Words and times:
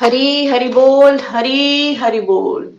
हरी, 0.00 0.46
हरि 0.46 0.68
बोल, 0.68 1.18
हरी, 1.20 1.94
हरि 1.94 2.20
बोल। 2.20 2.78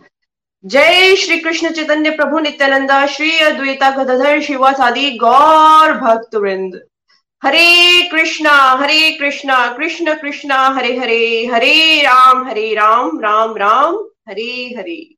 जय 0.64 1.16
श्री 1.16 1.38
कृष्ण 1.38 1.70
चैतन्य 1.70 2.10
प्रभु 2.10 2.38
नित्यानंदा, 2.38 3.06
श्री 3.06 3.38
अद्वैता 3.38 3.90
गदाधर 3.90 4.40
शिवासादि 4.40 5.10
गौर 5.10 5.92
भक्त 5.92 6.34
वृंद 6.34 6.82
Hare 7.44 8.02
Krishna 8.02 8.56
Hare 8.72 9.10
Krishna, 9.10 9.66
Krishna 9.78 10.14
Krishna, 10.14 10.68
Hare 10.68 10.96
Hare 10.98 11.46
Hare 11.46 12.02
Rama 12.02 12.48
Hare 12.48 12.74
Rama 12.74 13.20
Rama 13.20 13.56
Rama, 13.56 13.94
Hare 14.28 14.74
Hare. 14.78 15.14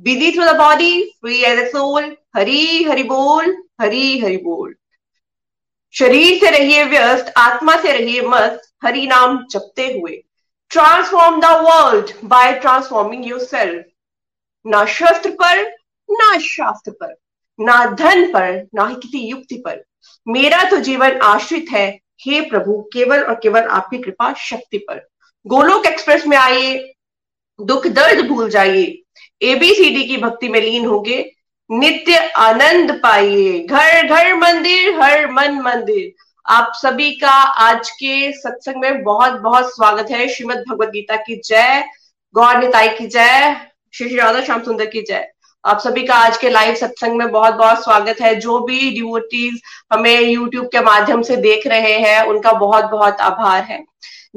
Busy 0.00 0.32
through 0.32 0.44
the 0.44 0.56
body 0.56 1.02
free 1.20 1.42
as 1.42 1.58
a 1.58 1.68
soul 1.68 2.16
Hari, 2.36 2.82
Hari 2.82 3.02
बोल, 3.02 3.56
हरी, 3.80 4.18
हरि 4.18 4.36
बोल। 4.36 4.74
शरीर 5.92 6.38
से 6.40 6.50
रहिए 6.50 6.84
व्यस्त, 6.84 7.32
आत्मा 7.36 7.76
से 7.76 7.92
रहिए 7.92 8.22
मस्त, 8.22 8.72
हरि 8.84 9.06
नाम 9.06 9.46
जपते 9.50 9.86
हुए। 9.86 10.22
Transform 10.72 11.40
the 11.40 11.44
world 11.44 12.10
by 12.24 12.52
transforming 12.52 13.26
yourself 13.40 13.84
ना 14.66 14.84
शस्त्र 14.84 15.30
पर, 15.30 15.70
ना 16.10 16.38
शास्त्र 16.38 16.90
पर, 16.90 17.16
ना 17.60 17.86
धन 17.86 18.32
पर, 18.32 18.68
ना 18.74 18.86
ही 18.86 18.94
किसी 18.94 19.18
युक्ति 19.18 19.54
पर। 19.54 19.84
मेरा 20.28 20.70
तो 20.70 20.76
जीवन 20.76 21.10
आश्रित 21.10 21.66
है। 21.70 22.00
हे 22.20 22.40
प्रभु, 22.40 22.90
केवल 22.92 23.22
और 23.22 23.34
केवल 23.34 23.62
आपकी 23.62 23.98
कृपा 23.98 24.32
शक्ति 24.32 24.78
पर। 24.78 25.08
गोलोक 25.46 25.86
एक्सप्रेस 25.86 26.26
में 26.26 26.36
आइए। 26.36 26.94
दुख 27.60 27.86
दर्द 27.86 28.26
भूल 28.26 28.50
जाइए। 28.50 29.02
एबीसीडी 29.42 30.04
की 30.04 30.16
भक्ति 30.16 30.48
में 30.48 30.60
लीन 30.60 30.86
होगे। 30.86 31.36
नित्य 31.70 32.16
आनंद 32.16 33.00
पाइए। 33.02 33.58
घर 33.58 34.06
घर, 34.06 34.34
मंदिर, 34.34 35.00
हर 35.00 35.30
मन, 35.30 35.52
मंदिर। 35.52 36.21
आप 36.46 36.72
सभी 36.74 37.10
का 37.10 37.30
आज 37.30 37.90
के 37.90 38.32
सत्संग 38.32 38.76
में 38.76 39.02
बहुत 39.02 39.32
बहुत 39.32 39.68
स्वागत 39.74 40.10
है। 40.10 40.26
श्रीमद 40.28 40.64
भगवत 40.68 40.88
गीता 40.88 41.16
की 41.16 41.40
जय, 41.44 41.84
गौर 42.34 42.56
निताई 42.56 42.88
की 42.88 43.06
जय, 43.06 43.56
श्री 43.94 44.16
राधा 44.16 44.40
श्याम 44.40 44.62
सुंदर 44.62 44.86
की 44.86 45.02
जय। 45.02 45.28
आप 45.64 45.78
सभी 45.80 46.02
का 46.02 46.14
आज 46.14 46.36
के 46.36 46.50
लाइव 46.50 46.74
सत्संग 46.74 47.16
में 47.18 47.30
बहुत 47.30 47.54
बहुत 47.54 47.84
स्वागत 47.84 48.20
है। 48.22 48.34
जो 48.34 48.58
भी 48.60 48.90
डिवोटीज 48.90 49.60
हमें 49.92 50.20
यूट्यूब 50.20 50.66
के 50.66 50.80
माध्यम 50.80 51.22
से 51.22 51.36
देख 51.36 51.66
रहे 51.66 51.96
हैं, 51.98 52.20
उनका 52.22 52.52
बहुत 52.52 52.84
बहुत 52.84 53.20
आभार 53.20 53.62
है। 53.62 53.82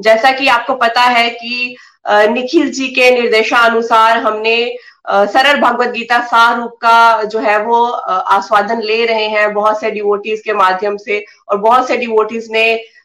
जैसा 0.00 0.32
कि 0.32 0.48
आपको 0.48 0.74
पता 0.76 1.02
है 1.02 1.28
कि 1.30 1.76
निखिल 2.08 2.70
जी 2.72 2.88
के 2.88 3.10
निर्देशानुसार 3.10 4.18
हमने 4.18 4.76
सरल 5.06 5.60
भगवत 5.60 5.88
गीता 5.88 6.20
सार 6.26 6.56
रूप 6.56 6.72
का 6.82 7.22
जो 7.24 7.38
है 7.38 7.58
वो 7.64 7.84
आस्वादन 7.84 8.80
ले 8.82 9.04
रहे 9.06 9.26
हैं 9.28 9.52
बहुत 9.54 9.80
से 9.80 9.90
डिवोटीज 9.90 10.40
के 10.44 10.52
माध्यम 10.54 10.96
से 10.96 11.24
और 11.48 11.58
बहुत 11.58 11.88
से 11.88 11.96
डिवोटीज 11.96 12.48
ने 12.52 12.64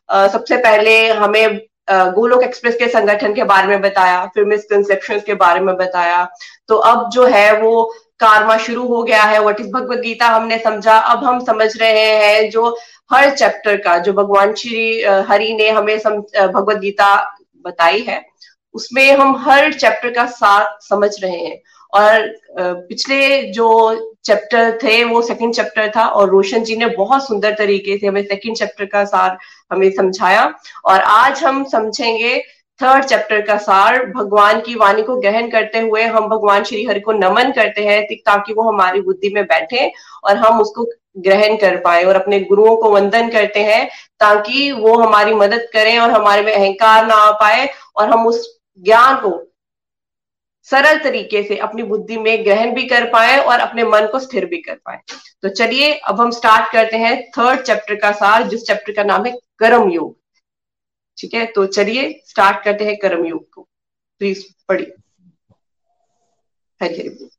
सबसे 0.10 0.58
पहले 0.58 0.96
हमें 1.10 1.60
गोलोक 1.90 2.44
एक्सप्रेस 2.44 2.76
के 2.76 2.88
संगठन 2.88 3.34
के 3.34 3.44
बारे 3.44 3.68
में 3.68 3.82
बताया, 3.82 4.26
फिर 4.26 4.46
मिसकनसेप्शन 4.46 5.20
के 5.26 5.34
बारे 5.36 5.60
में 5.60 5.76
बताया। 5.78 6.28
तो 6.68 6.76
अब 6.76 7.10
जो 7.10 7.26
है 7.26 7.62
वो 7.62 7.84
कारवा 8.20 8.58
शुरू 8.58 8.88
हो 8.88 9.02
गया 9.04 9.24
है 9.24 9.40
वट 9.44 9.60
इज़ 9.62 9.72
भगवत 9.72 10.00
गीता 10.00 10.28
हमने 10.28 10.58
समझा। 10.60 10.98
अब 10.98 11.24
हम 11.24 11.40
समझ 11.46 11.70
रहे 11.78 12.06
हैं 12.16 12.50
जो 12.50 12.78
हर 13.12 13.30
चैप्टर 13.32 13.78
का, 13.78 13.98
जो 13.98 14.14
भगवान 14.14 14.54
श्री 14.54 15.02
हरि 15.30 15.54
ने 15.54 15.70
हमें 15.70 15.98
भगवत 15.98 16.78
गीता 16.78 17.16
बताई 17.66 18.02
है, 18.02 18.22
उसमें 18.76 19.12
हम 19.12 19.36
हर 19.40 19.72
चैप्टर 19.74 20.12
का 20.14 20.26
साथ 20.28 20.80
समझ 20.84 21.12
रहे 21.24 21.38
हैं। 21.38 21.60
और 21.94 22.28
पिछले 22.54 23.42
जो 23.52 23.68
चैप्टर 24.26 24.78
थे, 24.84 25.04
वो 25.04 25.22
सेकंड 25.22 25.54
चैप्टर 25.54 25.92
था 25.96 26.06
और 26.08 26.30
रोशन 26.30 26.64
जी 26.64 26.76
ने 26.76 26.86
बहुत 26.88 27.28
सुंदर 27.28 27.54
तरीके 27.56 27.98
से 27.98 28.08
हमें 28.08 28.24
सेकंड 28.24 28.56
चैप्टर 28.56 28.86
का 28.86 29.04
सार 29.06 29.38
हमें 29.72 29.90
समझाया। 29.92 30.54
और 30.86 31.00
आज 31.00 31.44
हम 31.44 31.64
समझेंगे 31.70 32.38
थर्ड 32.80 33.06
चैप्टर 33.06 33.42
का 33.42 33.58
सार, 33.58 34.06
भगवान 34.08 34.62
की 34.62 34.76
वाणी 34.76 35.02
को 35.04 35.16
ग्रहण 35.18 35.50
करते 35.50 35.80
हुए 35.80 36.04
हम 36.06 36.28
भगवान 36.30 36.64
श्री 36.64 36.86
हरि 36.86 37.00
को 37.00 37.12
नमन 37.12 37.52
करते 37.52 37.86
हैं 37.86 38.02
ताकि 38.16 38.54
वो 38.54 38.64
हमारी 38.64 39.02
बुद्धि 39.02 39.30
में 39.34 39.44
बैठे 39.46 39.92
और 40.24 40.38
हम 40.38 40.62
उसको 40.62 40.86
ग्रहण 41.18 41.56
कर 41.58 41.76
पाए 41.78 42.04
और 42.04 42.16
अपने 42.16 42.40
गुरुओं 42.40 42.76
को 42.78 42.92
वंदन 42.92 43.30
करते 43.30 43.64
हैं 43.64 43.86
ताकि 44.20 44.72
वो 44.72 44.96
हमारी 44.96 45.34
मदद 45.34 45.68
करें 45.74 45.98
और 46.00 46.12
हमारे 46.12 46.42
में 46.42 46.54
अहंकार 46.54 47.06
ना 47.08 47.16
आ 47.16 47.32
पाए 47.32 47.70
और 47.96 48.10
हम 48.10 48.28
उस 48.28 48.46
ज्ञान 48.80 49.16
को 49.16 49.30
सरल 50.64 51.04
तरीके 51.04 51.44
से 51.44 51.58
अपनी 51.58 51.84
बुद्धि 51.84 52.18
में 52.18 52.46
ग्रहण 52.46 52.76
भी 52.76 52.84
कर 52.84 53.06
पाए 53.06 53.38
और 53.38 53.60
अपने 53.60 53.84
मन 53.84 54.10
को 54.12 54.20
स्थिर 54.20 54.46
भी 54.46 54.58
कर 54.58 54.76
पाए। 54.76 55.00
तो 55.42 55.50
चलिए, 55.50 55.94
अब 55.94 56.22
हम 56.22 56.32
स्टार्ट 56.32 56.72
करते 56.72 56.98
हैं 56.98 57.30
थर्ड 57.30 57.62
चैप्टर 57.62 57.96
का 57.96 58.12
सार, 58.12 58.48
जिस 58.48 58.64
चैप्टर 58.64 58.94
का 58.94 59.04
नाम 59.04 59.26
है 59.26 59.40
कर्म 59.58 59.90
योग। 59.90 60.18
ठीक 61.18 61.34
है? 61.34 61.46
तो 61.46 61.66
चलिए 61.66 62.22
स्टार्ट 62.26 62.64
करते 62.64 62.86
हैं 62.86 62.98
कर्म 62.98 63.26
योग 63.26 63.50
को। 63.50 63.68
प्लीज़ 64.20 64.46
पढ़िए। 64.68 64.94
हरि 66.84 66.94
हरि 66.94 67.30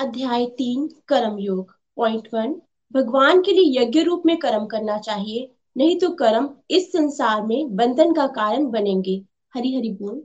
अध्याय 0.00 0.46
तीन, 0.46 0.88
कर्म 1.08 1.38
योग। 1.38 1.76
पॉइंट 1.96 2.28
वन 2.34 2.62
भगवान 2.92 3.42
के 3.42 3.52
लिए 3.52 3.82
यज्ञ 3.82 4.02
रूप 4.02 4.22
में 4.26 4.36
कर्म 4.36 4.66
करना 4.66 4.98
चाहिए, 4.98 5.52
नहीं 5.76 6.00
तो 6.00 6.10
कर्म 6.10 6.50
इस 6.70 6.92
संसार 6.92 7.42
में 7.42 7.76
बंधन 7.76 8.12
का 8.12 8.26
कारण 8.26 8.66
बनेंगे। 8.66 9.22
हरि 9.54 9.74
हरि 9.76 9.98
बोल। 10.02 10.24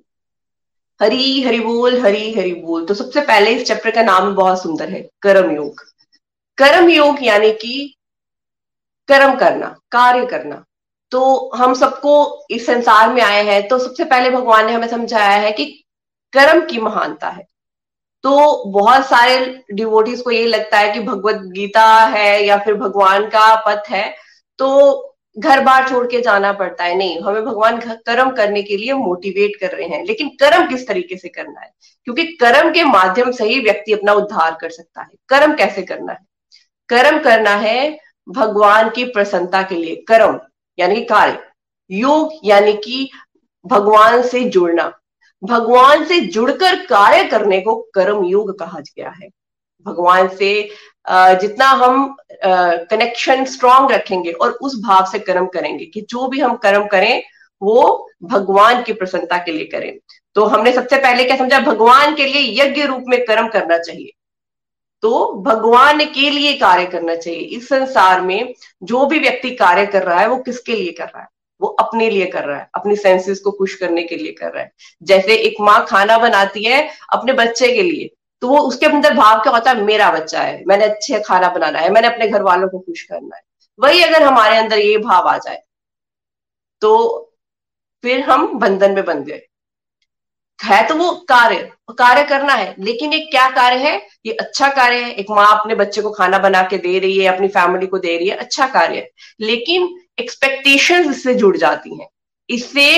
हरी 1.01 1.41
हरि 1.43 1.59
बोल, 1.59 1.99
हरी 2.01 2.31
हरि 2.33 2.53
बोल। 2.55 2.85
तो 2.85 2.93
सबसे 2.93 3.21
पहले 3.21 3.51
इस 3.51 3.67
चैप्टर 3.67 3.91
का 3.91 4.03
नाम 4.03 4.33
बहुत 4.35 4.61
सुंदर 4.63 4.89
है, 4.89 5.01
कर्म 5.21 5.51
योग। 5.55 5.81
कर्म 6.57 6.89
योग 6.89 7.23
यानी 7.23 7.51
कि 7.53 7.93
कर्म 9.09 9.35
करना, 9.35 9.67
कार्य 9.91 10.25
करना। 10.25 10.63
तो 11.11 11.51
हम 11.55 11.73
सबको 11.73 12.45
इस 12.51 12.65
संसार 12.65 13.13
में 13.13 13.21
आए 13.21 13.43
हैं 13.43 13.67
तो 13.67 13.77
सबसे 13.79 14.05
पहले 14.05 14.29
भगवान 14.29 14.65
ने 14.65 14.71
हमें 14.71 14.87
समझाया 14.87 15.37
है 15.37 15.51
कि 15.51 15.65
कर्म 16.33 16.65
की 16.65 16.79
महानता 16.79 17.29
है। 17.29 17.45
तो 18.23 18.63
बहुत 18.71 19.05
सारे 19.05 19.63
डिवोटीज 19.73 20.21
को 20.21 20.31
ये 20.31 20.45
लगता 20.47 20.77
है 20.77 20.91
कि 20.93 20.99
भगवत 20.99 21.41
गीता 21.53 21.85
है 22.07 22.45
या 22.45 22.57
फिर 22.57 22.73
भगवान 22.75 23.27
का 23.29 23.55
पथ 23.67 23.89
है 23.89 24.09
तो 24.59 25.06
घर 25.39 25.59
बार 25.59 25.89
छोड़ 25.89 26.07
के 26.07 26.21
जाना 26.21 26.53
पड़ता 26.53 26.83
है। 26.83 26.95
नहीं, 26.95 27.21
हमें 27.21 27.45
भगवान 27.45 27.81
कर्म 27.81 28.31
करने 28.31 28.63
के 28.63 28.77
लिए 28.77 28.93
मोटिवेट 28.93 29.55
कर 29.59 29.77
रहे 29.77 29.87
हैं। 29.87 30.05
लेकिन 30.05 30.29
कर्म 30.29 30.67
किस 30.67 30.87
तरीके 30.87 31.17
से 31.17 31.29
करना 31.29 31.61
है? 31.61 31.73
क्योंकि 32.03 32.23
कर्म 32.23 32.73
के 32.73 32.83
माध्यम 32.83 33.31
से 33.31 33.45
ही 33.45 33.59
व्यक्ति 33.59 33.93
अपना 33.93 34.13
उद्धार 34.13 34.57
कर 34.61 34.69
सकता 34.69 35.01
है। 35.01 35.09
कर्म 35.29 35.53
कैसे 35.53 35.81
करना 35.81 36.11
है? 36.11 36.19
कर्म 36.89 37.19
करना 37.19 37.49
है 37.49 37.99
भगवान 38.29 38.89
की 38.89 39.05
प्रसन्नता 39.05 39.61
के 39.61 39.75
लिए। 39.75 39.95
कर्म, 39.95 40.39
यानी 40.79 40.95
कि 40.95 41.05
कार्य। 41.05 41.43
योग, 41.91 42.33
यानी 42.43 42.73
कि 42.73 43.11
भगवान 43.65 44.21
से 44.21 44.43
जुड़ना। 44.43 44.99
भगवान 45.43 46.05
से 46.05 46.19
जुड़कर 46.19 46.75
कार्य 46.75 47.23
करने 47.23 47.61
को 47.61 47.75
कर्म 47.93 48.23
योग 48.23 48.59
कहा 48.59 48.79
गया 48.79 49.09
है। 49.09 49.29
भगवान 49.85 50.27
से 50.27 50.69
जितना 51.07 51.65
हम 51.65 52.15
कनेक्शन 52.43 53.45
स्ट्रांग 53.45 53.91
रखेंगे 53.91 54.31
और 54.31 54.51
उस 54.51 54.79
भाव 54.81 55.05
से 55.11 55.19
कर्म 55.19 55.45
करेंगे 55.45 55.85
कि 55.85 56.01
जो 56.01 56.27
भी 56.27 56.39
हम 56.39 56.55
कर्म 56.55 56.85
करें, 56.87 57.23
वो 57.61 58.09
भगवान 58.23 58.81
की 58.83 58.93
प्रसन्नता 58.93 59.37
के 59.37 59.51
लिए 59.51 59.65
करें। 59.65 59.93
तो 60.35 60.45
हमने 60.45 60.71
सबसे 60.73 60.97
पहले 60.97 61.23
क्या 61.23 61.37
समझा? 61.37 61.59
भगवान 61.59 62.15
के 62.15 62.25
लिए 62.25 62.61
यज्ञ 62.61 62.83
रूप 62.83 63.03
में 63.07 63.19
कर्म 63.25 63.47
करना 63.47 63.77
चाहिए। 63.77 64.11
तो 65.03 65.33
भगवान 65.43 66.03
के 66.05 66.29
लिए 66.29 66.53
कार्य 66.53 66.85
करना 66.85 67.15
चाहिए। 67.15 67.39
इस 67.39 67.67
संसार 67.69 68.21
में 68.21 68.53
जो 68.83 69.05
भी 69.05 69.19
व्यक्ति 69.19 69.51
कार्य 69.51 69.85
कर 69.85 70.03
रहा 70.03 70.19
है, 70.19 70.27
वो 70.27 70.37
किसके 70.37 70.75
लिए 70.75 70.91
कर 70.91 71.05
रहा 71.05 71.21
है? 71.21 71.27
वो 71.61 71.67
अपने 71.67 72.09
लिए 72.09 72.25
कर 72.25 72.43
रहा 72.43 72.57
है। 72.59 72.69
अपनी 72.75 72.95
सेंसेस 72.95 73.39
को 73.39 73.51
खुश 73.51 73.75
करने 73.75 74.03
के 74.03 74.15
लिए 74.15 74.31
कर 74.31 74.51
रहा 74.51 74.63
है। 74.63 74.71
जैसे 75.03 75.35
एक 75.37 75.55
माँ 75.61 75.85
खाना 75.85 76.17
बनाती 76.17 76.63
है 76.63 76.87
अपने 77.13 77.33
बच्चे 77.33 77.71
के 77.71 77.81
लिए। 77.81 78.09
तो 78.41 78.47
वो 78.47 78.59
उसके 78.59 78.85
अंदर 78.85 79.13
भाव 79.13 79.39
क्या 79.41 79.53
होता 79.53 79.71
है? 79.71 79.81
मेरा 79.83 80.11
बच्चा 80.11 80.41
है। 80.41 80.63
मैंने 80.67 80.85
अच्छे 80.85 81.19
खाना 81.19 81.49
बनाना 81.49 81.79
है। 81.79 81.89
मैंने 81.89 82.07
अपने 82.07 82.27
घर 82.27 82.41
वालों 82.43 82.67
को 82.69 82.79
खुश 82.79 83.01
करना 83.03 83.35
है। 83.35 83.41
वही 83.79 84.03
अगर 84.03 84.23
हमारे 84.23 84.57
अंदर 84.57 84.79
ये 84.79 84.97
भाव 84.99 85.27
आ 85.27 85.37
जाए 85.37 85.61
तो 86.81 87.23
फिर 88.03 88.19
हम 88.21 88.47
बंधन 88.59 88.91
में 88.91 89.03
बन 89.05 89.23
गए। 89.23 89.41
है 90.59 90.85
तो 90.87 90.95
वो 90.95 91.11
कार्य 91.29 91.55
कार्य 91.97 92.23
करना 92.23 92.53
है, 92.53 92.73
लेकिन 92.79 93.13
ये 93.13 93.19
क्या 93.21 93.49
कार्य 93.49 93.77
है? 93.79 93.95
ये 94.25 94.33
अच्छा 94.33 94.69
कार्य 94.69 95.01
है। 95.03 95.11
एक 95.11 95.29
माँ 95.31 95.47
अपने 95.59 95.75
बच्चे 95.75 96.01
को 96.01 96.11
खाना 96.11 96.37
बना 96.39 96.61
के 96.63 96.77
दे 96.77 96.97
रही 96.99 97.17
है, 97.17 97.27
अपनी 97.27 97.47
फैमिली 97.47 97.87
को 97.87 97.97
दे 97.99 98.17
रही 98.17 98.27
है 98.29 98.35
अच्छा 98.37 98.67
कार्य 98.67 98.97
है। 98.97 99.09
लेकिन 99.41 99.87
एक्सपेक्टेशन 100.19 101.09
इससे 101.11 101.35
जुड़ 101.35 101.55
जाती 101.57 101.99
हैं। 101.99 102.07
इससे 102.49 102.89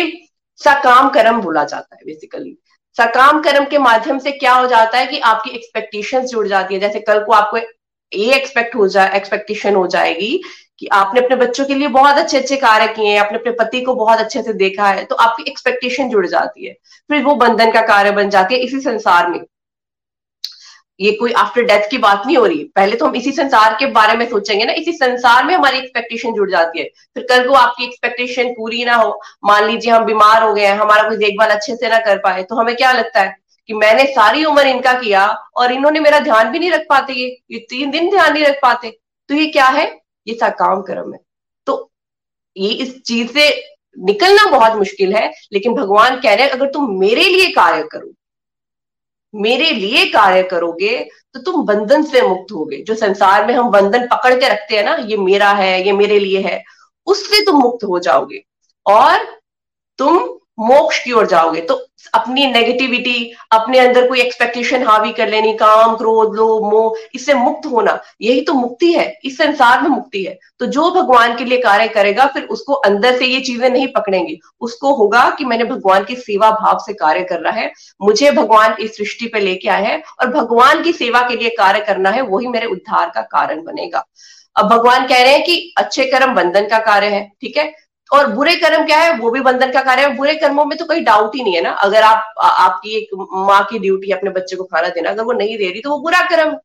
सा 0.60 0.74
काम 0.84 1.10
कर्म 1.10 1.42
बोला 1.42 1.64
जाता 1.64 1.96
है 1.96 2.02
बेसिकली 2.06 2.58
सकाम 3.00 3.42
कर्म 3.42 3.66
के 3.66 3.78
माध्यम 3.80 4.20
से 4.20 4.32
क्या 4.34 4.54
हो 4.54 4.68
जाता 4.68 4.98
है 4.98 5.06
कि 5.08 5.20
आपकी 5.26 5.50
एक्सपेक्टेशन 5.52 6.26
जुड़ 6.28 6.48
जाती 6.48 6.74
है। 6.74 6.80
जैसे 6.80 7.00
कल 7.02 7.24
को 7.24 7.34
आपको 7.34 7.58
ये 8.12 8.34
एक्सपेक्ट 8.36 8.76
हो 8.76 8.88
जाए 8.90 9.16
एक्सपेक्टेशन 9.18 9.76
हो 9.76 9.86
जाएगी 9.88 10.42
कि 10.80 10.88
आपने 10.94 11.20
अपने 11.22 11.36
बच्चों 11.36 11.66
के 11.66 11.76
लिए 11.76 11.88
बहुत 11.90 12.18
अच्छे 12.18 12.38
अच्छे 12.38 12.56
कार्य 12.58 12.88
किए 12.88 13.08
हैं, 13.08 13.20
आपने 13.20 13.38
अपने 13.38 13.52
पति 13.54 13.82
को 13.82 13.96
बहुत 13.96 14.20
अच्छे 14.20 14.42
से 14.44 14.54
देखा 14.56 14.88
है 14.90 15.04
तो 15.06 15.16
आपकी 15.18 15.44
एक्सपेक्टेशन 15.48 16.10
जुड़ 16.10 16.26
जाती 16.28 16.68
है। 16.68 16.74
फिर 17.10 17.24
वो 17.24 17.36
बंधन 17.38 17.72
का 17.72 17.82
कार्य 17.88 18.12
बन 18.12 18.30
जाती 18.30 18.56
है 18.56 18.62
इसी 18.62 18.80
संसार 18.82 19.30
में। 19.30 19.40
ये 21.00 21.12
कोई 21.12 21.32
आफ्टर 21.34 21.64
डेथ 21.64 21.90
की 21.92 21.98
बात 21.98 22.24
नहीं 22.26 22.38
हो 22.38 22.46
रही। 22.46 22.64
पहले 22.76 22.96
तो 22.96 23.06
हम 23.06 23.16
इसी 23.16 23.32
संसार 23.32 23.76
के 23.80 23.86
बारे 23.92 24.18
में 24.18 24.26
सोचेंगे 24.30 24.66
ना, 24.66 24.74
इसी 24.74 24.92
संसार 24.94 25.46
में 25.46 25.54
हमारी 25.56 25.78
एक्सपेक्टेशन 25.78 26.34
जुड़ 26.34 26.50
जाती 26.52 26.80
है। 26.80 26.86
फिर 27.16 27.26
कल 27.30 27.48
को 27.48 27.54
आपकी 27.56 27.84
एक्सपेक्टेशन 27.86 28.52
पूरी 28.54 28.84
ना 28.86 28.96
हो। 28.96 29.20
मान 29.46 29.66
लीजिए 29.66 29.92
हम 29.92 30.06
बीमार 30.06 30.44
हो 30.44 30.54
गए 30.54 30.66
हैं, 30.66 30.76
हमारा 30.78 31.08
कोई 31.10 31.18
देखभाल 31.18 31.50
अच्छे 31.50 31.76
से 31.76 31.90
ना 31.90 32.00
कर 32.00 32.18
पाए 32.18 32.44
तो 32.44 32.56
हमें 32.56 32.76
क्या 32.76 32.92
लगता 32.92 33.22
है 33.22 33.36
कि 33.70 33.74
मैंने 33.76 34.06
सारी 34.06 34.44
उम्र 34.46 34.68
इनका 34.68 34.94
किया 34.94 35.26
और 35.56 35.72
इन्होंने 35.72 36.00
मेरा 36.00 36.20
ध्यान 36.20 36.52
भी 36.52 36.60
नहीं 36.60 36.72
रख 36.72 36.86
पाते 36.90 37.14
ये? 37.14 37.28
ये 37.52 37.60
तीन 37.70 37.92
दिन 37.92 38.10
ध्यान 38.10 38.34
नहीं 38.34 38.46
रख 38.46 38.60
पाते। 38.62 38.90
तो 39.30 39.36
ये 39.36 39.46
क्या 39.48 39.66
है? 39.66 39.86
ये 40.28 40.34
सकाम 40.36 40.82
कर्म 40.82 41.14
है। 41.14 41.20
तो 41.68 41.92
ये 42.56 42.70
इस 42.76 43.02
चीज़ 43.02 43.32
से 43.34 43.50
निकलना 43.98 44.46
बहुत 44.52 44.78
मुश्किल 44.78 45.14
है, 45.16 45.32
लेकिन 45.54 45.74
भगवान 45.74 46.20
कह 46.20 46.34
रहे 46.34 46.46
हैं, 46.46 46.52
अगर 46.52 46.68
तुम 46.68 47.00
मेरे 47.00 47.24
लिए 47.24 47.50
कार्य 47.52 47.84
करो 47.92 48.14
मेरे 49.34 49.70
लिए 49.72 50.06
कार्य 50.06 50.44
करोगे 50.44 50.98
तो 51.34 51.40
तुम 51.42 51.66
बंधन 51.66 52.04
से 52.04 52.22
मुक्त 52.22 52.52
होगे। 52.52 52.78
जो 52.84 52.96
संसार 52.96 53.46
में 53.48 53.54
हम 53.54 53.70
बंधन 53.72 54.08
पकड़ 54.08 54.34
के 54.34 54.50
रखते 54.50 54.76
हैं 54.78 54.84
ना, 54.86 54.96
ये 54.96 55.18
मेरा 55.18 55.52
है, 55.52 55.86
ये 55.86 55.92
मेरे 55.92 56.20
लिए 56.20 56.42
है, 56.42 56.64
उससे 57.08 57.44
तुम 57.46 57.60
मुक्त 57.62 57.84
हो 57.84 58.00
जाओगे। 58.00 58.42
और 58.86 59.26
तुम 60.00 60.18
मोक्ष 60.60 61.04
की 61.04 61.12
ओर 61.12 61.28
जाओगे 61.28 61.62
तो 61.62 61.86
अपनी 62.14 62.46
नेगेटिविटी 62.48 63.32
अपने 63.52 63.80
अंदर 63.80 64.08
कोई 64.08 64.22
एक्सपेक्टेशन 64.22 64.84
हावी 64.84 65.12
कर 65.12 65.30
लेनी, 65.30 65.54
काम, 65.54 65.96
क्रोध, 65.96 66.36
लोभ, 66.36 66.64
मोह, 66.72 66.96
इससे 67.16 67.34
मुक्त 67.34 67.66
होना, 67.66 68.00
यही 68.22 68.42
तो 68.42 68.54
मुक्ति 68.54 68.92
है, 68.94 69.20
इस 69.26 69.38
संसार 69.38 69.82
में 69.82 69.90
मुक्ति 69.90 70.24
है। 70.24 70.38
तो 70.60 70.66
जो 70.66 70.90
भगवान 70.92 71.36
के 71.38 71.46
लिए 71.46 71.58
कार्य 71.58 71.88
करेगा, 71.88 72.26
फिर 72.26 72.44
उसको 72.44 72.74
अंदर 72.74 73.18
से 73.18 73.26
ये 73.26 73.40
चीज़ें 73.40 73.70
नहीं 73.70 73.88
पकड़ेंगी। 73.88 74.40
उसको 74.62 74.94
होगा 74.94 75.30
कि 75.30 75.46
मैंने 75.46 75.64
भगवान 75.64 76.04
की 76.04 76.16
सेवा 76.16 76.52
भाव 76.52 76.80
से 76.86 76.94
कार्य 76.94 77.24
करना 77.24 77.50
है, 77.50 77.72
मुझे 78.02 78.32
भगवान 78.32 78.76
इस 78.80 78.98
सृष्टि 78.98 79.28
पे 79.28 79.40
लेके 79.40 79.70
आए 79.70 79.86
हैं, 79.86 80.04
और 80.22 80.28
भगवान 80.28 80.84
की 80.84 80.94
सेवा 80.94 81.22
के 81.22 81.36
लिए 81.36 81.50
कार्य 81.50 81.80
करना 81.80 82.10
है, 82.10 82.22
वही 82.22 82.48
मेरे 82.48 82.66
उद्धार 82.66 83.12
का 83.16 83.22
कारण 83.22 83.64
बनेगा। 83.64 84.06
अब 84.56 84.70
भगवान 84.70 85.08
कह 85.08 85.24
रहे 85.24 85.34
हैं 85.34 85.44
कि 85.44 85.74
अच्छे 85.78 86.06
कर्म 86.06 86.34
बंधन 86.36 86.68
का 86.68 86.80
कार्य 86.80 87.08
है, 87.08 87.32
ठीक 87.42 87.58
है? 87.58 87.89
और 88.12 88.28
बुरे 88.34 88.56
कर्म 88.56 88.86
क्या 88.86 88.98
है? 88.98 89.12
वो 89.18 89.32
भी 89.32 89.40
बंधन 89.42 89.72
का 89.72 89.82
कार्य 89.82 90.02
है। 90.02 90.16
बुरे 90.16 90.34
कर्मों 90.36 90.66
में 90.66 90.78
तो 90.78 90.86
कोई 90.86 91.00
डाउट 91.02 91.36
ही 91.36 91.44
नहीं 91.44 91.56
है 91.56 91.62
ना। 91.62 91.72
अगर 91.72 92.04
आप 92.04 92.34
आ, 92.40 92.48
आपकी 92.48 92.96
एक 92.98 93.10
माँ 93.48 93.64
की 93.70 93.80
ड्यूटी 93.80 94.12
अपने 94.12 94.30
बच्चे 94.32 94.56
को 94.56 94.64
खाना 94.64 94.90
देना 94.90 95.10
अगर 95.10 95.24
वो 95.24 95.34
नहीं 95.34 95.58
दे 95.58 95.70
रही 95.70 95.82
तो 95.82 95.90
वो 95.90 96.00
बुरा 96.00 96.22
कर्म। 96.30 96.56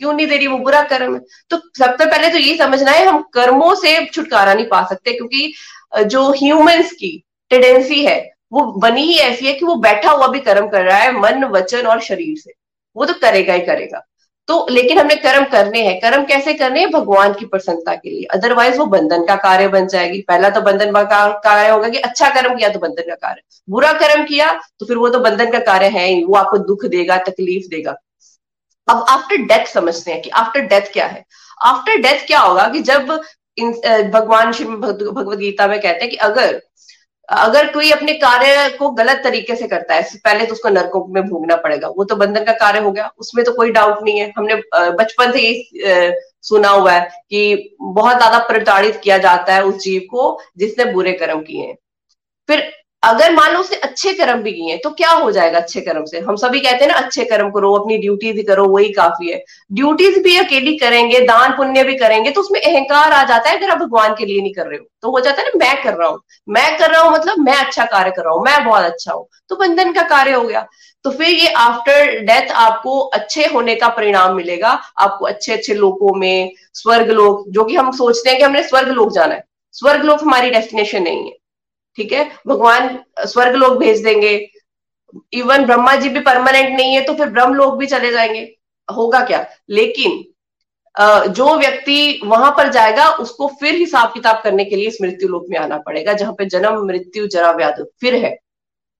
क्यों 0.00 0.12
नहीं 0.12 0.26
दे 0.26 0.36
रही? 0.36 0.46
वो 0.46 0.58
बुरा 0.58 0.82
कर्म 0.84 1.14
है। 1.14 1.20
तो 1.50 1.56
सबसे 1.78 2.06
पहले 2.06 2.28
तो 2.28 2.38
यही 2.38 2.56
समझना 2.56 2.90
है 2.90 3.06
हम 3.06 3.22
कर्मों 3.32 3.74
से 3.74 4.04
छुटकारा 4.06 4.54
नहीं 4.54 4.66
पा 4.68 4.82
सकते 4.86 5.12
क्योंकि 5.12 5.52
जो 6.06 6.30
ह्यूमंस 6.32 6.92
की 6.92 7.22
टेंडेंसी 7.50 8.04
है 8.06 8.18
वो 8.52 8.64
बनी 8.80 9.02
ही 9.02 9.16
ऐसी 9.18 9.46
है 9.46 9.52
कि 9.52 9.64
वो 9.64 9.74
बैठा 9.76 10.10
हुआ 10.10 10.26
भी 10.28 10.40
कर्म 10.40 10.68
कर 10.68 10.84
रहा 10.84 10.98
है 10.98 11.12
मन 11.12 11.44
वचन 11.46 11.86
और 11.86 12.00
शरीर 12.00 12.36
से। 12.38 12.52
वो 12.96 13.04
तो 13.04 13.14
करेगा 13.14 13.54
ही 13.54 13.60
करेगा। 13.60 14.04
तो 14.48 14.66
लेकिन 14.70 14.98
हमने 14.98 15.14
कर्म 15.16 15.44
करने 15.44 15.82
हैं। 15.82 15.98
कर्म 16.00 16.24
कैसे 16.24 16.52
करने 16.54 16.80
हैं? 16.80 16.90
भगवान 16.90 17.32
की 17.32 17.44
प्रसन्नता 17.46 17.94
के 17.94 18.10
लिए। 18.10 18.24
अदरवाइज़ 18.32 18.78
वो 18.78 18.84
बंधन 18.86 19.24
का 19.26 19.34
कार्य 19.36 19.68
बन 19.68 19.86
जाएगी। 19.86 20.20
पहला 20.28 20.50
तो 20.50 20.60
बंधन 20.60 20.92
का 20.92 21.26
कार्य 21.44 21.68
होगा 21.68 21.88
कि 21.88 21.98
अच्छा 22.00 22.28
कर्म 22.34 22.56
किया 22.56 22.68
तो 22.68 22.78
बंधन 22.78 23.08
का 23.08 23.14
कार्य। 23.16 23.42
बुरा 23.68 23.92
कर्म 23.94 24.24
किया 24.24 24.52
तो 24.80 24.86
फिर 24.86 24.96
वो 24.96 25.08
तो 25.08 25.20
बंधन 25.20 25.50
का 25.52 25.58
कार्य 25.62 25.86
है 25.88 26.06
ही। 26.08 26.24
वो 26.24 26.34
आपको 26.36 26.58
दुख 26.60 26.84
देगा, 26.86 27.16
तकलीफ़ 27.18 27.66
देगा। 27.70 27.94
अब 28.88 29.04
आफ्टर 29.08 29.36
डेथ 29.44 29.66
समझते 29.66 30.10
हैं 30.10 30.20
कि 30.22 30.30
आफ्टर 30.32 30.60
डेथ 30.62 30.92
क्या 30.92 31.06
है? 31.06 31.24
आफ्टर 31.60 31.96
डेथ 31.98 32.26
क्या 32.26 32.40
होगा 32.40 32.68
कि 32.68 32.80
जब 32.82 33.18
भगवान 34.12 34.52
श्री 34.52 34.64
भगवत 34.66 35.38
गीता 35.38 35.66
में 35.66 35.80
कहते 35.80 35.98
हैं 36.00 36.10
कि 36.10 36.16
अगर 36.24 36.60
अगर 37.28 37.72
कोई 37.72 37.90
अपने 37.90 38.12
कार्य 38.14 38.68
को 38.70 38.88
गलत 38.92 39.20
तरीके 39.24 39.54
से 39.56 39.66
करता 39.68 39.94
है, 39.94 40.02
पहले 40.16 40.46
तो 40.46 40.52
उसको 40.52 40.68
नरकों 40.68 41.04
में 41.06 41.22
भोगना 41.22 41.56
पड़ेगा। 41.56 41.88
वो 41.88 42.04
तो 42.04 42.16
बंधन 42.16 42.44
का 42.44 42.52
कार्य 42.54 42.80
हो 42.80 42.92
गया। 42.92 43.10
उसमें 43.18 43.44
तो 43.44 43.52
कोई 43.52 43.70
डाउट 43.72 44.02
नहीं 44.02 44.18
है। 44.18 44.32
हमने 44.36 44.54
बचपन 44.92 45.32
से 45.32 45.40
यही 45.40 46.12
सुना 46.42 46.68
हुआ 46.68 46.92
है 46.92 47.08
कि 47.30 47.76
बहुत 47.80 48.16
ज़्यादा 48.16 48.38
प्रताड़ित 48.48 49.00
किया 49.04 49.18
जाता 49.18 49.54
है 49.54 49.62
उस 49.64 49.82
जीव 49.84 50.02
को 50.10 50.38
जिसने 50.58 50.84
बुरे 50.92 51.12
कर्म 51.14 51.40
किए 51.42 51.66
हैं। 51.66 51.76
फिर 52.48 52.70
अगर 53.02 53.32
मान 53.32 53.52
लो 53.52 53.58
उसने 53.60 53.76
अच्छे 53.78 54.12
कर्म 54.12 54.40
भी 54.42 54.52
किए 54.52 54.76
तो 54.76 54.90
क्या 54.90 55.10
हो 55.10 55.30
जाएगा 55.30 55.58
अच्छे 55.58 55.80
कर्म 55.80 56.04
से? 56.04 56.18
हम 56.20 56.36
सभी 56.36 56.60
कहते 56.60 56.84
हैं 56.84 56.90
ना, 56.92 56.98
अच्छे 56.98 57.24
कर्म 57.24 57.50
करो, 57.50 57.72
अपनी 57.74 57.98
ड्यूटीज़ 57.98 58.40
करो, 58.46 58.64
वही 58.68 58.88
काफ़ी 58.92 59.30
है। 59.30 59.42
ड्यूटीज़ 59.72 60.18
भी 60.20 60.36
अकेली 60.36 60.76
करेंगे, 60.78 61.20
दान 61.20 61.52
पुण्य 61.52 61.84
भी 61.84 61.94
करेंगे 61.96 62.30
तो 62.30 62.40
उसमें 62.40 62.60
अहंकार 62.60 63.12
आ 63.12 63.22
जाता 63.24 63.50
है, 63.50 63.56
अगर 63.56 63.70
आप 63.70 63.78
भगवान 63.78 64.14
के 64.14 64.24
लिए 64.24 64.40
नहीं 64.42 64.52
कर 64.54 64.66
रहे 64.66 64.78
हो। 64.78 64.84
तो 65.02 65.10
हो 65.10 65.20
जाता 65.20 65.42
है 65.42 65.48
ना, 65.48 65.58
मैं 65.58 65.82
कर 65.82 65.94
रहा 65.94 66.08
हूँ। 66.08 66.20
मैं 66.48 66.78
कर 66.78 66.90
रहा 66.90 67.02
हूँ 67.02 67.12
मतलब 67.12 67.38
मैं 67.38 67.56
अच्छा 67.56 67.84
कार्य 67.84 68.10
कर 68.10 68.22
रहा 68.22 68.34
हूँ, 68.34 68.44
मैं 68.44 68.64
बहुत 68.64 68.84
अच्छा 68.84 69.12
हूँ। 69.12 69.26
तो 69.48 69.56
बंधन 69.56 69.92
का 69.92 70.02
कार्य 70.02 70.32
हो 70.32 70.42
गया। 70.42 70.66
तो 71.04 71.10
फिर 71.10 71.28
ये 71.28 71.48
आफ्टर 71.48 72.20
डेथ 72.20 72.50
आपको 72.58 72.98
अच्छे 72.98 73.46
होने 73.46 73.74
का 73.74 73.88
परिणाम 73.88 74.34
मिलेगा। 74.36 74.70
आपको 74.98 75.26
अच्छे 75.26 75.52
अच्छे 75.52 75.74
लोगों 75.74 76.14
में 76.14 76.52
स्वर्ग 76.74 77.10
लोग 77.10 77.50
जो 77.50 77.64
कि 77.64 77.76
हम 77.76 77.90
सोचते 77.92 78.30
हैं 78.30 78.38
कि 78.38 78.44
हमने 78.44 78.62
स्वर्ग 78.62 78.88
लोग 78.88 79.12
जाना 79.14 79.34
है। 79.34 79.44
स्वर्ग 79.74 80.04
लोग 80.04 80.20
हमारी 80.20 80.50
डेस्टिनेशन 80.50 81.02
नहीं 81.02 81.26
है। 81.26 81.45
ठीक 81.98 82.12
है? 82.12 82.30
भगवान 82.46 82.98
स्वर्ग 83.20 83.54
लोग 83.54 83.78
भेज 83.78 84.02
देंगे। 84.02 84.38
इवन 85.32 85.64
ब्रह्मा 85.64 85.94
जी 85.96 86.08
भी 86.08 86.20
परमानेंट 86.20 86.76
नहीं 86.76 86.94
है 86.94 87.02
तो 87.04 87.14
फिर 87.14 87.28
ब्रह्म 87.28 87.54
लोग 87.54 87.78
भी 87.78 87.86
चले 87.86 88.10
जाएँगे। 88.12 88.40
होगा 88.88 89.24
क्या? 89.26 89.46
लेकिन 89.70 90.24
जो 91.30 91.56
व्यक्ति 91.58 92.20
वहाँ 92.24 92.50
पर 92.50 92.70
जाएगा, 92.72 93.08
उसको 93.10 93.46
फिर 93.60 93.74
हिसाब 93.74 94.12
किताब 94.12 94.40
करने 94.44 94.64
के 94.64 94.76
लिए 94.76 94.88
इस 94.88 94.98
मृत्यु 95.02 95.28
लोक 95.28 95.46
में 95.50 95.58
आना 95.58 95.78
पड़ेगा, 95.78 96.12
जहाँ 96.12 96.32
पे 96.32 96.44
जन्म, 96.46 96.84
मृत्यु, 96.86 97.26
जरा, 97.26 97.50
व्याध, 97.52 97.84
फिर 98.00 98.14
है। 98.14 98.34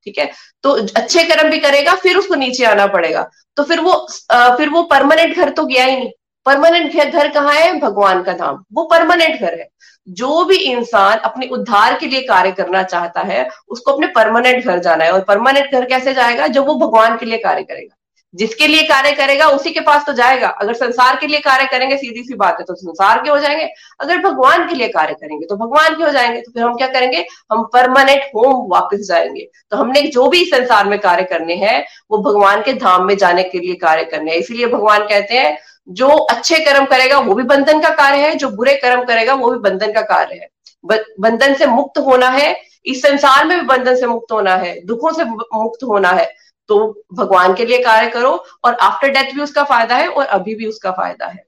ठीक 0.07 0.19
है? 0.19 0.31
तो 0.63 0.73
अच्छे 0.97 1.25
कर्म 1.25 1.51
भी 1.51 1.59
करेगा, 1.59 1.95
फिर 1.95 2.17
उसको 2.17 2.35
नीचे 2.35 2.65
आना 2.65 2.87
पड़ेगा। 2.87 3.29
तो 3.57 3.63
फिर 3.63 3.81
वो 3.81 3.95
फिर 4.31 4.69
वो 4.69 4.83
परमानेंट 4.85 5.37
घर 5.37 5.51
तो 5.51 5.65
गया 5.67 5.85
ही 5.85 5.97
नहीं। 5.97 6.11
परमानेंट 6.47 6.93
घर 7.13 7.29
कहाँ 7.29 7.55
है? 7.55 7.79
भगवान 7.81 8.23
का 8.23 8.33
धाम। 8.33 8.63
वो 8.73 8.85
परमानेंट 8.85 9.41
घर 9.41 9.59
है। 9.61 9.69
जो 10.09 10.45
भी 10.45 10.57
इंसान 10.57 11.19
अपने 11.19 11.47
उद्धार 11.47 11.99
के 11.99 12.07
लिए 12.07 12.23
कार्य 12.23 12.53
करना 12.53 12.83
चाहता 12.83 13.21
है, 13.21 13.49
उसको 13.69 13.93
अपने 13.93 14.07
परमानेंट 14.07 14.65
घर 14.65 14.79
जाना 14.79 15.05
है। 15.05 15.13
और 15.13 15.21
परमानेंट 15.21 15.73
घर 15.73 15.85
कैसे 15.85 16.15
जाएगा? 16.15 16.47
जब 16.47 16.67
वो 16.67 16.75
भगवान 16.75 17.17
के 17.17 17.27
लिए 17.27 17.39
कार्य 17.39 17.63
करेगा। 17.63 17.97
जिसके 18.35 18.67
लिए 18.67 18.83
कार्य 18.83 19.13
करेगा, 19.13 19.47
उसी 19.49 19.71
के 19.71 19.81
पास 19.81 20.05
तो 20.07 20.13
जाएगा। 20.13 20.49
अगर 20.49 20.73
संसार 20.75 21.17
के 21.17 21.27
लिए 21.27 21.39
कार्य 21.41 21.67
करेंगे, 21.67 21.97
सीधी 21.97 22.23
सी 22.23 22.35
बात 22.35 22.57
है 22.61 22.65
तो 22.65 22.75
संसार 22.75 23.23
के 23.23 23.31
हो 23.31 23.39
जाएँगे। 23.39 23.69
अगर 24.01 24.19
भगवान 24.19 24.69
के 24.69 24.75
लिए 24.75 24.89
कार्य 24.89 25.15
करेंगे 25.15 25.47
तो 25.47 25.57
भगवान 25.57 25.95
के 25.95 26.05
हो 26.05 26.11
जाएँगे। 26.11 26.41
तो 26.41 26.53
फिर 26.53 26.63
हम 26.63 26.77
क्या 26.77 26.87
करेंगे? 26.87 27.27
हम 27.53 27.63
परमानेंट 27.63 28.23
होम 28.23 28.67
वापस 28.71 29.07
जाएँगे। 29.09 29.49
तो 29.71 29.77
हमने 29.77 30.03
जो 30.03 30.29
भी 30.29 30.45
संसार 30.45 30.87
में 30.87 30.99
कार्य 30.99 31.25
करने 31.25 31.55
हैं, 31.55 31.85
वो 32.11 32.19
भगवान 32.19 32.63
के 32.63 32.73
धाम 32.73 33.07
में 33.07 33.17
जाने 33.17 33.43
के 33.43 33.59
लिए 33.59 33.75
कार्य 33.75 34.05
करने 34.05 34.31
हैं। 34.31 34.39
इसीलिए 34.39 34.67
भगवान 34.67 35.01
कहते 35.01 35.35
हैं 35.35 35.59
जो 35.89 36.09
अच्छे 36.09 36.59
कर्म 36.65 36.85
करेगा 36.87 37.19
वो 37.21 37.35
भी 37.35 37.43
बंधन 37.45 37.81
का 37.81 37.91
कार्य 37.95 38.19
है, 38.19 38.35
जो 38.35 38.49
बुरे 38.51 38.75
कर्म 38.77 39.05
करेगा 39.05 39.35
वो 39.35 39.51
भी 39.51 39.59
बंधन 39.61 39.93
का 39.93 40.01
कार्य 40.05 40.35
है। 40.35 40.49
बंधन 40.85 41.55
से 41.55 41.67
मुक्त 41.67 41.99
होना 42.01 42.29
है, 42.31 42.55
इस 42.87 43.03
संसार 43.03 43.45
में 43.47 43.59
भी 43.59 43.67
बंधन 43.67 43.97
से 43.97 44.07
मुक्त 44.07 44.33
होना 44.33 44.55
है, 44.57 44.81
दुखों 44.87 45.13
से 45.13 45.25
मुक्त 45.25 45.85
होना 45.85 46.11
है 46.11 46.31
तो 46.69 46.79
भगवान 47.15 47.55
के 47.55 47.65
लिए 47.65 47.79
कार्य 47.83 48.09
करो 48.11 48.31
और 48.65 48.75
आफ्टर 48.75 49.09
डेथ 49.11 49.33
भी 49.35 49.41
उसका 49.43 49.65
फ़ायदा 49.65 49.97
है 49.97 50.09
और 50.09 50.27
अभी 50.27 50.55
भी 50.55 50.67
उसका 50.67 50.91
फ़ायदा 50.93 51.27
है। 51.27 51.45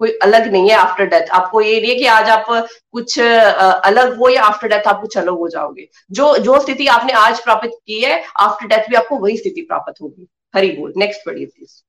कोई 0.00 0.10
अलग 0.22 0.46
नहीं 0.52 0.68
है 0.70 0.74
आफ्टर 0.76 1.06
डेथ 1.06 1.30
आपको 1.32 1.60
ये 1.60 1.80
नहीं 1.80 1.90
है 1.90 1.96
कि 1.96 2.06
आज 2.06 2.30
आप 2.30 2.46
कुछ 2.48 3.18
अलग 3.18 4.16
हो 4.18 4.28
या 4.28 4.42
आफ्टर 4.44 4.68
डेथ 4.68 4.88
आप 4.88 5.00
कुछ 5.00 5.16
अलग 5.18 5.38
हो 5.38 5.48
जाओगे। 5.48 5.88
जो 6.10 6.36
जो 6.38 6.60
स्थिति 6.60 6.86
आपने 6.88 7.12
आज 7.14 7.40
प्राप्त 7.40 7.68
की 7.68 8.00
है 8.00 8.22
आफ्टर 8.40 8.66
डेथ 8.66 8.88
भी 8.88 8.96
आपको 8.96 9.18
वही 9.18 9.36
स्थिति 9.36 9.60
प्राप्त 9.62 10.00
होगी। 10.02 10.28
हरी 10.54 10.70
बोल। 10.72 10.92
नेक्स्ट 10.96 11.26
पढ़िए 11.26 11.46
प्लीज़ 11.46 11.82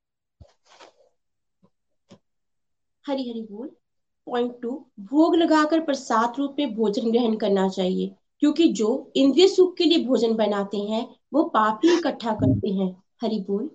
हरी 3.08 3.30
हरी 3.30 3.42
बोल। 3.42 3.68
पॉइंट 4.28 4.56
टू 4.62 4.70
भोग 5.02 5.36
लगाकर 5.36 5.80
प्रसाद 5.80 6.34
रूप 6.40 6.56
में 6.60 6.74
भोजन 6.76 7.12
ग्रहण 7.12 7.36
करना 7.36 7.68
चाहिए, 7.70 8.12
क्योंकि 8.40 8.68
जो 8.70 9.12
इंद्रिय 9.16 9.48
सुख 9.48 9.76
के 9.78 9.84
लिए 9.84 10.04
भोजन 10.06 10.34
बनाते 10.34 10.78
हैं, 10.78 11.08
वो 11.34 11.44
पाप 11.46 11.82
ही 11.86 11.94
इकट्ठा 11.94 12.32
करते 12.34 12.70
हैं। 12.70 12.92
हरि 13.22 13.40
बोल। 13.48 13.70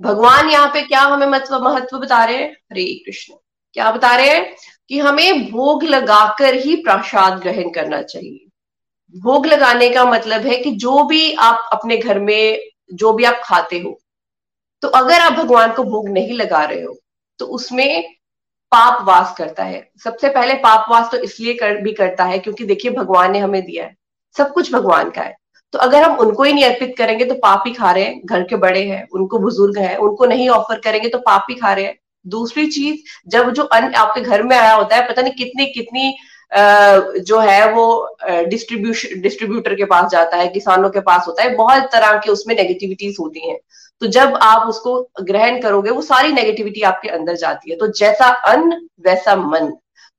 भगवान 0.00 0.50
यहाँ 0.50 0.68
पे 0.68 0.82
क्या 0.82 1.00
हमें 1.02 1.26
महत्व 1.26 1.58
महत्व 1.58 1.98
बता 1.98 2.24
रहे 2.24 2.36
हैं? 2.36 2.50
हरे 2.72 2.84
कृष्ण। 3.06 3.34
क्या 3.76 3.90
बता 3.92 4.14
रहे 4.16 4.28
हैं? 4.28 4.54
कि 4.88 4.98
हमें 4.98 5.50
भोग 5.50 5.82
लगाकर 5.84 6.54
ही 6.56 6.76
प्रसाद 6.76 7.40
ग्रहण 7.40 7.70
करना 7.70 8.02
चाहिए। 8.02 8.46
भोग 9.14 9.46
लगाने 9.46 9.88
का 9.90 10.04
मतलब 10.04 10.40
है 10.42 10.56
कि 10.56 10.70
जो 10.76 11.02
भी 11.04 11.32
आप 11.32 11.68
अपने 11.72 11.96
घर 11.96 12.20
में, 12.20 12.60
जो 12.92 13.12
भी 13.12 13.24
आप 13.24 13.40
खाते 13.44 13.78
हो 13.78 13.98
तो 14.82 14.88
अगर 14.88 15.20
आप 15.20 15.32
भगवान 15.32 15.72
को 15.72 15.82
भोग 15.84 16.08
नहीं 16.08 16.32
लगा 16.32 16.64
रहे 16.64 16.82
हो 16.82 16.96
तो 17.38 17.46
उसमें 17.46 18.17
पाप 18.72 19.02
वास 19.04 19.34
करता 19.38 19.64
है। 19.64 19.88
सबसे 20.04 20.28
पहले 20.28 20.54
पाप 20.56 20.86
वास 20.90 21.10
तो 21.12 21.18
इसलिए 21.18 21.54
कर, 21.54 21.76
भी 21.76 21.92
करता 21.92 22.24
है 22.24 22.38
क्योंकि 22.38 22.64
देखिए 22.64 22.90
भगवान 22.92 23.32
ने 23.32 23.38
हमें 23.38 23.62
दिया 23.64 23.84
है। 23.84 23.94
सब 24.36 24.52
कुछ 24.52 24.72
भगवान 24.72 25.10
का 25.10 25.22
है। 25.22 25.36
तो 25.74 25.78
अगर 25.78 26.02
हम 26.02 26.18
उनको 26.18 26.42
ही 26.42 26.52
नहीं 26.52 26.64
अर्पित 26.64 26.94
करेंगे 26.98 27.24
तो 27.24 27.34
पाप 27.36 27.64
ही 27.66 27.72
खा 27.74 27.90
रहे 27.92 28.04
हैं। 28.04 28.20
घर 28.24 28.42
के 28.42 28.56
बड़े 28.56 28.84
हैं 28.84 29.06
उनको 29.10 29.38
बुज़ुर्ग 29.38 29.78
हैं 29.78 29.96
उनको 29.98 30.26
नहीं 30.26 30.48
ऑफ़र 30.50 30.78
करेंगे 30.80 31.08
तो 31.08 31.18
पाप 31.20 31.46
ही 31.50 31.54
खा 31.56 31.72
रहे 31.72 31.84
हैं। 31.84 31.96
दूसरी 32.24 32.66
चीज़ 32.66 33.30
जब 33.30 33.50
जो 33.52 33.62
अन्न 33.64 33.94
आपके 33.94 34.20
घर 34.20 34.42
में 34.42 34.56
आया 34.56 34.74
होता 34.74 34.96
है 34.96 35.08
पता 35.08 35.22
नहीं 35.22 35.32
कितनी 35.34 35.66
कितनी 35.66 36.14
जो 37.22 37.38
है 37.38 37.72
वो 37.72 38.16
डिस्ट्रीब्यूशन 38.48 39.20
डिस्ट्रीब्यूटर 39.20 39.74
के 39.74 39.84
पास 39.84 40.10
जाता 40.10 40.36
है 40.36 40.48
किसानों 40.48 40.90
के 40.90 41.00
पास 41.00 41.26
होता 41.26 41.42
है 41.42 41.54
बहुत 41.56 41.88
तरह 41.92 42.16
के 42.18 42.30
उसमें 42.30 42.54
नेगेटिविटीज 42.56 43.16
होती 43.20 43.48
हैं। 43.48 43.58
तो 44.00 44.06
जब 44.06 44.34
आप 44.42 44.68
उसको 44.68 45.10
ग्रहण 45.22 45.60
करोगे, 45.60 45.90
वो 45.90 46.02
सारी 46.02 46.32
नेगेटिविटी 46.32 46.82
आपके 46.82 47.08
अंदर 47.08 47.34
जाती 47.34 47.70
है। 47.70 47.76
तो 47.76 47.86
जैसा 47.86 48.26
अन्न, 48.26 48.88
वैसा 49.00 49.36
मन। 49.36 49.72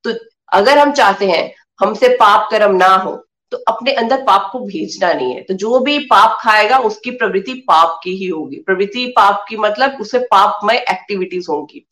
तो 0.04 0.12
अगर 0.52 0.78
हम 0.78 0.92
चाहते 0.92 1.30
हैं, 1.30 1.54
हमसे 1.80 2.08
पाप 2.08 2.48
कर्म 2.50 2.76
ना 2.76 2.94
हो 2.96 3.26
तो 3.52 3.56
अपने 3.68 3.92
अंदर 3.92 4.22
पाप 4.22 4.48
को 4.52 4.60
भेजना 4.60 5.12
नहीं 5.12 5.34
है। 5.34 5.40
तो 5.42 5.54
जो 5.54 5.78
भी 5.80 5.98
पाप 5.98 6.38
खाएगा, 6.40 6.78
उसकी 6.78 7.10
प्रवृत्ति 7.10 7.54
पाप 7.54 8.00
की 8.04 8.10
ही 8.10 8.26
होगी। 8.26 8.56
प्रवृत्ति 8.56 9.06
पाप 9.06 9.44
की 9.48 9.56
मतलब 9.56 9.98
उसे 10.00 10.18
पापमय 10.18 10.76
एक्टिविटीज़ 10.76 11.46
होंगी। 11.50 11.86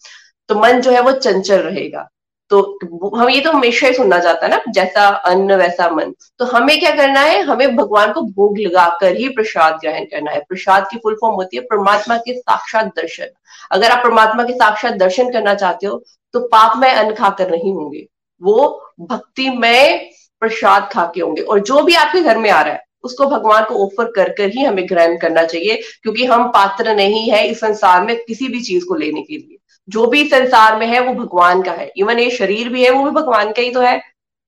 तो 0.49 0.55
मन 0.55 0.81
जो 0.81 0.91
है, 0.91 1.01
वो 1.01 1.13
चंचल 1.13 1.59
रहेगा। 1.59 2.09
तो 2.51 3.17
हम 3.17 3.29
ये 3.29 3.41
तो 3.41 3.51
हमेशा 3.53 3.87
ही 3.87 3.95
सुनना 3.95 4.19
चाहता 4.19 4.47
है 4.47 4.51
ना, 4.51 4.61
जैसा 4.71 5.07
अन्न, 5.07 5.55
वैसा 5.55 5.89
मन। 5.91 6.13
तो 6.39 6.45
हमें 6.45 6.79
क्या 6.81 6.91
करना 6.91 7.21
है? 7.21 7.41
हमें 7.43 7.77
भगवान 7.77 8.13
को 8.13 8.21
भोग 8.23 8.59
लगाकर 8.59 9.17
ही 9.17 9.29
प्रसाद 9.29 9.79
ग्रहण 9.81 10.05
करना 10.05 10.31
है। 10.31 10.41
प्रसाद 10.49 10.87
की 10.91 10.99
फुल 10.99 11.17
फॉर्म 11.21 11.35
होती 11.35 11.57
है 11.57 11.63
परमात्मा 11.65 12.17
के 12.19 12.39
साक्षात 12.39 12.87
दर्शन। 12.97 13.27
अगर 13.73 13.91
आप 13.91 14.03
परमात्मा 14.05 14.45
के 14.45 14.53
साक्षात 14.55 14.95
दर्शन 14.97 15.33
करना 15.33 15.55
चाहते 15.55 15.87
हो 15.87 16.03
तो 16.35 16.41
पाप 16.49 16.77
में 16.79 16.91
अन्न 16.91 17.15
खाकर 17.15 17.51
नहीं 17.51 17.73
होंगे। 17.75 18.07
वो 18.43 18.93
भक्ति 19.01 19.49
में 19.51 20.11
प्रसाद 20.43 20.89
खा 20.93 21.05
के 21.15 21.21
होंगे। 21.21 21.43
और 21.43 21.61
जो 21.61 21.83
भी 21.83 21.95
आपके 21.95 22.21
घर 22.21 22.39
में 22.39 22.51
आ 22.51 22.61
रहा 22.63 22.75
है, 22.75 22.85
उसको 23.05 23.27
भगवान 23.27 23.65
को 23.65 23.85
ऑफ़र 23.85 24.11
कर 24.13 24.29
कर 24.29 24.49
ही 24.49 24.65
हमें 24.65 24.89
ग्रहण 24.89 25.17
करना 25.19 25.45
चाहिए, 25.45 25.81
क्योंकि 26.03 26.25
हम 26.25 26.49
पात्र 26.49 26.95
नहीं 26.95 27.31
है 27.31 27.47
इस 27.49 27.61
संसार 27.61 28.05
में 28.05 28.17
किसी 28.19 28.49
भी 28.49 28.61
चीज़ 28.61 28.85
को 28.85 28.95
लेने 28.95 29.23
के 29.23 29.37
लिए। 29.37 29.57
जो 29.89 30.07
भी 30.07 30.25
संसार 30.29 30.77
में 30.77 30.87
है, 30.87 31.01
वो 31.01 31.15
भगवान 31.15 31.63
का 31.63 31.73
है। 31.73 31.93
इवन 31.97 32.19
ये 32.19 32.31
शरीर 32.31 32.69
भी 32.69 32.85
है, 32.85 32.91
वो 32.91 33.05
भी 33.05 33.11
भगवान 33.11 33.53
का 33.53 33.63
ही 33.63 33.71
तो 33.71 33.81
है। 33.81 34.03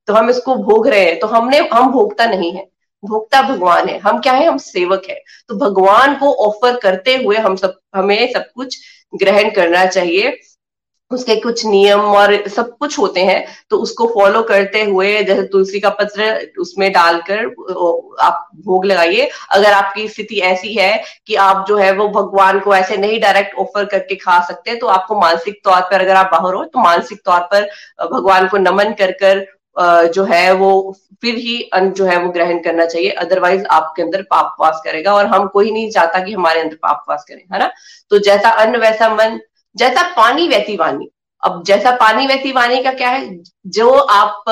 तो 0.07 0.15
हम 0.15 0.31
इसको 0.31 0.55
भोग 0.55 0.89
रहे 0.89 1.05
हैं। 1.05 1.19
तो 1.19 1.27
हमने, 1.27 1.59
हम 1.59 1.93
भोगता 1.93 2.27
नहीं 2.27 2.53
है। 2.53 2.71
भोगता 3.05 3.43
भगवान 3.43 3.89
है। 3.89 3.99
हम 3.99 4.19
क्या 4.19 4.33
है? 4.33 4.47
हम 4.47 4.57
सेवक 4.57 5.03
है। 5.11 5.23
तो 5.49 5.55
भगवान 5.55 6.15
को 6.15 6.33
ऑफ़र 6.33 6.79
करते 6.79 7.17
हुए 7.17 7.37
हम 7.37 7.57
सब, 7.57 7.79
हमें 7.95 8.33
सब 8.33 8.45
कुछ 8.55 8.79
ग्रहण 9.15 9.51
करना 9.51 9.87
चाहिए। 9.87 10.41
उसके 11.11 11.37
कुछ 11.37 11.65
नियम 11.67 12.01
और 12.01 12.33
सब 12.49 12.77
कुछ 12.79 12.99
होते 12.99 13.25
हैं 13.25 13.45
तो 13.71 13.77
उसको 13.79 14.07
फॉलो 14.09 14.43
करते 14.43 14.83
हुए 14.85 15.23
जैसे 15.23 15.43
तुलसी 15.43 15.81
का 15.81 15.91
पत्र 16.01 16.31
उसमें 16.61 16.91
डालकर 16.93 17.45
आप 18.23 18.49
भोग 18.65 18.85
लगाइए। 18.85 19.29
अगर 19.51 19.73
आपकी 19.73 20.09
स्थिति 20.09 20.41
ऐसी 20.45 20.75
है 20.75 21.03
कि 21.27 21.35
आप 21.45 21.65
जो 21.69 21.77
है 21.77 21.93
वो 21.93 22.09
भगवान 22.11 22.61
को 22.61 22.75
ऐसे 22.75 22.97
नहीं 22.97 23.21
डायरेक्ट 23.21 23.55
ऑफ़र 23.59 23.85
करके 23.85 24.17
खा 24.17 24.41
सकते 24.45 24.75
तो 24.75 24.87
आपको 24.89 25.21
मानसिक 25.21 25.61
तौर 25.65 25.81
पर 25.83 26.01
अगर 26.01 26.17
आप 26.17 26.31
बाहर 26.33 26.55
हो 26.55 26.65
तो 26.65 26.83
मानसिक 26.83 27.23
तौर 27.25 27.41
पर 27.53 27.69
भगवान 28.13 28.49
को 28.49 28.59
नमन 28.59 28.93
कर 28.99 29.13
कर 29.23 29.47
जो 30.15 30.25
है 30.25 30.53
वो 30.53 30.71
फिर 31.23 31.35
ही 31.35 31.61
अन्न 31.75 31.91
जो 31.93 32.05
है 32.05 32.17
वो 32.19 32.31
ग्रहण 32.33 32.59
करना 32.63 32.85
चाहिए। 32.87 33.11
अदरवाइज़ 33.11 33.65
आपके 33.71 34.03
अंदर 34.03 34.23
पाप 34.23 34.57
वास 34.61 34.81
करेगा 34.85 35.15
और 35.15 35.27
हम 35.27 35.47
कोई 35.49 35.71
नहीं 35.71 35.91
चाहता 35.91 36.19
कि 36.19 36.33
हमारे 36.33 36.61
अंदर 36.61 36.77
पाप 36.77 37.05
वास 37.09 37.25
करे, 37.29 37.45
है 37.53 37.59
ना? 37.59 37.71
तो 38.11 38.19
जैसा 38.19 38.51
अन्न 38.63 38.77
वैसा 38.77 39.09
मन 39.15 39.39
जैसा 39.77 40.03
पानी 40.15 40.47
वैसी 40.49 40.77
वाणी। 40.77 41.09
अब 41.43 41.63
जैसा 41.67 41.91
पानी 41.97 42.27
वैसी 42.27 42.53
वाणी 42.53 42.83
का 42.85 42.93
क्या 42.93 43.09
है? 43.11 43.39
जो 43.69 43.91
आप 43.91 44.45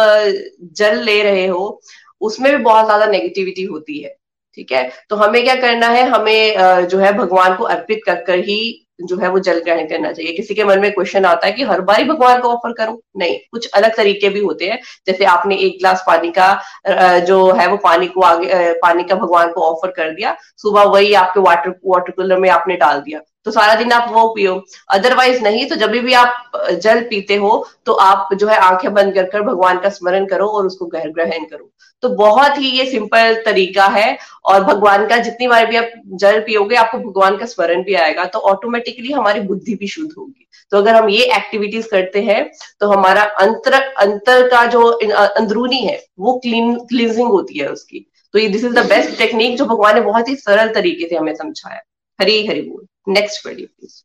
जल 0.76 1.02
ले 1.04 1.22
रहे 1.22 1.46
हो, 1.46 1.80
उसमें 2.20 2.50
भी 2.52 2.62
बहुत 2.64 2.84
ज़्यादा 2.84 3.06
नेगेटिविटी 3.06 3.64
होती 3.64 3.98
है, 4.02 4.14
ठीक 4.56 4.72
है? 4.72 4.90
तो 5.10 5.16
हमें 5.16 5.42
क्या 5.44 5.54
करना 5.56 5.88
है? 5.88 6.08
हमें 6.10 6.86
जो 6.88 6.98
है 6.98 7.12
भगवान 7.14 7.56
को 7.56 7.64
अर्पित 7.66 8.00
कर 8.06 8.24
कर 8.24 8.38
ही 8.40 8.84
जो 9.00 9.16
है 9.16 9.28
वो 9.30 9.38
जल 9.38 9.58
ग्रहण 9.60 9.88
करना 9.88 10.12
चाहिए। 10.12 10.32
किसी 10.32 10.54
के 10.54 10.64
मन 10.64 10.80
में 10.80 10.90
क्वेश्चन 10.92 11.24
आता 11.24 11.46
है 11.46 11.52
कि 11.52 11.62
हर 11.64 11.80
बार 11.80 11.98
ही 11.98 12.04
भगवान 12.04 12.40
को 12.40 12.48
ऑफ़र 12.48 12.72
करूँ? 12.74 12.98
नहीं, 13.16 13.38
कुछ 13.52 13.70
अलग 13.70 13.96
तरीके 13.96 14.28
भी 14.28 14.40
होते 14.40 14.68
हैं। 14.68 14.78
जैसे 15.06 15.24
आपने 15.26 15.56
एक 15.56 15.72
गिलास 15.72 16.02
पानी 16.06 16.30
का 16.38 17.20
जो 17.20 17.50
है 17.52 17.66
वो 17.68 17.76
पानी 17.78 18.06
को 18.08 18.20
आगे 18.22 18.72
पानी 18.82 19.04
का 19.04 19.14
भगवान 19.16 19.52
को 19.52 19.62
ऑफ़र 19.64 19.90
कर 19.92 20.10
दिया, 20.12 20.36
सुबह 20.56 20.82
वही 20.84 21.14
आपके 21.14 21.40
वाटर 21.40 21.74
वाटर 21.86 22.12
कूलर 22.12 22.38
में 22.38 22.48
आपने 22.50 22.76
डाल 22.76 23.00
दिया। 23.00 23.20
तो 23.48 23.52
सारा 23.52 23.74
दिन 23.74 23.92
आप 23.92 24.10
वो 24.12 24.26
पियो। 24.28 24.54
अदरवाइज़ 24.90 25.42
नहीं 25.42 25.64
तो 25.66 25.76
जब 25.76 25.90
भी 25.90 26.12
आप 26.14 26.52
जल 26.74 27.00
पीते 27.02 27.36
हो 27.36 27.52
तो 27.86 27.92
आप 28.02 28.34
जो 28.34 28.46
है 28.48 28.56
आँखें 28.58 28.92
बंद 28.94 29.14
कर 29.14 29.24
कर 29.26 29.42
भगवान 29.42 29.78
का 29.80 29.88
स्मरण 29.90 30.26
करो 30.26 30.46
और 30.48 30.66
उसको 30.66 30.86
ग्रहण 30.86 31.44
करो। 31.44 31.70
तो 32.02 32.08
बहुत 32.08 32.58
ही 32.58 32.68
ये 32.68 32.84
सिंपल 32.86 33.34
तरीका 33.44 33.86
है 33.86 34.18
और 34.44 34.64
भगवान 34.64 35.06
का 35.06 35.16
जितनी 35.18 35.48
बार 35.48 35.66
भी 35.66 35.76
आप 35.76 35.90
जल 36.14 36.40
पियोगे, 36.40 36.76
आपको 36.76 36.98
भगवान 37.00 37.36
का 37.36 37.46
स्मरण 37.46 37.82
भी 37.84 37.94
आएगा 37.96 38.24
तो 38.24 38.38
ऑटोमेटिकली 38.40 39.12
हमारी 39.12 39.40
बुद्धि 39.42 39.74
भी 39.74 39.88
शुद्ध 39.88 40.10
होगी। 40.18 40.46
तो 40.72 40.78
अगर 40.78 40.94
हम 40.94 41.08
ये 41.08 41.24
एक्टिविटीज़ 41.36 41.88
करते 41.88 42.22
हैं 42.22 42.44
तो 42.80 42.88
हमारा 42.88 43.22
अंतर 43.40 43.74
अंतर 43.74 44.48
का 44.48 44.64
जो 44.66 44.86
अंदरूनी 44.90 45.80
है, 45.80 46.02
वो 46.18 46.38
क्लीन 46.38 46.74
क्लींजिंग 46.84 47.28
होती 47.28 47.58
है 47.58 47.68
उसकी। 47.68 48.06
तो 48.34 48.38
ये 48.38 48.48
this 48.48 48.64
is 48.64 48.74
the 48.74 48.86
best 48.86 49.18
technique 49.18 49.56
जो 49.56 49.64
भगवान 49.66 49.94
ने 49.94 50.00
बहुत 50.02 50.28
ही 50.28 50.36
सरल 50.36 50.68
तरीके 50.70 51.08
से 51.08 51.16
हमें 51.16 51.34
समझाया। 51.34 51.80
हरी 52.18 52.46
हरी 52.46 52.62
बोल। 52.62 52.86
नेक्स्ट 53.08 53.44
पढ़िए 53.44 53.66
प्लीज़ 53.66 54.02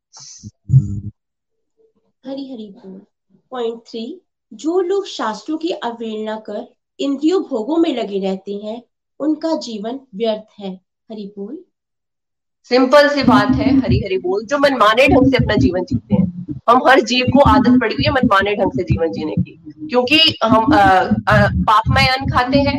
हरी 2.24 2.52
हरी 2.52 2.70
बोल। 2.70 3.02
पॉइंट 3.52 3.82
थ्री 3.88 4.06
जो 4.52 4.80
लोग 4.82 5.08
शास्त्रों 5.08 5.58
की 5.58 5.70
अवहेलना 5.70 6.36
कर 6.40 6.66
इंद्रियों 7.00 7.42
भोगों 7.44 7.78
में 7.78 7.94
लगे 7.96 8.20
रहते 8.20 8.54
हैं 8.56 8.82
उनका 9.20 9.56
जीवन 9.58 10.00
व्यर्थ 10.16 10.60
है। 10.60 10.74
हरि 11.10 11.32
बोल। 11.38 11.64
सिंपल 12.72 13.08
सी 13.10 13.24
बात 13.24 13.50
है 13.52 13.70
हरी 13.80 14.00
हरी 14.00 14.18
बोल 14.18 14.46
जो 14.46 14.58
मनमाने 14.58 15.08
ढंग 15.08 15.32
से 15.32 15.38
अपना 15.38 15.56
जीवन 15.56 15.84
जीते 15.84 16.16
हैं। 16.16 16.62
हम 16.70 16.82
हर 16.88 17.00
जीव 17.02 17.26
को 17.34 17.40
आदत 17.50 17.80
पड़ी 17.82 17.96
हुई 17.96 18.06
है 18.06 18.12
मनमाने 18.12 18.56
ढंग 18.56 18.72
से 18.72 18.84
जीवन 18.84 19.12
जीने 19.12 19.36
की 19.40 19.88
क्योंकि 19.90 20.20
हम 20.44 20.66
पापमय 20.70 22.08
अन्न 22.08 22.32
खाते 22.32 22.60
हैं 22.60 22.78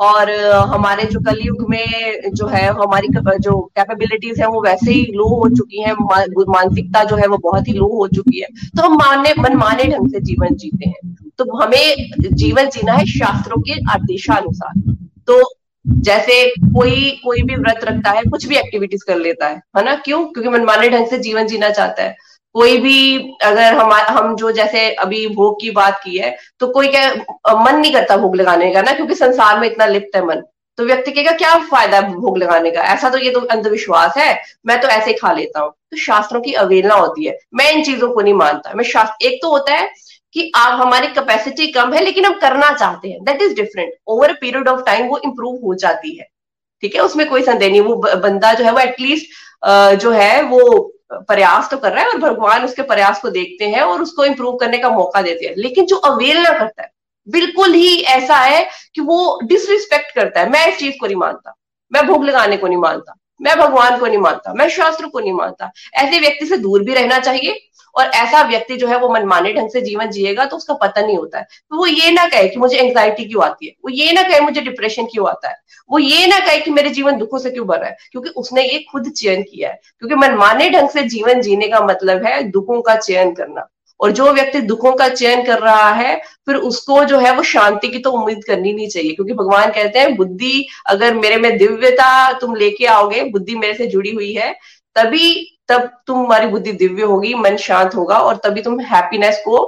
और 0.00 0.30
हमारे 0.54 1.04
जो 1.04 1.20
कलयुग 1.20 1.70
में 1.70 2.20
जो 2.34 2.46
है, 2.46 2.66
हमारी 2.68 3.08
जो 3.38 3.60
कैपेबिलिटीज 3.76 4.40
है, 4.40 4.46
वो 4.46 4.62
वैसे 4.62 4.92
ही 4.92 5.02
लो 5.02 5.24
हो 5.24 5.48
चुकी 5.48 5.82
है। 5.82 5.92
मानसिकता 5.92 7.04
जो 7.04 7.16
है, 7.16 7.26
वो 7.26 7.38
बहुत 7.38 7.68
ही 7.68 7.72
लो 7.72 7.86
हो 7.86 8.08
चुकी 8.08 8.40
है। 8.40 8.46
तो 8.76 8.82
हम 8.82 8.94
माने 8.94 9.34
मनमाने 9.38 9.84
ढंग 9.84 10.12
से 10.12 10.20
जीवन 10.20 10.54
जीते 10.54 10.88
हैं। 10.88 11.16
तो 11.38 11.62
हमें 11.62 12.10
जीवन 12.32 12.68
जीना 12.68 12.92
है 12.92 13.06
शास्त्रों 13.06 13.62
के 13.62 13.72
आदेशानुसार। 13.72 14.96
तो 15.26 15.42
जैसे 15.88 16.50
कोई 16.50 17.20
कोई 17.24 17.42
भी 17.42 17.56
व्रत 17.56 17.80
रखता 17.84 18.10
है, 18.10 18.22
कुछ 18.22 18.46
भी 18.46 18.56
एक्टिविटीज़ 18.56 19.04
कर 19.06 19.16
लेता 19.16 19.46
है 19.46 19.62
है 19.76 19.84
ना? 19.84 19.94
क्यों? 19.94 20.24
क्योंकि 20.24 20.50
मनमाने 20.50 20.88
ढंग 20.90 21.06
से 21.06 21.18
जीवन 21.18 21.46
जीना 21.46 21.70
चाहता 21.70 22.02
है। 22.02 22.16
कोई 22.54 22.76
भी 22.78 23.18
अगर 23.44 23.74
हम 23.74 23.92
हम 23.92 24.34
जो 24.36 24.50
जैसे 24.52 24.88
अभी 24.96 25.26
भोग 25.34 25.60
की 25.60 25.70
बात 25.70 26.00
की 26.04 26.16
है 26.18 26.36
तो 26.60 26.66
कोई 26.68 26.88
क्या 26.88 27.08
मन 27.56 27.76
नहीं 27.76 27.92
करता 27.92 28.16
भोग 28.16 28.36
लगाने 28.36 28.72
का 28.74 28.82
ना, 28.82 28.92
क्योंकि 28.92 29.14
संसार 29.14 29.58
में 29.60 29.66
इतना 29.68 29.86
लिप्त 29.86 30.16
है 30.16 30.24
मन। 30.24 30.42
तो 30.78 30.84
व्यक्ति 30.84 31.12
कहेगा, 31.12 31.32
क्या 31.32 31.54
फ़ायदा 31.60 31.96
है 31.96 32.12
भोग 32.12 32.38
लगाने 32.38 32.70
का? 32.70 32.82
ऐसा 32.84 33.08
तो 33.10 33.18
ये 33.18 33.30
तो 33.30 33.40
अंधविश्वास 33.52 34.16
है, 34.16 34.42
मैं 34.66 34.80
तो 34.80 34.88
ऐसे 34.88 35.10
ही 35.10 35.16
खा 35.16 35.32
लेता 35.32 35.60
हूँ। 35.60 35.70
तो 35.70 35.96
शास्त्रों 35.96 36.40
की 36.40 36.52
अवेलना 36.54 36.94
होती 36.94 37.26
है। 37.26 37.36
मैं 37.54 37.70
इन 37.72 37.82
चीज़ों 37.84 38.08
को 38.14 38.20
नहीं 38.20 38.34
मानता। 38.34 38.72
मैं 38.74 38.84
शास्त्र, 38.84 39.26
एक 39.26 39.38
तो 39.42 39.50
होता 39.50 39.74
है 39.74 39.88
कि 40.34 40.50
आप, 40.56 40.80
हमारी 40.80 41.06
कैपेसिटी 41.08 41.66
कम 41.72 41.92
है, 41.92 42.04
लेकिन 42.04 42.24
हम 42.24 42.38
करना 42.40 42.70
चाहते 42.72 43.08
हैं। 43.08 43.24
That 43.24 43.42
is 43.42 43.54
different 43.54 43.92
over 44.06 44.32
period 44.32 44.68
of 44.68 44.80
time 44.86 45.06
वो 45.06 45.18
इम्प्रूव 45.24 45.58
हो 45.64 45.74
जाती 45.74 46.16
है। 46.16 46.26
ठीक 46.82 46.94
है? 46.94 47.00
उसमें 47.00 47.28
कोई 47.28 47.42
संदेह 47.42 47.70
नहीं। 47.70 47.80
वो 47.80 47.96
बंदा 47.96 48.52
जो 48.54 48.64
है, 48.64 48.72
वो 48.72 48.80
एटलीस्ट 48.80 49.26
जो 50.00 50.10
है, 50.10 50.42
वो 50.42 50.92
प्रयास 51.12 51.70
तो 51.70 51.76
कर 51.76 51.92
रहा 51.92 52.00
है 52.00 52.08
और 52.08 52.18
भगवान 52.18 52.64
उसके 52.64 52.82
प्रयास 52.82 53.20
को 53.20 53.30
देखते 53.30 53.64
हैं 53.64 53.80
और 53.80 54.02
उसको 54.02 54.24
इंप्रूव 54.24 54.56
करने 54.56 54.78
का 54.78 54.90
मौका 54.90 55.22
देते 55.22 55.46
हैं। 55.46 55.54
लेकिन 55.56 55.86
जो 55.86 55.96
अवेलना 55.96 56.50
करता 56.50 56.82
है, 56.82 56.90
बिल्कुल 57.28 57.72
ही 57.72 58.00
ऐसा 58.00 58.36
है 58.36 58.68
कि 58.94 59.00
वो 59.00 59.40
डिसरिस्पेक्ट 59.44 60.14
करता 60.14 60.40
है। 60.40 60.50
मैं 60.50 60.72
इस 60.72 60.78
चीज़ 60.78 60.94
को 61.00 61.06
नहीं 61.06 61.16
मानता। 61.16 61.54
मैं 61.92 62.06
भोग 62.06 62.24
लगाने 62.24 62.56
को 62.56 62.66
नहीं 62.66 62.78
मानता। 62.78 63.14
मैं 63.42 63.58
भगवान 63.58 63.98
को 63.98 64.06
नहीं 64.06 64.18
मानता। 64.18 64.54
मैं 64.54 64.68
शास्त्र 64.68 65.06
को 65.06 65.20
नहीं 65.20 65.32
मानता। 65.32 65.70
ऐसे 65.94 66.20
व्यक्ति 66.20 66.46
से 66.46 66.56
दूर 66.56 66.82
भी 66.82 66.94
रहना 66.94 67.18
चाहिए। 67.18 67.69
और 67.94 68.06
ऐसा 68.06 68.42
व्यक्ति 68.42 68.76
जो 68.76 68.86
है 68.86 68.98
वो 68.98 69.08
मनमाने 69.08 69.52
ढंग 69.52 69.70
से 69.70 69.80
जीवन 69.80 70.10
जिएगा 70.10 70.44
तो 70.44 70.56
उसका 70.56 70.74
पता 70.74 71.00
नहीं 71.00 71.16
होता 71.16 71.38
है। 71.38 71.44
तो 71.44 71.76
वो 71.76 71.86
ये 71.86 72.10
ना 72.10 72.26
कहे 72.26 72.48
कि 72.48 72.56
मुझे 72.56 72.78
एंग्जाइटी 72.78 73.24
क्यों 73.24 73.44
आती 73.44 73.66
है? 73.66 73.72
वो 73.84 73.90
ये 73.90 74.12
ना 74.12 74.22
कहे 74.22 74.40
मुझे 74.40 74.60
डिप्रेशन 74.60 75.04
क्यों 75.04 75.28
आता 75.28 75.48
है? 75.48 75.56
वो 75.90 75.98
ये 75.98 76.26
ना 76.26 76.38
कहे 76.38 76.58
कि 76.58 76.70
मेरे 76.70 76.90
जीवन 76.90 77.16
दुखों 77.16 77.38
से 77.38 77.50
क्यों 77.50 77.66
भर 77.66 77.78
रहा 77.78 77.88
है? 77.88 77.96
क्योंकि 78.12 78.28
उसने 78.28 78.62
ये 78.62 78.84
खुद 78.92 79.10
चयन 79.10 79.42
किया 79.42 79.70
है। 79.70 79.80
क्योंकि 79.98 80.14
मनमाने 80.14 80.70
ढंग 80.70 80.88
से 80.88 81.02
जीवन 81.02 81.40
जीने 81.40 81.68
का 81.68 81.80
मतलब 81.80 82.24
है 82.24 82.42
दुखों 82.42 82.82
का 82.82 82.96
चयन 82.96 83.32
करना। 83.32 83.68
और 84.00 84.10
जो 84.10 84.32
व्यक्ति 84.32 84.60
दुखों 84.60 84.92
का 84.92 85.08
चयन 85.08 85.44
कर 85.44 85.58
रहा 85.58 85.90
है, 85.90 86.16
फिर 86.16 86.56
उसको 86.56 87.04
जो 87.04 87.18
है 87.18 87.34
वो 87.34 87.42
शांति 87.42 87.88
की 87.88 87.98
तो 87.98 88.12
उम्मीद 88.12 88.44
करनी 88.44 88.72
नहीं 88.72 88.88
चाहिए। 88.88 89.12
क्योंकि 89.12 89.32
भगवान 89.32 89.70
कहते 89.70 89.98
हैं, 89.98 90.16
बुद्धि, 90.16 90.68
अगर 90.86 91.14
मेरे 91.14 91.36
में 91.36 91.58
दिव्यता 91.58 92.32
तुम 92.32 92.54
लेके 92.54 92.86
आओगे, 92.86 93.22
बुद्धि 93.22 93.54
मेरे 93.54 93.74
से 93.74 93.86
जुड़ी 93.86 94.10
हुई 94.10 94.32
है 94.32 94.54
तभी 94.96 95.58
तब 95.68 95.90
तुम्हारी 96.06 96.46
बुद्धि 96.46 96.72
दिव्य 96.72 97.02
होगी, 97.02 97.34
मन 97.34 97.56
शांत 97.56 97.94
होगा 97.94 98.18
और 98.18 98.36
तभी 98.36 98.62
तुम 98.62 98.80
हैप्पीनेस 98.80 99.42
को 99.44 99.58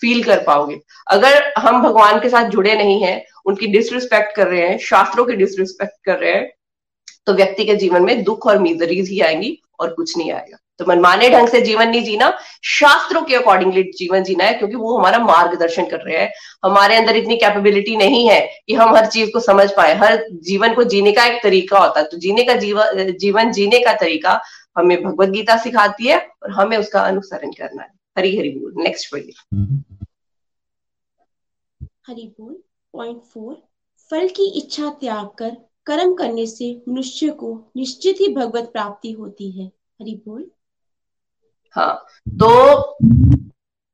फील 0.00 0.22
कर 0.24 0.42
पाओगे। 0.42 0.80
अगर 1.08 1.52
हम 1.58 1.82
भगवान 1.82 2.20
के 2.20 2.28
साथ 2.28 2.48
जुड़े 2.48 2.74
नहीं 2.74 3.02
हैं, 3.02 3.24
उनकी 3.46 3.66
डिसरिस्पेक्ट 3.66 4.34
कर 4.36 4.46
रहे 4.46 4.66
हैं, 4.68 4.78
शास्त्रों 4.78 5.24
की 5.24 5.36
डिसरिस्पेक्ट 5.36 6.04
कर 6.04 6.18
रहे 6.18 6.32
हैं 6.32 6.50
तो 7.26 7.32
व्यक्ति 7.32 7.64
के 7.64 7.74
जीवन 7.74 8.02
में 8.02 8.22
दुख 8.22 8.46
और 8.46 8.58
मिजरीज 8.58 9.08
ही 9.08 9.20
आएँगी 9.20 9.58
और 9.80 9.90
कुछ 9.90 10.16
नहीं 10.16 10.32
आएगा। 10.32 10.58
तो 10.78 10.84
मनमाने 10.88 11.28
ढंग 11.30 11.48
से 11.48 11.60
जीवन 11.60 11.88
नहीं 11.88 12.02
जीना, 12.04 12.32
शास्त्रों 12.64 13.22
के 13.22 13.34
अकॉर्डिंगली 13.34 13.82
जीवन 13.98 14.22
जीना 14.22 14.44
है, 14.44 14.54
क्योंकि 14.54 14.76
वो 14.76 14.96
हमारा 14.98 15.18
मार्गदर्शन 15.18 15.86
कर 15.86 16.00
रहे 16.00 16.16
हैं। 16.16 16.32
हमारे 16.64 16.96
अंदर 16.96 17.16
इतनी 17.16 17.36
कैपेबिलिटी 17.36 17.96
नहीं 17.96 18.28
है 18.28 18.40
कि 18.66 18.74
हम 18.74 18.94
हर 18.96 19.06
चीज़ 19.06 19.30
को 19.30 19.40
समझ 19.40 19.70
पाए। 19.72 19.94
हर 19.94 20.24
जीवन 20.42 20.74
को 20.74 20.84
जीने 20.84 21.12
का 21.12 21.26
एक 21.26 21.42
तरीका 21.42 21.78
होता 21.78 22.00
है। 22.00 22.06
तो 22.06 22.16
जीने 22.16 22.44
का 22.44 22.54
जीवन 22.54 23.12
जीवन 23.20 23.52
जीने 23.52 23.78
का 23.78 23.92
तरीका 23.92 24.40
हमें 24.76 25.02
भगवत 25.02 25.28
गीता 25.28 25.56
सिखाती 25.56 26.06
है 26.06 26.18
और 26.42 26.50
हमें 26.50 26.76
उसका 26.76 27.00
अनुसरण 27.00 27.52
करना 27.52 27.82
है। 27.82 27.90
हरी 28.18 28.36
हरी 28.38 28.50
बोल 28.50 28.72
नेक्स्ट 28.76 29.12
पढ़िए 29.12 29.32
हरी 32.06 32.26
बोल 32.40 32.54
पॉइंट 32.94 33.22
फोर 33.22 33.62
फल 34.10 34.28
की 34.28 34.46
इच्छा 34.58 34.90
त्याग 34.90 35.28
कर 35.38 35.56
कर्म 35.86 36.14
करने 36.14 36.46
से 36.46 36.82
मनुष्य 36.88 37.30
को 37.30 37.54
निश्चित 37.76 38.16
ही 38.20 38.32
भगवत 38.34 38.70
प्राप्ति 38.72 39.12
होती 39.12 39.50
है। 39.50 39.66
हरी 39.66 40.14
बोल। 40.26 40.50
हाँ 41.76 41.94
तो 42.28 42.50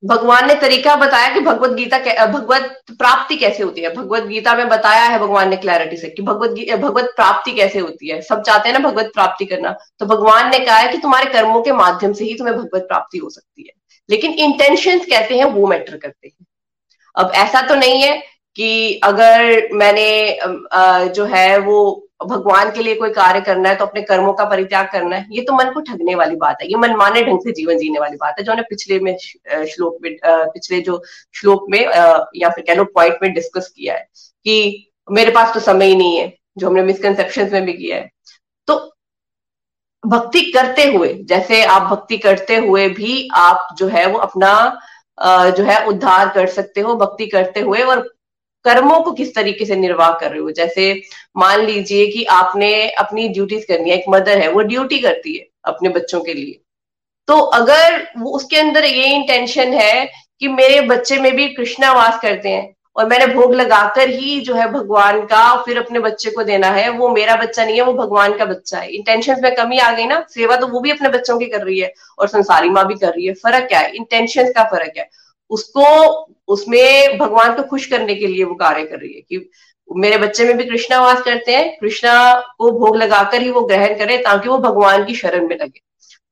भगवान 0.02 0.47
ने 0.49 0.55
तरीका 0.55 0.95
बताया 0.97 1.33
कि 1.35 1.40
भगवत 1.40 1.71
गीता 1.71 2.26
भगवत 2.26 2.83
प्राप्ति 2.90 3.37
कैसे 3.37 3.62
होती 3.62 3.81
है? 3.81 3.95
भगवत 3.95 4.23
गीता 4.23 4.55
में 4.55 4.69
बताया 4.69 5.05
है 5.05 5.19
भगवान 5.19 5.49
ने 5.50 5.57
क्लैरिटी 5.57 5.97
से 5.97 6.09
कि 6.09 6.23
भगवत 6.23 6.50
भगवत 6.81 7.12
प्राप्ति 7.17 7.52
कैसे 7.52 7.78
होती 7.78 8.09
है? 8.09 8.21
सब 8.23 8.43
चाहते 8.43 8.69
हैं 8.69 8.78
ना 8.78 8.88
भगवत 8.88 9.11
प्राप्ति 9.14 9.45
करना। 9.45 9.75
तो 9.99 10.07
भगवान 10.07 10.50
ने 10.50 10.59
कहा 10.59 10.76
है 10.76 10.93
कि 10.93 10.99
तुम्हारे 10.99 11.31
कर्मों 11.33 11.62
के 11.62 11.73
माध्यम 11.73 12.12
से 12.12 12.25
ही 12.25 12.35
तुम्हें 12.35 12.57
भगवत 12.57 12.83
प्राप्ति 12.83 13.19
हो 13.19 13.31
सकती 13.31 13.62
है। 13.62 13.73
लेकिन 14.11 14.33
इंटेंशन 14.35 14.99
कैसे 15.00 15.38
हैं, 15.38 15.45
वो 15.45 15.67
मैटर 15.67 15.97
करते 15.97 16.28
हैं। 16.28 16.47
अब 17.17 17.33
ऐसा 17.35 17.61
तो 17.62 17.75
नहीं 17.75 18.02
है 18.02 18.17
कि 18.57 19.00
अगर 19.05 19.69
मैंने 19.73 20.38
जो 21.09 21.25
है 21.25 21.59
वो 21.59 22.07
भगवान 22.20 22.70
के 22.72 22.82
लिए 22.82 22.94
कोई 22.94 23.10
कार्य 23.12 23.40
करना 23.40 23.68
है 23.68 23.76
तो 23.76 23.84
अपने 23.87 24.02
कर्मों 24.02 24.32
का 24.32 24.44
परित्याग 24.44 24.88
करना 24.92 25.16
है, 25.16 25.26
ये 25.30 25.42
तो 25.42 25.52
मन 25.54 25.70
को 25.72 25.80
ठगने 25.82 26.14
वाली 26.14 26.37
बात 26.37 26.62
है, 26.62 26.68
ये 26.68 26.76
मनमाने 26.76 27.22
ढंग 27.25 27.40
से 27.40 27.52
जीवन 27.52 27.78
जीने 27.78 27.98
वाली 27.98 28.16
बात 28.16 28.34
है, 28.38 28.44
जो 28.44 28.62
पिछले 28.70 28.98
में 29.00 29.16
श्लोक 29.18 29.98
में 30.02 30.16
पिछले 30.25 30.80
जो 30.80 31.02
श्लोक 31.34 31.66
में 31.70 31.80
या 31.80 32.48
फिर 32.48 32.64
कह 32.66 32.75
लो 32.75 32.84
पॉइंट 32.94 33.18
में 33.22 33.32
डिस्कस 33.34 33.72
किया 33.76 33.94
है 33.94 34.08
कि 34.46 34.90
मेरे 35.08 35.30
पास 35.30 35.54
तो 35.54 35.60
समय 35.60 35.87
ही 35.87 35.96
नहीं 35.96 36.16
है, 36.18 36.32
जो 36.58 36.66
हमने 36.66 36.82
मिसकनसेप्शन 36.82 37.50
में 37.52 37.64
भी 37.66 37.72
किया 37.72 37.96
है। 37.96 38.10
तो 38.68 38.76
भक्ति 40.04 40.40
करते 40.52 40.90
हुए, 40.92 41.12
जैसे 41.25 41.62
आप 41.66 41.82
भक्ति 41.90 42.18
करते 42.18 42.56
हुए 42.58 42.88
भी 42.90 43.28
आप 43.37 43.75
जो 43.78 43.87
है 43.88 44.06
वो 44.06 44.18
अपना 44.20 44.52
जो 45.18 45.64
है 45.64 45.84
उद्धार 45.87 46.28
कर 46.34 46.46
सकते 46.48 46.80
हो, 46.80 46.94
भक्ति 46.96 47.26
करते 47.26 47.60
हुए 47.60 47.82
और 47.82 48.08
कर्मों 48.64 49.00
को 49.00 49.12
किस 49.12 49.34
तरीके 49.34 49.64
से 49.64 49.76
निर्वाह 49.76 50.10
कर 50.10 50.30
रहे 50.30 50.40
हो? 50.40 50.50
जैसे 50.50 51.02
मान 51.36 51.60
लीजिए 51.60 52.06
कि 52.06 52.24
आपने 52.24 52.88
अपनी 52.88 53.28
ड्यूटीज़ 53.28 53.66
करनी 53.66 53.90
है, 53.90 53.96
एक 53.96 54.04
मदर 54.08 54.38
है, 54.38 54.48
वो 54.48 54.62
ड्यूटी 54.62 54.98
करती 54.98 55.36
है 55.38 55.46
अपने 55.64 55.88
बच्चों 55.88 56.20
के 56.20 56.34
लिए। 56.34 56.60
तो 57.28 57.38
अगर 57.38 58.08
वो 58.18 58.30
उसके 58.30 58.56
अंदर 58.56 58.84
ये 58.84 59.14
इंटेंशन 59.14 59.72
है 59.72 60.10
कि 60.40 60.48
मेरे 60.48 60.80
बच्चे 60.80 61.16
में 61.16 61.36
भी 61.36 61.48
कृष्णा 61.48 61.92
वास 61.92 62.18
करते 62.22 62.48
हैं 62.48 62.76
और 62.96 63.06
मैंने 63.06 63.26
भोग 63.26 63.54
लगाकर 63.54 64.08
ही 64.08 64.40
जो 64.40 64.54
है 64.54 64.70
भगवान 64.72 65.20
का 65.20 65.56
फिर 65.62 65.78
अपने 65.78 65.98
बच्चे 65.98 66.30
को 66.30 66.42
देना 66.42 66.66
है, 66.66 66.88
वो 66.88 67.08
मेरा 67.08 67.36
बच्चा 67.36 67.64
नहीं 67.64 67.76
है, 67.76 67.82
वो 67.82 67.92
भगवान 67.92 68.36
का 68.38 68.44
बच्चा 68.44 68.78
है। 68.78 68.88
इंटेंशन 68.88 69.40
में 69.42 69.54
कमी 69.54 69.78
आ 69.78 69.92
गई 69.92 70.06
ना, 70.06 70.26
सेवा 70.30 70.56
तो 70.56 70.66
वो 70.66 70.80
भी 70.80 70.90
अपने 70.90 71.08
बच्चों 71.08 71.38
की 71.38 71.47
कर 71.47 71.62
रही 71.62 71.78
है 71.78 71.92
और 72.18 72.28
संसारी 72.28 72.71
माँ 72.71 72.86
भी 72.86 72.94
कर 72.94 73.08
रही 73.08 73.26
है। 73.26 73.34
फ़र्क 73.34 73.68
क्या 73.68 73.78
है? 73.78 73.92
इंटेंशन 73.94 74.52
का 74.52 74.64
फ़र्क 74.64 74.92
है। 74.99 75.10
उसको 75.50 75.84
उसमें 76.49 77.19
भगवान 77.19 77.54
को 77.54 77.63
खुश 77.63 77.87
करने 77.87 78.15
के 78.15 78.26
लिए 78.26 78.45
वो 78.45 78.54
कार्य 78.54 78.84
कर 78.84 78.99
रही 78.99 79.15
है 79.15 79.21
कि 79.21 79.50
मेरे 79.89 80.19
बच्चे 80.19 80.45
में 80.45 80.56
भी 80.56 80.65
कृष्णा 80.65 81.00
वास 81.00 81.21
करते 81.23 81.52
हैं 81.52 81.76
कृष्णा 81.80 82.15
को 82.58 82.71
भोग 82.71 82.97
लगाकर 82.97 83.43
ही 83.43 83.50
वो 83.50 83.61
ग्रहण 83.61 83.97
करे 83.99 84.19
ताकि 84.19 84.49
वो 84.49 84.58
भगवान 84.58 85.04
की 85.04 85.15
शरण 85.15 85.47
में 85.49 85.56
लगे। 85.56 85.80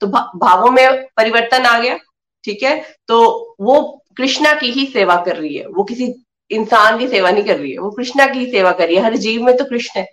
तो 0.01 0.07
भा, 0.07 0.31
भावों 0.37 0.71
में 0.71 1.07
परिवर्तन 1.17 1.65
आ 1.67 1.79
गया 1.79 1.99
ठीक 2.45 2.63
है? 2.63 2.83
तो 3.09 3.57
वो 3.61 4.05
कृष्णा 4.17 4.53
की 4.53 4.71
ही 4.71 4.87
सेवा 4.87 5.17
कर 5.17 5.37
रही 5.37 5.57
है 5.57 5.67
वो 5.67 5.85
किसी 5.85 6.13
इंसान 6.51 6.99
की 6.99 7.09
सेवा 7.09 7.31
नहीं 7.31 7.45
कर 7.45 7.57
रही 7.57 7.73
है 7.73 7.79
वो 7.79 7.91
कृष्णा 7.91 8.27
की 8.27 8.39
ही 8.39 8.51
सेवा 8.51 8.73
कर 8.73 8.87
रही 8.87 8.97
है 8.97 9.03
हर 9.03 9.17
जीव 9.17 9.43
में 9.43 9.57
तो 9.57 9.65
कृष्ण 9.65 10.01
है 10.01 10.07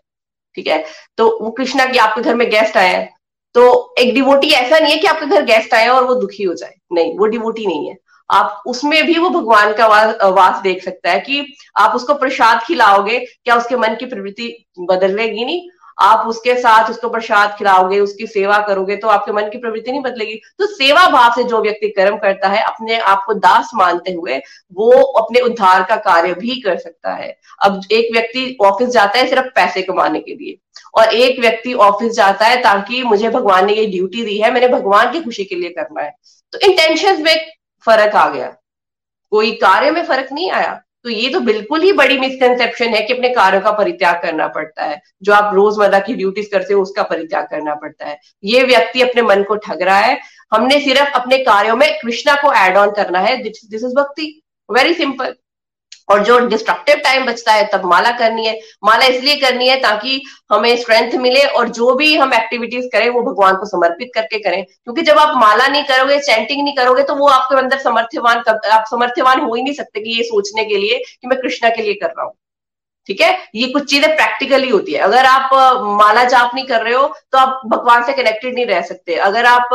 ठीक 0.56 0.68
है? 0.68 0.84
तो 1.18 1.28
वो 1.42 1.52
कृष्णा 1.52 1.86
की 1.86 1.98
आपके 1.98 2.22
घर 2.22 2.36
में 2.36 2.50
गेस्ट 2.50 2.78
आया 2.78 2.98
हैं 2.98 3.10
तो 3.56 3.94
एक 4.00 4.14
डिवोटी 4.14 4.50
ऐसा 4.52 4.80
नहीं 4.80 4.94
है 4.94 5.00
कि 5.00 5.08
आपके 5.08 5.26
घर 5.26 5.46
गेस्ट 5.46 5.74
आया 5.74 5.94
और 5.94 6.04
वो 6.04 6.16
दुखी 6.16 6.44
हो 6.44 6.54
जाए 6.54 6.76
नहीं 6.92 7.18
वो 7.18 7.26
डिवोटी 7.26 7.66
नहीं 7.68 7.90
है। 7.90 7.96
आप 8.30 8.64
उसमें 8.68 9.06
भी 9.06 9.18
वो 9.18 9.30
भगवान 9.30 9.74
का 9.74 9.88
वास, 9.88 10.62
देख 10.64 10.84
सकता 10.84 11.12
है 11.12 11.20
कि 11.20 11.46
आप 11.78 11.96
उसको 11.96 12.14
प्रसाद 12.16 12.64
खिलाओगे 12.64 13.20
क्या 13.20 13.56
उसके 13.56 13.78
मन 13.78 13.96
की 13.96 14.06
प्रवृत्ति 14.06 14.56
बदलेगी 14.82 15.46
नहीं? 15.46 15.70
आप 15.98 16.28
उसके 16.28 16.56
साथ 16.56 16.90
उसको 16.90 17.10
प्रसाद 17.10 17.56
खिलाओगे 17.58 18.00
उसकी 18.00 18.28
सेवा 18.28 18.58
करोगे 18.60 18.96
तो 18.96 19.08
आपके 19.08 19.32
मन 19.32 19.50
की 19.50 19.58
प्रवृत्ति 19.58 19.92
नहीं 19.92 20.02
बदलेगी। 20.02 20.40
तो 20.60 20.66
सेवा 20.68 21.06
भाव 21.10 21.34
से 21.36 21.44
जो 21.44 21.62
व्यक्ति 21.62 21.90
कर्म 21.90 22.18
करता 22.18 22.48
है 22.48 22.64
अपने 22.64 22.98
आप 23.00 23.24
को 23.28 23.34
दास 23.36 23.72
मानते 23.76 24.14
हुए 24.14 24.38
वो 24.74 24.90
अपने 24.92 25.42
उद्धार 25.42 25.84
का 25.84 25.96
कार्य 25.98 26.34
भी 26.34 26.60
कर 26.62 26.78
सकता 26.78 27.14
है। 27.14 27.36
अब 27.62 27.82
एक 27.92 28.12
व्यक्ति 28.14 28.58
ऑफ़िस 28.62 28.90
जाता 28.90 29.20
है 29.20 29.28
सिर्फ़ 29.30 29.48
पैसे 29.56 29.82
कमाने 29.82 30.20
के 30.20 30.36
लिए 30.36 30.58
और 30.96 31.14
एक 31.16 31.40
व्यक्ति 31.40 31.74
ऑफ़िस 31.74 32.14
जाता 32.14 32.46
है 32.46 32.62
ताकि 32.64 33.04
मुझे 33.04 33.30
भगवान 33.30 33.66
ने 33.66 33.74
ये 33.74 33.86
ड्यूटी 33.88 34.26
दी 34.26 34.38
है 34.38 34.52
मैंने 34.54 34.68
भगवान 34.70 35.12
की 35.12 35.22
खुशी 35.22 35.44
के 35.44 35.56
लिए 35.56 35.70
करना 35.72 36.02
है। 36.02 36.14
तो 36.54 36.60
इंटेंशन 36.62 37.22
में 37.24 37.36
फ़र्क 37.86 38.16
आ 38.16 38.30
गया। 38.30 38.56
कोई 39.32 39.52
कार्य 39.52 39.92
में 39.92 40.04
फ़र्क 40.06 40.32
नहीं 40.32 40.52
आया। 40.52 40.82
तो 41.04 41.10
ये 41.10 41.30
तो 41.30 41.40
बिल्कुल 41.40 41.82
ही 41.82 41.92
बड़ी 41.94 42.18
मिसकनसेप्शन 42.20 42.86
है 42.86 43.02
कि 43.02 43.14
अपने 43.14 43.30
कार्यों 43.30 43.62
का 43.62 43.72
परित्याग 43.72 44.22
करना 44.22 44.48
पड़ता 44.48 44.84
है। 44.84 45.02
जो 45.24 45.34
आप 45.34 45.54
रोज़मर्रा 45.56 46.00
की 46.00 46.14
ड्यूटीज़ 46.14 46.50
करते 46.52 46.74
हो, 46.74 46.82
उसका 46.82 47.04
परित्याग 47.04 47.48
करना 47.48 47.76
पड़ता 47.76 48.06
है। 48.06 48.20
ये 48.44 48.64
व्यक्ति 48.64 49.02
अपने 49.02 49.22
मन 49.22 49.44
को 49.44 49.56
ठग 49.56 49.82
रहा 49.82 49.98
है। 49.98 50.20
हमने 50.54 50.80
सिर्फ़ 50.80 51.12
अपने 51.12 51.38
कार्यों 51.38 51.76
में 51.76 52.00
कृष्णा 52.00 52.36
को 52.36 52.54
एड 52.54 52.78
ऑन 52.78 52.92
करना 52.92 53.20
है। 53.20 53.38
This 53.44 53.64
is 53.74 53.96
bhakti. 53.96 54.42
Very 54.70 54.94
simple 54.94 55.36
और 56.10 56.24
जो 56.24 56.38
डिस्ट्रक्टिव 56.48 56.96
टाइम 57.04 57.26
बचता 57.26 57.54
है, 57.54 57.68
तब 57.74 57.86
माला 57.86 58.12
करनी 58.12 58.46
है। 58.46 58.60
माला 58.84 59.06
इसलिए 59.06 59.36
करनी 59.36 59.68
है 59.68 59.80
ताकि 59.82 60.22
हमें 60.52 60.76
स्ट्रेंथ 60.78 61.16
मिले 61.18 61.44
और 61.44 61.70
जो 61.70 61.94
भी 61.96 62.16
हम 62.16 62.34
एक्टिविटीज़ 62.34 62.88
करें, 62.88 63.10
वो 63.10 63.22
भगवान 63.24 63.56
को 63.56 63.66
समर्पित 63.66 64.12
करके 64.16 64.40
करें। 64.40 64.64
क्योंकि 64.64 65.02
जब 65.02 65.18
आप 65.18 65.36
माला 65.38 65.68
नहीं 65.68 65.84
करोगे 65.84 66.20
चैंटिंग 66.20 66.64
नहीं 66.64 66.76
करोगे 66.76 67.04
तो 67.04 67.16
वो 67.16 67.28
आपके 67.30 67.58
अंदर 67.58 67.80
समर्थ्यवान 67.80 68.44
आप 68.48 68.86
समर्थ्यवान 68.92 69.42
हो 69.42 69.54
ही 69.56 69.64
नहीं 69.64 69.74
सकते 69.74 70.00
कि 70.00 70.18
ये 70.18 70.24
सोचने 70.24 70.66
के 70.66 70.78
लिए 70.78 70.98
कि 71.00 71.28
मैं 71.28 71.40
कृष्णा 71.42 71.70
के 71.70 71.82
लिए 71.82 71.94
कर 71.94 72.08
रहा 72.08 72.26
हूँ। 72.26 72.34
ठीक 73.10 73.22
है? 73.22 73.38
ये 73.56 73.68
कुछ 73.70 73.90
चीज़ें 73.90 74.16
प्रैक्टिकली 74.16 74.70
होती 74.70 74.94
है। 74.94 75.00
अगर 75.02 75.26
आप 75.26 75.50
माला 75.98 76.24
जाप 76.26 76.52
नहीं 76.56 76.66
कर 76.66 76.82
रहे 76.84 76.94
हो 76.94 77.08
तो 77.32 77.38
आप 77.38 77.62
भगवान 77.68 78.04
से 78.04 78.14
कनेक्टेड 78.14 78.54
नहीं 78.56 78.66
रह 78.66 78.82
सकते। 78.84 79.16
अगर 79.22 79.46
आप 79.46 79.70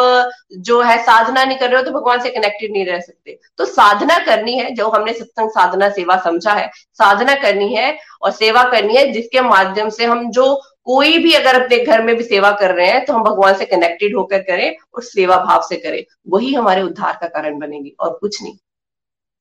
जो 0.60 0.80
है 0.82 0.96
साधना 1.02 1.44
नहीं 1.44 1.58
कर 1.58 1.70
रहे 1.70 1.76
हो 1.76 1.84
तो 1.84 1.92
भगवान 1.92 2.20
से 2.20 2.30
कनेक्टेड 2.30 2.72
नहीं 2.72 2.84
रह 2.86 3.00
सकते। 3.00 3.38
तो 3.58 3.64
साधना 3.66 4.18
करनी 4.26 4.58
है, 4.58 4.70
जो 4.70 4.88
हमने 4.88 5.12
सत्संग 5.12 5.50
साधना 5.50 5.88
सेवा 5.90 6.16
समझा 6.20 6.52
है। 6.52 6.70
साधना 6.94 7.34
करनी 7.36 7.74
है 7.74 7.96
और 8.22 8.30
सेवा 8.32 8.62
करनी 8.70 8.96
है, 8.96 9.06
जिसके 9.12 9.40
माध्यम 9.42 9.88
से 9.90 10.04
हम 10.06 10.30
जो 10.32 10.54
कोई 10.86 11.18
भी 11.18 11.32
अगर 11.34 11.62
अपने 11.62 11.78
घर 11.78 12.02
में 12.02 12.14
भी 12.16 12.24
सेवा 12.24 12.50
कर 12.52 12.74
रहे 12.74 12.86
हैं 12.86 13.04
तो 13.04 13.12
हम 13.12 13.22
भगवान 13.24 13.54
से 13.54 13.64
कनेक्टेड 13.66 14.16
होकर 14.16 14.42
करें 14.42 14.70
और 14.94 15.02
सेवा 15.04 15.36
भाव 15.38 15.62
से 15.68 15.76
करें। 15.76 16.02
वही 16.28 16.54
हमारे 16.54 16.82
उद्धार 16.82 17.18
का 17.20 17.26
कारण 17.28 17.58
बनेगी 17.58 17.94
और 18.00 18.18
कुछ 18.20 18.42
नहीं। 18.42 18.56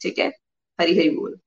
ठीक 0.01 0.19
है? 0.19 0.27
हरी 0.79 0.97
हरी 0.97 1.09
बोल। 1.09 1.37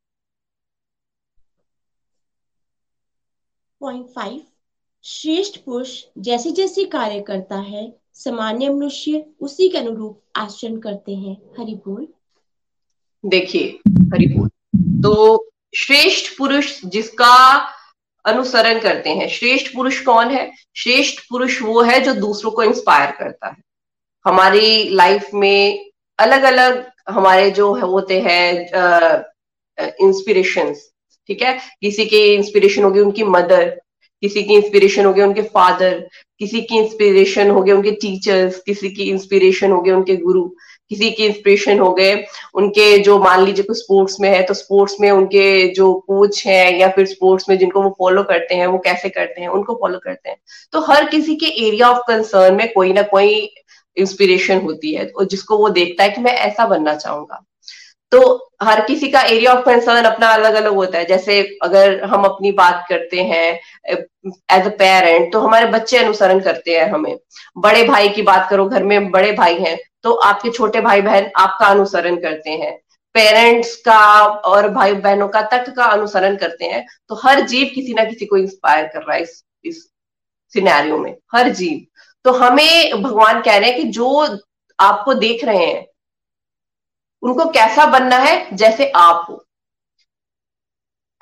पॉइंट 3.80 4.42
श्रेष्ठ 5.04 5.56
पुरुष 5.56 6.02
जैसे 6.18 6.50
जैसे 6.50 6.84
कार्य 6.84 7.20
करता 7.20 7.56
है, 7.56 7.96
सामान्य 8.14 8.68
मनुष्य 8.68 9.26
उसी 9.40 9.68
के 9.68 9.78
अनुरूप 9.78 10.22
आचरण 10.36 10.76
करते 10.76 11.14
हैं। 11.14 11.36
हरि 11.58 11.74
बोल। 11.74 12.08
देखिए, 13.26 13.78
हरि 13.88 14.26
बोल। 14.26 14.48
तो 15.02 15.44
श्रेष्ठ 15.74 16.36
पुरुष 16.38 16.80
जिसका 16.84 17.58
अनुसरण 18.24 18.80
करते 18.80 19.10
हैं, 19.10 19.28
श्रेष्ठ 19.28 19.74
पुरुष 19.74 20.00
कौन 20.00 20.30
है? 20.30 20.52
श्रेष्ठ 20.76 21.20
पुरुष 21.30 21.62
वो 21.62 21.82
है 21.82 22.00
जो 22.00 22.14
दूसरों 22.14 22.50
को 22.50 22.62
इंस्पायर 22.62 23.10
करता 23.10 23.48
है। 23.48 23.62
हमारी 24.24 24.88
लाइफ 24.88 25.30
में 25.34 25.90
अलग 26.18 26.42
अलग 26.42 26.90
हमारे 27.08 27.50
जो 27.50 27.74
होते 27.74 28.20
हैं 28.20 28.66
इंस्पिरेशंस 30.00 30.90
ठीक 31.28 31.42
है? 31.42 31.58
किसी 31.80 32.06
की 32.06 32.18
इंस्पिरेशन 32.34 32.82
होगी 32.82 33.00
उनकी 33.00 33.24
मदर 33.24 33.68
किसी 34.22 34.42
की 34.42 34.54
इंस्पिरेशन 34.54 35.04
होगी 35.04 35.22
उनके 35.22 35.42
फादर 35.44 35.98
किसी 36.38 36.60
की 36.62 36.78
इंस्पिरेशन 36.78 37.50
होगी 37.50 37.72
उनके 37.72 37.90
टीचर्स 37.92 38.58
किसी 38.66 38.90
की 38.90 39.02
इंस्पिरेशन 39.10 39.70
होगी 39.72 39.90
उनके 39.90 40.16
गुरु, 40.16 40.42
किसी 40.90 41.10
की 41.10 41.26
इंस्पिरेशन 41.26 41.78
हो 41.78 41.92
गए 41.94 42.24
उनके 42.54 42.98
जो 42.98 43.18
मान 43.18 43.44
लीजिए 43.44 43.64
कोई 43.64 43.76
स्पोर्ट्स 43.76 44.20
में 44.20 44.28
है 44.30 44.42
तो 44.42 44.54
स्पोर्ट्स 44.54 44.96
में 45.00 45.10
उनके 45.10 45.66
जो 45.74 45.92
कोच 46.06 46.42
हैं 46.46 46.78
या 46.78 46.88
फिर 46.90 47.06
स्पोर्ट्स 47.06 47.48
में 47.48 47.56
जिनको 47.58 47.82
वो 47.82 47.94
फॉलो 47.98 48.22
करते 48.22 48.54
हैं, 48.54 48.66
वो 48.66 48.78
कैसे 48.78 49.08
करते 49.08 49.40
हैं, 49.40 49.48
उनको 49.48 49.74
फॉलो 49.74 49.98
करते 49.98 50.28
हैं। 50.30 50.36
तो 50.72 50.80
हर 50.80 51.08
किसी 51.08 51.36
के 51.36 51.46
एरिया 51.66 51.90
ऑफ़ 51.90 52.02
कंसर्न 52.08 52.54
में 52.54 52.72
कोई 52.72 52.92
ना 52.92 53.02
कोई 53.02 53.50
इंस्पिरेशन 53.96 54.60
होती 54.60 54.94
है, 54.94 55.06
और 55.06 55.24
जिसको 55.24 55.58
वो 55.58 55.68
देखता 55.68 56.04
है 56.04 56.10
कि 56.10 56.20
मैं 56.20 56.32
ऐसा 56.32 56.66
बनना 56.66 56.94
चाहूँगा। 56.94 57.44
तो 58.12 58.20
हर 58.62 58.80
किसी 58.86 59.08
का 59.08 59.20
एरिया 59.22 59.52
ऑफ़ 59.52 59.64
कंसर्न 59.64 60.04
अपना 60.04 60.28
अलग 60.28 60.54
अलग 60.54 60.74
होता 60.74 60.98
है। 60.98 61.04
जैसे 61.06 61.40
अगर 61.62 62.02
हम 62.04 62.24
अपनी 62.24 62.50
बात 62.52 62.84
करते 62.88 63.22
हैं 63.22 63.48
एज 63.88 64.66
अ 64.66 64.70
पेरेंट 64.78 65.32
तो 65.32 65.40
हमारे 65.40 65.66
बच्चे 65.68 65.98
अनुसरण 65.98 66.40
करते 66.40 66.78
हैं 66.78 66.88
हमें। 66.90 67.16
बड़े 67.58 67.82
भाई 67.84 68.08
की 68.08 68.22
बात 68.22 68.48
करो, 68.50 68.66
घर 68.66 68.82
में 68.82 69.10
बड़े 69.10 69.32
भाई 69.32 69.58
हैं 69.58 69.76
तो 70.02 70.12
आपके 70.12 70.50
छोटे 70.50 70.80
भाई 70.80 71.00
बहन 71.02 71.30
आपका 71.36 71.66
अनुसरण 71.66 72.16
करते 72.16 72.50
हैं। 72.52 72.76
पेरेंट्स 73.14 73.74
का 73.84 74.00
और 74.24 74.68
भाई 74.70 74.92
बहनों 74.94 75.28
का 75.28 75.42
तक 75.48 75.70
का 75.76 75.84
अनुसरण 75.86 76.36
करते 76.36 76.64
हैं। 76.64 76.84
तो 77.08 77.14
हर 77.24 77.40
जीव 77.42 77.70
किसी 77.74 77.94
ना 77.94 78.04
किसी 78.04 78.26
को 78.26 78.36
इंस्पायर 78.36 78.86
कर 78.86 79.00
रहा 79.00 79.16
है 79.16 79.22
इस 79.22 79.42
इस 79.64 79.82
सिनेरियो 80.54 80.98
में। 80.98 81.14
हर 81.34 81.48
जीव। 81.50 81.86
तो 82.24 82.32
हमें 82.34 83.02
भगवान 83.02 83.40
कह 83.42 83.56
रहे 83.56 83.70
हैं 83.70 83.78
कि 83.78 83.84
जो 83.90 84.38
आपको 84.78 85.14
देख 85.16 85.44
रहे 85.44 85.66
हैं 85.66 85.86
उनको 87.22 87.44
कैसा 87.50 87.86
बनना 87.86 88.16
है 88.16 88.56
जैसे 88.56 88.92
आप 88.96 89.26
हो। 89.30 89.44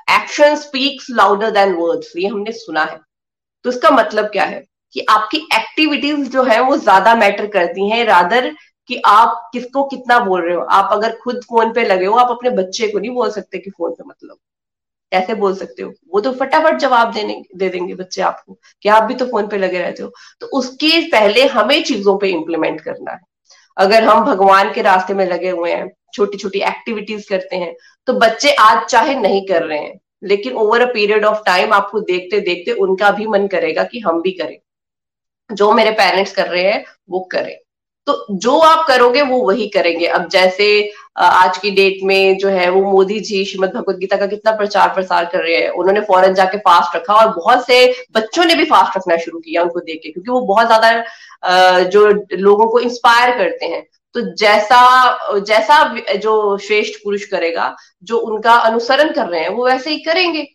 Action 0.08 0.56
speaks 0.56 1.06
louder 1.11 1.50
than 1.50 1.72
words 1.74 2.12
ये 2.16 2.28
हमने 2.28 2.52
सुना 2.52 2.84
है। 2.84 2.98
तो 3.64 3.70
इसका 3.70 3.90
मतलब 3.90 4.26
क्या 4.26 4.44
है? 4.44 4.64
कि 4.94 5.06
आपकी 5.11 5.38
एक्टिविटीज़ 5.54 6.28
जो 6.30 6.42
है 6.42 6.61
वो 6.61 6.76
ज़्यादा 6.76 7.14
मैटर 7.14 7.46
करती 7.46 7.90
हैं 7.90 8.04
रादर 8.04 8.50
कि 8.90 9.02
आप 9.06 9.50
किसको 9.52 9.84
कितना 9.84 10.18
बोल 10.20 10.42
रहे 10.42 10.54
हो। 10.56 10.62
आप 10.62 10.90
अगर 10.92 11.16
खुद 11.24 11.40
फ़ोन 11.44 11.72
पे 11.72 11.84
लगे 11.84 12.06
हो, 12.06 12.14
आप 12.14 12.30
अपने 12.30 12.50
बच्चे 12.50 12.88
को 12.88 12.98
नहीं 12.98 13.11
बोल 13.11 13.30
सकते 13.30 13.58
कि 13.58 13.70
फ़ोन 13.70 13.92
पे 13.92 14.04
मतलब। 14.08 14.37
कैसे 15.12 15.34
बोल 15.34 15.54
सकते 15.56 15.82
हो? 15.82 15.92
वो 16.14 16.20
तो 16.20 16.32
फटाफट 16.32 16.78
जवाब 16.78 17.12
देने, 17.14 17.42
दे 17.56 17.68
देंगे 17.68 17.94
बच्चे 17.94 18.22
आपको 18.22 18.58
कि 18.82 18.88
आप 18.88 19.02
भी 19.02 19.14
तो 19.14 19.26
फ़ोन 19.26 19.48
पे 19.48 19.58
लगे 19.58 19.78
रहते 19.78 20.02
हो। 20.02 20.12
तो 20.40 20.46
उसके 20.58 21.00
पहले 21.11 21.46
हमें 21.48 21.82
चीज़ों 21.84 22.18
पे 22.18 22.28
इम्प्लीमेंट 22.30 22.80
करना 22.80 23.12
है। 23.12 23.20
अगर 23.78 24.04
हम 24.04 24.24
भगवान 24.24 24.72
के 24.74 24.82
रास्ते 24.82 25.14
में 25.14 25.24
लगे 25.26 25.50
हुए 25.50 25.72
हैं 25.72 25.90
छोटी 26.14 26.38
छोटी 26.38 26.60
एक्टिविटीज़ 26.60 27.28
करते 27.28 27.56
हैं 27.56 27.74
तो 28.08 28.12
बच्चे 28.14 28.52
आज 28.52 28.84
चाहे 28.86 29.14
नहीं 29.14 29.46
कर 29.46 29.62
रहे 29.62 29.78
हैं, 29.78 29.98
लेकिन 30.22 30.52
over 30.54 30.80
a 30.80 30.92
period 30.92 31.24
of 31.24 31.42
time 31.46 31.72
आपको 31.72 32.00
देखते 32.02 32.40
देखते 32.40 32.72
उनका 32.80 33.10
भी 33.10 33.26
मन 33.26 33.46
करेगा 33.46 33.84
कि 33.84 34.00
हम 34.00 34.20
भी 34.22 34.30
करें। 34.32 34.58
जो 35.50 35.72
मेरे 35.72 35.90
पेरेंट्स 35.92 36.34
कर 36.34 36.48
रहे 36.48 36.62
हैं, 36.62 36.84
वो 37.10 37.20
करें। 37.32 37.56
तो 38.08 38.26
जो 38.32 38.58
आप 38.60 38.86
करोगे, 38.88 39.22
वो 39.24 39.38
वही 39.40 39.66
करेंगे। 39.68 40.06
अब 40.08 40.28
जैसे 40.30 40.68
आज 41.18 41.58
की 41.58 41.70
डेट 41.70 41.98
में 42.04 42.38
जो 42.38 42.48
है, 42.48 42.68
वो 42.70 42.82
मोदी 42.82 43.18
जी, 43.20 43.44
श्रीमद 43.44 43.72
भगवत 43.74 43.96
गीता 43.96 44.16
का 44.16 44.26
कितना 44.26 44.52
प्रचार 44.56 44.88
प्रसार 44.94 45.24
कर 45.24 45.42
रहे 45.42 45.56
हैं। 45.56 45.68
उन्होंने 45.70 46.00
फॉरन 46.02 46.34
जाके 46.34 46.58
फास्ट 46.60 46.96
रखा 46.96 47.14
और 47.14 47.34
बहुत 47.34 47.66
से 47.66 47.86
बच्चों 48.14 48.44
ने 48.44 48.54
भी 48.54 48.64
फास्ट 48.66 48.96
रखना 48.96 49.16
शुरू 49.18 49.38
किया 49.38 49.62
उनको 49.62 49.80
देख 49.80 50.00
के, 50.02 50.10
क्योंकि 50.10 50.30
वो 50.30 50.40
बहुत 50.42 50.66
ज़्यादा 50.66 51.84
जो 51.86 52.08
लोगों 52.34 52.66
को 52.66 52.78
इंस्पायर 52.80 53.36
करते 53.38 53.66
हैं। 53.66 53.82
तो 54.14 54.20
जैसा 54.36 55.38
जैसा 55.38 55.82
जो 56.16 56.56
श्रेष्ठ 56.58 57.02
पुरुष 57.04 57.24
करेगा, 57.26 57.74
जो 58.02 58.18
उनका 58.18 58.52
अनुसरण 58.52 59.12
कर 59.12 59.26
रहे 59.26 59.40
हैं, 59.40 59.48
वो 59.50 59.66
वैसे 59.66 59.90
ही 59.90 59.98
करेंगे। 60.00 60.46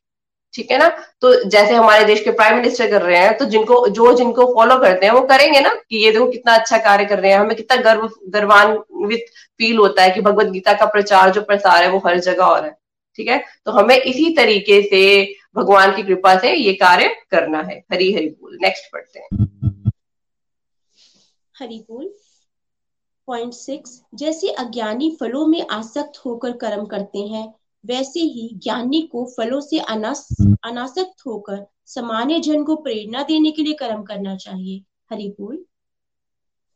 ठीक 0.54 0.72
है 0.72 0.78
ना? 0.78 0.90
तो 1.22 1.44
जैसे 1.44 1.74
हमारे 1.74 2.06
देश 2.06 2.24
के 2.24 2.32
प्राइम 2.32 2.56
मिनिस्टर 2.56 2.90
कर 2.90 3.02
रहे 3.02 3.18
हैं 3.18 3.38
तो 3.38 3.46
जिनको, 3.46 3.88
जो 3.88 4.14
जिनको 4.14 4.46
फॉलो 4.56 4.78
करते 4.78 5.06
हैं, 5.06 5.14
वो 5.14 5.22
करेंगे 5.22 5.60
ना 5.60 5.70
कि 5.90 5.98
ये 5.98 6.12
देखो 6.12 6.28
कितना 6.28 6.56
अच्छा 6.56 6.78
कार्य 6.78 7.06
कर 7.06 7.20
रहे 7.20 7.32
हैं। 7.32 7.40
हमें 7.40 7.56
कितना 7.56 7.82
गर्व, 7.82 8.10
गर्वान्वित 8.30 9.26
फील 9.58 9.78
होता 9.78 10.04
है 10.04 10.12
कि 10.12 10.22
भगवत 10.22 10.48
गीता 10.48 10.74
का 10.74 10.86
प्रचार, 10.86 11.30
जो 11.30 11.42
प्रसार 11.42 11.84
है, 11.84 11.90
वो 11.90 12.02
हर 12.06 12.20
जगह 12.20 12.46
रहा 12.46 12.66
है। 12.66 12.78
ठीक 13.16 13.28
है? 13.28 13.44
तो 13.66 13.72
हमें 13.72 13.98
इसी 13.98 14.34
तरीके 14.34 14.82
से 14.82 15.36
भगवान 15.56 15.96
की 15.96 16.04
कृपा 16.04 16.38
से 16.40 16.54
ये 16.54 16.74
कार्य 16.74 17.16
करना 17.32 17.62
है। 17.62 17.84
हरी, 17.92 18.14
हरि 18.14 18.28
बोल। 18.28 18.58
नेक्स्ट 18.62 18.92
पढ़ते 18.94 19.20
हैं। 19.20 19.48
हरि 21.60 21.86
बोल। 21.92 22.14
पॉइंट 23.28 23.54
सिक्स 23.54 24.02
जैसे 24.16 24.48
अज्ञानी 24.50 25.18
फलों 25.20 25.46
में 25.46 25.66
आसक्त 25.72 26.18
होकर 26.26 26.52
कर्म 26.52 26.86
करते 26.86 27.20
हैं 27.20 27.54
वैसे 27.86 28.20
ही 28.20 28.60
ज्ञानी 28.64 29.02
को 29.02 29.34
फलों 29.38 29.62
से 29.62 29.80
अनास 29.80 30.28
अनासक्त 30.64 31.26
होकर 31.26 31.68
सामान्य 31.86 32.40
जन 32.40 32.64
को 32.64 32.76
प्रेरणा 32.76 33.24
देने 33.24 33.52
के 33.52 33.62
लिए 33.62 33.74
कर्म 33.74 34.04
करना 34.04 34.36
चाहिए। 34.36 34.84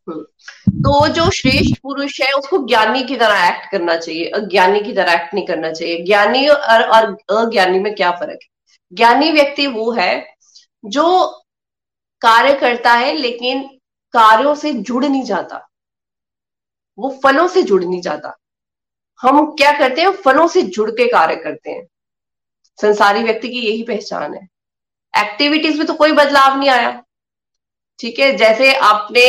हम्म। 0.09 0.21
तो 0.69 1.07
जो 1.07 1.31
श्रेष्ठ 1.31 1.81
पुरुष 1.83 2.21
है 2.21 2.31
उसको 2.31 2.57
ज्ञानी 2.67 3.03
की 3.03 3.15
तरह 3.15 3.47
एक्ट 3.47 3.71
करना 3.71 3.95
चाहिए 3.97 4.25
अज्ञानी 4.25 4.81
की 4.81 4.93
तरह 4.93 5.13
एक्ट 5.13 5.33
नहीं 5.33 5.45
करना 5.45 5.71
चाहिए। 5.71 6.03
ज्ञानी 6.03 6.47
और, 6.47 6.83
और 6.83 7.17
अज्ञानी 7.45 7.79
में 7.79 7.95
क्या 7.95 8.11
फ़र्क 8.11 8.39
है? 8.43 8.47
ज्ञानी 8.93 9.31
व्यक्ति 9.31 9.67
वो 9.67 9.91
है 9.91 10.33
जो 10.85 11.27
कार्य 12.21 12.55
करता 12.55 12.93
है 12.93 13.13
लेकिन 13.13 13.63
कार्यों 14.11 14.55
से 14.55 14.73
जुड़ 14.73 15.05
नहीं 15.05 15.23
जाता। 15.23 15.69
वो 16.99 17.19
फलों 17.23 17.47
से 17.47 17.63
जुड़ 17.63 17.83
नहीं 17.83 18.01
जाता। 18.01 18.37
हम 19.21 19.45
क्या 19.51 19.71
करते 19.71 20.01
हैं? 20.01 20.11
फलों 20.15 20.47
से 20.47 20.61
जुड़ 20.61 20.89
के 20.91 21.07
कार्य 21.07 21.35
करते 21.35 21.71
हैं। 21.71 21.87
संसारी 22.79 23.23
व्यक्ति 23.23 23.49
की 23.49 23.59
यही 23.59 23.83
पहचान 23.83 24.33
है। 24.33 24.47
एक्टिविटीज़ 25.13 25.77
में 25.77 25.87
तो 25.87 25.93
कोई 25.93 26.11
बदलाव 26.11 26.57
नहीं 26.59 26.69
आया। 26.69 27.03
ठीक 27.99 28.19
है? 28.19 28.31
जैसे 28.37 28.73
आपने 28.73 29.25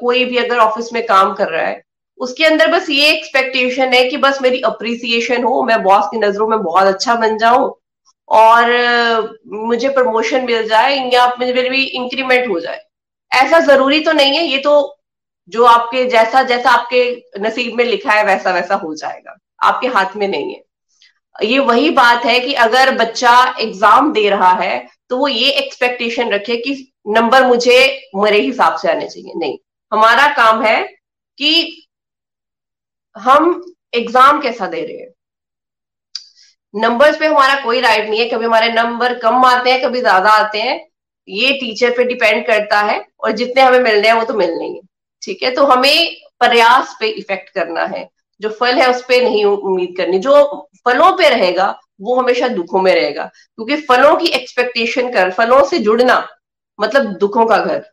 कोई 0.00 0.24
भी 0.24 0.36
अगर 0.36 0.58
ऑफ़िस 0.58 0.92
में 0.92 1.04
काम 1.06 1.34
कर 1.34 1.48
रहा 1.48 1.66
है, 1.66 1.82
उसके 2.20 2.44
अंदर 2.44 2.70
बस 2.72 2.88
ये 2.90 3.10
एक्सपेक्टेशन 3.10 3.92
है 3.94 4.04
कि 4.04 4.16
बस 4.16 4.38
मेरी 4.42 4.60
अप्रिसिएशन 4.60 5.44
हो, 5.44 5.62
मैं 5.62 5.82
बॉस 5.82 6.06
की 6.06 6.18
नज़रों 6.18 6.48
में 6.48 6.62
बहुत 6.62 6.86
अच्छा 6.86 7.14
बन 7.14 7.38
जाऊँ 7.38 7.74
और 8.28 9.38
मुझे 9.46 9.88
प्रमोशन 9.88 10.44
मिल 10.44 10.68
जाए 10.68 10.96
या 11.14 11.26
मेरी 11.40 11.82
इंक्रीमेंट 11.82 12.48
हो 12.48 12.60
जाए। 12.60 12.80
ऐसा 13.32 13.60
ज़रूरी 13.60 14.00
तो 14.00 14.12
नहीं 14.12 14.36
है, 14.36 14.44
ये 14.44 14.58
तो 14.58 14.99
जो 15.52 15.64
आपके 15.66 16.04
जैसा 16.06 16.42
जैसा 16.44 16.70
आपके 16.70 17.02
नसीब 17.40 17.76
में 17.76 17.84
लिखा 17.84 18.12
है, 18.12 18.24
वैसा 18.24 18.52
वैसा 18.52 18.74
हो 18.76 18.94
जाएगा। 18.94 19.36
आपके 19.60 19.86
हाथ 19.88 20.16
में 20.16 20.26
नहीं 20.28 20.54
है। 20.54 20.62
ये 21.36 21.58
वही 21.60 21.90
बात 21.92 22.24
है 22.24 22.38
कि 22.40 22.52
अगर 22.60 22.94
बच्चा 22.96 23.32
एग्ज़ाम 23.60 24.12
दे 24.12 24.28
रहा 24.30 24.52
है 24.54 24.86
तो 25.10 25.16
वो 25.16 25.28
ये 25.28 25.50
एक्सपेक्टेशन 25.52 26.30
रखे 26.30 26.56
कि 26.58 26.74
नंबर 27.08 27.44
मुझे, 27.44 28.08
मेरे 28.16 28.40
हिसाब 28.40 28.76
से 28.76 28.90
आने 28.90 29.06
चाहिए। 29.08 29.32
नहीं। 29.36 29.56
हमारा 29.92 30.26
काम 30.34 30.62
है 30.62 30.82
कि 31.38 31.86
हम 33.16 33.62
एग्ज़ाम 33.94 34.40
कैसा 34.42 34.66
दे 34.66 34.80
रहे 34.80 34.96
हैं। 34.96 35.08
नंबर्स 36.74 37.18
पे 37.18 37.26
हमारा 37.26 37.54
कोई 37.62 37.80
राइट 37.80 38.08
नहीं 38.08 38.20
है। 38.20 38.28
कभी 38.28 38.44
हमारे 38.44 38.72
नंबर 38.72 39.18
कम 39.18 39.44
आते 39.46 39.70
हैं, 39.70 39.82
कभी 39.82 40.00
ज़्यादा 40.00 40.30
आते 40.32 40.60
हैं। 40.60 40.78
ये 41.28 41.52
टीचर 41.54 41.90
पे 41.96 42.04
डिपेंड 42.04 42.46
करता 42.46 42.80
है 42.82 43.04
और 43.20 43.32
जितने 43.32 43.62
हमें 43.62 43.78
मिल 43.80 43.94
रहे 43.94 44.06
हैं, 44.06 44.14
वो 44.14 44.24
तो 44.24 44.34
मिलने 44.34 44.64
ही। 44.64 44.80
ठीक 45.22 45.42
है? 45.42 45.50
तो 45.50 45.64
हमें 45.64 46.16
प्रयास 46.40 46.96
पे 47.00 47.06
इफ़ेक्ट 47.06 47.50
करना 47.50 47.84
है। 47.84 48.10
जो 48.40 48.48
फल 48.48 48.74
है 48.74 48.90
उस 48.90 49.02
पर 49.02 49.22
नहीं 49.22 49.44
उम्मीद 49.44 49.94
करनी। 49.96 50.18
जो 50.18 50.68
फलों 50.84 51.12
पे 51.12 51.28
रहेगा, 51.28 51.80
वो 52.00 52.14
हमेशा 52.20 52.48
दुखों 52.48 52.82
में 52.82 52.94
रहेगा। 52.94 53.24
क्योंकि 53.24 53.76
फलों 53.76 54.16
की 54.16 54.26
एक्सपेक्टेशन 54.26 55.12
कर, 55.12 55.30
फलों 55.30 55.64
से 55.64 55.78
जुड़ना 55.78 56.28
मतलब 56.80 57.04
दुखों 57.04 57.46
का 57.46 57.58
घर। 57.58 57.84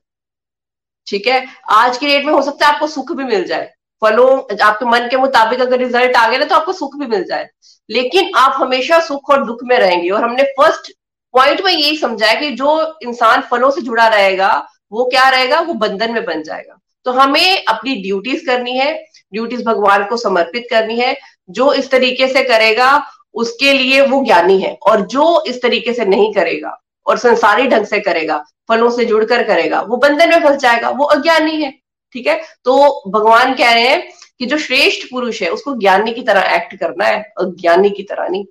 ठीक 1.08 1.28
है? 1.28 1.48
आज 1.72 1.98
की 1.98 2.08
डेट 2.08 2.26
में 2.26 2.34
हो 2.34 2.42
सकता 2.42 2.68
है 2.68 2.74
आपको 2.74 2.88
सुख 2.88 3.12
भी 3.12 3.24
मिल 3.24 3.44
जाए। 3.44 3.74
फलों, 4.02 4.58
आपके 4.62 4.86
मन 4.86 5.00
के 5.00 5.18
मुताबिक 5.18 5.62
अगर 5.62 5.78
रिज़ल्ट 5.78 6.16
आ 6.16 6.30
गया 6.30 6.40
ना 6.40 6.46
तो 6.46 6.56
आपको 6.56 6.74
सुख 6.74 6.96
भी 6.96 7.06
मिल 7.06 7.24
जाए। 7.24 7.50
लेकिन 7.90 8.32
आप 8.36 8.54
हमेशा 8.56 9.00
सुख 9.00 9.30
और 9.30 9.46
दुख 9.46 9.58
में 9.63 9.80
रहेंगे। 9.80 10.10
और 10.10 10.24
हमने 10.24 10.44
फ़र्स्ट 10.44 10.92
पॉइंट 11.34 11.62
में 11.62 11.72
यही 11.72 11.98
समझा 11.98 12.28
है 12.28 12.36
कि 12.36 12.52
जो 12.52 13.00
इंसान 13.04 13.42
फलों 13.42 13.72
से 13.72 13.82
जुड़ा 13.82 14.08
रहेगा, 14.08 14.68
वो 14.92 15.06
क्या 15.06 15.30
रहेगा? 15.30 15.60
वो 15.60 15.74
बंधन 15.74 16.12
में 16.13 16.26
बन 16.26 16.44
जाएगा। 16.44 16.80
तो 17.08 17.12
हमें 17.12 17.65
अपनी 17.65 17.96
ड्यूटीज़ 17.96 18.46
करनी 18.46 18.78
है 18.78 19.06
ड्यूटीज़ 19.34 19.63
भगवान 19.63 20.06
को 20.06 20.17
समर्पित 20.17 20.67
करनी 20.70 21.00
है। 21.00 21.17
जो 21.50 21.74
इस 21.74 21.91
तरीके 21.91 22.28
से 22.28 22.43
करेगा, 22.43 23.08
उसके 23.34 23.74
लिए 23.74 24.02
वो 24.02 24.26
ज्ञानी 24.26 24.62
है। 24.62 24.78
और 24.82 25.02
जो 25.02 25.43
इस 25.48 25.62
तरीके 25.62 25.93
से 25.93 26.06
नहीं 26.06 26.34
करेगा, 26.34 26.82
और 27.08 27.17
संसारी 27.17 27.67
ढंग 27.67 27.86
से 27.86 28.00
करेगा, 28.00 28.46
फलों 28.67 28.89
से 28.89 29.06
जुड़कर 29.06 29.43
करेगा, 29.43 29.82
वो 29.82 29.98
बंधन 29.98 30.30
में 30.30 30.43
फंस 30.43 30.62
जाएगा, 30.62 30.89
वो 30.89 31.06
अज्ञानी 31.06 31.62
है, 31.62 31.72
ठीक 32.13 32.28
है? 32.28 32.41
तो 32.63 33.04
भगवान 33.10 33.54
कह 33.54 33.74
रहे 33.74 33.89
हैं 33.89 34.12
कि 34.39 34.46
जो 34.46 34.58
श्रेष्ठ 34.58 35.08
पुरुष 35.12 35.41
है, 35.41 35.50
उसको 35.50 35.76
ज्ञानी 35.76 36.13
की 36.13 36.22
तरह 36.22 36.56
एक्ट 36.56 36.76
करना 36.76 37.06
है, 37.06 37.22
अज्ञानी 37.22 37.89
की 37.89 38.04
तरह 38.04 38.28
नहीं, 38.28 38.46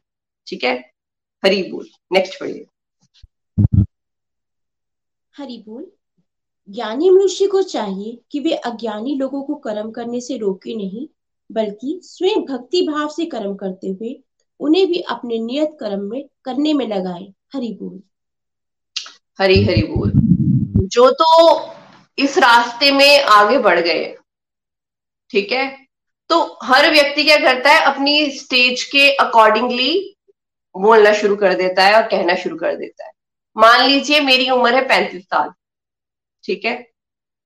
ठीक 0.46 0.64
है? 0.64 0.92
हरी 1.44 1.62
बोल 1.62 1.88
नेक्स्ट 2.12 2.40
पढ़िए। 2.40 2.66
हरी 5.36 5.64
बोल। 5.68 5.95
ज्ञानी 6.70 7.10
मनुष्य 7.10 7.46
को 7.46 7.62
चाहिए 7.62 8.18
कि 8.30 8.40
वे 8.40 8.52
अज्ञानी 8.52 9.14
लोगों 9.14 9.42
को 9.42 9.54
कर्म 9.54 9.90
करने 9.90 10.20
से 10.20 10.36
रोके 10.36 10.74
नहीं, 10.74 11.08
बल्कि 11.52 12.00
स्वयं 12.02 12.44
भक्ति 12.44 12.82
भाव 12.82 13.08
से 13.08 13.26
कर्म 13.26 13.54
करते 13.54 13.88
हुए 13.88 14.22
उन्हें 14.60 14.86
भी 14.86 15.00
अपने 15.00 15.38
नियत 15.38 15.76
कर्म 15.80 16.00
में, 16.00 16.28
करने 16.44 16.72
में 16.72 16.88
लगाए। 16.88 17.32
हरि 17.54 17.78
बोल। 17.82 18.02
हरी, 19.38 19.64
हरि 19.64 19.82
बोल। 19.82 20.12
जो 20.86 21.10
तो 21.10 21.60
इस 22.18 22.38
रास्ते 22.38 22.92
में 22.92 23.22
आगे 23.22 23.58
बढ़ 23.58 23.80
गए, 23.80 24.16
ठीक 25.30 25.52
है? 25.52 25.86
तो 26.28 26.58
हर 26.62 26.90
व्यक्ति 26.90 27.24
क्या 27.24 27.36
करता 27.36 27.70
है? 27.70 27.80
अपनी 27.84 28.30
स्टेज 28.30 28.82
के 28.82 29.10
अकॉर्डिंगली 29.10 30.16
बोलना 30.76 31.12
शुरू 31.12 31.36
कर 31.36 31.54
देता 31.54 31.84
है 31.84 31.94
और 31.94 32.02
कहना 32.02 32.34
शुरू 32.34 32.56
कर 32.56 32.76
देता 32.76 33.04
है। 33.04 33.12
मान 33.56 33.88
लीजिए 33.88 34.20
मेरी 34.20 34.50
उम्र 34.50 34.74
है 34.74 34.88
पैंतीस 34.88 35.24
साल। 35.24 35.50
ठीक 36.46 36.64
है? 36.64 36.74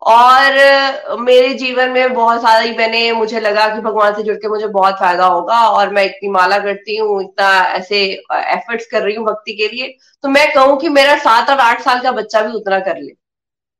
और 0.03 1.19
मेरे 1.21 1.53
जीवन 1.55 1.91
में 1.91 2.13
बहुत 2.15 2.41
सारा 2.43 2.61
ही 2.61 2.71
मैंने, 2.77 3.13
मुझे 3.13 3.41
लगा 3.41 3.67
कि 3.75 3.81
भगवान 3.83 4.15
से 4.15 4.23
जुड़ 4.23 4.37
के 4.37 4.49
मुझे 4.49 4.67
बहुत 4.69 4.99
फ़ायदा 4.99 5.27
होगा 5.27 5.59
और 5.69 5.91
मैं 5.95 6.05
इतनी 6.05 6.29
माला 6.31 6.59
करती 6.59 6.97
हूँ, 6.97 7.21
इतना 7.23 7.49
ऐसे 7.75 8.03
एफर्ट्स 8.33 8.87
कर 8.91 9.03
रही 9.03 9.15
हूँ 9.15 9.27
भक्ति 9.27 9.57
के 9.57 9.69
लिए 9.69 9.97
तो 10.25 10.29
मैं 10.29 10.53
कहूँ 10.55 10.79
कि 10.81 10.89
मेरा 10.91 11.17
सात 11.21 11.51
और 11.51 11.61
आठ 11.61 11.83
साल 11.83 12.01
का 12.03 12.13
बच्चा 12.13 12.41
भी 12.43 12.53
उतना 12.55 12.79
कर 12.81 12.99
ले। 12.99 13.13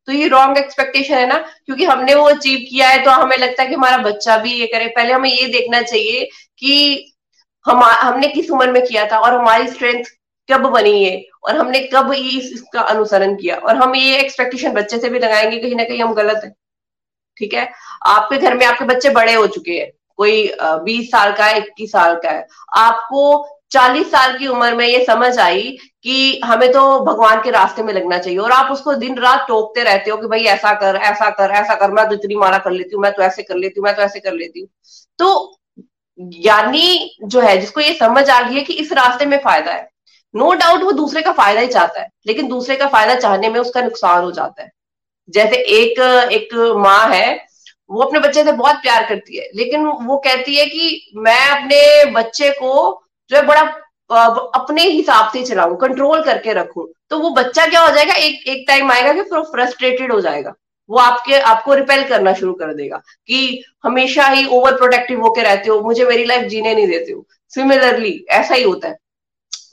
तो 0.09 0.13
ये 0.13 0.29
रॉन्ग 0.29 0.59
एक्सपेक्टेशन 0.59 1.15
है 1.15 1.27
ना? 1.29 1.39
क्योंकि 1.67 1.85
हमने 1.85 2.15
वो 2.15 2.25
अचीव 2.29 2.59
किया 2.71 2.89
है 2.89 3.03
तो 3.05 3.11
हमें 3.13 3.37
लगता 3.39 3.63
है 3.63 3.69
कि 3.69 3.75
हमारा 3.75 3.99
बच्चा 4.03 4.37
भी 4.39 4.53
ये 4.53 4.67
करे। 4.67 4.87
पहले 4.89 5.13
हमें 5.13 5.31
ये 5.31 5.47
देखना 5.49 5.83
चाहिए 5.83 6.25
कि 6.59 7.13
हम, 7.67 7.83
हमने 7.83 8.29
किस 8.29 8.51
उम्र 8.51 8.71
में 8.73 8.83
किया 8.87 9.05
था 9.13 9.19
और 9.19 9.35
हमारी 9.35 9.69
स्ट्रेंथ 9.69 10.05
कब 10.51 10.67
बनी 10.71 11.05
है 11.05 11.23
और 11.45 11.57
हमने 11.57 11.81
कब 11.93 12.13
इस, 12.13 12.53
इसका 12.53 12.81
अनुसरण 12.83 13.35
किया? 13.37 13.57
और 13.57 13.77
हम 13.77 13.95
ये 13.95 14.19
एक्सपेक्टेशन 14.19 14.73
बच्चे 14.73 14.99
से 14.99 15.09
भी 15.09 15.19
लगाएँगे 15.19 15.59
कहीं 15.59 15.77
ना 15.77 15.85
कहीं 15.85 16.03
हम 16.03 16.15
गलत 16.15 16.41
है। 16.45 16.51
ठीक 17.37 17.55
है? 17.55 17.71
आपके 18.07 18.39
घर 18.39 18.57
में 18.57 18.67
आपके 18.67 18.85
बच्चे 18.85 19.11
बड़े 19.11 19.35
हो 19.35 19.47
चुके 19.49 19.73
हैं। 19.73 19.91
कोई 20.19 20.53
बीस 20.61 21.11
साल 21.11 21.33
का 21.33 21.45
है 21.45 21.59
इक्कीस 21.59 21.93
साल 21.93 22.15
का 22.23 22.31
है। 22.31 22.47
आपको 22.79 23.47
चालीस 23.73 24.11
साल 24.11 24.37
की 24.39 24.47
उम्र 24.47 24.75
में 24.77 24.87
ये 24.87 25.05
समझ 25.05 25.39
आई 25.39 25.77
कि 26.05 26.41
हमें 26.45 26.71
तो 26.73 26.81
भगवान 27.05 27.41
के 27.43 27.51
रास्ते 27.51 27.83
में 27.83 27.93
लगना 27.95 28.19
चाहिए। 28.19 28.39
और 28.39 28.53
आप 28.53 28.71
उसको 28.73 28.95
दिन 28.95 29.19
रात 29.19 29.45
टोकते 29.49 29.83
रहते 29.83 30.11
हो 30.11 30.17
कि 30.17 30.27
भाई 30.27 30.45
ऐसा 30.47 30.73
कर 30.75 30.97
ऐसा 31.03 31.31
कर 31.31 31.51
ऐसा 31.53 31.75
कर 31.75 31.91
मैं 31.91 32.07
तो 32.09 32.15
इतनी 32.15 32.35
माला 32.37 32.59
कर 32.59 32.71
लेती 32.71 32.95
हूँ 32.95 33.03
मैं 33.03 33.13
तो 33.13 33.23
ऐसे 33.23 33.43
कर 33.43 33.57
लेती 33.57 33.81
हूँ 33.81 33.85
मैं 33.85 33.95
तो 33.97 34.03
ऐसे 34.03 34.21
कर 34.21 34.33
लेती 34.33 34.61
हूँ। 34.61 34.69
तो 35.19 35.57
ज्ञानी 36.19 37.17
जो 37.25 37.41
है 37.41 37.57
जिसको 37.59 37.81
ये 37.81 37.93
समझ 37.95 38.29
आ 38.31 38.41
गई 38.43 38.55
है 38.55 38.63
कि 38.63 38.73
इस 38.75 38.93
रास्ते 38.93 39.27
में 39.27 39.39
फ़ायदा 39.39 39.73
है। 39.73 39.89
नो 40.35 40.47
no 40.47 40.59
डाउट 40.61 40.83
वो 40.83 40.93
दूसरे 40.95 41.23
का 41.23 41.33
फ़ायदा 41.33 41.61
ही 41.61 41.67
चाहता 41.69 42.01
है, 42.01 42.09
लेकिन 42.27 42.49
दूसरे 42.49 42.77
का 42.77 42.87
फ़ायदा 42.89 43.15
चाहने 43.17 43.49
में 43.49 43.61
उसका 43.61 43.83
नुकसान 43.83 44.25
हो 44.25 44.31
जाता 44.33 44.63
है। 44.63 44.71
जैसे 45.29 45.57
एक 45.75 46.01
एक 46.33 46.55
माँ 46.79 47.09
है, 47.09 47.39
वो 47.91 48.03
अपने 48.03 48.21
बच्चे 48.21 48.45
से 48.45 48.53
बहुत 48.55 48.77
प्यार 48.77 49.05
करती 49.09 49.39
है, 49.39 49.49
लेकिन 49.55 49.87
वो 49.87 50.17
कहती 50.19 50.57
है 50.57 50.67
कि 50.67 51.13
मैं 51.19 51.49
अपने 51.51 52.05
बच्चे 52.13 52.51
को 52.53 53.03
जो 53.31 53.37
है 53.37 53.47
बड़ा 53.47 53.63
अपने 54.55 54.83
हिसाब 54.83 55.31
से 55.33 55.43
चलाऊं 55.45 55.77
कंट्रोल 55.79 56.23
करके 56.25 56.53
रखूँ 56.53 56.87
तो 57.11 57.19
वो 57.19 57.31
बच्चा 57.33 57.67
क्या 57.67 57.81
हो 57.81 57.95
जाएगा, 57.95 58.15
एक 58.15 58.49
एक 58.49 58.65
टाइम 58.69 58.91
आएगा 58.93 59.13
कि 59.13 59.23
फ्रस्ट्रेटेड 59.23 60.13
हो 60.13 60.21
जाएगा। 60.21 60.55
वो 60.91 60.99
आपके, 60.99 61.35
आपको 61.35 61.75
रिपेल 61.75 62.03
करना 62.09 62.33
शुरू 62.35 62.53
कर 62.55 62.73
देगा 62.75 62.97
कि 63.29 63.63
हमेशा 63.85 64.27
ही 64.27 64.47
ओवर 64.49 64.77
प्रोटेक्टिव 64.77 65.21
होके 65.23 65.43
रहते 65.43 65.71
हो, 65.71 65.81
मुझे 65.81 66.05
मेरी 66.05 66.25
लाइफ 66.25 66.47
जीने 66.49 66.75
नहीं 66.75 66.87
देते 66.87 67.13
हो। 67.13 67.25
सिमिलरली 67.53 68.13
ऐसा 68.31 68.55
ही 68.55 68.63
होता 68.63 68.89
है। 68.89 68.97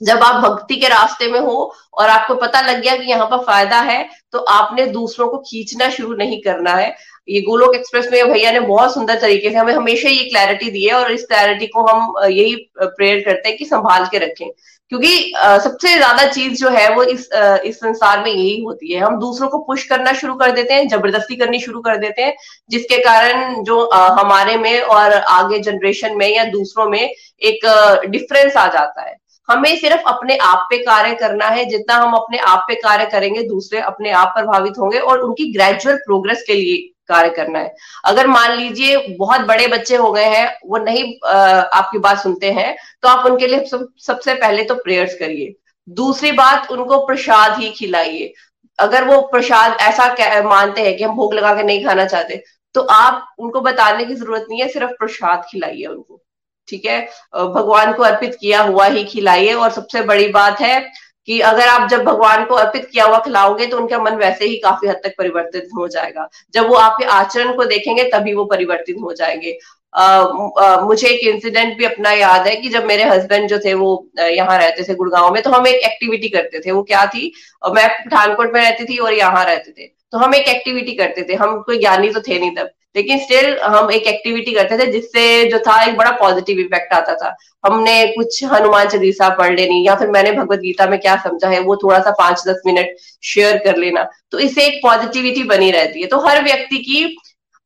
जब 0.00 0.22
आप 0.22 0.42
भक्ति 0.42 0.76
के 0.76 0.88
रास्ते 0.88 1.30
में 1.30 1.38
हो 1.40 1.72
और 1.94 2.08
आपको 2.08 2.34
पता 2.36 2.60
लग 2.60 2.80
गया 2.82 2.96
कि 2.96 3.10
यहाँ 3.10 3.26
पर 3.26 3.44
फ़ायदा 3.44 3.80
है 3.82 4.08
तो 4.32 4.38
आपने 4.50 4.86
दूसरों 4.88 5.28
को 5.28 5.38
खींचना 5.40 5.88
शुरू 5.90 6.14
नहीं 6.16 6.40
करना 6.42 6.74
है। 6.74 6.94
ये 7.28 7.40
गोलोक 7.42 7.74
एक्सप्रेस 7.74 8.08
में 8.12 8.32
भैया 8.32 8.50
ने 8.52 8.60
बहुत 8.60 8.94
सुंदर 8.94 9.18
तरीके 9.20 9.50
से 9.50 9.56
हमें 9.56 9.72
हमेशा 9.74 10.08
ये 10.08 10.24
क्लैरिटी 10.24 10.70
दी 10.70 10.84
है 10.86 10.94
और 10.94 11.10
इस 11.12 11.24
क्लैरिटी 11.24 11.66
को 11.66 11.86
हम 11.86 12.12
यही 12.24 12.54
प्रेयर 12.78 13.20
करते 13.24 13.48
हैं 13.48 13.56
कि 13.58 13.64
संभाल 13.66 14.06
के 14.06 14.18
रखें। 14.18 14.48
क्योंकि 14.92 15.32
सबसे 15.36 15.92
ज़्यादा 15.96 16.26
चीज़ 16.28 16.60
जो 16.60 16.68
है 16.70 16.88
वो 16.94 17.02
इस 17.04 17.28
इस 17.64 17.76
संसार 17.76 18.22
में 18.24 18.30
यही 18.30 18.60
होती 18.60 18.92
है। 18.92 19.00
हम 19.00 19.18
दूसरों 19.20 19.48
को 19.48 19.58
पुश 19.64 19.84
करना 19.84 20.12
शुरू 20.14 20.34
कर 20.34 20.50
देते 20.52 20.74
हैं, 20.74 20.88
ज़बरदस्ती 20.88 21.36
करनी 21.36 21.60
शुरू 21.60 21.80
कर 21.80 21.96
देते 21.98 22.22
हैं, 22.22 22.34
जिसके 22.70 22.98
कारण 23.04 23.62
जो 23.64 23.88
हमारे 23.92 24.56
में 24.56 24.80
और 24.80 25.12
आगे 25.12 25.58
जनरेशन 25.60 26.16
में 26.16 26.28
या 26.28 26.44
दूसरों 26.50 26.88
में 26.90 27.00
एक 27.00 27.66
डिफरेंस 28.06 28.56
आ 28.56 28.66
जाता 28.68 29.02
है। 29.02 29.16
हमें 29.48 29.76
सिर्फ़ 29.76 30.08
अपने 30.08 30.36
आप 30.38 30.66
पे 30.70 30.78
कार्य 30.80 31.14
करना 31.16 31.46
है। 31.48 31.64
जितना 31.66 31.94
हम 31.96 32.14
अपने 32.14 32.38
आप 32.46 32.64
पे 32.68 32.74
कार्य 32.76 33.06
करेंगे 33.06 33.42
दूसरे 33.44 33.80
अपने 33.82 34.10
आप 34.12 34.32
प्रभावित 34.36 34.78
होंगे 34.78 34.98
और 35.00 35.20
उनकी 35.20 35.52
ग्रेजुअल 35.52 35.96
प्रोग्रेस 35.98 36.44
के 36.46 36.54
लिए 36.54 36.76
कार्य 37.08 37.30
करना 37.30 37.58
है। 37.58 37.74
अगर 38.04 38.26
मान 38.26 38.52
लीजिए 38.52 38.96
बहुत 39.18 39.40
बड़े 39.42 39.66
बच्चे 39.68 39.96
हो 39.96 40.10
गए 40.12 40.24
हैं 40.26 40.46
वो 40.64 40.78
नहीं 40.78 41.04
आपकी 41.26 41.98
बात 41.98 42.18
सुनते 42.18 42.50
हैं 42.52 42.76
तो 43.02 43.08
आप 43.08 43.26
उनके 43.26 43.46
लिए 43.46 43.64
सब, 43.66 43.88
सबसे 43.98 44.34
पहले 44.34 44.64
तो 44.64 44.74
प्रेयर्स 44.76 45.14
करिए। 45.18 45.54
दूसरी 45.88 46.32
बात 46.34 46.70
उनको 46.72 46.98
प्रसाद 47.06 47.58
ही 47.60 47.70
खिलाइए। 47.70 48.32
अगर 48.78 49.04
वो 49.04 49.20
प्रसाद 49.28 49.76
ऐसा 49.80 50.42
मानते 50.44 50.82
हैं 50.82 50.96
कि 50.96 51.04
हम 51.04 51.16
भोग 51.16 51.34
लगा 51.34 51.54
के 51.54 51.62
नहीं 51.62 51.84
खाना 51.84 52.04
चाहते 52.06 52.42
तो 52.74 52.80
आप 52.92 53.34
उनको 53.38 53.60
बताने 53.62 54.04
की 54.04 54.14
ज़रूरत 54.14 54.46
नहीं 54.50 54.60
है 54.60 54.68
सिर्फ़ 54.68 54.90
प्रसाद 54.98 55.44
खिलाइए 55.50 55.84
उनको। 55.86 56.20
ठीक 56.68 56.86
है? 56.86 57.00
भगवान 57.34 57.92
को 57.92 58.02
अर्पित 58.02 58.36
किया 58.40 58.62
हुआ 58.62 58.86
ही 58.86 59.04
खिलाइए। 59.04 59.52
और 59.52 59.70
सबसे 59.70 60.02
बड़ी 60.02 60.28
बात 60.28 60.60
है 60.60 60.80
कि 61.28 61.40
अगर 61.40 61.68
आप 61.68 61.88
जब 61.90 62.02
भगवान 62.04 62.44
को 62.44 62.54
अर्पित 62.54 62.88
किया 62.92 63.04
हुआ 63.04 63.18
खिलाओगे 63.18 63.66
तो 63.66 63.78
उनका 63.78 63.98
मन 63.98 64.14
वैसे 64.16 64.44
ही 64.44 64.56
काफ़ी 64.58 64.88
हद 64.88 65.00
तक 65.04 65.14
परिवर्तित 65.18 65.68
हो 65.78 65.88
जाएगा। 65.88 66.28
जब 66.54 66.68
वो 66.68 66.74
आपके 66.76 67.04
आचरण 67.14 67.56
को 67.56 67.64
देखेंगे 67.64 68.04
तभी 68.04 68.34
वो 68.34 68.44
परिवर्तित 68.44 68.96
हो 69.02 69.12
जाएँगे। 69.14 69.58
Uh, 69.92 70.82
मुझे 70.82 71.08
एक 71.08 71.20
इंसिडेंट 71.26 71.76
भी 71.78 71.84
अपना 71.84 72.10
याद 72.12 72.46
है 72.46 72.54
कि 72.56 72.68
जब 72.68 72.84
मेरे 72.84 73.04
हस्बैंड 73.04 73.48
जो 73.48 73.58
थे 73.58 73.72
वो 73.74 73.90
यहाँ 74.18 74.58
रहते 74.58 74.82
थे 74.82 74.94
गुड़गांव 74.94 75.32
में 75.34 75.42
तो 75.42 75.50
हम 75.50 75.66
एक 75.66 75.84
एक्टिविटी 75.84 76.28
करते 76.28 76.60
थे। 76.60 76.70
वो 76.70 76.82
क्या 76.82 77.04
थी? 77.06 77.32
मैं 77.74 77.88
पठानकोट 77.90 78.52
में 78.54 78.60
रहती 78.60 78.84
थी 78.84 78.98
और 78.98 79.12
यहाँ 79.12 79.44
रहते 79.44 79.70
थे। 79.70 79.86
तो 80.12 80.18
हम 80.18 80.34
एक 80.34 80.48
एक्टिविटी 80.48 80.92
करते 80.92 81.22
थे। 81.28 81.34
हम 81.34 81.60
कोई 81.62 81.78
ज्ञानी 81.78 82.10
तो 82.10 82.20
थे 82.20 82.38
नहीं 82.38 82.50
तब। 82.56 82.70
लेकिन 82.94 83.18
स्टिल 83.18 83.58
हम 83.60 83.90
एक 83.92 84.06
एक्टिविटी 84.06 84.52
करते 84.52 84.78
थे 84.78 84.86
जिससे 84.92 85.44
जो 85.50 85.58
था, 85.58 85.82
एक 85.82 85.96
बड़ा 85.96 86.10
पॉजिटिव 86.20 86.58
इफ़ेक्ट 86.58 86.92
आता 86.92 87.14
था। 87.14 87.34
हमने 87.64 88.06
कुछ 88.06 88.42
हनुमान 88.44 88.88
चालीसा 88.88 89.28
पढ़ 89.36 89.54
लेनी 89.54 89.86
या 89.86 89.94
फिर 89.94 90.08
मैंने 90.08 90.32
भगवत 90.32 90.58
गीता 90.58 90.86
में 90.86 90.98
क्या 91.00 91.16
समझा 91.22 91.48
है, 91.48 91.60
वो 91.60 91.76
थोड़ा 91.76 91.98
सा 91.98 92.10
पाँच 92.18 92.42
दस 92.48 92.62
मिनट 92.66 92.96
शेयर 93.24 93.56
कर 93.64 93.76
लेना। 93.76 94.08
तो 94.30 94.38
इससे 94.38 94.66
एक 94.66 94.80
पॉजिटिविटी 94.82 95.42
बनी 95.44 95.70
रहती 95.70 96.00
है। 96.00 96.06
तो 96.06 96.18
हर 96.20 96.42
व्यक्ति 96.44 96.78
की 96.78 97.16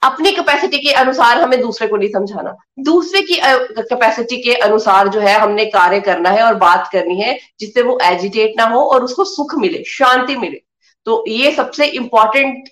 अपनी 0.03 0.31
कैपेसिटी 0.33 0.79
के 0.79 0.93
अनुसार 0.95 1.41
हमें 1.41 1.61
दूसरे 1.61 1.87
को 1.89 1.97
नहीं 1.97 2.09
समझाना। 2.11 2.57
दूसरे 2.81 3.21
की 3.23 3.37
कैपेसिटी 3.41 4.37
के 4.43 4.55
अनुसार 4.57 5.09
जो 5.09 5.21
है, 5.21 5.39
हमने 5.39 5.65
कार्य 5.67 6.01
करना 6.01 6.31
है 6.31 6.43
और 6.43 6.55
बात 6.57 6.89
करनी 6.93 7.21
है, 7.21 7.39
जिससे 7.61 7.83
वो 7.83 7.99
एजिटेट 8.03 8.55
ना 8.59 8.65
हो 8.65 8.81
और 8.85 9.05
उसको 9.05 9.25
सुख 9.27 9.55
मिले, 9.59 9.83
शांति 9.89 10.37
मिले। 10.37 10.61
तो 11.07 11.25
ये 11.29 11.53
सबसे 11.53 11.87
इंपॉर्टेंट 11.87 12.69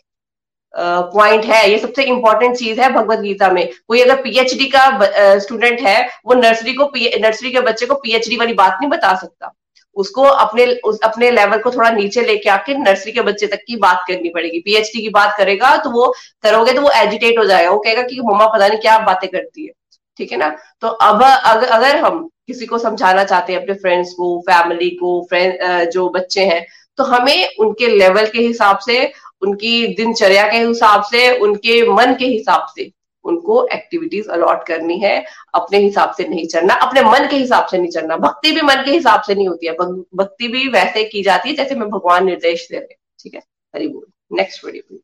पॉइंट 0.74 1.44
है, 1.44 1.70
ये 1.70 1.78
सबसे 1.78 2.02
इंपॉर्टेंट 2.04 2.56
चीज़ 2.56 2.80
है 2.80 2.90
भगवत 2.92 3.18
गीता 3.18 3.48
में। 3.50 3.68
कोई 3.88 4.00
अगर 4.00 4.20
पीएचडी 4.22 4.66
का 4.74 5.38
स्टूडेंट 5.38 5.80
है, 5.80 6.02
वो 6.26 6.35
नर्सरी 6.35 6.74
को 6.74 6.90
नर्सरी 7.20 7.50
के 7.52 7.61
बच्चे 7.61 7.87
को 7.87 7.94
पीएचडी 7.94 8.37
वाली 8.37 8.52
बात 8.54 8.78
नहीं 8.80 8.90
बता 8.90 9.14
सकता। 9.16 9.52
उसको 9.96 10.22
अपने, 10.22 10.64
उस, 10.74 10.98
अपने 11.04 11.30
लेवल 11.30 11.59
को 11.59 11.70
थोड़ा 11.70 11.90
नीचे 11.90 12.22
लेके 12.22 12.50
आके 12.50 12.74
नर्सरी 12.74 13.12
के 13.12 13.20
बच्चे 13.22 13.46
तक 13.46 13.62
की 13.66 13.76
बात 13.78 14.04
करनी 14.09 14.28
पड़ेगी। 14.28 14.59
पीएचडी 14.61 15.00
की 15.02 15.09
बात 15.11 15.37
करेगा 15.38 15.76
तो 15.76 15.90
वो 15.90 16.06
करोगे 16.42 16.72
तो 16.72 16.80
वो 16.80 16.90
एजिटेट 16.96 17.38
हो 17.38 17.44
जाएगा। 17.44 17.70
वो 17.70 17.78
कहेगा 17.78 18.02
कि 18.02 18.20
मम्मा 18.22 18.46
पता 18.46 18.68
नहीं 18.68 18.78
क्या 18.78 18.98
बातें 19.00 19.28
करती 19.30 19.66
है। 19.66 19.72
ठीक 20.18 20.33
है 20.33 20.38
ना? 20.38 20.56
तो 20.80 20.88
अब 20.88 21.22
अगर 21.22 21.68
अगर 21.68 21.96
हम 21.96 22.28
किसी 22.46 22.66
को 22.66 22.78
समझाना 22.78 23.24
चाहते 23.24 23.52
हैं, 23.52 23.61
अपने 23.62 23.74
फ्रेंड्स 23.74 24.12
को 24.12 24.38
फैमिली 24.40 24.90
को 24.92 25.20
फ्रेंड 25.30 25.90
जो 25.90 26.09
बच्चे 26.11 26.44
हैं 26.44 26.64
तो 26.98 27.04
हमें 27.04 27.56
उनके 27.61 27.87
लेवल 27.88 28.26
के 28.26 28.38
हिसाब 28.38 28.78
से 28.78 29.12
उनकी 29.42 29.87
दिनचर्या 29.94 30.46
के 30.48 30.59
हिसाब 30.59 31.03
से 31.03 31.38
उनके 31.38 31.83
मन 31.92 32.14
के 32.18 32.26
हिसाब 32.26 32.66
से 32.74 32.90
उनको 33.24 33.66
एक्टिविटीज़ 33.72 34.29
अलॉट 34.29 34.66
करनी 34.66 34.98
है। 34.98 35.24
अपने 35.55 35.79
हिसाब 35.79 36.14
से 36.14 36.29
नहीं 36.29 36.46
चलना 36.46 36.74
अपने 36.74 37.03
मन 37.03 37.26
के 37.31 37.37
हिसाब 37.37 37.66
से 37.66 37.79
नहीं 37.79 37.90
चलना 37.90 38.16
भक्ति 38.16 38.53
भी 38.53 38.62
मन 38.62 38.83
के 38.85 38.90
हिसाब 38.90 39.22
से 39.22 39.35
नहीं 39.35 39.48
होती 39.48 39.66
है। 39.66 39.72
भक्ति 39.72 40.48
भी 40.48 40.68
वैसे 40.68 41.05
की 41.05 41.22
जाती 41.22 41.48
है 41.48 41.55
जैसे 41.55 41.74
मैं 41.74 41.88
भगवान 41.90 42.24
निर्देश 42.26 42.68
दे 42.70 42.79
रहे 42.79 42.94
ठीक 43.18 43.35
है? 43.35 43.42
हरी 43.74 43.88
बोल। 43.88 44.07
नेक्स्ट 44.33 44.64
वीडियो 44.64 44.98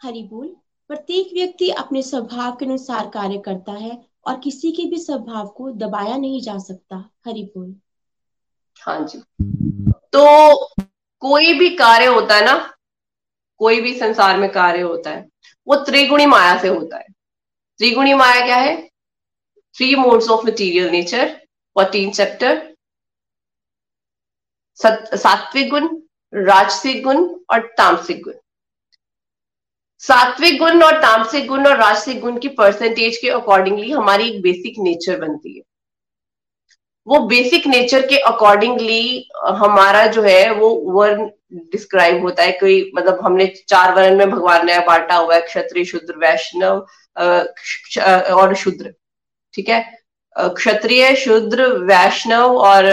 हरी 0.00 0.22
बोल। 0.22 0.56
प्रत्येक 0.88 1.30
व्यक्ति 1.34 1.70
अपने 1.70 2.02
स्वभाव 2.02 2.56
के 2.56 2.64
अनुसार 2.64 3.06
कार्य 3.14 3.38
करता 3.38 3.72
है 3.72 4.04
और 4.26 4.38
किसी 4.40 4.70
के 4.72 4.84
भी 4.84 4.98
स्वभाव 4.98 5.46
को 5.46 5.70
दबाया 5.70 6.16
नहीं 6.16 6.40
जा 6.40 6.58
सकता। 6.58 6.96
हरि 7.26 7.42
बोल। 7.56 7.74
हाँ 8.80 9.00
जी। 9.06 9.22
तो 10.16 10.74
कोई 11.22 11.52
भी 11.54 11.68
कार्य 11.76 12.06
होता 12.06 12.34
है 12.34 12.44
ना, 12.44 12.54
कोई 13.60 13.80
भी 13.80 13.92
संसार 13.98 14.36
में 14.36 14.50
कार्य 14.52 14.80
होता 14.80 15.10
है, 15.10 15.26
वो 15.66 15.76
त्रिगुणी 15.76 16.26
माया 16.26 16.56
से 16.60 16.68
होता 16.68 16.96
है। 16.96 17.06
त्रिगुणी 17.80 18.14
माया 18.14 18.44
क्या 18.46 18.56
है? 18.56 18.76
Three 19.76 19.94
modes 19.94 20.28
of 20.30 20.46
material 20.46 20.88
nature 20.90 21.28
fourteen 21.76 22.10
chapter 22.10 22.62
सात्विक 24.80 25.70
गुण, 25.70 25.88
राजसिक 26.32 27.02
गुण, 27.04 27.24
और 27.50 27.66
तामसिक 27.78 28.22
गुण। 28.22 28.34
सात्विक 30.02 30.58
गुण 30.58 30.82
और 30.82 31.00
तामसिक 31.02 31.46
गुण 31.46 31.66
और 31.66 31.76
राजसिक 31.76 32.20
गुण 32.20 32.38
की 32.38 32.48
परसेंटेज 32.48 33.16
के 33.16 33.28
अकॉर्डिंगली 33.30 33.90
हमारी 33.90 34.30
एक 34.30 34.42
बेसिक 34.42 34.78
नेचर 34.78 35.20
बनती 35.20 35.56
है। 35.56 35.62
वो 37.06 37.18
बेसिक 37.28 37.66
नेचर 37.66 38.06
के 38.06 38.16
अकॉर्डिंगली 38.28 39.28
हमारा 39.56 40.06
जो 40.06 40.22
है, 40.22 40.50
वो 40.50 40.74
वर्ण 40.92 41.28
डिस्क्राइब 41.72 42.22
होता 42.22 42.42
है 42.42 42.52
कोई 42.60 42.90
मतलब 42.96 43.18
हमने 43.24 43.46
चार 43.68 43.94
वर्ण 43.94 44.16
में 44.16 44.30
भगवान 44.30 44.66
ने 44.66 44.78
बांटा 44.86 45.16
हुआ 45.16 45.34
है, 45.34 45.40
क्षत्रिय, 45.40 45.84
शुद्र, 45.84 46.16
वैष्णव 46.18 46.86
और 48.34 48.54
शुद्र, 48.54 48.92
ठीक 49.54 49.68
है? 49.68 49.80
क्षत्रिय, 50.36 51.14
शुद्र, 51.16 51.66
वैष्णव 51.84 52.56
और 52.58 52.84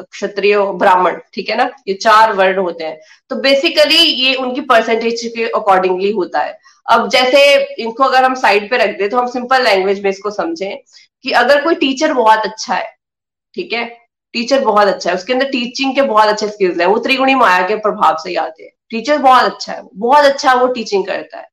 क्षत्रिय 0.00 0.58
ब्राह्मण, 0.74 1.18
ठीक 1.34 1.48
है 1.50 1.56
ना? 1.56 1.68
ये 1.88 1.94
चार 1.94 2.32
वर्ण 2.32 2.58
होते 2.58 2.84
हैं। 2.84 2.98
तो 3.30 3.36
बेसिकली 3.38 3.96
ये 3.96 4.34
उनकी 4.36 4.60
परसेंटेज 4.62 5.22
के 5.36 5.48
अकॉर्डिंगली 5.50 6.10
होता 6.12 6.40
है। 6.40 6.58
अब 6.86 7.08
जैसे 7.10 7.40
इनको 7.74 8.04
अगर 8.04 8.24
हम 8.24 8.34
साइड 8.36 8.70
पे 8.70 8.76
रख 8.76 8.98
दे 8.98 9.08
तो 9.08 9.18
हम 9.18 9.26
सिंपल 9.28 9.62
लैंग्वेज 9.64 10.02
में 10.04 10.10
इसको 10.10 10.30
समझें 10.30 10.76
कि 11.24 11.30
अगर 11.32 11.62
कोई 11.64 11.74
टीचर 11.76 12.12
बहुत 12.14 12.44
अच्छा 12.44 12.74
है, 12.74 12.86
ठीक 13.54 13.72
है? 13.72 13.84
टीचर 14.34 14.64
बहुत 14.64 14.88
अच्छा 14.88 15.10
है, 15.10 15.16
उसके 15.16 15.32
अंदर 15.32 15.50
टीचिंग 15.50 15.94
के 15.94 16.02
बहुत 16.04 16.28
अच्छे 16.28 16.48
स्किल्स 16.48 16.80
है। 16.80 16.86
वो 16.86 16.98
त्रिगुणी 16.98 17.34
माया 17.34 17.66
के 17.68 17.76
प्रभाव 17.78 18.16
से 18.22 18.28
ही 18.30 18.36
आते 18.36 18.62
हैं। 18.62 18.70
टीचर 18.90 19.18
बहुत 19.18 19.44
अच्छा 19.44 19.72
है, 19.72 19.82
बहुत 19.94 20.24
अच्छा 20.24 20.54
वो 20.54 20.66
टीचिंग 20.68 21.06
करता 21.06 21.38
है। 21.38 21.48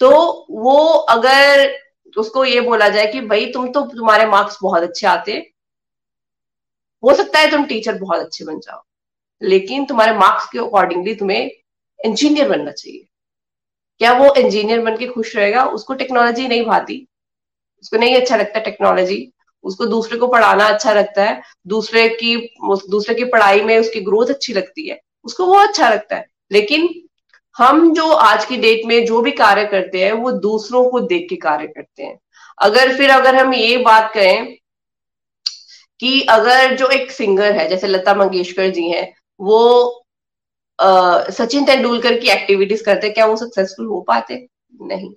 तो 0.00 0.10
वो 0.52 0.78
अगर 1.10 1.70
उसको 2.16 2.44
ये 2.44 2.60
बोला 2.60 2.88
जाए 2.88 3.06
कि 3.06 3.20
भाई 3.22 3.46
तुम 3.46 3.68
तो 3.72 3.80
तुम्हारे 3.88 4.26
मार्क्स 4.26 4.58
बहुत 4.62 4.82
अच्छे 4.82 5.06
आते 5.06 5.32
हो 5.32 5.42
सकता 7.02 7.38
है 7.38 7.50
तुम 7.50 7.64
टीचर 7.64 7.98
बहुत 7.98 8.20
अच्छे 8.20 8.44
बन 8.44 8.58
जाओ, 8.58 8.82
लेकिन 9.42 9.84
तुम्हारे 9.84 10.12
मार्क्स 10.14 10.48
के 10.52 10.58
अकॉर्डिंगली 10.58 11.14
तुम्हें 11.14 11.50
इंजीनियर 12.00 12.48
बनना 12.48 12.70
चाहिए। 12.72 13.04
क्या 14.00 14.12
वो 14.14 14.34
इंजीनियर 14.34 14.80
बन 14.80 14.96
के 14.96 15.06
खुश 15.06 15.34
रहेगा? 15.36 15.64
उसको 15.66 15.94
टेक्नोलॉजी 15.94 16.46
नहीं 16.48 16.64
भाती। 16.64 17.06
उसको 17.82 17.96
नहीं 17.96 18.16
अच्छा 18.16 18.36
लगता 18.36 18.60
टेक्नोलॉजी 18.60 19.30
उसको 19.64 19.86
दूसरे 19.86 20.18
को 20.18 20.26
पढ़ाना 20.26 20.64
अच्छा 20.66 20.92
लगता 20.92 21.24
है। 21.24 21.40
दूसरे 21.66 22.08
की 22.10 22.36
दूसरे 22.64 23.14
की 23.14 23.24
पढ़ाई 23.26 23.62
में 23.62 23.78
उसकी 23.78 24.00
ग्रोथ 24.00 24.26
अच्छी 24.26 24.52
लगती 24.52 24.88
है। 24.88 25.00
उसको 25.24 25.46
वो 25.46 25.54
अच्छा 25.58 25.88
लगता 25.88 26.16
है। 26.16 26.26
लेकिन 26.52 26.88
हम 27.56 27.92
जो 27.94 28.06
आज 28.06 28.44
की 28.44 28.56
डेट 28.56 28.84
में 28.86 29.04
जो 29.06 29.20
भी 29.22 29.30
कार्य 29.32 29.64
करते 29.66 30.04
हैं, 30.04 30.12
वो 30.12 30.30
दूसरों 30.32 30.88
को 30.90 31.00
देख 31.02 31.26
के 31.30 31.36
कार्य 31.38 31.66
करते 31.66 32.02
हैं। 32.02 32.18
अगर 32.58 32.96
फिर 32.96 33.10
अगर 33.10 33.36
हम 33.36 33.54
ये 33.54 33.76
बात 33.78 34.10
करें 34.14 34.57
कि 36.00 36.20
अगर 36.30 36.74
जो 36.76 36.88
एक 36.88 37.10
सिंगर 37.10 37.52
है, 37.52 37.68
जैसे 37.68 37.86
लता 37.86 38.14
मंगेशकर 38.14 38.70
जी 38.70 38.88
हैं, 38.88 39.12
वो 39.40 40.04
सचिन 41.32 41.64
तेंदुलकर 41.64 42.18
की 42.18 42.28
एक्टिविटीज़ 42.28 42.84
करते, 42.84 43.10
क्या 43.10 43.26
वो 43.26 43.36
सक्सेसफुल 43.36 43.86
हो 43.86 44.00
पाते? 44.00 44.46
नहीं। 44.82 45.12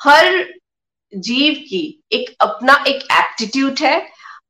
हर 0.00 0.44
जीव 1.12 1.54
की 1.68 2.02
एक 2.12 2.34
अपना 2.40 2.84
एक 2.88 3.02
एप्टीट्यूड 3.12 3.78
है, 3.80 4.00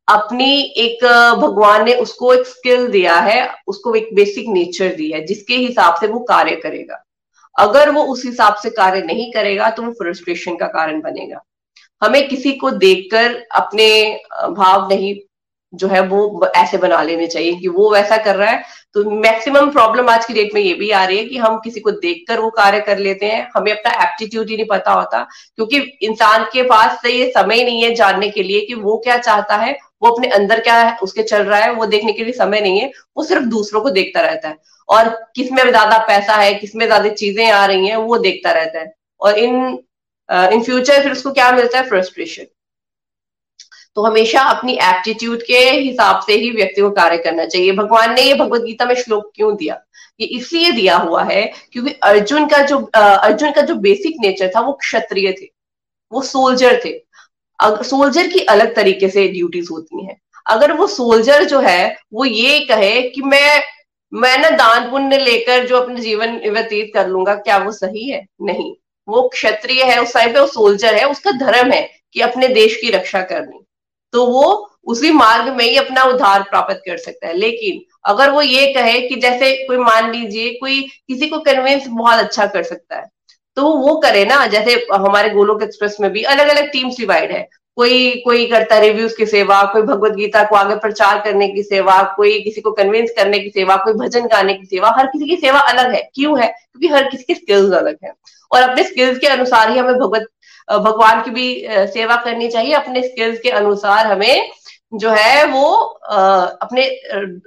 अपनी 0.08 0.60
एक, 0.76 1.04
भगवान 1.40 1.84
ने 1.84 1.94
उसको 1.96 2.32
एक 2.34 2.46
स्किल 2.46 2.86
दिया 2.88 3.14
है, 3.16 3.54
उसको 3.66 3.94
एक 3.94 4.08
बेसिक 4.14 4.48
नेचर 4.48 4.94
दी 4.94 5.10
है, 5.10 5.24
जिसके 5.26 5.56
हिसाब 5.56 5.94
से 6.00 6.06
वो 6.06 6.20
कार्य 6.24 6.56
करेगा। 6.56 7.02
अगर 7.56 7.90
वो 7.90 8.02
उस 8.04 8.24
हिसाब 8.24 8.54
से 8.54 8.70
कार्य 8.70 9.00
नहीं 9.02 9.30
करेगा 9.32 9.70
तो 9.70 9.82
वो 9.82 9.92
फ्रस्ट्रेशन 9.92 10.56
का 10.56 10.66
कारण 10.68 11.00
बनेगा। 11.00 11.42
हमें 12.02 12.28
किसी 12.28 12.52
को 12.52 12.70
देखकर 12.72 13.34
अपने 13.52 13.88
भाव 14.50 14.88
नहीं 14.88 15.14
जो 15.72 15.88
है 15.88 16.00
वो 16.02 16.50
ऐसे 16.56 16.78
बना 16.78 17.02
लेने 17.02 17.26
चाहिए 17.26 17.54
कि 17.56 17.68
वो 17.68 17.90
वैसा 17.92 18.16
कर 18.18 18.36
रहा 18.36 18.50
है। 18.50 18.62
तो 18.94 19.10
मैक्सिमम 19.12 19.70
प्रॉब्लम 19.72 20.08
आज 20.08 20.24
की 20.24 20.34
डेट 20.34 20.54
में 20.54 20.60
ये 20.60 20.72
भी 20.74 20.90
आ 20.90 21.04
रही 21.04 21.18
है 21.18 21.24
कि 21.24 21.36
हम 21.38 21.58
किसी 21.64 21.80
को 21.80 21.90
देखकर 21.92 22.40
वो 22.40 22.50
कार्य 22.52 22.80
कर 22.80 22.98
लेते 22.98 23.26
हैं। 23.26 23.48
हमें 23.56 23.70
अपना 23.72 23.92
एप्टीट्यूड 24.04 24.48
ही 24.48 24.56
नहीं 24.56 24.66
पता 24.66 24.92
होता, 24.92 25.22
क्योंकि 25.56 25.78
इंसान 26.02 26.44
के 26.52 26.62
पास 26.64 26.98
से 27.02 27.12
ये 27.12 27.30
समय 27.30 27.62
नहीं 27.64 27.82
है 27.82 27.94
जानने 27.94 28.28
के 28.30 28.42
लिए 28.42 28.60
कि 28.60 28.74
वो 28.76 28.96
क्या 29.04 29.18
चाहता 29.18 29.56
है, 29.56 29.76
वो 30.02 30.10
अपने 30.10 30.28
अंदर 30.30 30.60
क्या 30.60 30.74
है, 30.76 30.96
उसके 30.98 31.22
चल 31.24 31.42
रहा 31.42 31.60
है, 31.60 31.72
वो 31.72 31.86
देखने 31.86 32.12
के 32.12 32.24
लिए 32.24 32.32
समय 32.34 32.60
नहीं 32.60 32.80
है, 32.80 32.90
वो 33.16 33.24
सिर्फ़ 33.24 33.44
दूसरों 33.46 33.80
को 33.80 33.90
देखता 33.92 34.20
रहता 34.20 34.48
है। 34.48 34.56
और 34.88 35.08
किसमें 35.36 35.62
ज़्यादा 35.62 35.98
पैसा 36.06 36.36
है 36.36 36.54
किसमें 36.54 36.86
ज़्यादा 36.86 37.08
चीज़ें 37.10 37.50
आ 37.50 37.64
रही 37.66 37.86
हैं, 37.86 37.96
वो 37.96 38.18
देखता 38.18 38.52
रहता 38.52 38.80
है। 38.80 38.92
और 39.20 39.38
इन 39.38 39.78
इन 40.28 40.62
फ्यूचर 40.62 41.02
फिर 41.02 41.12
उसको 41.12 41.30
क्या 41.32 41.50
मिलता 41.52 41.78
है? 41.78 41.88
फ्रस्ट्रेशन 41.88 42.44
तो 43.94 44.02
हमेशा 44.02 44.40
अपनी 44.40 44.72
एप्टीट्यूड 44.72 45.42
के 45.42 45.58
हिसाब 45.58 46.22
से 46.26 46.34
ही 46.34 46.50
व्यक्ति 46.50 46.80
को 46.80 46.90
कार्य 46.90 47.18
करना 47.18 47.44
चाहिए। 47.44 47.72
भगवान 47.72 48.14
ने 48.14 48.22
ये 48.22 48.34
भगवत 48.34 48.60
गीता 48.60 48.84
में 48.84 48.94
श्लोक 48.94 49.30
क्यों 49.34 49.54
दिया? 49.56 49.80
ये 50.20 50.26
इसलिए 50.26 50.70
दिया 50.72 50.96
हुआ 50.96 51.22
है 51.24 51.42
क्योंकि 51.72 51.92
अर्जुन 52.02 52.46
का 52.46 52.58
जो 52.58 52.78
अर्जुन 52.94 53.52
का 53.52 53.60
जो 53.60 53.74
बेसिक 53.74 54.16
नेचर 54.20 54.52
था, 54.56 54.60
वो 54.60 54.72
क्षत्रिय 54.72 55.32
थे। 55.32 55.46
वो 56.12 56.22
सोल्जर 56.22 56.80
थे। 56.84 56.92
सोल्जर 57.84 58.26
की 58.26 58.38
अलग 58.38 58.74
तरीके 58.76 59.08
से 59.08 59.26
ड्यूटीज़ 59.28 59.68
होती 59.70 60.04
हैं। 60.04 60.20
अगर 60.46 60.72
वो 60.72 60.86
सोल्जर 60.86 61.44
जो 61.44 61.60
है, 61.60 61.96
वो 62.12 62.24
ये 62.24 62.60
कहे 62.60 63.00
कि 63.02 63.22
मैं 63.22 63.62
मैं 64.12 64.38
ना 64.38 64.50
दान 64.50 64.90
पुण्य 64.90 65.18
लेकर 65.18 65.66
जो 65.66 65.76
अपने 65.76 66.00
जीवन 66.00 66.40
व्यतीत 66.50 66.90
कर 66.94 67.08
लूँगा, 67.08 67.34
क्या 67.34 67.58
वो 67.58 67.72
सही 67.72 68.08
है? 68.10 68.26
नहीं। 68.42 68.74
वो 69.08 69.28
क्षत्रिय 69.28 69.82
है, 69.82 70.02
उस 70.02 70.14
टाइम 70.14 70.32
पे 70.32 70.40
वो 70.40 70.46
सोल्जर 70.46 70.94
है, 70.94 71.04
उसका 71.08 71.30
धर्म 71.30 71.70
है 71.70 71.90
कि 72.14 72.20
अपने 72.20 72.48
देश 72.48 72.76
की 72.76 72.90
रक्षा 72.90 73.22
करनी। 73.22 73.59
तो 74.14 74.26
वो 74.26 74.70
उसी 74.86 75.10
मार्ग 75.10 75.52
में 75.54 75.64
ही 75.64 75.76
अपना 75.76 76.04
उद्धार 76.04 76.42
प्राप्त 76.42 76.80
कर 76.86 76.96
सकता 76.96 77.26
है। 77.26 77.36
लेकिन 77.36 77.80
अगर 78.04 78.30
वो 78.30 78.42
ये 78.42 78.72
कहे 78.72 79.00
कि 79.00 79.16
जैसे 79.16 79.52
कोई 79.66 79.76
मान 79.76 80.10
लीजिए 80.12 80.50
कोई 80.54 80.80
किसी 80.80 81.26
को 81.26 81.38
कन्विंस 81.40 81.86
बहुत 81.88 82.18
अच्छा 82.18 82.46
कर 82.46 82.62
सकता 82.62 82.96
है 82.96 83.08
तो 83.56 83.62
वो 83.76 83.94
करे 83.96 84.24
ना, 84.24 84.46
जैसे 84.46 84.74
हमारे 84.92 85.30
गोलोक 85.30 85.62
एक्सप्रेस 85.62 85.96
में 86.00 86.10
भी 86.12 86.22
अलग 86.24 86.48
अलग 86.48 86.70
टीम्स 86.72 86.96
डिवाइड 86.98 87.32
है। 87.32 87.48
कोई 87.76 88.10
कोई 88.24 88.46
करता 88.46 88.74
है 88.74 88.80
रिव्यूज़ 88.82 89.16
की 89.16 89.26
सेवा, 89.26 89.62
कोई 89.64 89.82
भगवत 89.82 90.12
गीता 90.12 90.42
को 90.44 90.56
आगे 90.56 90.76
प्रचार 90.76 91.20
करने 91.20 91.48
की 91.48 91.62
सेवा, 91.62 92.02
कोई 92.16 92.38
किसी 92.40 92.60
को 92.60 92.70
कन्विंस 92.72 93.10
करने 93.16 93.38
की 93.38 93.48
सेवा, 93.50 93.76
कोई 93.76 93.94
भजन 93.96 94.26
गाने 94.26 94.54
की 94.54 94.66
सेवा, 94.66 94.94
हर 94.98 95.06
किसी 95.06 95.28
की 95.28 95.36
सेवा 95.36 95.60
अलग 95.60 95.94
है। 95.94 96.02
क्यों 96.14 96.40
है? 96.40 96.46
क्योंकि 96.46 96.88
हर 96.88 97.08
किसी 97.10 97.24
की 97.24 97.34
स्किल्स 97.34 97.72
अलग 97.72 97.96
है। 98.04 98.12
और 98.52 98.62
अपने 98.62 98.84
स्किल्स 98.84 99.18
के 99.18 99.26
अनुसार 99.26 99.70
ही 99.70 99.78
हमें 99.78 99.94
भगवत 99.94 100.26
भगवान 100.70 101.22
की 101.24 101.30
भी 101.30 101.46
सेवा 101.88 102.16
करनी 102.24 102.48
चाहिए। 102.48 102.72
अपने 102.74 103.02
स्किल्स 103.02 103.40
के 103.40 103.50
अनुसार 103.52 104.06
हमें 104.06 104.50
जो 104.92 105.10
है 105.10 105.44
वो 105.46 105.64
अपने 105.72 106.86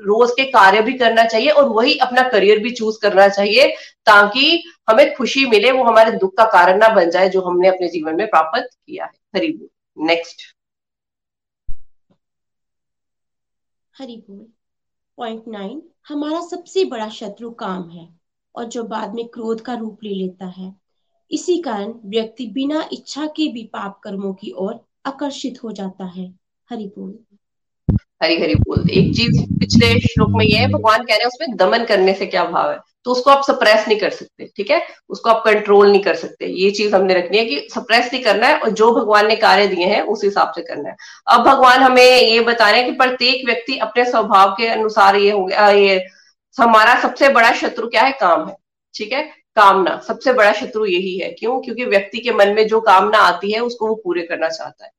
रोज 0.02 0.32
के 0.32 0.44
कार्य 0.52 0.82
भी 0.82 0.94
करना 0.94 1.24
चाहिए 1.26 1.50
और 1.50 1.68
वही 1.70 1.98
अपना 2.00 2.28
करियर 2.30 2.60
भी 2.60 2.72
चूज़ 2.72 3.00
करना 3.02 3.28
चाहिए 3.30 3.68
ताकि 4.08 4.64
हमें 4.90 5.14
खुशी 5.16 5.46
मिले, 5.46 5.72
वो 5.72 5.84
हमारे 5.84 6.12
दुख 6.14 6.34
का 6.38 6.46
कारण 6.52 6.78
ना 6.80 6.90
बन 6.96 7.10
जाए 7.10 7.30
जो 7.30 7.42
हमने 7.42 7.68
अपने 7.68 7.88
जीवन 7.90 8.16
में 8.16 8.28
प्राप्त 8.28 8.70
किया 8.76 9.06
है। 9.06 9.12
हरी 9.36 9.52
बोल 9.52 10.06
नेक्स्ट 10.08 10.42
हरी 13.96 14.16
बोल 14.20 14.46
पॉइंट 15.18 15.44
नाइन 15.48 15.82
हमारा 16.08 16.40
सबसे 16.42 16.84
बड़ा 16.86 17.10
शत्रु 17.10 17.50
काम 17.58 17.90
है 17.90 18.08
और 18.56 18.66
जो 18.68 18.84
बाद 18.86 19.14
में 19.16 19.28
क्रोध 19.28 19.62
का 19.62 19.74
रूप 19.74 20.00
ले 20.04 20.14
लेता 20.16 20.46
है। 20.48 20.74
इसी 21.34 21.58
कारण 21.58 21.94
व्यक्ति 22.06 22.46
बिना 22.46 22.90
इच्छा 22.94 23.26
के 23.26 23.48
भी 23.48 23.64
पाप 23.64 24.00
कर्मों 24.04 24.34
की 24.34 24.52
ओर 24.52 24.80
आकर्षित 25.06 25.60
हो 25.64 25.72
जाता 25.72 26.06
है। 26.06 26.34
हरि 26.70 26.92
बोल। 27.00 27.20
हरी 28.24 28.42
हरी 28.42 28.56
बोल। 28.56 28.90
एक 28.90 29.16
चीज़ 29.16 29.60
पिछले 29.60 30.00
श्लोक 30.00 30.30
में 30.30 30.46
ये 30.46 30.58
है, 30.58 30.68
भगवान 30.68 30.98
कह 30.98 31.14
रहे 31.14 31.18
हैं 31.18 31.26
उसमें 31.26 31.56
दमन 31.58 31.86
करने 31.86 32.14
से 32.14 32.26
क्या 32.26 32.44
भाव 32.46 32.72
है? 32.72 32.80
तो 33.06 33.12
उसको 33.12 33.30
आप 33.30 33.44
सप्रेस 33.44 33.88
नहीं 33.88 34.00
कर 34.00 34.10
सकते, 34.10 34.50
ठीक 34.58 34.72
है? 34.72 34.82
उसको 35.10 35.30
आप 35.30 35.44
कंट्रोल 35.46 35.92
नहीं 35.92 36.02
कर 36.02 36.16
सकते। 36.16 36.46
ये 36.46 36.72
चीज़ 36.72 36.96
हमने 36.96 37.14
रखनी 37.14 37.38
है 37.38 37.46
कि 37.46 37.68
सप्रेस 37.76 38.10
नहीं 38.14 38.24
करना 38.24 38.48
है 38.48 38.60
और 38.60 38.70
जो 38.70 38.92
भगवान 38.94 39.28
ने 39.28 39.36
कार्य 39.36 39.68
दिए 39.68 39.86
हैं, 39.86 40.02
उस 40.02 40.24
हिसाब 40.24 40.52
से 40.56 40.62
करना 40.62 40.90
है। 40.90 40.96
अब 41.28 41.42
भगवान 41.42 41.80
हमें 41.80 42.22
ये 42.22 42.40
बता 42.40 42.70
रहे 42.72 42.82
हैं 42.82 42.92
कि 42.92 42.98
प्रत्येक 42.98 43.46
व्यक्ति 43.46 43.78
अपने 43.78 44.06
स्वभाव 44.06 44.52
के 44.52 44.68
अनुसार 44.68 45.16
ये 45.16 45.32
हो 45.32 45.46
गया 45.46 45.70
ये 45.70 46.06
हमारा 46.58 47.00
सबसे 47.02 47.30
बड़ा 47.30 47.52
शत्रु 47.52 47.88
क्या 47.88 48.02
है? 48.02 48.12
काम 48.12 48.48
है, 48.48 48.56
ठीक 48.94 49.12
है? 49.14 49.43
कामना। 49.56 50.02
सबसे 50.08 50.34
बड़ा 50.34 50.54
शत्रु 50.54 50.86
यही 50.86 51.18
है। 51.18 51.30
क्यों? 51.30 51.62
क्योंकि 51.62 51.86
व्यक्ति 51.86 52.18
के 52.18 52.32
मन 52.32 52.50
में 52.50 52.68
जो 52.68 52.82
कामना 52.82 53.18
आती 53.18 53.52
है, 53.52 53.60
उसको 53.60 53.88
वो 53.88 53.96
पूरे 53.96 54.22
करना 54.22 54.50
चाहता 54.50 54.86
है। 54.86 54.92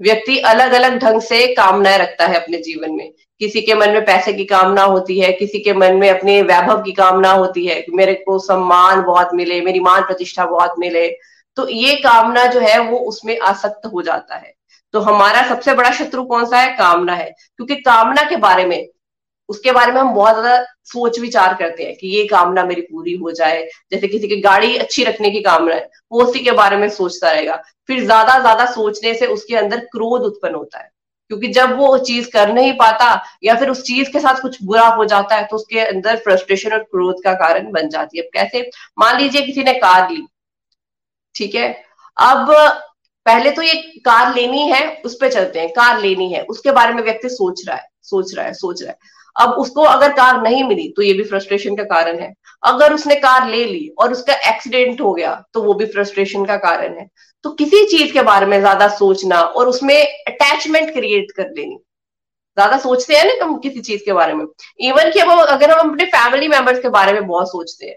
व्यक्ति 0.00 0.38
अलग 0.38 0.72
अलग 0.72 0.98
ढंग 0.98 1.20
से 1.20 1.46
कामनाएँ 1.46 1.98
रखता 1.98 2.26
है 2.26 2.34
अपने 2.34 2.58
जीवन 2.58 2.92
में। 2.92 3.12
किसी 3.38 3.60
के 3.60 3.74
मन 3.74 3.90
में 3.90 4.04
पैसे 4.04 4.32
की 4.32 4.44
कामना 4.44 4.82
होती 4.82 5.20
है, 5.20 5.32
किसी 5.32 5.58
के 5.58 5.72
मन 5.72 5.94
में 5.94 6.10
अपने 6.10 6.42
वैभव 6.42 6.82
की 6.82 6.92
कामना 6.92 7.30
होती 7.30 7.66
है 7.66 7.86
मेरे 7.90 8.14
को 8.14 8.38
सम्मान 8.38 9.02
बहुत 9.02 9.28
मिले, 9.34 9.60
मेरी 9.60 9.80
मान 9.80 10.02
प्रतिष्ठा 10.02 10.46
बहुत 10.46 10.74
मिले। 10.78 11.08
तो 11.56 11.68
ये 11.68 11.96
कामना 11.96 12.46
जो 12.46 12.60
है, 12.60 12.78
वो 12.78 12.98
उसमें 12.98 13.38
आसक्त 13.38 13.86
हो 13.86 14.02
जाता 14.02 14.36
है। 14.36 14.54
तो 14.92 15.00
हमारा 15.00 15.48
सबसे 15.48 15.74
बड़ा 15.74 15.90
शत्रु 15.90 16.24
कौन 16.24 16.44
सा 16.44 16.58
है? 16.58 16.76
कामना 16.76 17.14
है। 17.14 17.34
क्योंकि 17.56 17.76
कामना 17.76 18.22
के 18.22 18.36
बारे 18.36 18.64
में 18.64 18.88
उसके 19.48 19.72
बारे 19.72 19.92
में 19.92 20.00
हम 20.00 20.12
बहुत 20.14 20.34
ज़्यादा 20.34 20.64
सोच 20.84 21.18
विचार 21.20 21.54
करते 21.54 21.84
हैं 21.84 21.94
कि 21.96 22.08
ये 22.08 22.26
कामना 22.26 22.64
मेरी 22.64 22.80
पूरी 22.82 23.14
हो 23.14 23.30
जाए, 23.32 23.62
जैसे 23.92 24.08
किसी 24.08 24.28
की 24.28 24.40
गाड़ी 24.40 24.76
अच्छी 24.76 25.04
रखने 25.04 25.30
की 25.30 25.40
कामना 25.42 25.74
है, 25.74 25.88
वो 26.12 26.22
उसी 26.22 26.40
के 26.40 26.50
बारे 26.54 26.76
में 26.76 26.88
सोचता 26.90 27.30
रहेगा। 27.30 27.62
फिर 27.88 28.04
ज़्यादा 28.04 28.38
ज़्यादा 28.40 28.66
सोचने 28.72 29.14
से 29.14 29.26
उसके 29.28 29.56
अंदर 29.56 29.80
क्रोध 29.92 30.22
उत्पन्न 30.24 30.54
होता 30.54 30.78
है, 30.78 30.90
क्योंकि 31.30 31.48
जब 31.50 31.76
वो 31.78 31.96
चीज़ 32.00 32.30
कर 32.30 32.52
नहीं 32.52 32.72
पाता 32.74 33.08
या 33.44 33.54
फिर 33.54 33.70
उस 33.70 33.82
चीज़ 33.84 34.10
के 34.12 34.20
साथ 34.20 34.40
कुछ 34.42 34.62
बुरा 34.62 34.86
हो 34.88 35.04
जाता 35.06 35.36
है 35.36 35.46
तो 35.46 35.56
उसके 35.56 35.80
अंदर 35.80 36.16
फ्रस्ट्रेशन 36.18 36.72
और 36.72 36.82
क्रोध 36.84 37.22
का 37.24 37.32
कारण 37.36 37.70
बन 37.72 37.88
जाती 37.88 38.18
है। 38.18 38.24
कैसे? 38.34 38.70
मान 38.98 39.20
लीजिए 39.20 39.42
किसी 39.42 39.64
ने 39.64 39.72
कार 39.76 40.10
ली, 40.10 40.26
ठीक 41.34 41.54
है? 41.54 41.68
अब 42.16 42.52
पहले 43.26 43.50
तो 43.50 43.62
ये 43.62 43.74
कार 44.04 44.34
लेनी 44.34 44.62
है, 44.62 45.02
उस 45.04 45.16
पर 45.20 45.32
चलते 45.32 45.60
हैं। 45.60 45.68
कार 45.70 46.00
लेनी 46.00 46.32
है, 46.32 46.42
उसके 46.44 46.72
बारे 46.72 46.92
में 46.94 47.02
व्यक्ति 47.02 47.28
सोच 47.30 47.62
रहा 47.66 47.76
है, 47.76 47.88
सोच 48.02 48.34
रहा 48.34 48.44
है, 48.46 48.52
सोच 48.54 48.82
रहा 48.82 48.90
है। 48.90 49.14
अब 49.36 49.50
उसको 49.60 49.82
अगर 49.84 50.12
कार 50.12 50.40
नहीं 50.42 50.62
मिली 50.64 50.88
तो 50.96 51.02
ये 51.02 51.12
भी 51.12 51.24
फ्रस्ट्रेशन 51.24 51.76
का 51.76 51.82
कारण 51.84 52.18
है। 52.20 52.32
अगर 52.62 52.92
उसने 52.94 53.14
कार 53.16 53.48
ले 53.48 53.64
ली 53.64 53.88
और 53.98 54.12
उसका 54.12 54.34
एक्सीडेंट 54.48 55.00
हो 55.00 55.12
गया 55.14 55.34
तो 55.54 55.62
वो 55.62 55.74
भी 55.74 55.86
फ्रस्ट्रेशन 55.86 56.44
का 56.44 56.56
कारण 56.58 56.98
है। 56.98 57.06
तो 57.44 57.50
किसी 57.54 57.84
चीज़ 57.88 58.12
के 58.12 58.22
बारे 58.24 58.46
में 58.46 58.58
ज़्यादा 58.60 58.88
सोचना 58.96 59.40
और 59.40 59.68
उसमें 59.68 59.96
अटैचमेंट 59.96 60.92
क्रिएट 60.94 61.30
कर 61.36 61.50
लेनी। 61.50 61.76
ज़्यादा 62.56 62.78
सोचते 62.78 63.16
हैं 63.16 63.24
ना 63.26 63.44
हम 63.44 63.56
किसी 63.60 63.80
चीज़ 63.82 64.04
के 64.04 64.12
बारे 64.12 64.34
में। 64.34 64.44
इवन 64.80 65.10
कि 65.12 65.20
अब 65.20 65.28
अगर 65.40 65.70
हम 65.70 65.90
अपने 65.90 66.04
फैमिली 66.06 66.48
मेंबर्स 66.48 66.80
के 66.82 66.88
बारे 66.90 67.12
में 67.12 67.26
बहुत 67.26 67.48
सोचते 67.48 67.86
हैं 67.86 67.96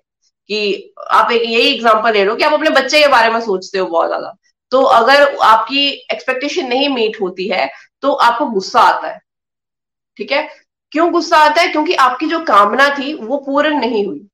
कि 0.50 0.94
आप 1.12 1.32
एक, 1.32 1.42
यही 1.44 1.74
एग्ज़ाम्पल 1.74 2.14
ले 2.14 2.24
लो 2.26 2.36
कि 2.36 2.44
आप 2.44 2.54
अपने 2.54 2.70
बच्चे 2.72 3.02
के 3.02 3.08
बारे 3.08 3.30
में 3.30 3.40
सोचते 3.42 3.80
हो 3.80 3.86
बहुत 3.88 4.08
ज़्यादा। 4.08 4.36
तो 4.72 4.82
अगर 4.84 5.36
आपकी 5.44 5.88
एक्सपेक्टेशन 6.14 6.68
नहीं 6.68 6.90
मीट 6.90 7.22
होती 7.22 7.48
है 7.50 7.70
तो 8.04 8.12
आपको 8.14 8.46
गुस्सा 8.48 8.82
आता 8.82 9.08
है। 9.08 9.20
ठीक 10.18 10.32
है? 10.32 10.48
क्यों 10.92 11.12
गुस्सा 11.12 11.38
आता 11.38 11.62
है? 11.62 11.68
क्योंकि 11.68 11.94
आपकी 11.96 12.26
जो 12.26 12.40
कामना 12.46 12.90
थी, 12.90 13.14
वो 13.14 13.38
पूर्ण 13.38 13.80
नहीं 13.80 14.06
हुई। 14.06 14.26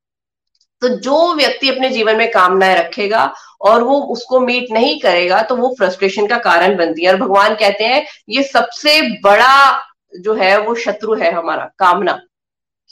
तो 0.82 0.88
जो 0.90 1.34
व्यक्ति 1.36 1.70
अपने 1.70 1.90
जीवन 1.90 2.16
में 2.16 2.30
कामनाएँ 2.32 2.76
रखेगा 2.76 3.34
और 3.62 3.84
वो 3.84 4.00
उसको 4.14 4.40
मीट 4.40 4.72
नहीं 4.72 5.00
करेगा 5.00 5.42
तो 5.42 5.56
वो 5.56 5.74
फ्रस्ट्रेशन 5.78 6.28
का 6.28 6.38
कारण 6.40 6.76
बनती 6.78 7.06
है। 7.06 7.12
और 7.12 7.20
भगवान 7.20 7.56
कहते 7.56 7.84
हैं, 7.84 8.06
ये 8.30 8.44
सबसे 8.44 9.02
बड़ा 9.24 9.82
जो 10.14 10.34
है, 10.34 10.58
वो 10.60 10.76
शत्रु 10.76 11.16
है 11.16 11.32
हमारा, 11.32 11.70
कामना। 11.80 12.20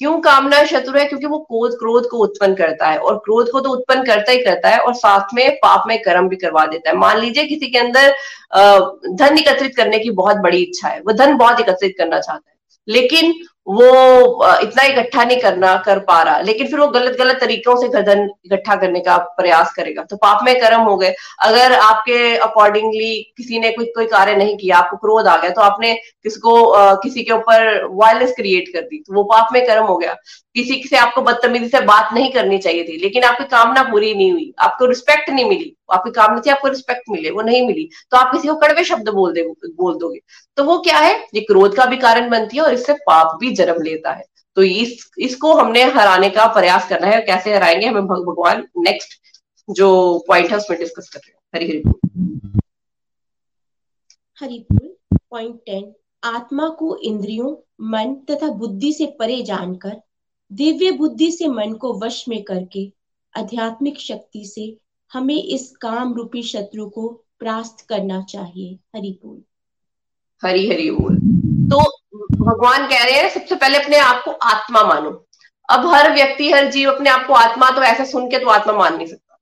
क्यों 0.02 0.20
कामना 0.22 0.64
शत्रु 0.66 0.98
है? 1.00 1.06
क्योंकि 1.06 1.26
वो 1.26 1.38
क्रोध 1.40 1.78
क्रोध 1.80 2.08
को 2.10 2.18
उत्पन्न 2.18 2.56
करता 2.56 2.88
है 2.88 2.98
और 3.00 3.18
क्रोध 3.18 3.50
को 3.52 3.60
तो 3.60 3.70
उत्पन्न 3.70 4.04
करता 4.06 4.32
ही 4.32 4.40
करता 4.44 4.70
है 4.70 4.78
और 4.80 4.94
साथ 4.94 5.34
में 5.34 5.56
पाप 5.56 5.84
में 5.88 5.98
कर्म 6.02 6.28
भी 6.30 6.36
करवा 6.36 6.66
देता 6.66 6.90
है। 6.90 6.96
मान 6.96 7.18
लीजिए 7.18 7.46
किसी 7.46 7.68
के 7.68 7.78
अंदर 7.80 8.10
धन 9.14 9.38
एकत्रित 9.38 9.76
करने 9.76 10.00
की 10.00 10.12
बहुत 10.12 10.38
बड़ी 10.38 10.62
इच्छा 10.64 10.88
है। 10.88 11.00
वो 11.00 11.14
धन 11.14 11.38
बहुत 11.38 11.60
एकत्रित 11.60 11.96
करना 11.98 12.20
चाहता 12.20 12.50
है। 12.50 12.58
लेकिन 12.88 13.34
वो 13.68 14.48
इतना 14.62 14.84
इकट्ठा 14.84 15.24
नहीं 15.24 15.40
करना, 15.42 15.76
कर 15.78 16.00
पा 16.00 16.22
रहा। 16.24 16.40
लेकिन 16.42 16.68
फिर 16.68 16.80
वो 16.80 16.88
गलत 16.90 17.16
गलत 17.20 17.38
तरीकों 17.42 17.76
से 17.78 18.02
धन 18.04 18.28
इकट्ठा 18.46 18.76
करने 18.76 19.00
का 19.00 19.18
प्रयास 19.38 19.72
करेगा। 19.74 20.04
तो 20.04 20.18
पाप 20.18 20.44
में 20.46 20.60
कर्म 20.62 20.82
हो 20.82 20.96
गए। 20.98 21.14
अगर 21.42 21.74
आपके 21.74 22.36
अकॉर्डिंगली 22.38 23.14
किसी 23.38 23.60
ने 23.60 23.72
कोई 23.72 23.86
कोई 23.96 24.06
कार्य 24.08 24.36
नहीं 24.36 24.58
किया, 24.58 24.78
आपको 24.78 24.98
क्रोध 24.98 25.28
आ 25.28 25.38
गया 25.38 25.50
तो 25.50 25.62
आपने 25.62 25.94
किसको 25.94 26.56
किसी 27.04 27.24
के 27.24 27.34
ऊपर 27.34 27.86
वायलेंस 27.94 28.34
क्रिएट 28.36 28.74
कर 28.74 28.82
दी 28.82 28.98
तो 28.98 29.14
वो 29.16 29.24
पाप 29.26 29.50
में 29.54 29.66
कर्म 29.68 29.86
हो 29.86 29.98
गया। 29.98 30.14
किसी 30.56 30.82
से 30.90 30.98
आपको 30.98 31.22
बदतमीजी 31.22 31.68
से 31.68 31.80
बात 31.84 32.14
नहीं 32.14 32.32
करनी 32.32 32.58
चाहिए 32.58 32.84
थी, 32.84 32.98
लेकिन 32.98 33.24
आपकी 33.24 33.44
कामना 33.46 33.84
पूरी 33.84 34.14
नहीं 34.16 34.32
हुई, 34.32 34.54
आपको 34.60 34.86
रिस्पेक्ट 34.86 35.30
नहीं 35.30 35.46
मिली। 35.46 35.76
आपकी 35.92 36.12
कामना 36.12 36.42
थी, 36.46 36.50
आपको 36.50 36.68
रिस्पेक्ट 36.68 37.02
मिले, 37.10 37.30
वो 37.30 37.42
नहीं 37.42 37.68
मिली। 37.68 37.90
तो 38.12 38.18
आप 38.18 38.32
किसी 38.32 38.48
को 38.48 38.56
कड़वे 38.56 38.84
शब्द 38.84 39.10
बोल 39.10 39.34
दे, 39.34 39.44
बोल 39.68 39.98
दोगे। 39.98 40.20
तो 40.58 40.64
वो 40.64 40.80
क्या 40.80 40.98
है? 40.98 41.28
ये 41.34 41.42
क्रोध 41.42 41.76
का 41.76 41.86
भी 41.86 41.98
कारण 41.98 42.30
बनती 42.30 42.58
है 42.58 42.64
और 42.64 42.74
इससे 42.74 42.94
पाप 42.94 43.38
भी 43.40 43.52
जन्म 43.52 43.82
लेता 43.82 44.12
है। 44.12 44.26
तो 44.56 44.64
इस, 44.64 45.12
इसको 45.20 45.54
हमने 45.54 45.84
हराने 45.84 46.30
का 46.30 46.46
प्रयास 46.46 46.90
करना 46.90 47.08
है 47.08 47.22
कैसे 47.22 47.56
हराएँगे, 47.56 47.86
हमें 47.86 48.06
भगवान 48.06 48.68
नेक्स्ट 48.78 49.10
जो 49.70 50.20
पॉइंट 50.28 50.52
है, 50.52 50.58
उसमें 50.58 50.80
डिस्कस 50.80 51.10
कर 51.10 51.20
रहे 51.20 51.32
हैं। 51.32 51.40
हरी 51.56 51.66
हरी 51.66 51.84
बोल। 51.88 52.40
हरी 54.40 54.66
बोल 54.72 54.96
पॉइंट 55.30 55.56
टेन 55.66 55.94
आत्मा 56.24 56.70
को 56.70 56.98
इंद्रियों, 56.98 57.72
मन 57.82 58.16
तथा 58.32 58.48
बुद्धि 58.48 58.94
से 58.94 59.06
परे 59.06 59.42
जानकर, 59.42 60.02
दिव्य 60.54 60.92
बुद्धि 60.92 61.32
से 61.32 61.48
मन 61.48 61.74
को 61.74 61.94
वश 61.94 62.28
में 62.28 62.44
करके, 62.44 62.92
आध्यात्मिक 63.38 64.00
शक्ति 64.00 64.46
से 64.46 64.78
हमें 65.14 65.44
इस 65.44 65.76
काम 65.82 66.14
रूपी 66.14 66.44
शत्रु 66.44 66.90
को 66.90 67.08
प्रास्त 67.40 67.86
करना 67.90 68.22
चाहिए। 68.22 68.76
हरि 68.96 69.20
बोल। 69.26 69.44
हरी 70.44 70.70
हरी 70.70 70.92
बोल। 70.92 71.16
तो 71.70 72.00
भगवान 72.46 72.88
कह 72.88 73.04
रहे 73.04 73.14
हैं, 73.14 73.30
सबसे 73.30 73.56
पहले 73.56 73.78
अपने 73.78 73.98
आप 73.98 74.24
को 74.26 74.32
आत्मा 74.32 74.84
मानो। 74.84 75.28
अब 75.70 75.88
हर 75.88 76.14
व्यक्ति, 76.14 76.52
हर 76.52 76.72
जीव 76.72 76.92
अपने 76.92 77.10
आप 77.10 77.28
को 77.28 77.34
आत्मा 77.34 77.70
तो 77.70 77.82
ऐसा 77.82 78.06
सुन 78.06 78.28
के 78.28 78.40
तो 78.40 78.50
आत्मा 78.50 78.74
मान 78.74 78.98
नहीं 78.98 79.08
सकता। 79.08 79.40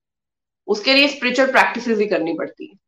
उसके 0.67 0.93
लिए 0.93 1.07
स्पिरिचुअल 1.07 1.51
प्रैक्टिस 1.51 1.87
भी 1.87 2.05
करनी 2.05 2.33
पड़ती 2.33 2.65
है। 2.65 2.79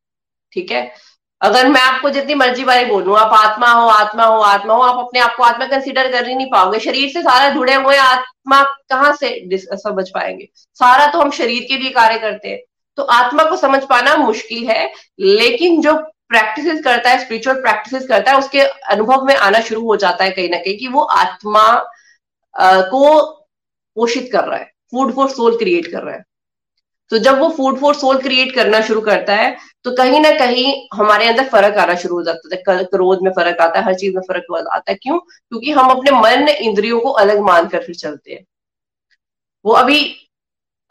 ठीक 0.52 0.72
है? 0.72 0.94
अगर 1.42 1.70
मैं 1.70 1.82
आपको 1.82 2.10
जितनी 2.10 2.36
मर्ज़ी 2.36 2.64
बारे 2.64 2.86
बोलूँ, 2.86 3.18
आप 3.18 3.34
आत्मा 3.34 3.72
हो 3.72 3.88
आत्मा 3.88 4.26
हो 4.26 4.40
आत्मा 4.40 4.74
हो, 4.74 4.82
आप 4.82 5.06
अपने 5.06 5.20
आप 5.20 5.36
को 5.36 5.44
आत्मा 5.44 5.66
कंसिडर 5.66 6.12
कर 6.12 6.28
ही 6.28 6.36
नहीं 6.36 6.52
पाओगे। 6.52 6.80
शरीर 6.80 7.10
से 7.10 7.22
सारा 7.22 7.50
जुड़े 7.50 7.74
हुए 7.74 7.98
आत्मा 7.98 8.64
कहाँ 8.64 9.16
से 9.16 9.58
समझ 9.58 10.10
पाएँगे? 10.10 10.50
सारा 10.74 11.08
तो 11.08 11.20
हम 11.20 11.32
शरीर 11.32 11.64
के 11.64 11.78
लिए 11.78 11.90
कार्य 11.90 12.20
करते 12.20 12.50
हैं। 12.50 12.60
तो 12.98 13.04
आत्मा 13.04 13.44
को 13.50 13.56
समझ 13.58 13.84
पाना 13.86 14.16
मुश्किल 14.18 14.68
है, 14.70 14.92
लेकिन 15.20 15.82
जो 15.82 15.94
प्रैक्टिस 16.30 16.84
करता 16.84 17.10
है 17.10 17.20
स्पिरिचुअल 17.20 17.62
प्रैक्टिस 17.62 18.08
करता 18.08 18.32
है, 18.32 18.38
उसके 18.38 18.60
अनुभव 18.60 19.26
में 19.26 19.36
आना 19.36 19.60
शुरू 19.62 19.82
हो 19.86 19.96
जाता 19.98 20.24
है 20.24 20.32
कहीं 20.32 20.50
ना 20.50 20.58
कहीं 20.58 20.78
कि 20.78 20.88
वो 20.88 21.02
आत्मा 21.02 21.72
को 22.90 23.22
पोषित 23.98 24.30
कर 24.34 24.44
रहा 24.44 24.60
है 24.60 24.72
फ़ूड 24.92 25.14
फॉर 25.16 25.30
सोल 25.30 25.58
क्रिएट 25.58 25.92
कर 25.92 26.04
रहा 26.04 26.16
है। 26.16 26.24
तो 27.12 27.18
जब 27.20 27.40
वो 27.40 27.50
फ़ूड 27.50 27.80
फॉर 27.80 27.96
सोल 27.96 28.18
क्रिएट 28.22 28.54
करना 28.56 28.80
शुरू 28.82 29.02
करता 29.02 29.34
है 29.36 29.56
तो 29.86 29.92
कहीं 29.96 30.20
ना 30.22 30.30
कहीं 30.40 30.74
हमारे 30.94 31.28
अंदर 31.28 31.48
फ़र्क 31.50 31.78
आना 31.78 31.96
शुरू 31.96 32.16
हो 32.16 32.24
जाता 32.24 32.56
है। 32.72 32.84
क्रोध 32.86 33.24
में 33.24 33.32
फ़र्क 33.32 33.62
आता 33.62 33.80
है, 33.80 33.86
हर 33.86 33.94
चीज़ 33.96 34.16
में 34.16 34.22
फ़र्क 34.28 34.46
आता 34.74 34.92
है। 34.92 34.96
क्यों? 34.96 35.20
क्योंकि 35.20 35.72
हम 35.72 35.90
अपने 35.92 36.12
मन 36.12 36.48
इंद्रियों 36.50 37.00
को 37.02 37.10
अलग 37.12 37.40
मानकर 37.42 37.84
फिर 37.84 37.96
चलते 37.96 38.32
हैं। 38.34 38.46
वो 39.66 39.74
अभी 39.74 40.00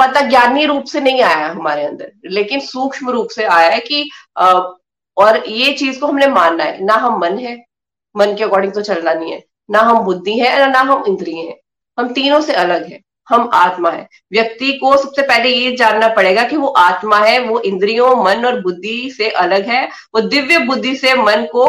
पता 0.02 0.20
ज्ञानी 0.20 0.64
रूप 0.66 0.84
से 0.84 1.00
नहीं 1.00 1.22
आया 1.22 1.46
हमारे 1.48 1.84
अंदर, 1.84 2.12
लेकिन 2.26 2.60
सूक्ष्म 2.62 3.10
रूप 3.10 3.28
से 3.30 3.44
आया 3.46 3.68
है 3.70 3.80
कि 3.80 4.08
और 5.16 5.42
ये 5.48 5.72
चीज़ 5.72 5.98
को 6.00 6.06
हमने 6.06 6.26
मानना 6.28 6.64
है, 6.64 6.84
ना 6.84 6.94
हम 6.96 7.20
मन 7.20 7.38
है, 7.38 7.56
मन 8.14 8.34
के 8.36 8.44
अकॉर्डिंग 8.44 8.72
तो 8.72 8.82
चलना 8.82 9.12
नहीं 9.14 9.32
है, 9.32 9.42
ना 9.70 9.80
हम 9.80 9.98
बुद्धि 10.04 10.38
है 10.38 10.70
ना 10.70 10.80
हम 10.80 11.04
इंद्रिय 11.08 11.36
है। 11.38 11.56
हम 11.98 12.12
तीनों 12.12 12.40
से 12.40 12.52
अलग 12.54 12.86
है, 12.86 13.00
हम 13.28 13.48
आत्मा 13.54 13.90
है। 13.90 14.06
व्यक्ति 14.32 14.72
को 14.72 14.96
सबसे 14.96 15.22
पहले 15.22 15.48
ये 15.48 15.74
जानना 15.76 16.08
पड़ेगा 16.14 16.44
कि 16.44 16.56
वो 16.56 16.68
आत्मा 16.68 17.18
है, 17.18 17.38
वो 17.40 17.60
इंद्रियों, 17.60 18.14
मन 18.24 18.44
और 18.46 18.60
बुद्धि 18.60 19.10
से 19.16 19.28
अलग 19.30 19.68
है, 19.68 19.84
वो 20.14 20.20
दिव्य 20.22 20.58
बुद्धि 20.60 20.94
से 20.96 21.14
मन 21.16 21.46
को 21.52 21.66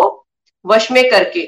वश 0.65 0.91
में 0.91 1.09
करके, 1.09 1.47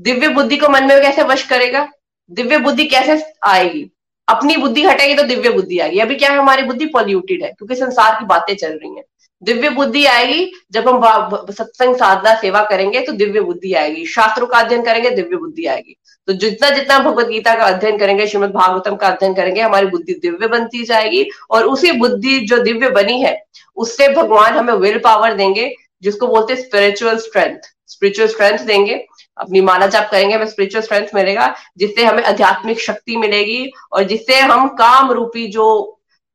दिव्य 0.00 0.28
बुद्धि 0.30 0.56
को 0.56 0.68
मन 0.68 0.84
में 0.84 1.00
कैसे 1.02 1.22
वश 1.24 1.46
करेगा? 1.48 1.88
दिव्य 2.30 2.58
बुद्धि 2.58 2.84
कैसे 2.86 3.22
आएगी? 3.44 3.90
अपनी 4.28 4.56
बुद्धि 4.56 4.84
हटेगी 4.84 5.14
तो 5.14 5.22
दिव्य 5.22 5.50
बुद्धि 5.50 5.78
आएगी। 5.78 5.98
अभी 5.98 6.14
क्या 6.14 6.30
है, 6.30 6.38
हमारी 6.38 6.62
बुद्धि 6.62 6.86
पॉल्यूटेड 6.86 7.42
है, 7.42 7.48
क्योंकि 7.48 7.74
संसार 7.74 8.18
की 8.20 8.26
बातें 8.26 8.54
चल 8.54 8.72
रही 8.72 8.94
हैं। 8.96 9.04
दिव्य 9.42 9.68
बुद्धि 9.70 10.04
आएगी, 10.06 10.50
जब 10.72 10.88
हम 10.88 11.52
सत्संग 11.52 11.96
साधना 11.96 12.34
सेवा 12.34 12.62
करेंगे 12.64 13.00
तो 13.00 13.12
दिव्य 13.12 13.40
बुद्धि 13.40 13.72
आएगी। 13.74 14.04
शास्त्रों 14.06 14.46
का 14.46 14.58
अध्ययन 14.58 14.82
करेंगे, 14.82 15.10
दिव्य 15.10 15.36
बुद्धि 15.36 15.66
आएगी। 15.66 15.96
तो 16.28 16.32
जितना 16.34 16.70
जितना 16.70 16.98
भगवत 16.98 17.26
गीता 17.26 17.54
का 17.54 17.64
अध्ययन 17.64 17.98
करेंगे, 17.98 18.26
श्रीमद 18.26 18.50
भागवतम 18.50 18.96
का 18.96 19.08
अध्ययन 19.08 19.34
करेंगे, 19.34 19.60
हमारी 19.60 19.86
बुद्धि 19.86 20.14
दिव्य 20.14 20.48
बनती 20.48 20.84
जाएगी 20.84 21.26
और 21.50 21.64
उसी 21.64 21.92
बुद्धि 21.92 22.38
जो 22.40 22.58
दिव्य 22.58 22.90
बनी 22.90 23.20
है, 23.22 23.36
उससे 23.76 24.08
भगवान 24.08 24.54
हमें 24.54 24.72
विल 24.74 24.98
पावर 24.98 25.34
देंगे, 25.34 25.74
जिसको 26.02 26.26
बोलते 26.26 26.52
हैं 26.52 26.60
स्पिरिचुअल 26.60 27.18
स्ट्रेंथ 27.18 27.70
स्पिरिचुअल 27.88 28.28
स्ट्रेंथ 28.28 28.58
देंगे। 28.58 29.04
अपनी 29.38 29.60
माला 29.60 29.86
जाप 29.86 30.10
करेंगे, 30.10 30.34
हमें 30.34 30.46
स्पिरिचुअल 30.46 30.82
स्ट्रेंथ 30.82 31.14
मिलेगा, 31.14 31.54
जिससे 31.78 32.04
हमें 32.04 32.22
आध्यात्मिक 32.22 32.80
शक्ति 32.80 33.16
मिलेगी 33.16 33.70
और 33.92 34.02
जिससे 34.02 34.40
हम 34.40 34.68
काम 34.68 35.10
रूपी 35.12 35.46
जो 35.46 35.90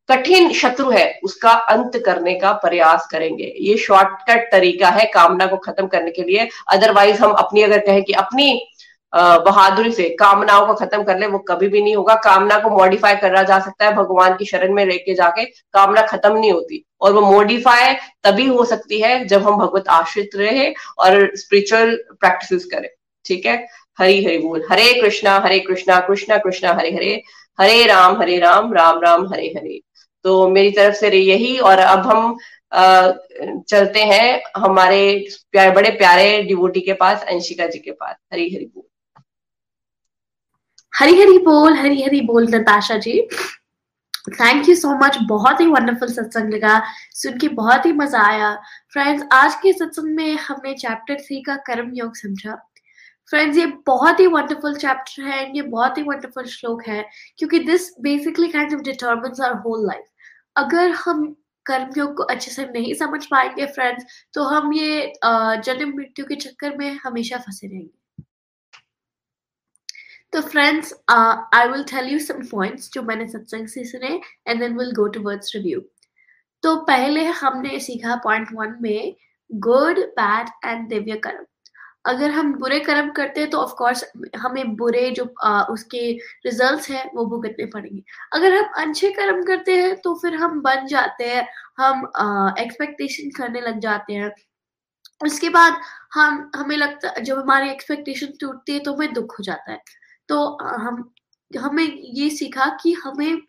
कठिन 0.10 0.52
शत्रु 0.54 0.90
है, 0.90 1.20
उसका 1.24 1.52
अंत 1.52 1.98
करने 2.06 2.34
का 2.36 2.52
प्रयास 2.54 3.08
करेंगे। 3.12 3.54
ये 3.60 3.78
शॉर्टकट 3.78 4.52
तरीका 4.52 4.90
है 4.90 5.06
कामना 5.06 5.46
को 5.46 5.58
खत्म 5.58 5.88
करने 5.88 6.12
के 6.12 6.24
लिए। 6.24 6.48
अदरवाइज़ 6.68 7.22
हम 7.22 7.32
अपनी 7.32 7.62
अगर 7.62 7.80
कहें 7.80 8.04
कि 8.04 8.14
अपनी 8.14 8.70
बहादुरी 9.14 9.92
से, 9.92 10.10
कामनाओं 10.10 10.66
को 10.68 10.74
खत्म 10.74 11.04
कर 11.04 11.20
ले, 11.20 11.28
वो 11.28 11.40
कभी 11.40 11.68
भी 11.68 11.82
नहीं 11.82 11.96
होगा। 11.96 12.16
कामना 12.16 12.60
को 12.60 12.70
मॉडिफाई 12.70 13.16
करा 13.16 13.44
जा 13.44 13.60
सकता 13.60 13.86
है 13.86 13.94
भगवान 13.96 14.36
की 14.36 14.46
शरण 14.46 14.74
में 14.74 14.86
लेके 14.86 15.14
जाके। 15.14 15.46
कामना 15.46 16.02
खत्म 16.02 16.38
नहीं 16.38 16.52
होती। 16.52 16.84
और 17.02 17.14
वो 17.14 17.22
मॉडिफाई 17.22 17.94
तभी 18.24 18.46
हो 18.48 18.66
सकती 18.66 19.02
है 19.02 19.26
जब 19.26 19.44
हम 19.44 19.58
भगवत 19.58 19.88
आश्रित 19.90 20.30
रहे 20.36 20.70
और 21.00 21.32
स्पिरिचुअल 21.36 21.96
प्रैक्टिस 22.20 22.66
करें। 22.66 22.90
ठीक 23.26 23.46
है? 23.46 23.68
हरी 24.00 24.24
हरि 24.26 24.38
बोल। 24.38 24.64
हरे 24.72 24.94
कृष्णा 25.02 25.38
हरे 25.46 25.60
कृष्णा 25.60 26.00
कृष्णा 26.00 26.38
कृष्णा, 26.38 26.74
हरे 26.74 26.90
हरे। 26.92 27.22
हरे 27.60 27.86
राम 27.86 28.22
हरे 28.22 28.38
राम 28.40 28.74
राम 28.74 29.02
राम, 29.02 29.28
हरे 29.34 29.48
हरे। 29.58 29.80
तो 30.24 30.48
मेरी 30.50 30.72
तरफ़ 30.72 30.96
से 30.96 31.10
यही 31.18 31.58
और 31.60 31.80
अब 31.80 32.00
हम 32.00 32.38
चलते 33.70 34.04
हैं 34.04 34.42
हमारे 34.58 35.28
बड़े 35.56 35.90
प्यारे 35.92 36.42
डिवोटी 36.44 36.82
के 36.82 36.94
पास, 36.94 37.24
अंशिका 37.24 37.66
जी 37.68 37.80
के 37.80 37.92
पास। 37.92 38.16
हरी 38.34 38.50
हरी 38.56 38.66
बोल। 38.66 38.89
हरी 41.00 41.20
हरी 41.20 41.38
बोल 41.40 41.74
हरी 41.74 42.02
हरी 42.04 42.20
बोल, 42.22 42.48
Natasha 42.54 42.96
ji. 42.98 43.12
Thank 44.32 44.70
you 44.70 44.74
so 44.76 44.90
much 44.98 45.18
बहुत 45.28 45.62
ही 45.62 45.66
वंडरफुल 45.68 46.10
सत्संग 46.12 46.54
लगा। 46.54 46.82
सुन 47.16 47.38
के 47.40 47.48
बहुत 47.50 47.86
ही 47.86 47.92
मज़ा 47.92 48.22
आया। 48.22 48.54
फ्रेंड्स 48.94 49.24
आज 49.34 49.56
के 49.62 49.72
सत्संग 49.74 50.16
में 50.16 50.36
हमने 50.38 50.74
चैप्टर 50.74 51.20
थ्री 51.20 51.42
का 51.42 51.56
कर्म 51.68 51.92
योग 51.96 52.16
समझा। 52.16 52.56
फ्रेंड्स 53.32 53.58
ये 53.58 53.66
बहुत 53.88 54.20
ही 54.20 54.26
वंडरफुल 54.28 54.76
चैप्टर 54.76 55.24
है 55.24 55.40
ये 55.56 55.62
बहुत 55.62 55.98
ही 55.98 56.04
वंडरफुल 56.04 56.46
श्लोक 56.48 56.84
है 56.88 57.06
क्योंकि 57.38 57.60
this 57.70 57.90
basically 58.02 58.48
kind 58.50 58.74
of 58.76 58.82
determines 58.84 59.42
our 59.42 59.62
whole 59.66 59.86
life 59.88 60.06
अगर 60.56 60.92
हम 61.06 61.26
कर्म 61.66 61.94
योग 61.98 62.16
को 62.18 62.24
अच्छे 62.26 62.52
से 62.52 62.66
नहीं 62.74 62.94
समझ 62.96 63.26
पाएँगे 63.26 63.66
फ्रेंड्स 63.68 64.06
तो 64.34 64.44
हम 64.46 64.74
ये 64.74 65.14
जन्म 65.24 65.96
मृत्यु 65.96 66.26
के 66.26 66.36
चक्कर 66.38 66.78
में 66.78 67.00
हमेशा 67.04 67.38
फंसे 67.38 67.68
रहेंगे। 67.68 67.98
तो 70.34 70.42
friends 70.42 70.94
I 71.10 71.68
will 71.68 71.84
tell 71.92 72.08
you 72.08 72.20
some 72.20 72.42
points 72.52 72.90
जो 72.94 73.02
मैंने 73.04 73.28
सत्संग 73.28 73.68
से 73.68 73.84
सुने 73.86 74.20
and 74.48 74.60
then 74.60 74.78
will 74.78 74.92
go 74.96 75.08
to 75.08 75.22
words 75.22 75.56
review 75.56 75.80
तो 76.64 76.76
पहले 76.86 77.24
हमने 77.42 77.80
सीखा 77.80 78.16
पॉइंट 78.24 78.50
वन 78.54 78.76
में 78.82 79.16
गुड 79.50 80.00
बैड 80.20 80.50
एंड 80.66 80.88
दिव्य 80.90 81.16
कर्म। 81.24 81.46
अगर 82.06 82.32
हम 82.32 82.54
बुरे 82.60 82.80
कर्म 82.80 83.10
करते 83.12 83.42
हैं 83.42 83.50
तो 83.50 83.58
ऑफ़ 83.58 83.74
कोर्स 83.78 84.04
हमें 84.38 84.76
बुरे 84.76 85.10
जो 85.12 85.24
आ, 85.44 85.62
उसके 85.64 86.12
रिजल्ट्स 86.46 86.90
हैं 86.92 87.10
वो 87.16 87.26
भुगतने 87.26 87.66
पड़ेंगे। 87.74 88.02
अगर 88.34 88.54
हम 88.54 88.84
अच्छे 88.84 89.12
कर्म 89.12 89.44
करते 89.46 89.76
हैं 89.78 89.96
तो 90.02 90.14
फिर 90.22 90.36
हम 90.36 90.62
बन 90.62 90.86
जाते 90.88 91.30
हैं 91.30 91.48
हम 91.80 92.06
एक्सपेक्टेशन 92.60 93.30
करने 93.38 93.62
लग 93.62 93.80
जाते 93.80 94.14
हैं। 94.14 94.32
उसके 95.22 95.50
बाद 95.50 95.80
हम 96.14 96.50
हमें 96.56 96.76
लगता 96.78 97.14
जब 97.20 97.40
हमारी 97.40 97.70
एक्सपेक्टेशन 97.70 98.34
टूटती 98.42 98.74
है 98.74 98.80
तो 98.80 98.94
हमें 98.94 99.14
दुख 99.14 99.38
हो 99.40 99.44
जाता 99.44 99.72
है। 99.72 99.82
तो 100.30 100.58
हम, 100.64 101.12
हमें 101.52 101.86
ये 101.86 102.30
सीखा 102.32 102.66
कि 102.84 102.94
हमें 102.96 103.42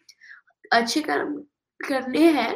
अच्छे 0.73 1.01
कर्म 1.03 1.35
करने 1.81 2.31
हैं, 2.33 2.53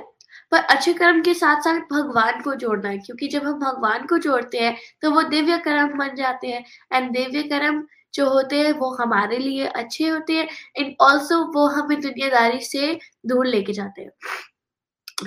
पर 0.52 0.58
अच्छे 0.64 0.92
कर्म 0.94 1.20
के 1.22 1.34
साथ 1.34 1.60
साथ 1.62 1.80
भगवान 1.92 2.40
को 2.42 2.54
जोड़ना 2.56 2.88
है, 2.88 2.98
क्योंकि 2.98 3.28
जब 3.28 3.44
हम 3.44 3.58
भगवान 3.60 4.06
को 4.06 4.18
जोड़ते 4.18 4.58
हैं 4.58 4.76
तो 5.02 5.10
वो 5.10 5.22
दिव्य 5.24 5.58
कर्म 5.60 5.98
बन 5.98 6.14
जाते 6.16 6.48
हैं 6.48 6.64
एंड 6.92 7.10
दिव्य 7.12 7.42
कर्म 7.44 7.84
जो 8.14 8.28
होते 8.30 8.58
हैं, 8.58 8.72
वो 8.72 8.90
हमारे 8.94 9.38
लिए 9.38 9.66
अच्छे 9.66 10.08
होते 10.08 10.32
हैं 10.32 10.48
एंड 10.76 10.94
ऑल्सो 11.02 11.38
वो 11.54 11.66
हमें 11.70 12.00
दुनियादारी 12.00 12.60
से 12.62 12.98
दूर 13.26 13.46
लेके 13.46 13.72
जाते 13.72 14.02
हैं। 14.02 14.10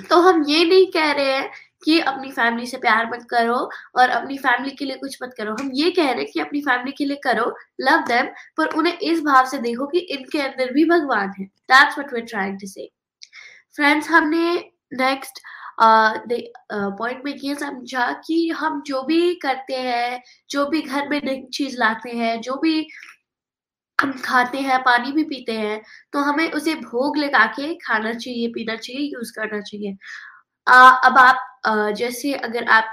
तो 0.02 0.20
हम 0.20 0.44
ये 0.48 0.64
नहीं 0.64 0.86
कह 0.92 1.10
रहे 1.12 1.32
हैं 1.32 1.50
कि 1.82 1.98
अपनी 2.02 2.30
फैमिली 2.32 2.66
से 2.66 2.76
प्यार 2.78 3.10
मत 3.10 3.26
करो 3.30 3.58
और 3.98 4.08
अपनी 4.10 4.36
फैमिली 4.38 4.70
के 4.76 4.84
लिए 4.84 4.96
कुछ 4.96 5.18
मत 5.22 5.34
करो। 5.38 5.54
हम 5.60 5.70
ये 5.74 5.90
कह 5.90 6.02
रहे 6.04 6.22
हैं 6.22 6.30
कि 6.32 6.40
अपनी 6.40 6.60
फैमिली 6.60 6.92
के 6.98 7.04
लिए 7.04 7.20
करो 7.24 7.52
लव 7.80 8.04
देम 8.08 8.26
पर 8.56 8.74
उन्हें 8.78 8.98
इस 9.00 9.20
भाव 9.24 9.46
से 9.46 9.58
देखो 9.58 9.86
कि 9.86 9.98
इनके 9.98 10.40
अंदर 10.42 10.72
भी 10.72 10.84
भगवान 10.90 11.32
है। 11.38 11.44
That's 11.44 11.98
what 11.98 12.12
we 12.14 12.20
trying 12.22 12.58
to 12.60 12.66
say 12.66 12.88
friends 13.76 14.10
हमने 14.10 14.54
नेक्स्ट 14.94 15.40
पॉइंट 15.80 17.24
में 17.24 17.32
ये 17.34 17.54
समझा 17.54 18.10
कि 18.26 18.48
हम 18.58 18.82
जो 18.86 19.02
भी 19.02 19.34
करते 19.42 19.74
हैं 19.74 20.22
जो 20.50 20.64
भी 20.66 20.80
घर 20.82 21.08
में 21.08 21.20
नई 21.24 21.42
चीज़ 21.54 21.76
लाते 21.78 22.10
हैं 22.16 22.40
जो 22.40 22.56
भी 22.62 22.86
हम 23.98 24.12
खाते 24.24 24.58
हैं 24.60 24.78
पानी 24.82 25.12
भी 25.12 25.22
पीते 25.24 25.52
हैं 25.52 25.80
तो 26.12 26.18
हमें 26.22 26.50
उसे 26.52 26.74
भोग 26.74 27.16
लगा 27.18 27.44
के 27.52 27.74
खाना 27.76 28.12
चाहिए 28.14 28.48
पीना 28.54 28.76
चाहिए 28.76 29.10
यूज़ 29.12 29.32
करना 29.36 29.60
चाहिए। 29.60 29.96
आ, 30.66 30.90
अब 30.90 31.18
आप 31.18 31.57
जैसे 31.98 32.32
अगर 32.34 32.64
आप 32.78 32.90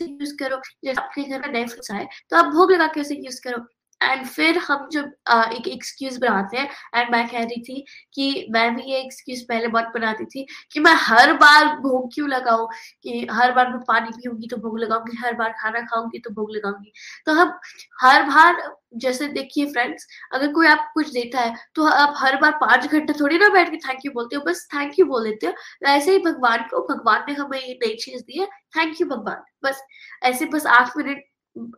यूज़ 0.00 0.34
करो 0.38 0.60
जैसे 0.84 1.00
अपने 1.00 1.24
घर 1.24 1.40
में 1.40 1.48
नेटफ्लिक्स 1.52 1.90
आए 1.90 2.06
तो 2.30 2.36
आप 2.36 2.52
भोग 2.54 2.72
लगा 2.72 2.86
के 2.94 3.00
उसे 3.00 3.14
यूज़ 3.16 3.40
करो। 3.44 3.58
एंड 4.04 4.26
फिर 4.26 4.58
हम 4.58 4.88
जब 4.92 5.04
एक 5.52 5.68
एक्सक्यूज 5.68 6.16
बनाते 6.18 6.56
हैं 6.56 6.68
एंड 6.94 7.10
मैं 7.12 7.26
कह 7.28 7.38
रही 7.38 7.60
थी 7.62 7.84
कि 8.14 8.46
मैं 8.50 8.74
भी 8.76 8.82
ये 8.82 9.00
एक्सक्यूज 9.00 9.40
पहले 9.48 9.68
बहुत 9.68 9.92
बनाती 9.94 10.24
थी 10.26 10.46
कि 10.72 10.80
मैं 10.80 10.94
हर 11.00 11.32
बार 11.34 11.66
भोग 11.78 12.08
क्यों 12.14 12.28
लगाऊँ, 12.28 12.68
कि 13.02 13.26
हर 13.32 13.52
बार 13.52 13.68
मैं 13.70 13.80
पानी 13.88 14.10
पीऊँगी 14.12 14.48
तो 14.48 14.56
भोग 14.58 14.78
लगाऊँगी, 14.80 15.16
हर 15.16 15.34
बार 15.34 15.52
खाना 15.60 15.80
खाऊँगी 15.82 16.18
तो 16.18 16.30
भोग 16.32 16.50
लगाऊँगी। 16.56 16.92
तो 17.26 17.32
हम 17.32 17.58
हर 17.98 18.22
बार, 18.24 18.62
जैसे 18.96 19.26
देखिए 19.28 19.66
फ्रेंड्स 19.66 20.06
अगर 20.34 20.52
कोई 20.52 20.66
आप 20.66 20.90
कुछ 20.94 21.10
देता 21.12 21.40
है 21.40 21.54
तो 21.74 21.86
आप 21.86 22.14
हर 22.18 22.36
बार 22.40 22.52
पाँच 22.60 22.86
घंटे 22.86 23.12
थोड़ी 23.20 23.38
ना 23.38 23.48
बैठ 23.50 23.70
के 23.70 23.76
थैंक 23.78 24.04
यू 24.06 24.12
बोलते 24.12 24.36
हो, 24.36 24.42
बस 24.42 24.66
थैंक 24.74 24.98
यू 24.98 25.06
बोल 25.06 25.24
देते 25.24 25.46
हो। 25.46 25.52
वैसे 25.84 26.12
ही 26.12 26.18
भगवान 26.24 26.62
को, 26.70 26.80
भगवान 26.88 27.24
ने 27.28 27.34
हमें 27.34 27.58
ये 27.58 27.74
नई 27.84 27.94
चीज़ 27.96 28.22
दी 28.22 28.40
है 28.40 28.46
थैंक 28.76 29.00
यू 29.00 29.06
भगवान, 29.08 29.42
बस 29.64 29.82
ऐसे 30.24 30.46
बस 30.46 30.66
आठ 30.68 30.96
मिनट 30.96 31.24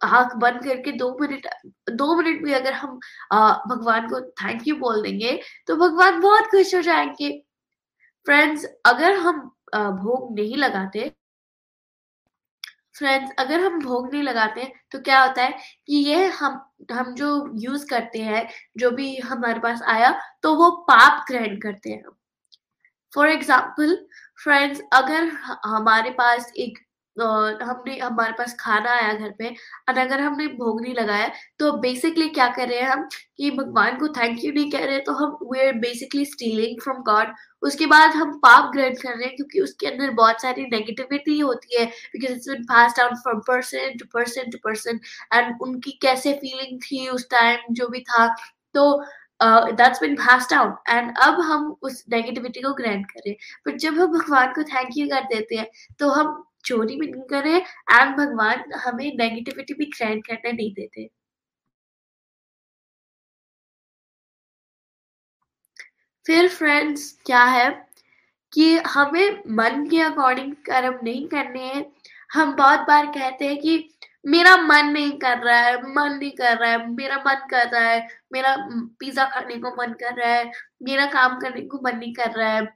आँख 0.05 0.35
बंद 0.37 0.63
करके 0.65 0.93
दो 0.95 1.11
मिनट 1.21 1.47
दो 1.93 2.15
मिनट 2.17 2.43
भी 2.45 2.53
अगर 2.53 2.73
हम 2.75 2.99
भगवान 3.69 4.09
को 4.09 4.21
थैंक 4.43 4.67
यू 4.69 4.77
बोल 4.77 5.03
देंगे 5.03 5.39
तो 5.69 5.77
भगवान 5.77 6.21
बहुत 6.21 6.47
खुश 6.51 6.75
हो 6.75 6.81
जाएँगे। 6.83 7.31
फ्रेंड्स 8.27 8.65
अगर 8.87 9.17
हम 9.19 9.41
भोग 9.75 10.35
नहीं 10.35 10.57
लगाते 10.57 11.13
फ्रेंड्स 12.99 13.33
अगर 13.39 13.61
हम 13.61 13.79
भोग 13.81 14.13
नहीं 14.13 14.23
लगाते 14.23 14.73
तो 14.93 14.99
क्या 15.01 15.23
होता 15.23 15.43
है 15.43 15.59
कि 15.87 15.97
ये 15.97 16.27
हम 16.29 16.61
हम 16.93 17.15
जो 17.15 17.29
यूज़ 17.57 17.87
करते 17.89 18.19
हैं, 18.21 18.49
जो 18.79 18.91
भी 18.91 19.17
हमारे 19.19 19.61
पास 19.61 19.83
आया 19.85 20.11
तो 20.43 20.55
वो 20.55 20.71
पाप 20.89 21.25
ग्रहण 21.29 21.59
करते 21.61 21.91
हैं। 21.91 22.03
फॉर 23.13 23.29
एग्ज़ाम्पल 23.29 23.95
फ्रेंड्स 24.45 24.81
अगर 24.95 25.29
हमारे 25.67 26.11
पास 26.13 26.53
एक 26.59 26.79
हमने, 27.19 27.97
हमारे 27.99 28.33
पास 28.33 28.55
खाना 28.61 28.91
आया 28.93 29.13
घर 29.13 29.31
पे 29.39 29.49
और 29.89 29.99
अगर 29.99 30.21
हमने 30.21 30.47
भोग 30.49 30.81
नहीं 30.83 30.95
लगाया 30.95 31.31
तो 31.59 31.73
बेसिकली 31.79 32.29
क्या 32.29 32.49
कर 32.57 32.69
रहे 32.69 32.81
हैं 32.81 32.89
हम 32.89 33.09
कि 33.37 33.51
भगवान 33.51 33.99
को 33.99 34.09
थैंक 34.17 34.45
यू 34.45 34.53
नहीं 34.53 34.71
कह 34.71 34.85
रहे 34.85 34.99
तो 35.01 35.13
हम 35.13 35.37
we 35.53 35.67
are 35.67 35.73
basically 35.79 36.25
stealing 36.25 36.81
from 36.83 37.03
God 37.03 37.35
उसके 37.63 37.87
बाद 37.87 38.11
हम 38.13 38.33
पाप 38.39 38.71
ग्रहण 38.73 38.95
कर 38.95 39.17
रहे 39.17 39.27
हैं 39.27 39.37
क्योंकि 39.37 39.61
उसके 39.61 39.87
अंदर 39.87 40.11
बहुत 40.15 40.43
सारी 40.43 40.67
नेगेटिविटी 40.73 41.39
होती 41.41 41.81
है 41.81 41.87
because 41.87 42.33
it's 42.33 42.49
been 42.49 42.65
passed 42.65 42.97
down 42.97 43.15
from 43.17 43.41
person 43.47 43.97
to 43.99 44.07
person 44.15 44.51
to 44.51 44.59
person 44.65 45.01
and 45.33 45.55
उनकी 45.63 45.99
कैसे 46.03 46.33
फीलिंग 46.35 46.81
थी 46.81 47.09
उस 47.09 47.29
टाइम 47.31 47.75
जो 47.75 47.89
भी 47.89 48.01
था 48.03 48.27
तो 48.75 48.91
that's 49.41 50.01
been 50.01 50.15
passed 50.17 50.49
down 50.51 50.75
and 50.89 51.17
अब 51.23 51.41
हम 51.43 51.71
उस 51.83 52.05
नेगेटिविटी 52.11 52.61
को 52.61 52.73
ग्रहण 52.75 53.03
करें 53.05 53.35
बट 53.67 53.77
जब 53.79 53.99
हम 53.99 54.13
भगवान 54.13 54.53
को 54.55 54.63
थैंक 54.65 54.97
यू 54.97 55.07
कर 55.09 55.25
देते 55.35 55.57
हैं 55.57 55.67
तो 55.99 56.09
हम 56.11 56.43
चोरी 56.67 56.97
भी 57.01 57.07
नहीं 57.07 57.23
करे 57.31 57.57
एंड 57.57 58.17
भगवान 58.17 58.73
हमें 58.87 59.05
नेगेटिविटी 59.19 59.75
भी 59.75 59.85
ग्रहण 59.87 60.21
करने 60.21 60.53
नहीं 60.53 60.73
देते। 60.75 61.09
फिर 66.27 66.49
फ्रेंड्स 66.49 67.11
क्या 67.27 67.43
है 67.45 67.69
कि 68.53 68.77
हमें 68.87 69.43
मन 69.57 69.87
के 69.91 70.01
अकॉर्डिंग 70.03 70.53
कर्म 70.67 70.99
नहीं 71.05 71.27
करने 71.29 71.63
हैं। 71.65 71.85
हम 72.31 72.55
बहुत 72.57 72.81
बार 72.81 73.07
कहते 73.07 73.47
हैं 73.47 73.59
कि 73.61 73.89
मेरा 74.27 74.57
मन 74.57 74.87
नहीं 74.87 75.13
कर 75.19 75.39
रहा 75.39 75.59
है, 75.59 75.77
मन 75.95 76.17
नहीं 76.19 76.31
कर 76.33 76.57
रहा 76.59 76.71
है, 76.71 76.87
मेरा 76.91 77.17
मन 77.27 77.47
कर 77.51 77.69
रहा 77.71 77.89
है, 77.91 78.07
मेरा 78.33 78.57
पिज्जा 79.01 79.25
खाने 79.31 79.59
को 79.59 79.71
मन 79.77 79.93
कर 80.01 80.15
रहा 80.15 80.33
है, 80.33 80.51
मेरा 80.83 81.07
काम 81.13 81.39
करने 81.41 81.61
को 81.67 81.81
मन 81.85 81.97
नहीं 81.99 82.13
कर 82.15 82.31
रहा 82.33 82.51
है। 82.51 82.67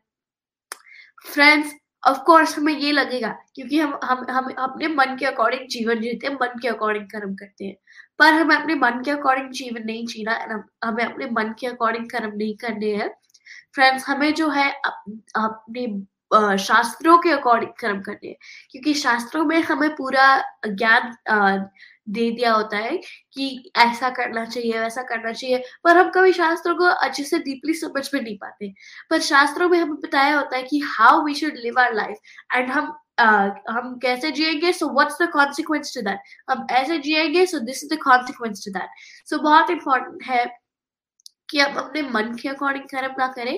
फ्रेंड्स 1.24 1.74
ऑफ़ 2.02 2.18
कोर्स 2.26 2.56
हमें 2.58 2.72
ये 2.74 2.92
लगेगा, 2.92 3.28
क्योंकि 3.54 3.78
हम 3.80 3.98
हम 4.04 4.24
हम 4.30 4.50
अपने 4.58 4.88
मन 4.88 5.16
के 5.20 5.26
अकॉर्डिंग 5.26 5.66
जीवन 5.70 6.00
जीते 6.00 6.26
हैं, 6.26 6.34
मन 6.34 6.58
के 6.62 6.68
अकॉर्डिंग 6.68 7.06
कर्म 7.06 7.34
करते 7.34 7.64
हैं। 7.64 7.76
पर 8.18 8.32
हमें 8.34 8.56
अपने 8.56 8.74
मन 8.74 9.02
के 9.04 9.10
अकॉर्डिंग 9.10 9.50
जीवन 9.52 9.82
नहीं 9.86 10.06
जीना 10.06 10.64
हमें 10.84 11.04
अपने 11.04 11.26
मन 11.32 11.54
के 11.60 11.66
अकॉर्डिंग 11.66 12.08
कर्म 12.10 12.32
नहीं 12.36 12.56
करने 12.56 12.94
हैं। 12.96 13.10
फ्रेंड्स 13.74 14.08
हमें 14.08 14.32
जो 14.34 14.48
है 14.50 14.70
अपने 14.70 15.86
शास्त्रों 16.58 17.16
के 17.18 17.30
अकॉर्डिंग 17.30 17.70
कर्म 17.80 18.00
करने 18.02 18.28
हैं, 18.28 18.36
क्योंकि 18.70 18.94
शास्त्रों 18.94 19.44
में 19.44 19.60
हमें 19.62 19.88
पूरा 19.96 20.26
ज्ञान 20.68 21.68
दे 22.10 22.30
दिया 22.30 22.52
होता 22.52 22.76
है 22.76 22.96
कि 23.32 23.72
ऐसा 23.76 24.10
करना 24.10 24.44
चाहिए 24.44 24.78
वैसा 24.78 25.02
करना 25.02 25.32
चाहिए 25.32 25.62
पर 25.84 25.96
हम 25.96 26.10
कभी 26.10 26.32
शास्त्रों 26.32 26.74
को 26.74 26.84
अच्छे 26.84 27.24
से 27.24 27.38
डीपली 27.38 27.74
समझ 27.74 28.10
में 28.14 28.20
नहीं 28.20 28.36
पाते। 28.36 28.74
पर 29.10 29.20
शास्त्रों 29.20 29.68
में 29.68 29.78
हमें 29.78 29.94
बताया 29.94 30.36
होता 30.36 30.56
है 30.56 30.62
कि 30.62 30.78
how 30.78 31.24
we 31.24 31.34
should 31.34 31.52
live 31.56 31.80
our 31.80 31.94
life 31.94 32.16
and 32.54 32.70
हम 32.70 32.96
Uh, 33.20 33.50
हम 33.70 33.98
कैसे 34.02 34.30
जिएँगे 34.30 34.72
so 34.72 34.86
what's 34.88 35.22
the 35.22 35.30
consequence 35.30 35.92
to 35.94 36.00
that 36.00 36.18
हम 36.50 36.66
ऐसे 36.70 36.98
जिएँगे 36.98 37.46
so 37.46 37.58
this 37.58 37.84
is 37.84 37.94
the 37.94 37.98
consequence 38.02 38.62
to 38.64 38.70
that 38.70 38.88
so 39.30 39.38
बहुत 39.38 39.70
इंपॉर्टेंट 39.70 40.22
है 40.24 40.46
कि 41.50 41.60
हम 41.60 41.74
अपने 41.74 42.02
मन 42.02 42.36
के 42.42 42.48
अकॉर्डिंग 42.48 42.84
कर्म 42.84 43.14
ना 43.18 43.26
करें 43.26 43.54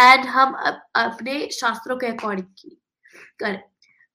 एंड 0.00 0.26
हम 0.26 0.52
अप, 0.52 0.86
अपने 0.94 1.48
शास्त्रों 1.52 1.96
के 1.96 2.06
अकॉर्डिंग 2.06 2.70
करें। 3.40 3.60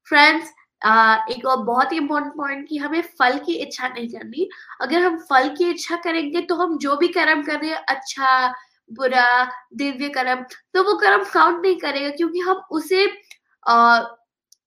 फ्रेंड्स 0.10 0.52
एक 0.82 1.46
और 1.46 1.64
बहुत 1.66 1.92
ही 1.92 1.98
इम्पोर्टेंट 1.98 2.34
पॉइंट 2.36 2.68
कि 2.70 2.78
हमें 2.78 3.02
फल 3.20 3.38
की 3.40 3.54
इच्छा 3.56 3.88
नहीं 3.88 4.08
करनी। 4.10 4.50
अगर 4.82 5.04
हम 5.04 5.18
फल 5.30 5.50
की 5.58 5.70
इच्छा 5.70 5.96
करेंगे 5.96 6.42
तो 6.42 6.56
हम 6.56 6.78
जो 6.78 6.96
भी 6.98 7.08
कर्म 7.10 7.44
कर 7.44 7.60
रहे 7.60 7.70
हैं 7.70 7.84
अच्छा 7.90 8.48
बुरा, 8.92 9.44
दिव्य 9.76 10.10
कर्म 10.10 10.44
तो 10.74 10.84
वो 10.84 10.98
कर्म 10.98 11.24
काउंट 11.34 11.62
नहीं 11.62 11.76
करेगा, 11.80 12.10
क्योंकि 12.10 12.40
हम 12.40 12.62
उसे 12.72 13.06
अः 13.06 14.00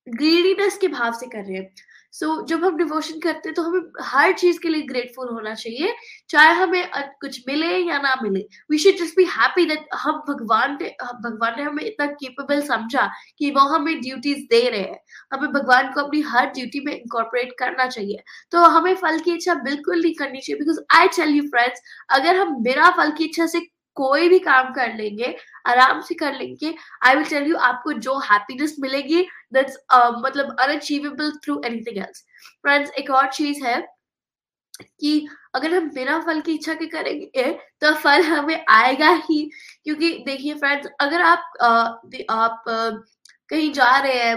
ग्रीडीनेस 0.08 0.76
के 0.78 0.88
भाव 0.88 1.12
से 1.12 1.26
कर 1.26 1.44
रहे 1.44 1.56
हैं। 1.56 1.74
सो 2.14 2.26
so, 2.26 2.46
जब 2.48 2.64
हम 2.64 2.76
डिवोशन 2.76 3.18
करते 3.20 3.48
हैं 3.48 3.54
तो 3.54 3.62
हमें 3.62 3.80
हर 4.04 4.32
चीज़ 4.32 4.58
के 4.62 4.68
लिए 4.68 4.82
ग्रेटफुल 4.82 5.28
होना 5.28 5.54
चाहिए। 5.54 5.94
चाहे 6.30 6.52
हमें 6.54 6.90
कुछ 7.20 7.40
मिले 7.48 7.76
या 7.78 7.98
ना 7.98 8.14
मिले। 8.22 8.40
We 8.70 8.78
should 8.78 8.96
just 8.98 9.16
be 9.16 9.24
happy 9.30 9.64
that 9.66 9.88
हम 9.94 10.22
भगवान 10.28 10.78
ने 10.82 10.88
भगवान 11.24 11.54
ने 11.56 11.62
हमें 11.62 11.82
इतना 11.84 12.06
केपेबल 12.14 12.60
समझा 12.68 13.08
कि 13.38 13.50
वो 13.50 13.66
हमें 13.74 14.00
ड्यूटीज़ 14.00 14.46
दे 14.50 14.68
रहे 14.68 14.80
हैं। 14.80 14.98
हमें 15.32 15.50
भगवान 15.52 15.92
को 15.92 16.00
अपनी 16.00 16.20
हर 16.30 16.46
ड्यूटी 16.50 16.84
में 16.86 16.92
इंकॉर्पोरेट 16.94 17.54
करना 17.58 17.86
चाहिए। 17.88 18.22
तो 18.52 18.64
हमें 18.76 18.94
फल 18.96 19.18
की 19.20 19.32
इच्छा 19.32 19.54
बिल्कुल 19.64 20.02
नहीं 20.02 20.14
करनी 20.14 20.40
चाहिए 20.40 20.58
because 20.60 20.80
I 20.98 21.08
tell 21.16 21.36
you 21.36 21.42
friends 21.48 21.80
अगर 22.10 22.36
हम 22.36 22.62
बिना 22.62 22.90
फल 22.96 23.10
की 23.18 23.24
इच्छा 23.24 23.46
से 23.46 23.66
कोई 23.96 24.28
भी 24.28 24.38
काम 24.38 24.72
कर 24.74 24.94
लेंगे 24.96 25.26
आराम 25.68 26.00
से 26.00 26.14
कर 26.14 26.32
लेंगे 26.34 26.74
आई 27.06 27.14
विल 27.14 27.24
टेल 27.24 27.46
यू 27.48 27.56
आपको 27.66 27.92
जो 28.06 28.18
हैप्पीनेस 28.20 28.74
मिलेगी 28.80 29.20
दैट्स 29.54 29.76
uh, 29.94 30.12
मतलब 30.18 30.56
unachievable 30.60 31.30
through 31.44 31.60
anything 31.64 31.98
else 31.98 32.24
friends 32.62 32.90
एक 32.98 33.10
और 33.10 33.30
चीज़ 33.32 33.64
है 33.64 33.80
कि 35.00 35.26
अगर 35.54 35.74
हम 35.74 35.88
बिना 35.94 36.18
फल 36.20 36.40
की 36.40 36.54
इच्छा 36.54 36.74
के 36.74 36.86
करेंगे 36.86 37.50
तो 37.80 37.94
फल 37.94 38.22
हमें 38.22 38.64
आएगा 38.68 39.10
ही। 39.30 39.42
क्योंकि 39.84 40.10
देखिए 40.26 40.54
फ्रेंड्स 40.54 40.88
अगर 41.00 41.22
आप 41.22 41.52
आ, 41.62 41.68
आप 42.30 42.64
आ, 42.68 42.90
कहीं 43.50 43.72
जा 43.72 43.96
रहे 43.98 44.14
हैं 44.14 44.36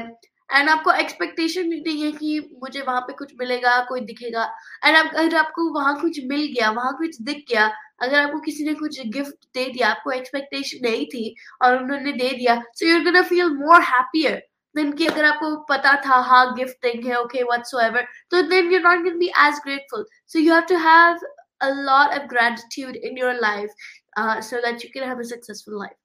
एंड 0.49 0.69
आपको 0.69 0.91
एक्सपेक्टेशन 0.91 1.67
नहीं 1.67 2.01
है 2.03 2.11
कि 2.11 2.39
मुझे 2.63 2.81
वहाँ 2.81 3.01
पे 3.01 3.13
कुछ 3.13 3.33
मिलेगा 3.39 3.79
कोई 3.85 4.01
दिखेगा 4.01 4.43
एंड 4.85 4.97
आप, 4.97 5.11
अगर 5.15 5.35
आपको 5.35 5.69
वहाँ 5.73 5.99
कुछ 6.01 6.19
मिल 6.25 6.45
गया 6.53 6.69
वहाँ 6.71 6.93
कुछ 6.97 7.21
दिख 7.21 7.43
गया 7.49 7.71
अगर 8.01 8.19
आपको 8.19 8.39
किसी 8.39 8.63
ने 8.63 8.73
कुछ 8.73 8.99
गिफ्ट 9.07 9.45
दे 9.53 9.65
दिया 9.65 9.89
आपको 9.89 10.11
एक्सपेक्टेशन 10.11 10.87
नहीं 10.87 11.05
थी 11.05 11.35
और 11.61 11.77
उन्होंने 11.83 12.11
दे 12.13 12.29
दिया 12.29 12.61
so 12.75 12.85
you're 12.85 13.03
gonna 13.03 13.21
feel 13.21 13.49
more 13.55 13.81
happier 13.83 14.41
then 14.77 14.91
कि 14.91 15.05
अगर 15.07 15.25
आपको 15.25 15.55
पता 15.69 15.95
था 16.05 16.15
हाँ 16.29 16.45
गिफ्टिंग 16.55 17.05
है 17.05 17.19
ओके 17.21 17.43
व्हाटसोएवर 17.43 18.07
तो 18.31 18.41
then 18.49 18.71
you 18.73 18.79
not 18.79 19.03
gonna 19.03 19.17
be 19.17 19.31
as 19.47 19.59
grateful 19.63 20.05
so 20.27 20.39
you 20.39 20.53
have 20.53 20.61
to 20.69 20.77
have 20.87 21.27
a 21.61 21.69
lot 21.85 22.11
of 22.15 22.27
gratitude 22.27 22.97
in 22.97 23.15
your 23.17 23.39
life 23.41 23.71
uh, 24.17 24.41
so 24.41 24.59
that 24.61 24.83
you 24.83 24.89
can 24.91 25.03
have 25.03 25.19
a 25.19 25.25
successful 25.25 25.79
life. 25.79 25.97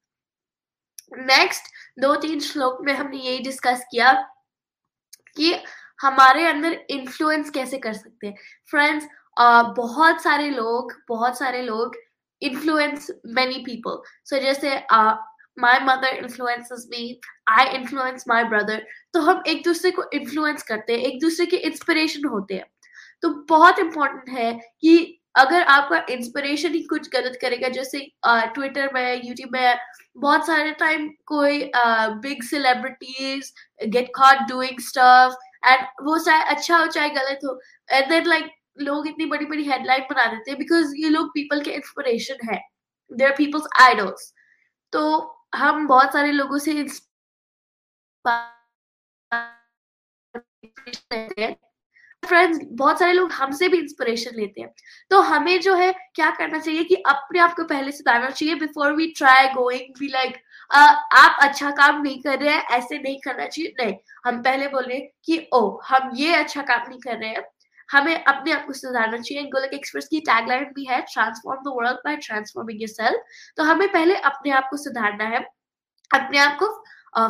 Next 1.17 1.67
दो 1.99 2.15
तीन 2.15 2.39
श्लोक 2.39 2.77
में 2.81 2.93
हमने 2.93 3.17
यही 3.17 3.39
discuss 3.39 3.83
किया 3.91 4.11
कि 5.37 5.53
हमारे 6.01 6.45
अंदर 6.47 6.79
इन्फ्लुएंस 6.89 7.49
कैसे 7.49 7.77
कर 7.77 7.93
सकते 7.93 8.27
हैं। 8.27 8.35
फ्रेंड्स 8.71 9.05
uh, 9.05 9.75
बहुत 9.77 10.21
सारे 10.23 10.49
लोग 10.49 10.93
बहुत 11.07 11.37
सारे 11.37 11.61
लोग 11.61 11.95
इन्फ्लुएंस 12.41 13.11
मेनी 13.25 13.59
पीपल 13.59 14.01
सो 14.25 14.39
जैसे 14.39 14.71
uh, 14.93 15.13
my 15.57 15.79
mother 15.83 16.15
influences 16.17 16.87
me 16.91 17.19
I 17.49 17.65
influence 17.75 18.23
my 18.27 18.43
brother 18.45 18.85
तो 19.13 19.21
हम 19.21 19.43
एक 19.47 19.63
दूसरे 19.65 19.91
को 19.91 20.03
इन्फ्लुएंस 20.13 20.63
करते 20.63 20.93
हैं, 20.93 20.99
एक 21.01 21.19
दूसरे 21.21 21.45
के 21.45 21.57
इंस्पिरेशन 21.57 22.27
होते 22.27 22.53
हैं। 22.53 22.65
तो 23.23 23.29
बहुत 23.49 23.79
इंपॉर्टेंट 23.79 24.37
है 24.37 24.51
कि 24.81 25.19
अगर 25.35 25.63
आपका 25.63 26.05
इंस्पिरेशन 26.11 26.73
ही 26.73 26.81
कुछ 26.83 27.07
गलत 27.13 27.37
करेगा, 27.41 27.69
जैसे 27.69 27.99
ट्विटर 28.25 28.89
में 28.93 29.21
यूट्यूब 29.25 29.53
में, 29.53 29.77
बहुत 30.17 30.45
सारे 30.47 30.71
टाइम 30.79 31.07
कोई 31.27 31.71
big 31.75 32.43
celebrities 32.43 33.53
get 33.87 34.11
caught 34.15 34.47
doing 34.49 34.79
stuff 34.81 35.35
and 35.65 35.85
वो 36.03 36.17
चाहे 36.19 36.43
अच्छा 36.55 36.77
हो, 36.77 36.85
चाहे 36.87 37.09
गलत 37.09 37.39
हो 37.45 37.59
एंड 37.89 38.09
देन 38.09 38.27
लाइक 38.27 38.51
लोग 38.81 39.07
इतनी 39.07 39.25
बड़ी 39.27 39.45
बड़ी 39.45 39.63
हेडलाइन 39.63 40.01
बना 40.09 40.25
देते 40.25 40.51
हैं 40.51 40.57
बिकॉज़ 40.59 40.93
ये 40.97 41.09
लोग 41.09 41.29
पीपल 41.29 41.61
के 41.61 41.71
इंस्पिरेशन 41.71 42.47
है। 42.49 42.59
देर 43.11 43.31
पीपल्स 43.37 43.67
आइडल्स 43.81 44.33
तो 44.93 45.01
हम 45.53 45.87
बहुत 45.87 46.13
सारे 46.13 46.31
लोगों 46.31 46.57
से 46.59 46.83
फ्रेंड्स 52.23 52.59
बहुत 52.71 52.99
सारे 52.99 53.13
लोग 53.13 53.31
हमसे 53.31 53.67
भी 53.69 53.77
इंस्पिरेशन 53.77 54.35
लेते 54.35 54.61
हैं। 54.61 54.69
तो 55.11 55.19
हमें 55.21 55.59
जो 55.61 55.75
है, 55.75 55.91
क्या 56.15 56.29
करना 56.31 56.59
चाहिए 56.59 56.83
कि 56.83 56.95
अपने 57.07 57.39
आप 57.39 57.53
को 57.55 57.63
पहले 57.65 57.91
सुधारना 57.91 58.29
चाहिए 58.29 58.55
before 58.55 58.93
we 58.95 59.07
try 59.17 59.47
going 59.53 59.93
be 59.99 60.07
like 60.09 60.37
आप 60.71 61.39
अच्छा 61.43 61.71
काम 61.71 62.01
नहीं 62.01 62.21
कर 62.23 62.39
रहे 62.39 62.53
हैं, 62.53 62.63
ऐसे 62.71 62.99
नहीं 62.99 63.19
करना 63.25 63.47
चाहिए। 63.47 63.73
नहीं, 63.79 63.95
हम 64.25 64.41
पहले 64.43 64.67
बोले 64.67 64.99
कि 65.25 65.47
ओ 65.53 65.61
हम 65.89 66.11
ये 66.15 66.35
अच्छा 66.35 66.61
काम 66.63 66.89
नहीं 66.89 66.99
कर 66.99 67.17
रहे 67.17 67.29
हैं। 67.29 67.43
हमें 67.89 68.15
अपने 68.15 68.51
आप 68.51 68.65
को 68.67 68.73
सुधारना 68.73 69.17
चाहिए। 69.19 69.43
गोलक 69.49 69.73
एक्सप्रेस 69.73 70.07
की 70.07 70.19
टैगलाइन 70.21 70.65
भी 70.75 70.85
है 70.85 71.01
transform 71.13 71.61
the 71.61 71.73
world 71.75 71.99
by 72.05 72.15
transforming 72.23 72.81
yourself 72.81 73.23
तो 73.57 73.63
हमें 73.63 73.87
पहले 73.89 74.15
अपने 74.25 74.51
आप 74.51 74.67
को 74.69 74.77
सुधारना 74.79 75.25
है, 75.25 75.45
अपने 76.11 76.37
आप 76.39 76.57
को 76.59 76.67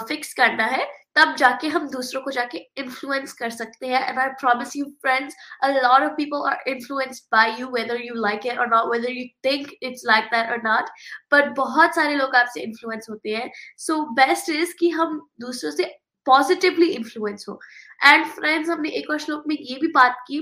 फिक्स 0.08 0.34
करना 0.34 0.66
है, 0.66 0.86
तब 1.16 1.36
जाके 1.38 1.68
हम 1.68 1.88
दूसरों 1.89 2.22
को 2.22 2.32
जाके 2.32 2.58
इन्फ्लुएंस 2.78 3.34
कर 3.34 3.49
सकते 3.51 3.88
हैं। 3.88 4.01
And 4.01 4.20
I 4.20 4.28
promise 4.39 4.76
you 4.76 4.86
friends 5.01 5.36
a 5.64 5.68
lot 5.70 6.04
of 6.04 6.12
people 6.18 6.47
are 6.49 6.64
influenced 6.68 7.24
by 7.32 7.56
you 7.60 7.68
whether 7.72 8.01
you 8.01 8.14
like 8.18 8.45
it 8.45 8.60
or 8.60 8.68
not 8.70 8.91
whether 8.91 9.12
you 9.12 9.26
think 9.45 9.68
it's 9.82 10.04
like 10.08 10.26
that 10.34 10.51
or 10.51 10.62
not 10.64 10.89
but 11.34 11.54
बहुत 11.58 11.95
सारे 11.95 12.16
लोग 12.16 12.36
आपसे 12.36 12.62
इन्फ्लुएंस 12.62 13.08
होते 13.10 13.36
हैं। 13.36 13.49
सो 13.80 14.01
बेस्ट 14.14 14.49
इज़ 14.51 14.74
कि 14.80 14.89
हम 14.91 15.20
दूसरों 15.41 15.72
से 15.72 15.91
पॉजिटिवली 16.28 16.88
इन्फ्लुएंस 16.91 17.45
हो। 17.49 17.60
एंड 18.06 18.26
फ्रेंड्स 18.26 18.70
हमने 18.70 18.89
एक 18.89 19.10
और 19.10 19.20
श्लोक 19.20 19.43
में 19.47 19.56
ये 19.60 19.78
भी 19.82 19.88
बात 19.93 20.24
की 20.28 20.39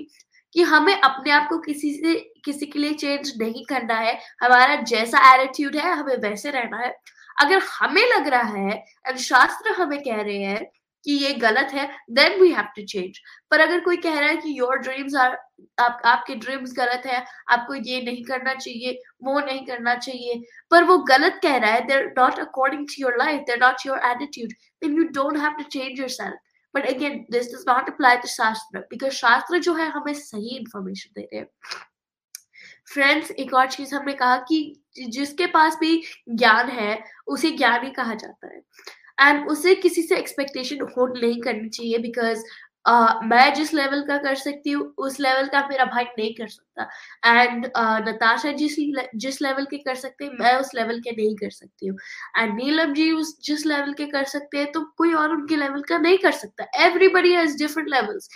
कि 0.55 0.63
हमें 0.63 0.95
अपने 0.95 1.31
आप 1.31 1.47
को 1.49 1.57
किसी 1.59 1.93
से, 1.93 2.13
किसी 2.45 2.65
के 2.65 2.79
लिए 2.79 2.93
चेंज 2.93 3.33
नहीं 3.41 3.63
करना 3.65 3.95
है। 3.95 4.17
हमारा 4.43 4.75
जैसा 4.83 5.33
एटीट्यूड 5.33 5.75
है, 5.75 5.91
हमें 5.91 6.15
वैसे 6.19 6.51
रहना 6.51 6.77
है। 6.77 6.93
अगर 7.41 7.61
हमें 7.71 8.05
लग 8.07 8.27
रहा 8.27 8.57
है 8.57 8.83
एंड 9.07 9.17
शास्त्र 9.19 9.71
हमें 9.73 9.99
कह 9.99 10.21
रहे 10.21 10.37
हैं 10.37 10.65
कि 11.05 11.11
ये 11.13 11.33
गलत 11.33 11.71
है 11.73 11.87
then 12.11 12.39
we 12.41 12.49
have 12.51 12.65
to 12.75 12.83
change 12.85 13.17
पर 13.51 13.59
अगर 13.59 13.79
कोई 13.79 13.97
कह 13.97 14.19
रहा 14.19 14.29
है 14.29 14.35
कि 14.37 14.57
योर 14.59 14.77
ड्रीम्स 14.79 15.15
आर 15.15 15.37
आप, 15.79 16.01
आपके 16.05 16.35
ड्रीम्स 16.35 16.73
गलत 16.77 17.03
है, 17.05 17.23
आपको 17.49 17.75
ये 17.75 18.01
नहीं 18.01 18.23
करना 18.23 18.53
चाहिए, 18.53 18.99
वो 19.23 19.39
नहीं 19.39 19.65
करना 19.65 19.95
चाहिए, 19.95 20.41
पर 20.71 20.83
वो 20.83 20.97
गलत 21.07 21.39
कह 21.43 21.57
रहा 21.57 21.71
है 21.71 21.85
there 21.87 22.05
not 22.19 22.39
according 22.39 22.85
to 22.87 23.01
your 23.01 23.17
life 23.17 23.41
there 23.47 23.59
not 23.61 23.85
your 23.85 23.99
attitude 24.11 24.51
then 24.83 24.97
you 24.97 25.03
don't 25.13 25.37
have 25.37 25.51
to 25.51 25.63
change 25.69 25.99
yourself 26.09 26.39
but 26.75 26.85
again 26.85 27.25
this 27.31 27.47
does 27.47 27.65
not 27.67 27.89
apply 27.89 28.17
to 28.17 28.27
shastra 28.27 28.79
because 28.79 29.11
शास्त्र 29.11 29.59
जो 29.59 29.73
है 29.73 29.89
हमें 29.89 30.13
सही 30.13 30.57
इंफॉर्मेशन 30.57 31.09
दे 31.15 31.21
रहे 31.21 31.39
हैं। 31.39 31.47
फ्रेंड्स 32.93 33.31
एक 33.31 33.53
और 33.53 33.67
चीज़ 33.67 33.95
हमने 33.95 34.13
कहा 34.13 34.37
कि 34.37 34.83
जिसके 35.09 35.45
पास 35.47 35.77
भी 35.79 36.03
ज्ञान 36.29 36.69
है, 36.69 37.03
उसे 37.27 37.51
ज्ञान 37.51 37.85
ही 37.85 37.91
कहा 37.91 38.13
जाता 38.13 38.47
है। 38.47 38.61
एंड 39.21 39.49
उसे 39.49 39.75
किसी 39.75 40.01
से 40.01 40.17
एक्सपेक्टेशन 40.17 40.81
होल्ड 40.97 41.17
नहीं 41.17 41.41
करनी 41.41 41.69
चाहिए 41.69 41.97
बिकॉज़ 41.97 42.43
मैं 42.85 43.53
जिस 43.55 43.73
लेवल 43.73 44.01
का 44.05 44.17
कर 44.17 44.35
सकती 44.35 44.71
हूँ, 44.71 44.83
उस 44.99 45.19
लेवल 45.19 45.47
का 45.47 45.61
मेरा 45.67 45.85
भाई 45.85 46.03
नहीं 46.05 46.33
कर 46.35 46.47
सकता। 46.47 46.87
एंड 47.41 47.65
नताशा 48.07 48.51
जिस 48.53 48.75
जिस 49.17 49.41
लेवल 49.41 49.65
के 49.65 49.77
कर 49.79 49.95
सकते 49.95 50.25
हैं, 50.25 50.31
मैं 50.39 50.55
उस 50.55 50.73
लेवल 50.75 50.99
के 51.01 51.11
नहीं 51.11 51.35
कर 51.37 51.49
सकती 51.51 51.87
हूँ। 51.87 51.97
एंड 52.37 52.53
नीलम 52.55 52.93
जी 52.93 53.11
उस, 53.13 53.37
जिस 53.43 53.65
लेवल 53.65 53.93
के 53.93 54.05
कर 54.07 54.23
सकते 54.27 54.57
हैं 54.57 54.71
तो 54.71 54.81
कोई 54.97 55.13
और 55.13 55.31
उनके 55.31 55.55
लेवल 55.57 55.81
का 55.89 55.97
नहीं 55.99 56.17
कर 56.19 56.31
सकता। 56.33 56.65
Everybody 56.85 57.33
has 57.33 57.57
different 57.57 57.89
levels 57.89 58.29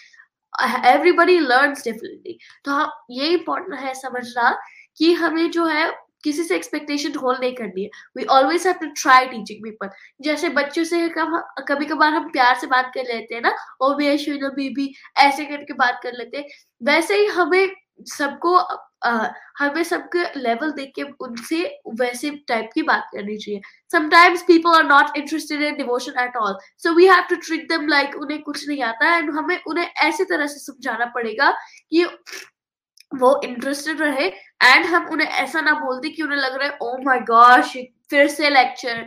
everybody 0.87 1.39
learn 1.39 1.73
differently 1.75 2.37
तो 2.65 2.71
हाँ 2.71 2.91
ये 3.11 3.27
इंपॉर्टेंट 3.29 3.79
है 3.79 3.93
समझना 3.95 4.49
कि 4.97 5.13
हमें 5.15 5.49
जो 5.51 5.65
है 5.65 5.87
किसी 6.25 6.43
से 6.43 6.55
एक्सपेक्टेशन 6.55 7.15
होल्ड 7.19 7.39
नहीं 7.41 7.53
करनी 7.55 7.83
है। 7.83 7.89
We 8.17 8.23
always 8.35 8.67
have 8.67 8.75
to 8.81 8.87
try 9.01 9.25
teaching 9.27 9.63
people 9.63 9.89
जैसे 10.21 10.49
बच्चों 10.51 10.83
से 10.83 11.07
कब 11.09 11.41
कभी 11.67 11.85
कभार 11.85 12.13
हम 12.13 12.29
प्यार 12.31 12.55
से 12.59 12.67
बात 12.67 12.91
कर 12.95 13.13
लेते 13.13 13.35
हैं 13.35 13.41
ना, 13.41 13.55
ओ 13.81 13.93
बेशुनो 13.95 14.49
बीबी, 14.55 14.93
ऐसे 15.19 15.45
करके 15.45 15.73
बात 15.75 15.99
कर 16.03 16.17
लेते 16.17 16.37
हैं। 16.37 16.45
वैसे 16.81 17.17
ही 17.17 17.25
हमें 17.37 17.75
सबको 18.07 18.57
हमें 19.59 19.83
सबके 19.83 20.23
लेवल 20.39 20.71
देख 20.71 20.91
के 20.95 21.03
उनसे 21.23 21.57
वैसे 21.99 22.29
टाइप 22.47 22.69
की 22.73 22.81
बात 22.83 23.03
करनी 23.13 23.35
चाहिए। 23.37 23.61
Sometimes 23.91 24.41
people 24.43 24.75
are 24.75 24.83
not 24.83 25.17
interested 25.17 25.61
in 25.63 25.75
devotion 25.77 26.19
at 26.21 26.35
all 26.37 26.57
so 26.83 26.93
we 26.95 27.05
have 27.07 27.23
to 27.29 27.35
treat 27.37 27.67
them 27.69 27.87
like 27.87 28.15
उन्हें 28.17 28.41
कुछ 28.41 28.67
नहीं 28.67 28.81
आता 28.83 29.15
एंड 29.17 29.29
हमें 29.35 29.57
उन्हें 29.59 29.85
ऐसे 29.85 30.23
तरह 30.25 30.47
से 30.47 30.59
समझाना 30.61 31.05
पड़ेगा 31.15 31.51
कि 31.91 32.05
वो 33.11 33.39
इंटरेस्टेड 33.43 34.01
रहे 34.01 34.27
एंड 34.27 34.85
हम 34.85 35.05
उन्हें 35.11 35.27
ऐसा 35.27 35.61
ना 35.61 35.73
बोल 35.79 35.99
दे 35.99 36.09
कि 36.09 36.23
उन्हें 36.23 36.37
लग 36.39 36.55
रहा 36.55 36.67
है 36.67 36.77
ओ 36.81 36.97
माय 37.03 37.19
गॉश 37.29 37.75
फिर 38.09 38.27
से 38.27 38.49
लेक्चर 38.49 39.05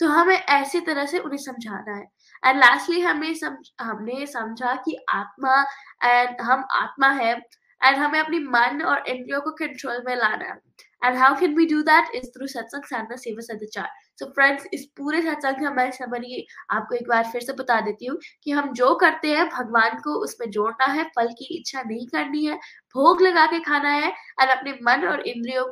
तो 0.00 0.06
हमें 0.08 0.36
ऐसी 0.36 0.80
तरह 0.80 1.06
से 1.06 1.18
उन्हें 1.18 1.38
समझाना 1.38 1.96
है। 1.96 2.04
एंड 2.42 2.58
लास्टली 2.58 3.00
हमें 3.00 3.34
समझ 3.34 3.70
हमने 3.80 4.26
समझा 4.26 4.74
कि 4.84 4.96
आत्मा 5.10 5.60
एंड 6.04 6.40
हम 6.40 6.64
आत्मा 6.72 7.08
है 7.10 7.32
एंड 7.34 7.96
हमें 7.96 8.18
अपनी 8.20 8.38
मन 8.38 8.82
और 8.82 9.08
इंद्रियों 9.08 9.40
को 9.40 9.50
कंट्रोल 9.60 10.02
में 10.06 10.14
लाना 10.16 10.44
है। 10.44 10.58
And 11.02 11.16
how 11.18 11.34
can 11.40 11.54
we 11.56 11.66
do 11.66 11.82
that 11.82 12.14
is 12.14 12.28
through 12.28 12.46
satsang 12.48 13.16
seva, 13.16 13.40
sadachar. 13.42 13.88
So 14.18 14.26
friends 14.26 14.66
इस 14.74 14.84
पूरे 14.96 15.20
सत्संग 15.22 15.62
का 15.62 15.70
मैं 15.72 15.90
समरी 15.90 16.46
आपको 16.70 16.94
एक 16.94 17.08
बार 17.08 17.24
फिर 17.32 17.42
से 17.42 17.52
बता 17.54 17.80
देती 17.80 18.06
हूँ 18.06 18.18
कि 18.44 18.50
हम 18.50 18.72
जो 18.74 18.94
करते 18.96 19.28
हैं, 19.28 19.48
भगवान 19.48 19.98
को 20.04 20.14
उसमें 20.24 20.50
जोड़ना 20.50 20.86
है, 20.86 21.04
फल 21.16 21.28
की 21.38 21.44
इच्छा 21.58 21.82
नहीं 21.82 22.06
करनी 22.08 22.44
है, 22.44 22.56
भोग 22.94 23.22
लगा 23.22 23.46
के 23.46 23.58
खाना 23.60 23.90
है 23.90 24.08
एंड 24.08 24.50
अपने 24.50 24.72
मन 24.82 25.06
और 25.08 25.20
इंद्रियों 25.28 25.64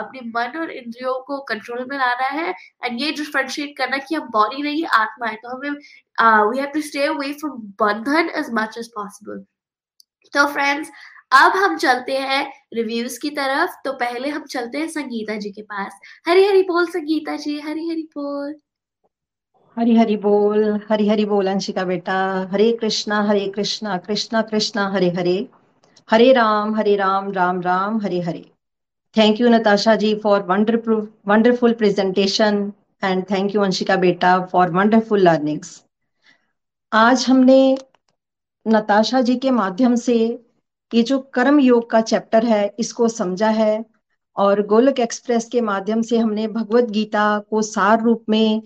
अपने 0.00 0.20
मन 0.28 0.58
और 0.60 0.70
इंद्रियों 0.72 1.14
को 1.26 1.38
कंट्रोल 1.48 1.86
में 1.90 1.96
लाना 1.98 2.28
है। 2.30 2.54
एंड 2.84 3.00
ये 3.00 3.12
डिफ्रेंशिएट 3.12 3.76
करना 3.78 3.98
कि 3.98 4.14
हम 4.14 4.28
बॉडी 4.32 4.62
नहीं, 4.62 4.84
आत्मा 4.86 5.26
है 5.28 5.36
तो 5.36 5.56
हमें 5.56 5.70
we 6.50 6.58
have 6.58 6.70
to 6.74 6.80
stay 6.82 7.06
away 7.06 7.32
from 7.34 7.58
बंधन 7.82 8.30
एज 8.38 8.50
मच 8.54 8.78
एज 8.78 8.88
पॉसिबल 8.94 9.44
तो 10.34 10.46
फ्रेंड्स 10.52 10.90
अब 11.32 11.52
हम 11.56 11.76
चलते 11.76 12.16
हैं 12.18 12.42
रिव्यूज़ 12.74 13.18
की 13.20 13.30
तरफ़। 13.30 13.70
तो 13.84 13.92
पहले 13.92 14.28
हम 14.28 14.44
चलते 14.46 14.78
हैं 14.78 14.88
संगीता 14.88 15.36
जी 15.36 15.50
के 15.50 15.62
पास। 15.62 15.98
हरी 16.28 16.44
हरी 16.46 16.62
बोल 16.62 16.86
संगीता 16.86 17.36
जी 17.36 17.58
हरी 17.60 17.88
हरी 17.88 18.02
बोल। 18.16 18.54
हरी 19.76 19.96
हरी 19.96 20.16
बोल 20.16 20.64
हरी 20.90 21.08
हरी 21.08 21.24
बोल 21.24 21.46
अंशिका 21.46 21.84
बेटा। 21.84 22.16
Hare 22.52 22.72
Krishna 22.72 23.22
Hare 23.22 23.46
Krishna 23.48 23.96
Krishna 23.98 24.42
Krishna, 24.42 24.88
Hare 24.88 25.10
Hare. 25.10 25.36
Hare 26.08 26.32
Ram 26.32 26.74
Hare 26.76 26.96
Ram 26.96 27.30
Ram 27.32 27.60
Ram, 27.60 28.00
Hare 28.00 28.20
Hare. 28.20 28.44
Thank 29.16 29.40
you 29.40 29.48
Natasha 29.48 29.94
ji 29.94 30.14
for 30.14 30.42
wonderful 30.42 31.08
wonderful 31.28 31.72
presentation 31.72 32.72
and 33.04 33.24
thank 33.30 33.54
you 33.54 33.60
Anshika 33.62 33.96
बेटा 33.96 34.38
फॉर 34.46 34.70
वंडरफुल 34.70 35.20
लर्निंग्स 35.20 35.82
आज 36.92 37.26
हमने 37.28 37.78
नताशा 38.66 39.20
जी 39.20 39.36
के 39.36 39.50
माध्यम 39.50 39.94
से 39.94 40.16
ये 40.94 41.02
जो 41.02 41.18
कर्म 41.34 41.60
योग 41.60 41.90
का 41.90 42.00
चैप्टर 42.00 42.44
है, 42.46 42.74
इसको 42.78 43.08
समझा 43.08 43.48
है 43.48 43.84
और 44.36 44.66
गोलक 44.66 44.98
एक्सप्रेस 45.00 45.48
के 45.52 45.60
माध्यम 45.60 46.02
से 46.02 46.18
हमने 46.18 46.46
भगवत 46.48 46.84
गीता 46.84 47.38
को 47.50 47.62
सार 47.62 48.02
रूप 48.02 48.24
में 48.28 48.62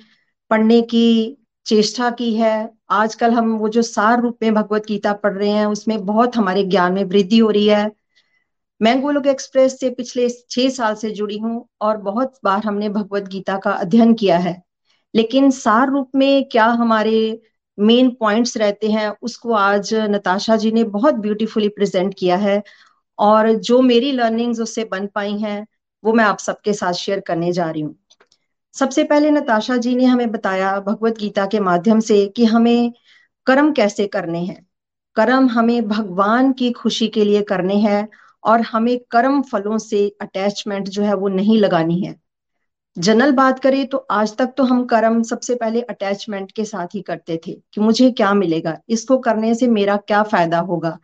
पढ़ने 0.51 0.81
की 0.83 1.37
चेष्टा 1.67 2.11
की 2.11 2.35
है। 2.35 2.71
आजकल 2.91 3.33
हम 3.33 3.57
वो 3.59 3.69
जो 3.69 3.83
सार 3.83 4.21
रूप 4.21 4.39
में 4.43 4.55
भगवत 4.55 4.87
गीता 4.87 5.13
पढ़ 5.13 5.33
रहे 5.33 5.51
हैं, 5.51 5.67
उसमें 5.67 6.05
बहुत 6.07 6.37
हमारे 6.37 6.65
ज्ञान 6.65 6.93
में 6.93 7.05
वृद्धि 7.05 7.39
हो 7.39 7.51
रही 7.51 7.67
है। 7.67 7.91
मैं 8.81 9.01
गोलोक 9.01 9.27
एक्सप्रेस 9.27 9.81
से 9.81 9.91
पिछले 9.91 10.29
छह 10.51 10.69
साल 10.69 10.95
से 10.95 11.11
जुड़ी 11.11 11.39
हूँ 11.39 11.69
और 11.81 11.97
बहुत 11.97 12.35
बार 12.45 12.65
हमने 12.65 12.89
भगवत 12.89 13.23
गीता 13.23 13.57
का 13.57 13.71
अध्ययन 13.71 14.15
किया 14.15 14.39
है। 14.39 14.63
लेकिन 15.15 15.51
सार 15.51 15.91
रूप 15.91 16.11
में 16.15 16.49
क्या 16.49 16.65
हमारे 16.65 17.41
मेन 17.79 18.11
पॉइंट्स 18.11 18.57
रहते 18.57 18.91
हैं, 18.91 19.09
उसको 19.23 19.53
आज 19.53 19.95
नताशा 19.95 20.57
जी 20.57 20.73
ने 20.73 20.85
बहुत 20.85 21.15
ब्यूटीफुली 21.15 21.69
प्रेजेंट 21.69 22.15
किया 22.19 22.37
है 22.37 22.63
और 23.19 23.53
जो 23.53 23.81
मेरी 23.81 24.13
लर्निंग्स 24.13 24.61
उससे 24.61 24.85
बन 24.85 25.07
पाई 25.07 25.39
हैं, 25.39 25.67
वो 26.05 26.13
मैं 26.13 26.25
आप 26.25 26.39
सबके 26.39 26.73
साथ 26.73 26.93
शेयर 26.93 27.21
करने 27.21 27.53
जा 27.53 27.71
रही 27.71 27.83
हूँ। 27.83 27.99
सबसे 28.73 29.05
पहले 29.05 29.31
नताशा 29.31 29.77
जी 29.77 29.97
ने 29.97 30.05
हमें 30.05 30.33
बताया 30.33 30.81
भगवत 30.81 31.19
गीता 31.19 31.47
के 31.47 31.61
माध्यम 31.61 32.01
से 32.01 32.27
कि 32.27 32.45
हमें 32.45 32.93
कर्म 33.47 33.73
कैसे 33.73 34.07
करने 34.07 34.39
हैं। 34.39 34.67
कर्म 35.17 35.49
हमें 35.49 35.89
भगवान 35.89 36.53
की 36.53 36.71
खुशी 36.71 37.09
के 37.09 37.25
लिए 37.25 37.43
करने 37.43 37.75
हैं 37.75 38.09
और 38.45 38.61
हमें 38.61 38.99
कर्म 39.11 39.43
फलों 39.43 39.79
से 39.79 40.17
अटैचमेंट 40.21 40.89
जो 40.89 41.03
है 41.03 41.15
वो 41.15 41.29
नहीं 41.29 41.59
लगानी 41.59 42.01
है। 42.01 42.26
जनरल 42.97 43.33
बात 43.33 43.59
करें 43.59 43.87
तो 43.87 43.99
आज 44.11 44.37
तक 44.37 44.53
तो 44.57 44.65
हम 44.65 44.85
कर्म 44.87 45.23
सबसे 45.23 45.55
पहले 45.55 45.81
अटैचमेंट 45.83 46.53
के 46.53 46.65
साथ 46.65 46.95
ही 46.95 47.01
करते 47.03 47.41
थे 47.47 47.53
कि 47.75 47.81
मुझे 47.81 48.11
क्या 48.11 48.33
मिलेगा, 48.35 48.77
इसको 48.89 49.19
करने 49.19 49.55
से 49.55 49.67
मेरा 49.67 49.97
क्या 49.97 50.23
फ़ायदा 50.23 50.59
होगा? 50.61 50.99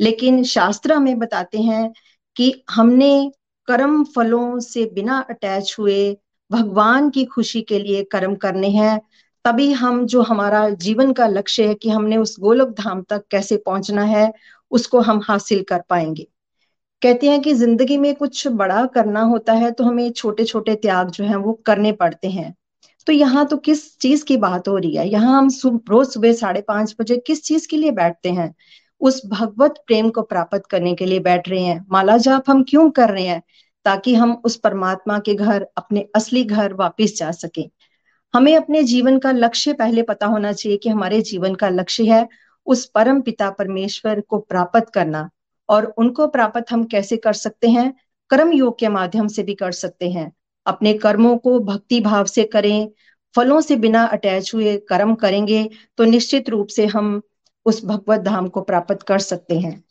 लेकिन 0.00 0.42
शास्त्र 0.44 0.92
हमें 0.92 1.18
बताते 1.18 1.58
हैं 1.58 1.92
कि 2.36 2.52
हमने 2.70 3.30
कर्म 3.68 4.02
फलों 4.04 4.58
से 4.60 4.84
बिना 4.94 5.18
अटैच 5.30 5.74
हुए 5.78 6.16
भगवान 6.50 7.10
की 7.10 7.24
खुशी 7.24 7.62
के 7.62 7.78
लिए 7.78 8.02
कर्म 8.04 8.34
करने 8.36 8.68
हैं। 8.68 9.00
तभी 9.44 9.70
हम 9.72 10.04
जो 10.06 10.22
हमारा 10.22 10.68
जीवन 10.70 11.12
का 11.12 11.26
लक्ष्य 11.26 11.66
है 11.68 11.74
कि 11.74 11.90
हमने 11.90 12.16
उस 12.16 12.36
गोलक 12.40 12.74
धाम 12.78 13.02
तक 13.02 13.24
कैसे 13.30 13.56
पहुँचना 13.56 14.02
है, 14.02 14.32
उसको 14.70 15.00
हम 15.00 15.20
हासिल 15.24 15.62
कर 15.62 15.82
पाएँगे। 15.88 16.26
कहते 17.02 17.28
हैं 17.28 17.40
कि 17.40 17.52
ज़िंदगी 17.54 17.96
में 17.96 18.14
कुछ 18.14 18.46
बड़ा 18.48 18.84
करना 18.86 19.20
होता 19.22 19.52
है 19.52 19.70
तो 19.70 19.84
हमें 19.84 20.10
छोटे 20.12 20.44
छोटे 20.44 20.74
त्याग 20.74 21.10
जो 21.10 21.24
है 21.24 21.36
वो 21.36 21.52
करने 21.66 21.92
पड़ते 21.92 22.28
हैं। 22.28 22.54
तो 23.06 23.12
यहाँ 23.12 23.46
तो 23.46 23.56
किस 23.56 23.98
चीज़ 23.98 24.24
की 24.24 24.36
बात 24.36 24.68
हो 24.68 24.76
रही 24.76 24.96
है? 24.96 25.08
यहाँ 25.08 25.38
हम 25.38 25.48
रोज 25.90 26.08
सुबह 26.08 26.32
साढ़े 26.32 26.60
पाँच 26.60 26.94
बजे 27.00 27.16
किस 27.16 27.42
चीज़ 27.44 27.68
के 27.68 27.76
लिए 27.76 27.90
बैठते 27.90 28.30
हैं? 28.30 28.54
उस 29.00 29.22
भगवत 29.26 29.74
प्रेम 29.86 30.10
को 30.10 30.22
प्राप्त 30.22 30.62
करने 30.70 30.94
के 30.94 31.06
लिए 31.06 31.20
बैठ 31.20 31.48
रहे 31.48 31.60
हैं। 31.60 31.84
माला 31.90 32.16
जाप 32.16 32.50
हम 32.50 32.62
क्यों 32.68 32.90
कर 32.90 33.10
रहे 33.10 33.26
हैं? 33.26 33.42
ताकि 33.84 34.14
हम 34.14 34.32
उस 34.44 34.56
परमात्मा 34.56 35.18
के 35.18 35.34
घर, 35.34 35.66
अपने 35.76 36.06
असली 36.16 36.44
घर 36.44 36.74
वापिस 36.74 37.18
जा 37.18 37.30
सके। 37.32 37.68
हमें 38.34 38.56
अपने 38.56 38.82
जीवन 38.82 39.18
का 39.18 39.32
लक्ष्य 39.32 39.72
पहले 39.72 40.02
पता 40.02 40.26
होना 40.26 40.52
चाहिए 40.52 40.78
कि 40.78 40.88
हमारे 40.88 41.20
जीवन 41.22 41.54
का 41.54 41.68
लक्ष्य 41.68 42.04
है 42.04 42.28
उस 42.66 42.84
परम 42.86 43.20
पिता 43.20 43.50
परमेश्वर 43.50 44.20
को 44.20 44.38
प्राप्त 44.38 44.90
करना। 44.94 45.28
और 45.68 45.84
उनको 45.98 46.26
प्राप्त 46.28 46.72
हम 46.72 46.84
कैसे 46.84 47.16
कर 47.16 47.32
सकते 47.32 47.68
हैं? 47.68 47.92
कर्म 48.30 48.52
योग 48.52 48.78
के 48.78 48.88
माध्यम 48.88 49.28
से 49.28 49.42
भी 49.42 49.54
कर 49.54 49.72
सकते 49.72 50.10
हैं। 50.10 50.32
अपने 50.66 50.92
कर्मों 50.94 51.36
को 51.38 51.58
भक्ति 51.60 52.00
भाव 52.00 52.24
से 52.26 52.44
करें 52.44 52.88
फलों 53.34 53.60
से 53.60 53.76
बिना 53.76 54.04
अटैच 54.04 54.54
हुए 54.54 54.76
कर्म 54.88 55.14
करेंगे 55.14 55.68
तो 55.98 56.04
निश्चित 56.04 56.48
रूप 56.50 56.68
से 56.68 56.86
हम 56.86 57.20
उस 57.66 57.84
भगवत 57.84 58.20
धाम 58.20 58.48
को 58.48 58.60
प्राप्त 58.60 59.02
कर 59.02 59.18
सकते 59.18 59.58
हैं। 59.58 59.82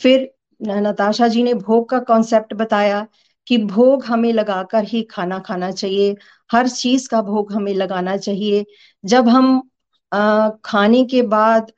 फिर 0.00 0.30
नताशा 0.60 1.28
जी 1.28 1.42
ने 1.42 1.54
भोग 1.54 1.88
का 1.88 1.98
कॉन्सेप्ट 1.98 2.54
बताया 2.54 3.06
कि 3.46 3.58
भोग 3.58 4.04
हमें 4.04 4.32
लगाकर 4.32 4.84
ही 4.84 5.02
खाना 5.02 5.38
खाना 5.38 5.70
चाहिए। 5.70 6.16
हर 6.52 6.68
चीज़ 6.68 7.08
का 7.08 7.22
भोग 7.22 7.52
हमें 7.52 7.72
लगाना 7.74 8.16
चाहिए। 8.16 8.64
जब 9.04 9.28
हम 9.28 9.68
आ, 10.12 10.48
खाने 10.64 11.04
के 11.04 11.22
बाद 11.22 11.72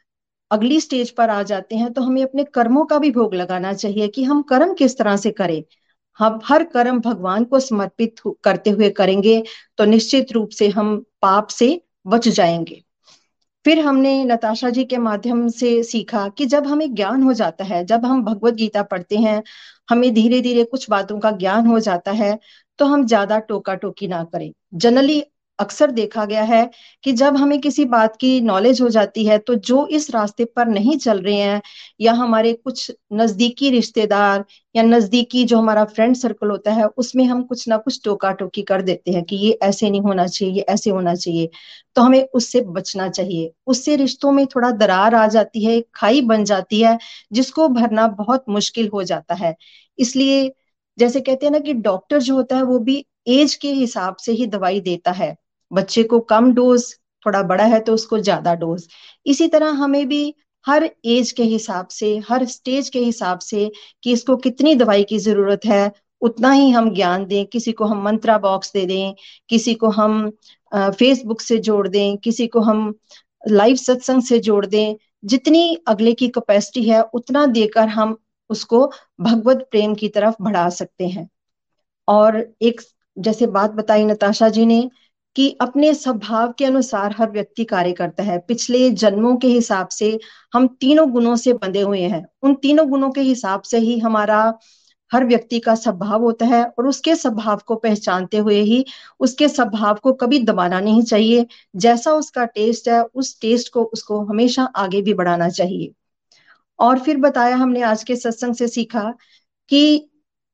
अगली 0.52 0.80
स्टेज 0.80 1.10
पर 1.10 1.30
आ 1.30 1.42
जाते 1.42 1.76
हैं 1.76 1.92
तो 1.92 2.02
हमें 2.02 2.22
अपने 2.22 2.44
कर्मों 2.54 2.84
का 2.84 2.98
भी 2.98 3.10
भोग 3.10 3.34
लगाना 3.34 3.72
चाहिए 3.74 4.08
कि 4.08 4.24
हम 4.24 4.42
कर्म 4.42 4.74
किस 4.74 4.96
तरह 4.98 5.16
से 5.16 5.30
करें। 5.32 5.62
हम 6.20 6.38
हर 6.44 6.64
कर्म 6.64 7.00
भगवान 7.00 7.44
को 7.44 7.60
समर्पित 7.60 8.20
करते 8.44 8.70
हुए 8.70 8.90
करेंगे 8.92 9.42
तो 9.78 9.84
निश्चित 9.84 10.32
रूप 10.32 10.50
से 10.50 10.68
हम 10.70 10.96
पाप 11.22 11.48
से 11.50 11.80
बच 12.06 12.28
जाएँगे। 12.30 12.82
फिर 13.64 13.80
हमने 13.80 14.24
नताशा 14.24 14.70
जी 14.70 14.84
के 14.84 14.98
माध्यम 14.98 15.48
से 15.50 15.82
सीखा 15.82 16.28
कि 16.28 16.46
जब 16.46 16.66
हमें 16.66 16.94
ज्ञान 16.94 17.22
हो 17.22 17.32
जाता 17.32 17.64
है, 17.64 17.84
जब 17.84 18.04
हम 18.06 18.22
भगवत 18.24 18.54
गीता 18.54 18.82
पढ़ते 18.82 19.16
हैं, 19.16 19.42
हमें 19.88 20.12
धीरे 20.14 20.40
धीरे 20.40 20.64
कुछ 20.64 20.88
बातों 20.90 21.18
का 21.20 21.30
ज्ञान 21.32 21.66
हो 21.66 21.78
जाता 21.80 22.12
है 22.12 22.38
तो 22.78 22.86
हम 22.86 23.06
ज़्यादा 23.06 23.38
टोका 23.40 23.74
टोकी 23.76 24.08
ना 24.08 24.22
करें। 24.24 24.52
जनरली 24.74 25.22
अक्सर 25.62 25.90
देखा 25.92 26.24
गया 26.24 26.42
है 26.44 26.68
कि 27.04 27.12
जब 27.14 27.36
हमें 27.36 27.60
किसी 27.60 27.84
बात 27.86 28.16
की 28.16 28.40
नॉलेज 28.42 28.80
हो 28.82 28.88
जाती 28.90 29.24
है 29.26 29.38
तो 29.40 29.54
जो 29.62 29.86
इस 29.88 30.10
रास्ते 30.10 30.44
पर 30.46 30.66
नहीं 30.68 30.96
चल 30.98 31.20
रहे 31.20 31.34
हैं, 31.34 31.60
या 32.00 32.12
हमारे 32.14 32.52
कुछ 32.54 32.90
नजदीकी 33.12 33.70
रिश्तेदार 33.70 34.44
या 34.74 34.82
नजदीकी 34.82 35.44
जो 35.44 35.58
हमारा 35.58 35.84
फ्रेंड 35.86 36.16
सर्कल 36.16 36.50
होता 36.50 36.72
है, 36.72 36.86
उसमें 36.86 37.24
हम 37.24 37.42
कुछ 37.44 37.68
ना 37.68 37.76
कुछ 37.78 38.00
टोका 38.04 38.32
टोकी 38.32 38.62
कर 38.64 38.82
देते 38.82 39.10
हैं 39.12 39.22
कि 39.24 39.36
ये 39.36 39.58
ऐसे 39.62 39.90
नहीं 39.90 40.00
होना 40.00 40.26
चाहिए, 40.26 40.54
ये 40.54 40.60
ऐसे 40.62 40.90
होना 40.90 41.14
चाहिए 41.16 41.50
तो 41.96 42.02
हमें 42.02 42.22
उससे 42.34 42.60
बचना 42.62 43.08
चाहिए। 43.10 43.52
उससे 43.66 43.96
रिश्तों 43.96 44.32
में 44.32 44.46
थोड़ा 44.46 44.70
दरार 44.72 45.14
आ 45.14 45.26
जाती 45.28 45.64
है 45.64 45.80
खाई 45.94 46.20
बन 46.22 46.44
जाती 46.44 46.80
है, 46.80 46.98
जिसको 47.32 47.68
भरना 47.70 48.06
बहुत 48.16 48.44
मुश्किल 48.48 48.88
हो 48.88 49.02
जाता 49.04 49.34
है। 49.34 49.54
इसलिए 49.98 50.52
जैसे 50.98 51.20
कहते 51.20 51.46
हैं 51.46 51.52
ना 51.52 51.58
कि 51.58 51.72
डॉक्टर 51.74 52.20
जो 52.20 52.34
होता 52.34 52.56
है, 52.56 52.62
वो 52.62 52.78
भी 52.80 53.04
एज 53.28 53.54
के 53.54 53.72
हिसाब 53.72 54.16
से 54.16 54.32
ही 54.32 54.46
दवाई 54.48 54.80
देता 54.80 55.10
है। 55.12 55.34
बच्चे 55.72 56.02
को 56.02 56.20
कम 56.20 56.52
डोज, 56.54 56.84
थोड़ा 57.26 57.42
बड़ा 57.44 57.64
है 57.64 57.80
तो 57.80 57.94
उसको 57.94 58.18
ज़्यादा 58.18 58.54
डोज। 58.54 58.86
इसी 59.26 59.48
तरह 59.48 59.70
हमें 59.82 60.06
भी 60.08 60.34
हर 60.66 60.90
एज 61.06 61.30
के 61.32 61.42
हिसाब 61.44 61.86
से, 61.88 62.16
हर 62.28 62.44
स्टेज 62.46 62.88
के 62.88 62.98
हिसाब 62.98 63.38
से 63.40 63.70
कि 64.04 64.12
इसको 64.12 64.36
कितनी 64.38 64.74
दवाई 64.74 65.02
की 65.04 65.18
ज़रूरत 65.18 65.64
है, 65.64 65.92
उतना 66.22 66.50
ही 66.52 66.70
हम 66.70 66.92
ज्ञान 66.94 67.24
दें, 67.26 67.46
किसी 67.46 67.72
को 67.72 67.84
हम 67.84 68.02
मंत्रा 68.04 68.38
बॉक्स 68.38 68.72
दे 68.72 68.84
दें, 68.86 69.14
किसी 69.48 69.74
को 69.74 69.88
हम 69.90 70.30
फेसबुक 70.72 71.40
से 71.40 71.58
जोड़ 71.60 71.86
दें, 71.88 72.16
किसी 72.16 72.46
को 72.46 72.60
हम 72.60 72.94
लाइव 73.42 73.76
सत्संग 73.76 74.22
से 74.22 74.38
जोड़ 74.40 74.64
दें, 74.66 74.94
जितनी 75.24 75.76
अगले 75.88 76.12
की 76.12 76.28
कैपेसिटी 76.28 76.88
है, 76.88 77.02
उतना 77.04 77.44
देकर 77.48 77.88
हम 77.88 78.16
उसको 78.50 78.86
भगवत 79.20 79.66
प्रेम 79.70 79.94
की 79.94 80.08
तरफ़ 80.08 80.34
बढ़ा 80.42 80.68
सकते 80.70 81.08
हैं। 81.08 81.28
और 82.08 82.44
एक 82.62 82.80
जैसे 83.16 83.46
बात 83.48 83.70
बताई 83.70 84.04
नताशा 84.04 84.48
जी 84.48 84.66
ने 84.66 84.88
कि 85.36 85.58
अपने 85.60 85.94
स्वभाव 85.94 86.52
के 86.52 86.64
अनुसार 86.64 87.14
हर 87.18 87.30
व्यक्ति 87.30 87.64
कार्य 87.64 87.92
करता 87.92 88.22
है। 88.22 88.38
पिछले 88.38 88.90
जन्मों 88.90 89.36
के 89.36 89.48
हिसाब 89.48 89.88
से 89.88 90.20
हम 90.54 90.66
तीनों 90.80 91.10
गुणों 91.10 91.36
से 91.36 91.52
बंधे 91.52 91.80
हुए 91.80 92.00
हैं। 92.00 92.26
उन 92.42 92.54
तीनों 92.54 92.88
गुणों 92.88 93.10
के 93.10 93.20
हिसाब 93.20 93.62
से 93.62 93.78
ही 93.78 93.98
हमारा 93.98 94.58
हर 95.12 95.24
व्यक्ति 95.24 95.60
का 95.60 95.74
स्वभाव 95.74 96.22
होता 96.22 96.46
है 96.46 96.64
और 96.64 96.86
उसके 96.86 97.16
स्वभाव 97.16 97.60
को 97.66 97.74
पहचानते 97.74 98.36
हुए 98.36 98.60
ही 98.60 98.84
उसके 99.20 99.48
स्वभाव 99.48 99.94
को 99.94 100.12
कभी 100.12 100.38
दबाना 100.38 100.80
नहीं 100.80 101.02
चाहिए। 101.02 101.46
जैसा 101.76 102.12
उसका 102.12 102.44
टेस्ट 102.44 102.88
है, 102.88 103.02
उस 103.02 103.40
टेस्ट 103.40 103.72
को 103.72 103.84
उसको 103.84 104.24
हमेशा 104.24 104.64
आगे 104.64 105.02
भी 105.02 105.14
बढ़ाना 105.14 105.48
चाहिए। 105.48 105.92
और 106.78 106.98
फिर 106.98 107.16
बताया 107.16 107.56
हमने 107.56 107.82
आज 107.82 108.04
के 108.04 108.16
सत्संग 108.16 108.54
से 108.54 108.68
सीखा 108.68 109.14
कि 109.68 110.08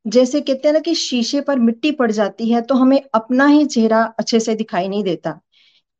जैसे 0.08 0.40
कहते 0.40 0.68
हैं 0.68 0.72
ना 0.72 0.80
कि 0.80 0.94
शीशे 0.94 1.40
पर 1.40 1.58
मिट्टी 1.58 1.90
पड़ 1.92 2.10
जाती 2.10 2.50
है 2.50 2.60
तो 2.62 2.74
हमें 2.74 3.00
अपना 3.14 3.46
ही 3.46 3.64
चेहरा 3.66 4.02
अच्छे 4.18 4.40
से 4.40 4.54
दिखाई 4.54 4.88
नहीं 4.88 5.02
देता। 5.04 5.38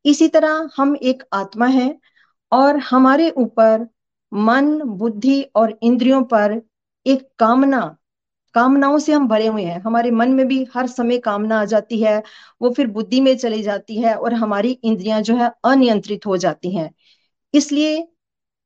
इसी 0.05 0.27
तरह 0.27 0.69
हम 0.77 0.95
एक 0.95 1.23
आत्मा 1.33 1.67
है 1.67 1.95
और 2.51 2.77
हमारे 2.79 3.29
ऊपर 3.29 3.87
मन, 4.31 4.81
बुद्धि 4.81 5.41
और 5.55 5.77
इंद्रियों 5.83 6.23
पर 6.23 6.61
एक 7.05 7.27
कामना, 7.39 7.79
कामनाओं 8.55 8.97
से 8.99 9.13
हम 9.13 9.27
भरे 9.27 9.47
हुए 9.47 9.63
हैं। 9.63 9.79
हमारे 9.81 10.11
मन 10.11 10.31
में 10.31 10.47
भी 10.47 10.67
हर 10.75 10.87
समय 10.87 11.17
कामना 11.17 11.59
आ 11.61 11.65
जाती 11.65 12.01
है, 12.01 12.23
वो 12.61 12.69
फिर 12.69 12.87
बुद्धि 12.87 13.21
में 13.21 13.35
चली 13.37 13.61
जाती 13.63 14.01
है 14.01 14.15
और 14.15 14.33
हमारी 14.33 14.71
इंद्रियाँ 14.83 15.21
जो 15.21 15.35
है 15.35 15.51
अनियंत्रित 15.65 16.25
हो 16.25 16.37
जाती 16.37 16.75
हैं। 16.75 16.91
इसलिए 17.53 18.07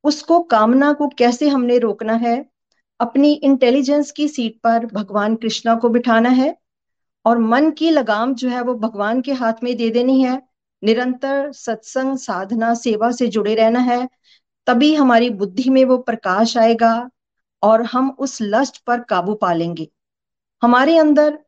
उसको 0.04 0.40
कामना 0.40 0.92
को 0.92 1.08
कैसे 1.08 1.48
हमने 1.48 1.78
रोकना 1.78 2.14
है? 2.14 2.53
अपनी 3.00 3.32
इंटेलिजेंस 3.34 4.10
की 4.10 4.28
सीट 4.28 4.58
पर 4.64 4.86
भगवान 4.86 5.34
कृष्णा 5.36 5.74
को 5.74 5.88
बिठाना 5.88 6.28
है 6.30 6.54
और 7.24 7.38
मन 7.38 7.70
की 7.70 7.90
लगाम 7.90 8.34
जो 8.34 8.48
है 8.48 8.62
वो 8.62 8.74
भगवान 8.74 9.20
के 9.20 9.32
हाथ 9.32 9.62
में 9.62 9.76
दे 9.76 9.90
देनी 9.90 10.20
है। 10.22 10.40
निरंतर 10.82 11.50
सत्संग, 11.52 12.16
साधना, 12.18 12.72
सेवा 12.74 13.10
से 13.10 13.26
जुड़े 13.28 13.54
रहना 13.54 13.80
है। 13.80 14.08
तभी 14.66 14.94
हमारी 14.94 15.30
बुद्धि 15.32 15.70
में 15.70 15.84
वो 15.84 15.96
प्रकाश 15.98 16.56
आएगा 16.58 17.10
और 17.62 17.82
हम 17.82 18.10
उस 18.18 18.38
लस्ट 18.42 18.82
पर 18.86 19.00
काबू 19.00 19.34
पा 19.34 19.52
लेंगे 19.52 19.88
हमारे 20.62 20.96
अंदर 20.98 21.38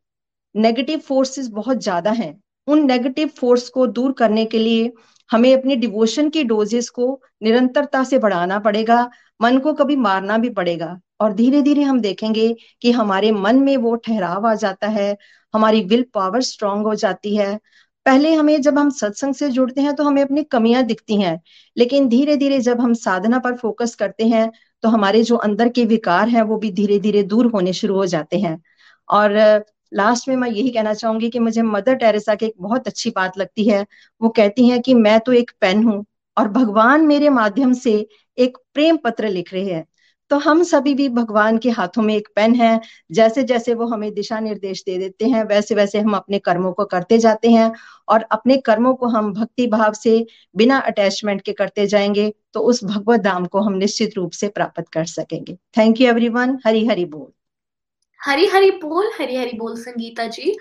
नेगेटिव 0.55 0.99
फोर्सेस 0.99 1.47
बहुत 1.47 1.77
ज़्यादा 1.77 2.11
हैं। 2.11 2.33
उन 2.67 2.85
नेगेटिव 2.85 3.27
फोर्स 3.37 3.67
को 3.69 3.87
दूर 3.87 4.11
करने 4.11 4.45
के 4.45 4.59
लिए 4.59 4.91
हमें 5.29 5.53
अपनी 5.53 5.75
डिवोशन 5.75 6.29
की 6.29 6.43
डोजेस 6.43 6.89
को 6.89 7.21
निरंतरता 7.43 8.03
से 8.03 8.19
बढ़ाना 8.19 8.59
पड़ेगा। 8.59 9.09
मन 9.41 9.57
को 9.59 9.73
कभी 9.73 9.95
मारना 9.95 10.37
भी 10.37 10.49
पड़ेगा। 10.49 10.99
और 11.19 11.33
धीरे 11.33 11.61
धीरे 11.61 11.83
हम 11.83 11.99
देखेंगे 12.01 12.53
कि 12.81 12.91
हमारे 12.91 13.31
मन 13.33 13.59
में 13.59 13.75
वो 13.77 13.95
ठहराव 13.97 14.47
आ 14.47 14.53
जाता 14.55 14.87
है, 14.89 15.15
हमारी 15.53 15.81
विल 15.83 16.05
पावर 16.13 16.41
स्ट्रांग 16.43 16.85
हो 16.85 16.95
जाती 16.95 17.35
है। 17.35 17.57
पहले 18.05 18.33
हमें 18.35 18.61
जब 18.61 18.77
हम 18.77 18.89
सत्संग 18.91 19.33
से 19.35 19.49
जुड़ते 19.49 19.81
हैं 19.81 19.93
तो 19.95 20.03
हमें 20.03 20.21
अपनी 20.21 20.43
कमियाँ 20.45 20.83
दिखती 20.83 21.15
हैं, 21.21 21.39
लेकिन 21.77 22.07
धीरे 22.09 22.35
धीरे 22.37 22.59
जब 22.61 22.81
हम 22.81 22.93
साधना 22.95 23.39
पर 23.39 23.55
फोकस 23.57 23.95
करते 23.95 24.27
हैं 24.27 24.49
तो 24.83 24.89
हमारे 24.89 25.23
जो 25.23 25.35
अंदर 25.37 25.69
के 25.69 25.85
विकार 25.85 26.29
हैं 26.29 26.41
वो 26.43 26.57
भी 26.57 26.71
धीरे 26.71 26.99
धीरे 26.99 27.23
दूर 27.23 27.45
होने 27.51 27.73
शुरू 27.73 27.95
हो 27.95 28.05
जाते 28.05 28.39
हैं। 28.39 28.57
और 29.09 29.31
लास्ट 29.91 30.27
में 30.29 30.35
मैं 30.35 30.49
यही 30.49 30.69
कहना 30.69 30.93
चाहूँगी 30.93 31.29
कि 31.29 31.39
मुझे 31.39 31.61
मदर 31.61 31.95
टेरेसा 31.95 32.35
की 32.35 32.45
एक 32.45 32.53
बहुत 32.59 32.87
अच्छी 32.87 33.09
बात 33.09 33.37
लगती 33.37 33.67
है। 33.69 33.85
वो 34.21 34.29
कहती 34.29 34.67
हैं 34.69 34.81
कि 34.81 34.93
मैं 34.93 35.19
तो 35.19 35.33
एक 35.33 35.51
पेन 35.61 35.83
हूँ 35.83 36.03
और 36.37 36.47
भगवान 36.49 37.05
मेरे 37.07 37.29
माध्यम 37.31 37.73
से 37.75 37.93
एक 38.37 38.57
प्रेम 38.73 38.97
पत्र 38.97 39.29
लिख 39.29 39.53
रहे 39.53 39.73
हैं। 39.73 39.85
तो 40.31 40.37
हम 40.37 40.63
सभी 40.63 40.93
भी 40.93 41.07
भगवान 41.09 41.57
के 41.57 41.69
हाथों 41.69 42.01
में 42.01 42.15
एक 42.15 42.27
पेन 42.35 42.55
है। 42.55 42.79
जैसे 43.11 43.43
जैसे 43.43 43.73
वो 43.73 43.85
हमें 43.87 44.13
दिशा 44.13 44.39
निर्देश 44.39 44.83
दे 44.85 44.97
देते 44.97 45.25
हैं 45.25 45.43
वैसे 45.43 45.75
वैसे 45.75 45.99
हम 45.99 46.13
अपने 46.13 46.39
कर्मों 46.39 46.71
को 46.73 46.85
करते 46.85 47.17
जाते 47.17 47.49
हैं 47.49 47.71
और 48.09 48.21
अपने 48.31 48.57
कर्मों 48.57 48.93
को 48.95 49.07
हम 49.07 49.33
भक्ति 49.33 49.67
भाव 49.67 49.93
से 49.93 50.25
बिना 50.55 50.77
अटैचमेंट 50.79 51.41
के 51.41 51.53
करते 51.53 51.87
जाएँगे 51.87 52.33
तो 52.53 52.59
उस 52.59 52.83
भगवत 52.83 53.19
धाम 53.19 53.45
को 53.45 53.59
हम 53.59 53.73
निश्चित 53.73 54.11
रूप 54.17 54.31
से 54.31 54.47
प्राप्त 54.47 54.85
कर 54.93 55.05
सकेंगे। 55.05 55.57
Thank 55.77 56.01
you 56.01 56.07
everyone 56.07 56.57
Hari 56.65 56.85
Hari 56.87 57.05
बोल। 57.05 57.31
हरी 58.19 58.45
हरी 58.45 58.71
बोल 58.71 59.11
हरी 59.19 59.35
हरी 59.35 59.57
बोल 59.57 59.75
संगीता 59.75 60.25
जी। 60.27 60.57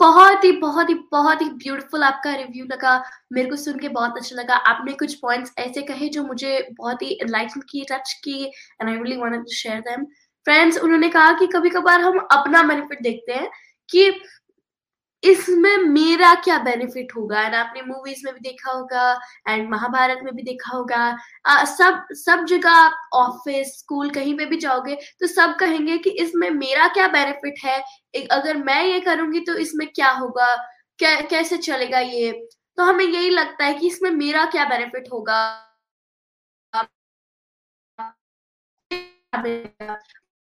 बहुत 0.00 0.44
ही 0.44 0.50
बहुत 0.52 0.90
ही 0.90 0.94
बहुत 1.12 1.42
ही 1.42 1.48
ब्यूटीफुल 1.62 2.02
आपका 2.02 2.34
रिव्यू 2.34 2.64
लगा। 2.64 2.92
मेरे 3.32 3.50
को 3.50 3.56
सुन 3.56 3.78
के 3.78 3.88
बहुत 3.88 4.16
अच्छा 4.16 4.36
लगा। 4.36 4.54
आपने 4.70 4.92
कुछ 4.92 5.14
पॉइंट्स 5.14 5.52
ऐसे 5.58 5.82
कहे 5.82 6.08
जो 6.08 6.22
मुझे 6.24 6.68
बहुत 6.78 7.02
ही 7.02 7.18
एनलाइटन 7.22 7.60
किए 7.70 7.84
टच 7.90 8.12
किए 8.24 8.46
and 8.46 8.88
I 8.88 8.94
really 8.94 9.16
wanted 9.16 9.40
to 9.40 9.54
share 9.54 9.80
them 9.80 10.04
friends 10.46 10.78
उन्होंने 10.78 11.08
कहा 11.08 11.32
कि 11.38 11.46
कभी 11.46 11.70
कभार 11.70 12.00
हम 12.00 12.18
अपना 12.32 12.62
बेनिफिट 12.62 13.02
देखते 13.02 13.32
हैं 13.32 13.50
कि 13.88 14.10
इसमें 15.22 15.76
मेरा 15.78 16.34
क्या 16.36 16.58
बेनिफिट 16.58 17.12
होगा? 17.16 17.42
एंड 17.42 17.54
आपने 17.54 17.82
मूवीज़ 17.82 18.20
में 18.24 18.32
भी 18.34 18.40
देखा 18.40 18.72
होगा 18.72 19.12
एंड 19.48 19.68
महाभारत 19.70 20.20
में 20.24 20.34
भी 20.36 20.42
देखा 20.42 20.76
होगा। 20.76 20.98
आ, 21.46 21.64
सब 21.64 22.06
सब 22.16 22.44
जगह 22.48 22.90
ऑफ़िस 23.14 23.76
स्कूल 23.78 24.10
कहीं 24.10 24.36
पे 24.38 24.44
भी 24.46 24.56
जाओगे 24.58 24.94
तो 25.20 25.26
सब 25.26 25.56
कहेंगे 25.60 25.98
कि 25.98 26.10
इसमें 26.24 26.48
मेरा 26.50 26.88
क्या 26.94 27.08
बेनिफिट 27.08 27.64
है? 27.64 27.80
अगर 28.30 28.56
मैं 28.58 28.82
ये 28.84 29.00
करूँगी 29.00 29.40
तो 29.46 29.56
इसमें 29.58 29.86
क्या 29.88 30.10
होगा? 30.12 30.54
क्या 30.98 31.20
कैसे 31.22 31.56
चलेगा 31.58 31.98
ये? 32.00 32.32
तो 32.78 32.82
हमें 32.84 33.04
यही 33.04 33.30
लगता 33.30 33.64
है 33.64 33.74
कि 33.74 33.86
इसमें 33.86 34.10
मेरा 34.10 34.44
क्या 34.46 34.64
बेनिफिट 34.68 35.08
होगा? 35.12 35.40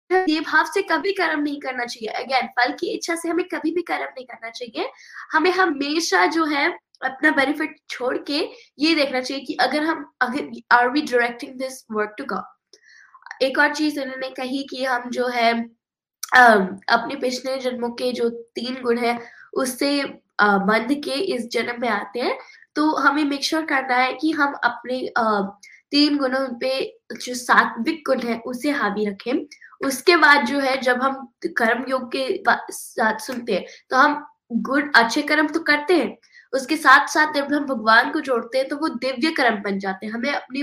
ये 0.10 0.40
भाव 0.42 0.66
से 0.66 0.82
कभी 0.82 1.12
कर्म 1.14 1.42
नहीं 1.42 1.60
करना 1.62 1.86
चाहिए। 1.86 2.10
अगेन 2.16 2.48
फल 2.60 2.72
की 2.80 2.88
इच्छा 2.88 3.16
से 3.16 3.30
हमें 3.30 3.46
कभी 3.48 3.72
भी 3.72 3.82
कर्म 3.84 4.04
नहीं 4.06 4.26
करना 4.26 4.50
चाहिए। 4.50 4.90
हमें 5.32 5.52
हमेशा 5.52 6.26
जो 6.28 6.46
है, 6.46 6.68
अपना 7.06 7.32
बेनिफिट 7.32 7.76
छोड़ 7.90 8.18
के 8.28 8.40
ये 8.80 8.94
देखना 8.96 9.22
चाहिए 9.22 9.44
कि 9.46 9.54
अगर 9.62 9.84
हम, 9.84 10.06
अगर 10.22 10.50
are 10.72 10.90
we 10.90 11.02
directing 11.02 11.54
this 11.60 11.84
work 11.92 12.16
to 12.18 12.26
God 12.26 13.44
एक 13.44 13.58
और 13.60 13.74
चीज़ 13.76 14.00
उन्होंने 14.00 14.30
कही 14.30 14.66
कि 14.70 14.84
हम 14.86 15.10
जो 15.10 15.28
है 15.28 15.52
अपने 16.34 17.16
पिछले 17.16 17.58
जन्मों 17.60 17.90
के 17.92 18.12
जो 18.12 18.30
तीन 18.30 18.82
गुण 18.84 18.98
है, 19.00 19.20
उससे 19.54 20.04
बंध 20.42 20.94
के 21.04 21.12
इस 21.36 21.48
जन्म 21.52 21.82
में 21.82 21.88
आते 21.90 22.20
हैं। 22.20 22.38
तो 22.76 22.90
हमें 22.98 23.24
मेक 23.26 23.44
श्योर 23.44 23.66
करना 23.66 23.96
है 23.96 24.14
कि 24.14 24.32
हम 24.32 24.54
अपने 24.64 25.02
तीन 25.92 26.18
गुणों 26.18 26.48
पे 26.60 26.72
जो 27.16 27.34
सात्विक 27.36 28.04
गुण 28.08 28.20
है, 28.22 28.40
उसे 28.40 28.70
हावी 28.72 29.06
रखें। 29.06 29.34
उसके 29.82 30.16
बाद 30.18 30.46
जो 30.46 30.60
है, 30.60 30.80
जब 30.82 31.02
हम 31.02 31.28
कर्म 31.58 31.86
योग 31.90 32.10
के 32.16 32.44
साथ 32.72 33.20
सुनते 33.22 33.54
हैं 33.54 33.66
तो 33.90 33.98
हम 33.98 34.26
गुड 34.54 34.92
अच्छे 34.96 35.22
कर्म 35.24 35.48
तो 35.48 35.60
करते 35.62 35.94
हैं, 35.94 36.18
उसके 36.54 36.76
साथ 36.78 37.08
साथ 37.10 37.34
जब 37.34 37.54
हम 37.54 37.66
भगवान 37.66 38.12
को 38.12 38.20
जोड़ते 38.22 38.58
हैं 38.58 38.68
तो 38.68 38.76
वो 38.78 38.88
दिव्य 38.90 39.32
कर्म 39.32 39.56
बन 39.64 39.80
जाते 39.80 40.06
हैं। 40.06 40.14
हमें 40.14 40.32
अपनी 40.32 40.62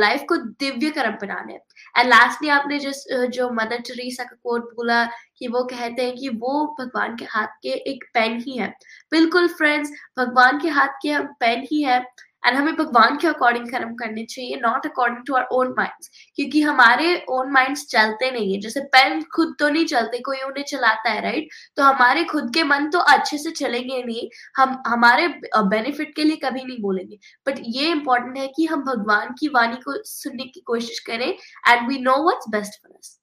लाइफ 0.00 0.24
को 0.28 0.36
दिव्य 0.36 0.90
कर्म 0.90 1.16
बनाने 1.22 1.54
एंड 1.54 2.08
लास्टली 2.08 2.48
आपने 2.50 2.78
जिस 2.78 3.04
जो 3.30 3.48
मदर 3.52 3.80
टेरेसा 3.80 4.24
का 4.24 4.36
कोट 4.42 4.74
बोला 4.76 5.04
कि 5.38 5.48
वो 5.48 5.62
कहते 5.64 6.04
हैं 6.04 6.14
कि 6.16 6.28
वो 6.30 6.64
भगवान 6.80 7.16
के 7.16 7.24
हाथ 7.30 7.58
के 7.62 7.72
एक 7.90 8.04
पेन 8.14 8.40
ही 8.40 8.56
है। 8.58 8.68
बिल्कुल 9.12 9.48
फ्रेंड्स 9.48 9.90
भगवान 10.18 10.60
के 10.60 10.68
हाथ 10.70 10.98
के 11.02 11.18
पेन 11.40 11.66
ही 11.70 11.82
है। 11.82 12.00
एंड 12.42 12.56
हमें 12.56 12.74
भगवान 12.76 13.16
के 13.18 13.26
अकॉर्डिंग 13.28 13.68
कर्म 13.70 13.94
करने 13.94 14.24
चाहिए 14.24 14.56
not 14.62 14.86
according 14.86 15.24
to 15.26 15.34
our 15.34 15.46
own 15.52 15.74
minds 15.78 16.10
क्योंकि 16.36 16.60
हमारे 16.62 17.14
ओन 17.30 17.50
माइंड्स 17.52 17.84
चलते 17.90 18.30
नहीं 18.30 18.52
है। 18.54 18.60
जैसे 18.60 18.80
पेन 18.94 19.22
खुद 19.34 19.54
तो 19.58 19.68
नहीं 19.68 19.86
चलते, 19.86 20.18
कोई 20.20 20.40
उन्हें 20.42 20.64
चलाता 20.64 21.10
है 21.10 21.22
राइट 21.22 21.48
तो 21.76 21.82
हमारे 21.82 22.24
खुद 22.24 22.50
के 22.54 22.62
मन 22.64 22.88
तो 22.90 22.98
अच्छे 23.14 23.38
से 23.38 23.50
चलेंगे 23.52 24.02
नहीं। 24.02 24.28
हम, 24.56 24.82
हमारे 24.86 25.28
बेनिफिट 25.56 26.14
के 26.16 26.24
लिए 26.24 26.36
कभी 26.44 26.64
नहीं 26.64 26.80
बोलेंगे। 26.82 27.18
बट 27.46 27.60
ये 27.68 27.90
इंपॉर्टेंट 27.90 28.38
है 28.38 28.46
कि 28.56 28.66
हम 28.66 28.82
भगवान 28.84 29.34
की 29.40 29.48
वाणी 29.54 29.76
को 29.84 30.02
सुनने 30.06 30.44
की 30.44 30.60
कोशिश 30.66 30.98
करें 31.06 31.28
and 31.28 31.88
we 31.88 31.98
know 32.00 32.16
what's 32.28 32.48
best 32.50 32.82
for 32.82 32.96
us 32.96 33.18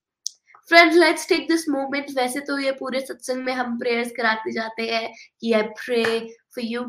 friends 0.69 0.95
let's 0.97 1.27
take 1.29 1.47
this 1.47 1.67
moment 1.69 2.05
वैसे 2.15 2.39
तो 2.41 2.57
ये 2.59 2.71
पूरे 2.73 2.99
सत्संग 3.01 3.43
में 3.45 3.53
हम 3.53 3.77
प्रेयर्स 3.79 4.11
कराते 4.17 4.51
जाते 4.51 4.87
हैं 4.87 5.11
कि 5.41 5.51
I 5.53 5.61
pray 5.81 6.03
for 6.55 6.65
you 6.65 6.81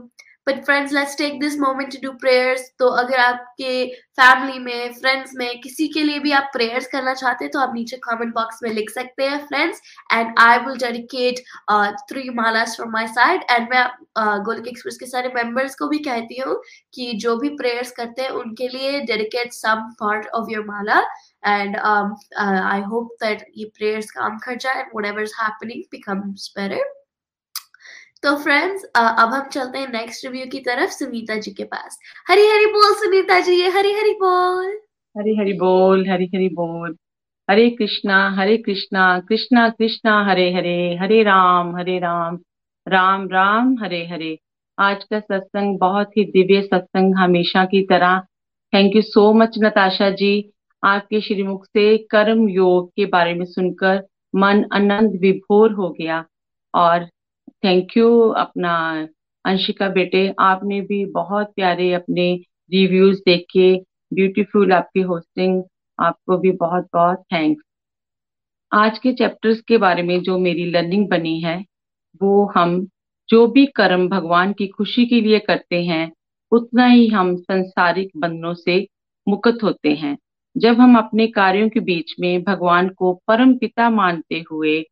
but 0.47 0.65
friends 0.65 0.93
let's 0.93 1.17
take 1.19 1.39
this 1.41 1.59
moment 1.59 1.93
to 1.93 1.99
do 2.03 2.13
prayers 2.19 2.71
तो 2.79 2.89
अगर 2.99 3.19
आपके 3.19 3.87
फैमिली 4.19 4.59
में 4.59 4.93
फ्रेंड्स 4.95 5.33
में 5.37 5.61
किसी 5.61 5.87
के 5.89 6.03
लिए 6.03 6.19
भी 6.19 6.33
आप 6.33 6.51
प्रेयर्स 6.53 6.87
करना 6.87 7.15
चाहते 7.15 7.45
हैं 7.45 7.53
तो 7.53 7.61
आप 7.61 7.73
नीचे 7.75 7.97
कमेंट 8.05 8.35
बॉक्स 8.35 8.63
में 8.63 8.71
लिख 8.71 8.91
सकते 8.91 9.25
हैं 9.25 9.39
friends 9.47 9.81
and 10.13 10.35
I 10.39 10.59
will 10.59 10.77
dedicate 10.79 11.41
three 12.11 12.29
malas 12.35 12.77
from 12.77 12.91
my 12.93 13.07
side 13.09 13.45
and 13.51 13.69
मैं 13.71 13.85
गोलक 14.45 14.69
एक्सप्रेस 14.69 14.97
के 14.97 15.07
सारे 15.07 15.33
मेंबर्स 15.35 15.75
को 15.75 15.89
भी 15.89 15.99
कहती 16.09 16.41
हूँ 16.41 16.61
कि 16.95 17.13
जो 17.21 17.37
भी 17.37 17.49
प्रेयर्स 17.57 17.91
करते 17.93 18.23
हैं 18.23 18.31
उनके 18.43 18.69
लिए 18.69 19.01
dedicate 19.03 19.53
some 19.53 19.89
part 20.01 20.29
of 20.35 20.53
your 20.53 20.65
mala 20.67 21.03
uh, 21.45 22.09
I 22.37 22.81
hope 22.83 23.11
that 23.21 23.43
ये 23.57 23.71
prayers 23.73 24.11
काम 24.11 24.39
कर 24.39 24.57
जाए 24.57 24.83
and 24.83 24.93
whatever 24.93 25.21
is 25.21 25.35
happening 25.35 25.85
becomes 25.91 26.53
better. 26.57 26.81
तो 28.23 28.37
फ्रेंड्स 28.37 28.85
अब 28.97 29.29
हम 29.33 29.49
चलते 29.49 29.79
हैं 29.79 29.89
नेक्स्ट 29.93 30.25
रिव्यू 30.27 30.47
की 30.53 30.61
तरफ़ 30.61 30.91
सुनीता 30.91 31.35
जी 31.35 31.51
के 31.51 31.65
पास। 31.65 31.99
हरी 32.29 32.47
हरी 32.47 32.67
बोल 32.67 32.95
सुनीता 32.95 33.41
जी, 33.41 33.53
ये 33.53 33.69
हरी 33.69 33.93
हरी 33.93 34.13
बोल। 34.13 34.67
हरी 35.19 35.37
हरी 35.37 35.53
बोल 35.53 36.11
हरी 36.11 36.27
हरी 36.27 36.49
बोल। 36.49 36.97
हरे 37.51 37.71
कृष्णा 37.71 38.31
हरे 38.31 38.57
कृष्णा 38.57 39.21
कृष्णा 39.21 39.69
कृष्णा, 39.69 40.25
हरे 40.25 40.53
हरे 40.55 40.97
हरे 41.01 41.23
राम 41.23 41.77
हरे 41.77 41.99
राम। 41.99 42.39
राम 42.89 43.29
राम, 43.29 43.77
हरे 43.83 44.07
हरे। 44.07 44.39
आज 44.79 45.05
का 45.05 45.21
सत्संग 45.21 45.79
बहुत 45.79 46.17
ही 46.17 46.25
दिव्य 46.25 46.63
सत्संग 46.63 47.15
हमेशा 47.15 47.65
की 47.65 47.83
तरह। 47.83 48.21
Thank 48.75 48.97
you 48.97 49.03
so 49.03 49.33
much 49.33 49.55
Natasha 49.59 50.11
ji. 50.11 50.53
आपके 50.85 51.21
श्रीमुख 51.21 51.65
से 51.67 51.99
कर्म 51.99 52.49
योग 52.49 52.91
के 52.97 53.07
बारे 53.07 53.35
में 53.35 53.45
सुनकर 53.45 54.03
मन 54.35 54.65
आनंद 54.73 55.19
विभोर 55.21 55.73
हो 55.73 55.91
गया। 55.91 56.25
और 56.75 57.09
थैंक 57.65 57.97
यू 57.97 58.29
अपना 58.29 58.75
अंशिका 59.45 59.89
बेटे। 59.89 60.35
आपने 60.39 60.81
भी 60.81 61.05
बहुत 61.07 61.53
प्यारे 61.57 61.93
अपने 61.93 62.33
रिव्यूज़ 62.73 63.21
देखे। 63.27 63.85
ब्यूटीफुल 64.15 64.73
आपकी 64.73 65.01
होस्टिंग 65.01 65.63
आपको 65.99 66.39
भी 66.39 66.51
बहुत 66.51 66.89
बहुत 66.95 67.23
थैंक्स 67.33 67.63
आज 68.73 68.99
के 68.99 69.13
चैप्टर्स 69.13 69.61
के 69.61 69.79
बारे 69.79 70.03
में 70.03 70.21
जो 70.23 70.39
मेरी 70.39 70.65
लर्निंग 70.71 71.09
बनी 71.09 71.41
है, 71.41 71.65
वो 72.23 72.53
हम 72.57 72.89
जो 73.29 73.47
भी 73.47 73.67
कर्म 73.67 74.09
भगवान 74.09 74.53
की 74.53 74.67
खुशी 74.67 75.07
के 75.07 75.21
लिए 75.21 75.39
करते 75.39 75.85
हैं, 75.85 76.13
उतना 76.53 76.87
ही 76.87 77.07
हम 77.09 77.37
संसारिक 77.37 78.11
बंधनों 78.17 78.55
से 78.55 78.87
मुक्त 79.29 79.59
होते 79.63 79.95
हैं। 79.95 80.17
जब 80.57 80.81
हम 80.81 80.97
अपने 80.99 81.27
कार्यों 81.27 81.69
के 81.69 81.81
बीच 81.81 82.15
में 82.21 82.43
भगवान 82.43 82.89
को 82.89 83.13
परम 83.29 83.55
पिता 83.59 83.91
मानते 83.91 84.45
हुए 84.51 84.85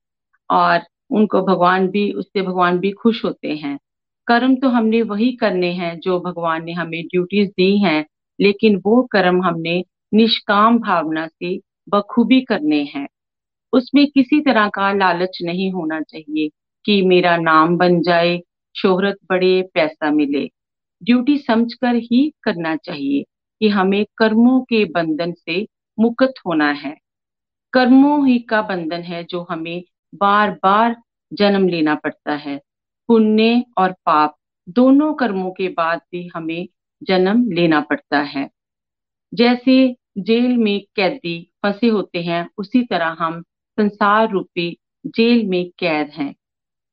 और 0.50 0.80
उनको 1.14 1.42
भगवान 1.42 1.88
भी, 1.88 2.12
उससे 2.12 2.42
भगवान 2.42 2.78
भी 2.78 2.90
खुश 2.90 3.24
होते 3.24 3.48
हैं। 3.48 3.78
कर्म 4.26 4.56
तो 4.56 4.68
हमने 4.68 5.02
वही 5.02 5.32
करने 5.32 5.72
हैं 5.72 5.98
जो 6.00 6.20
भगवान 6.20 6.64
ने 6.64 6.72
हमें 6.72 7.06
ड्यूटीज़ 7.06 7.50
दी 7.50 7.78
हैं, 7.78 8.06
लेकिन 8.40 8.76
वो 8.76 9.02
कर्म 9.02 9.42
हमने 9.42 9.84
निष्काम 10.14 10.78
भावना 10.78 11.26
से 11.26 11.60
बखूबी 11.88 12.40
करने 12.40 12.82
हैं। 12.82 13.06
उसमें 13.72 14.06
किसी 14.06 14.40
तरह 14.40 14.68
का 14.68 14.92
लालच 14.92 15.38
नहीं 15.42 15.72
होना 15.72 16.00
चाहिए 16.00 16.48
कि 16.84 17.02
मेरा 17.02 17.36
नाम 17.36 17.76
बन 17.76 18.00
जाए, 18.02 18.40
शोहरत 18.76 19.16
बढ़े 19.30 19.62
पैसा 19.74 20.10
मिले। 20.10 20.50
ड्यूटी 21.02 21.38
समझकर 21.38 21.94
ही 21.94 22.32
करना 22.42 22.76
चाहिए 22.76 23.22
कि 23.60 23.68
हमें 23.68 24.04
कर्मों 24.18 24.60
के 24.60 24.84
बंधन 24.84 25.32
से 25.32 25.66
मुक्त 26.00 26.34
होना 26.46 26.70
है। 26.72 26.96
कर्मों 27.72 28.28
ही 28.28 28.38
का 28.38 28.62
बंधन 28.62 29.02
है 29.02 29.24
जो 29.24 29.46
हमें 29.50 29.82
बार 30.14 30.50
बार 30.50 30.96
जन्म 31.34 31.68
लेना 31.68 31.94
पड़ता 31.94 32.34
है। 32.34 32.60
पुण्य 33.08 33.64
और 33.78 33.92
पाप 33.92 34.36
दोनों 34.68 35.14
कर्मों 35.14 35.50
के 35.50 35.68
बाद 35.68 36.00
भी 36.12 36.30
हमें 36.34 36.68
जन्म 37.02 37.50
लेना 37.52 37.80
पड़ता 37.80 38.18
है। 38.18 38.50
जैसे 39.34 39.96
जेल 40.18 40.56
में 40.56 40.80
कैदी 40.96 41.52
फंसे 41.62 41.88
होते 41.88 42.22
हैं, 42.22 42.48
उसी 42.58 42.82
तरह 42.82 43.16
हम 43.18 43.42
संसार 43.78 44.30
रूपी 44.30 44.76
जेल 45.06 45.46
में 45.46 45.70
कैद 45.78 46.08
हैं। 46.08 46.34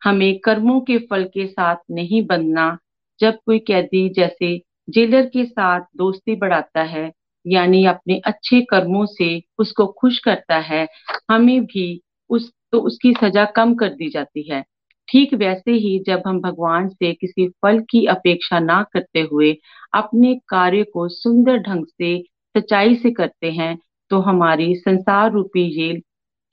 हमें 0.03 0.39
कर्मों 0.39 0.81
के 0.81 0.97
फल 0.97 1.23
के 1.23 1.47
साथ 1.47 1.75
नहीं 1.91 2.25
बनना, 2.25 2.77
जब 3.19 3.37
कोई 3.45 3.59
कैदी 3.59 4.09
जैसे 4.09 4.61
जेलर 4.89 5.25
के 5.25 5.45
साथ 5.45 5.81
दोस्ती 5.95 6.35
बढ़ाता 6.35 6.83
है, 6.83 7.11
यानी 7.47 7.85
अपने 7.85 8.21
अच्छे 8.25 8.61
कर्मों 8.61 9.05
से 9.05 9.43
उसको 9.57 9.87
खुश 9.87 10.19
करता 10.19 10.57
है, 10.57 10.87
हमें 11.31 11.65
भी 11.65 12.01
उस 12.29 12.51
तो 12.73 12.79
उसकी 12.81 13.13
सजा 13.15 13.45
कम 13.55 13.73
कर 13.75 13.89
दी 13.91 14.09
जाती 14.09 14.49
है। 14.51 14.61
ठीक 15.07 15.33
वैसे 15.35 15.71
ही 15.73 15.97
जब 16.07 16.21
हम 16.27 16.39
भगवान 16.41 16.87
से 16.89 17.11
किसी 17.13 17.47
फल 17.63 17.79
की 17.89 18.05
अपेक्षा 18.07 18.59
ना 18.61 18.81
करते 18.93 19.21
हुए 19.31 19.55
अपने 19.95 20.35
कार्य 20.49 20.83
को 20.93 21.07
सुंदर 21.09 21.57
ढंग 21.59 21.85
से, 21.87 22.17
सच्चाई 22.55 22.95
से 22.95 23.11
करते 23.13 23.51
हैं 23.51 23.77
तो 24.11 24.19
हमारी 24.21 24.73
संसार 24.77 25.31
रूपी 25.31 25.69
जेल 25.75 26.01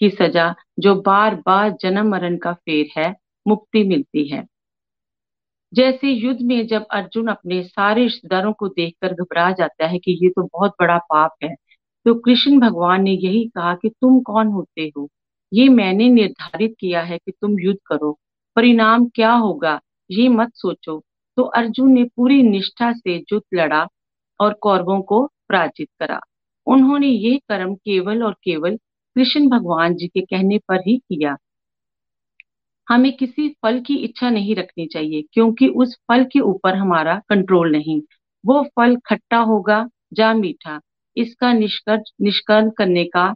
की 0.00 0.10
सजा, 0.10 0.54
जो 0.80 0.94
बार 1.02 1.34
बार 1.46 1.70
जन्म 1.82 2.08
मरण 2.10 2.36
का 2.38 2.52
फेर 2.54 2.88
है, 2.96 3.14
मुक्ति 3.46 3.82
मिलती 3.84 4.28
है। 4.28 4.46
जैसे 5.72 6.08
युद्ध 6.10 6.40
में 6.42 6.66
जब 6.66 6.84
अर्जुन 6.92 7.26
अपने 7.28 7.62
सारे 7.62 8.02
रिश्तेदारों 8.02 8.52
को 8.52 8.68
देखकर 8.68 9.12
घबरा 9.14 9.50
जाता 9.52 9.86
है 9.86 9.98
कि 9.98 10.12
ये 10.22 10.28
तो 10.30 10.42
बहुत 10.44 10.74
बड़ा 10.80 10.96
पाप 11.10 11.34
है 11.44 11.54
तो 12.06 12.14
कृष्ण 12.20 12.58
भगवान 12.60 13.02
ने 13.02 13.10
यही 13.12 13.44
कहा 13.48 13.74
कि 13.74 13.88
तुम 13.90 14.20
कौन 14.22 14.46
होते 14.48 14.90
हो? 14.96 15.08
ये 15.52 15.68
मैंने 15.68 16.08
निर्धारित 16.08 16.74
किया 16.80 17.02
है 17.02 17.18
कि 17.18 17.32
तुम 17.32 17.58
युद्ध 17.60 17.78
करो। 17.86 18.18
परिणाम 18.56 19.06
क्या 19.08 19.32
होगा, 19.32 19.80
ये 20.10 20.28
मत 20.28 20.52
सोचो। 20.54 21.02
तो 21.36 21.42
अर्जुन 21.42 21.92
ने 21.92 22.04
पूरी 22.16 22.42
निष्ठा 22.42 22.92
से 22.92 23.16
युद्ध 23.16 23.58
लड़ा 23.58 23.86
और 24.40 24.54
कौरवों 24.54 25.00
को 25.02 25.26
पराजित 25.48 25.88
करा। 26.00 26.20
उन्होंने 26.66 27.06
ये 27.06 27.36
कर्म 27.48 27.74
केवल 27.74 28.22
और 28.22 28.32
केवल 28.44 28.76
कृष्ण 29.16 29.48
भगवान 29.48 29.94
जी 29.94 30.08
के 30.08 30.20
कहने 30.20 30.58
पर 30.58 30.80
ही 30.80 30.96
किया। 30.98 31.36
हमें 32.88 33.12
किसी 33.16 33.48
फल 33.62 33.80
की 33.80 33.96
इच्छा 33.96 34.30
नहीं 34.30 34.54
रखनी 34.54 34.86
चाहिए, 34.86 35.24
क्योंकि 35.32 35.68
उस 35.68 35.96
फल 36.08 36.24
के 36.24 36.40
ऊपर 36.40 36.74
हमारा 36.74 37.20
कंट्रोल 37.28 37.72
नहीं। 37.72 38.00
वो 38.44 38.62
फल 38.76 38.96
खट्टा 39.06 39.38
होगा 39.38 39.86
या 40.18 40.32
मीठा। 40.34 40.80
इसका 41.16 41.52
निष्कर्ष 41.52 42.10
निष्कर्ष 42.22 42.70
करने 42.78 43.04
का 43.04 43.34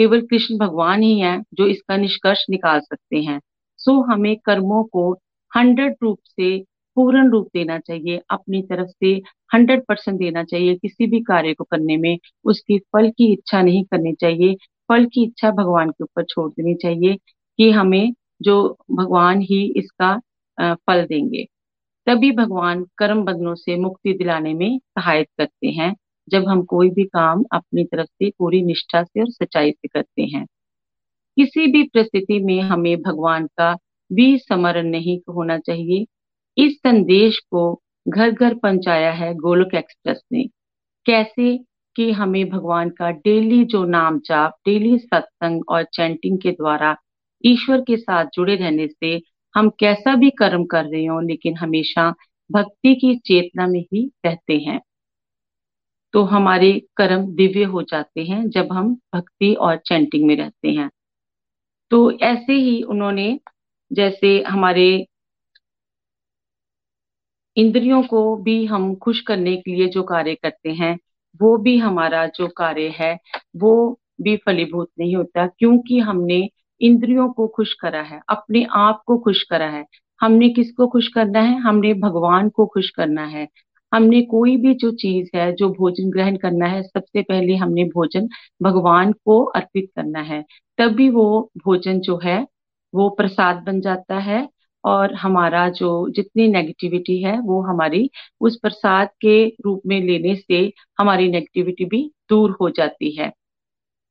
केवल 0.00 0.20
कृष्ण 0.20 0.56
भगवान 0.58 1.02
ही 1.02 1.18
है 1.20 1.40
जो 1.54 1.66
इसका 1.66 1.96
निष्कर्ष 1.96 2.44
निकाल 2.50 2.80
सकते 2.80 3.20
हैं। 3.22 3.40
सो 3.80 4.00
हमें 4.04 4.36
कर्मों 4.36 4.82
को 4.84 5.12
हंड्रेड 5.52 5.94
रूप 6.02 6.18
से 6.26 6.58
पूर्ण 6.96 7.30
रूप 7.30 7.48
देना 7.54 7.78
चाहिए, 7.78 8.20
अपनी 8.30 8.62
तरफ़ 8.62 8.88
से 8.88 9.12
हंड्रेड 9.54 9.84
परसेंट 9.88 10.18
देना 10.18 10.44
चाहिए, 10.44 10.74
किसी 10.76 11.06
भी 11.06 11.20
कार्य 11.20 11.54
को 11.54 11.64
करने 11.64 11.96
में 11.96 12.18
उसकी 12.44 12.78
फल 12.78 13.10
की 13.10 13.32
इच्छा 13.32 13.62
नहीं 13.62 13.84
करनी 13.84 14.12
चाहिए, 14.12 14.54
फल 14.88 15.04
की 15.04 15.24
इच्छा 15.24 15.50
भगवान 15.50 15.90
के 15.90 16.04
ऊपर 16.04 16.24
छोड़ 16.24 16.50
देनी 16.50 16.74
चाहिए 16.74 17.16
कि 17.58 17.70
हमें 17.70 18.12
जो 18.42 18.56
भगवान 18.92 19.40
ही 19.40 19.62
इसका 19.76 20.16
फल 20.58 21.04
देंगे। 21.06 21.44
तभी 22.06 22.30
भगवान 22.32 22.84
कर्म 22.98 23.22
बंधनों 23.24 23.54
से 23.54 23.76
मुक्ति 23.76 24.12
दिलाने 24.12 24.54
में 24.54 24.78
सहायता 24.78 25.44
करते 25.44 25.68
हैं। 25.70 25.94
जब 26.30 26.48
हम 26.48 26.62
कोई 26.62 26.90
भी 26.90 27.04
काम 27.04 27.44
अपनी 27.52 27.84
तरफ़ 27.84 28.06
से 28.06 28.30
पूरी 28.38 28.62
निष्ठा 28.62 29.02
से 29.02 29.20
और 29.20 29.30
सच्चाई 29.30 29.70
से 29.70 29.88
करते 29.88 30.22
हैं। 30.22 30.46
किसी 31.36 31.66
भी 31.66 31.82
परिस्थिति 31.82 32.38
में 32.44 32.60
हमें 32.60 32.96
भगवान 33.02 33.46
का 33.46 33.76
भी 34.12 34.38
स्मरण 34.38 34.86
नहीं 34.86 35.18
होना 35.34 35.58
चाहिए। 35.58 36.06
इस 36.56 36.76
संदेश 36.76 37.38
को 37.38 37.80
घर 38.08 38.30
घर 38.30 38.54
पहुँचाया 38.54 39.12
है 39.12 39.34
गोलोक 39.34 39.74
एक्सप्रेस 39.74 40.22
ने। 40.32 40.44
कैसे 41.06 41.58
कि 41.96 42.12
हमें 42.12 42.48
भगवान 42.48 42.90
का 42.90 43.10
डेली 43.10 43.64
जो 43.64 43.84
नाम 43.84 44.18
जाप, 44.18 44.52
डेली 44.66 44.98
सत्संग 44.98 45.62
और 45.68 45.84
चैंटिंग 45.84 46.38
के 46.38 46.52
द्वारा 46.52 46.96
ईश्वर 47.44 47.80
के 47.80 47.96
साथ 47.96 48.26
जुड़े 48.34 48.56
रहने 48.56 48.86
से 48.86 49.20
हम 49.54 49.70
कैसा 49.70 50.14
भी 50.16 50.30
कर्म 50.30 50.64
कर 50.64 50.84
रहे 50.84 51.04
हो, 51.04 51.20
लेकिन 51.20 51.56
हमेशा 51.56 52.14
भक्ति 52.52 52.94
की 52.94 53.14
चेतना 53.16 53.66
में 53.66 53.80
ही 53.80 54.10
रहते 54.26 54.56
हैं। 54.58 54.80
तो 56.12 56.22
हमारे 56.24 56.82
कर्म 56.96 57.34
दिव्य 57.34 57.64
हो 57.64 57.82
जाते 57.82 58.24
हैं 58.24 58.50
जब 58.50 58.72
हम 58.72 58.94
भक्ति 59.14 59.54
और 59.54 59.76
चैंटिंग 59.76 60.26
में 60.26 60.36
रहते 60.36 60.68
हैं। 60.68 60.90
तो 61.90 62.12
ऐसे 62.12 62.52
ही 62.52 62.82
उन्होंने 62.82 63.40
जैसे 63.92 64.42
हमारे 64.42 65.06
इंद्रियों 67.56 68.02
को 68.02 68.36
भी 68.36 68.64
हम 68.66 68.94
खुश 68.94 69.20
करने 69.20 69.56
के 69.56 69.74
लिए 69.74 69.88
जो 69.88 70.02
कार्य 70.02 70.34
करते 70.34 70.70
हैं, 70.70 70.98
वो 71.42 71.56
भी 71.56 71.78
हमारा 71.78 72.26
जो 72.26 72.48
कार्य 72.48 72.88
है, 72.88 73.18
वो 73.56 74.00
भी 74.20 74.36
फलीभूत 74.36 74.90
नहीं 74.98 75.16
होता 75.16 75.46
क्योंकि 75.46 75.98
हमने 75.98 76.48
इंद्रियों 76.80 77.32
को 77.32 77.48
खुश 77.48 77.74
करा 77.74 78.02
है, 78.02 78.20
अपने 78.28 78.66
आप 78.70 79.02
को 79.06 79.18
खुश 79.18 79.42
करा 79.42 79.66
है। 79.66 79.86
हमने 80.20 80.48
किसको 80.48 80.88
खुश 80.88 81.08
करना 81.08 81.40
है? 81.40 81.58
हमने 81.58 81.94
भगवान 81.94 82.48
को 82.48 82.66
खुश 82.66 82.90
करना 82.90 83.26
है। 83.26 83.48
हमने 83.92 84.22
कोई 84.22 84.56
भी 84.56 84.74
जो 84.74 84.90
चीज़ 84.92 85.28
है, 85.36 85.52
जो 85.52 85.68
भोजन 85.70 86.10
ग्रहण 86.10 86.36
करना 86.36 86.66
है, 86.66 86.82
सबसे 86.82 87.22
पहले 87.22 87.54
हमने 87.54 87.84
भोजन 87.84 88.28
भगवान 88.62 89.12
को 89.12 89.42
अर्पित 89.44 89.90
करना 89.96 90.20
है। 90.20 90.44
तभी 90.78 91.08
वो 91.10 91.50
भोजन 91.64 92.00
जो 92.00 92.20
है, 92.24 92.46
वो 92.94 93.08
प्रसाद 93.10 93.56
बन 93.56 93.80
जाता 93.80 94.18
है 94.18 94.48
और 94.84 95.14
हमारा 95.14 95.68
जो 95.68 96.08
जितनी 96.10 96.48
नेगेटिविटी 96.48 97.22
है, 97.22 97.38
वो 97.40 97.62
हमारी 97.62 98.10
उस 98.40 98.58
प्रसाद 98.62 99.08
के 99.20 99.46
रूप 99.64 99.82
में 99.86 100.00
लेने 100.00 100.34
से 100.36 100.72
हमारी 100.98 101.28
नेगेटिविटी 101.28 101.84
भी 101.84 102.10
दूर 102.30 102.56
हो 102.60 102.70
जाती 102.70 103.10
है। 103.10 103.32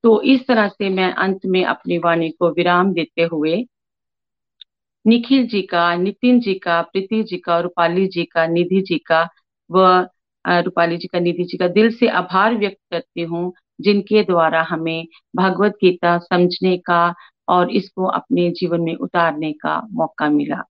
तो 0.04 0.22
इस 0.22 0.48
तरह 0.48 0.68
से 0.68 0.90
मैं 0.90 1.14
अंत 1.14 1.40
में 1.46 1.64
अपनी 1.66 1.98
वाणी 1.98 2.30
को 2.30 2.50
विराम 2.50 2.94
देते 2.94 3.24
हुए 3.24 3.66
निखिल 5.06 5.48
जी 5.48 5.62
का, 5.62 5.96
नितिन 5.96 6.40
जी 6.40 6.54
का, 6.54 6.82
प्रीति 6.82 7.24
जी 7.24 7.38
का 7.38 7.60
रूपाली 7.60 8.08
जी 8.08 8.24
का, 8.26 8.48
निधि 8.48 8.82
जी 8.82 8.98
का 8.98 9.28
व 9.70 10.08
रूपाली 10.46 10.98
जी 10.98 11.08
का, 11.08 11.20
निधि 11.20 11.44
जी 11.44 11.58
का 11.58 11.68
दिल 11.70 11.92
से 11.92 12.08
आभार 12.10 12.56
व्यक्त 12.58 12.80
करती 12.92 13.22
हूँ, 13.24 13.52
जिनके 13.82 14.24
द्वारा 14.24 14.62
हमें 14.70 15.06
भगवत 15.36 15.74
गीता 15.84 16.18
समझने 16.20 16.78
का 16.86 17.14
और 17.50 17.72
इसको 17.72 18.06
अपने 18.10 18.50
जीवन 18.52 18.82
में 18.82 18.96
उतारने 18.96 19.52
का 19.54 19.80
मौका 19.94 20.30
मिला। 20.30 20.64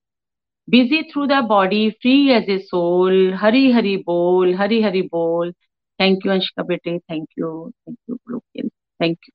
Busy 0.67 1.01
through 1.03 1.25
the 1.27 1.41
body 1.47 1.89
free 1.91 2.13
as 2.31 2.49
a 2.49 2.57
soul 2.59 3.33
Hari 3.35 3.71
Hari 3.71 3.95
बोल, 3.97 4.53
हरी 4.55 4.81
हरी 4.83 5.01
बोल। 5.03 5.51
थैंक 5.99 6.25
यू 6.25 6.31
अंशिका 6.31 6.63
बेटे 6.63 6.97
thank 6.99 7.27
you 7.39 7.69
thank 7.89 7.97
you 8.09 8.39
thank 8.99 9.17
you 9.27 9.31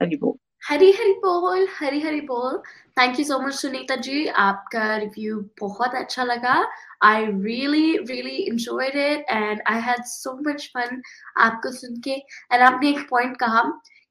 Hari 0.00 0.16
बोल। 0.16 0.36
हरी 0.68 0.90
हरी 0.92 1.12
बोल 1.22 1.66
हरी 1.72 2.00
हरी 2.00 2.20
बोल। 2.28 2.56
Thank 2.96 3.18
you 3.18 3.24
so 3.24 3.38
much 3.40 3.54
Sunita 3.54 3.96
ji 3.96 4.26
आपका 4.44 4.96
रिव्यू 4.96 5.38
बहुत 5.60 5.94
अच्छा 5.94 6.24
लगा। 6.24 6.54
I 7.04 7.26
really 7.26 7.96
really 7.98 8.36
enjoyed 8.36 8.96
it 8.96 9.26
and 9.30 9.60
I 9.70 9.80
had 9.80 10.02
so 10.04 10.32
much 10.48 10.66
fun 10.74 11.00
आपको 11.38 11.70
सुन 11.72 12.00
के। 12.04 12.10
एंड 12.10 12.62
आपने 12.62 12.88
एक 12.90 13.06
पॉइंट 13.10 13.36
कहा 13.36 13.62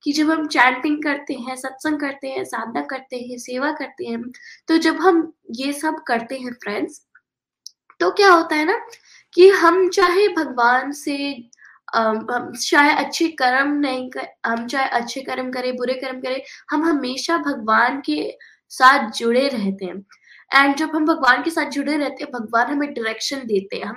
कि 0.04 0.12
जब 0.12 0.30
हम 0.32 0.48
चैंटिंग 0.48 1.02
करते 1.04 1.34
हैं, 1.34 1.56
सत्संग 1.56 2.00
करते 2.00 2.30
हैं, 2.30 2.44
साधना 2.46 2.82
करते 2.86 3.18
हैं, 3.20 3.38
सेवा 3.38 3.72
करते 3.72 4.06
हैं 4.06 4.22
तो 4.68 4.78
जब 4.78 5.02
हम 5.02 5.32
ये 5.56 5.74
सब 5.74 6.04
करते 6.08 6.38
हैं 6.38 6.54
फ्रेंड्स 6.64 7.02
तो 8.00 8.12
क्या 8.12 8.32
होता 8.32 8.56
है 8.56 8.66
ना 8.66 8.80
कि 9.36 9.50
हम 9.50 9.88
चाहे 9.90 10.28
भगवान 10.30 10.92
से 10.94 11.18
चाहे 11.94 12.92
अच्छे 12.96 13.28
कर्म 13.42 13.74
नहीं 13.80 14.10
कर 14.10 14.28
हम 14.46 14.66
चाहे 14.68 14.88
अच्छे 14.90 15.22
कर्म 15.22 15.52
करें, 15.52 15.76
बुरे 15.76 15.94
कर्म 15.94 16.20
करें, 16.22 16.42
हम 16.72 16.84
हमेशा 16.86 17.38
भगवान 17.40 18.02
के 18.02 18.38
साथ 18.72 19.10
जुड़े 19.12 19.48
रहते 19.48 19.86
हैं। 19.86 20.06
एंड 20.52 20.76
जब 20.76 20.96
हम 20.96 21.06
भगवान 21.06 21.42
के 21.44 21.50
साथ 21.50 21.70
जुड़े 21.72 21.96
रहते 21.98 22.24
हैं, 22.24 22.32
भगवान 22.34 22.68
हमें 22.68 22.94
डायरेक्शन 22.94 23.40
देते 23.46 23.78
हैं, 23.78 23.86
हम 23.86 23.96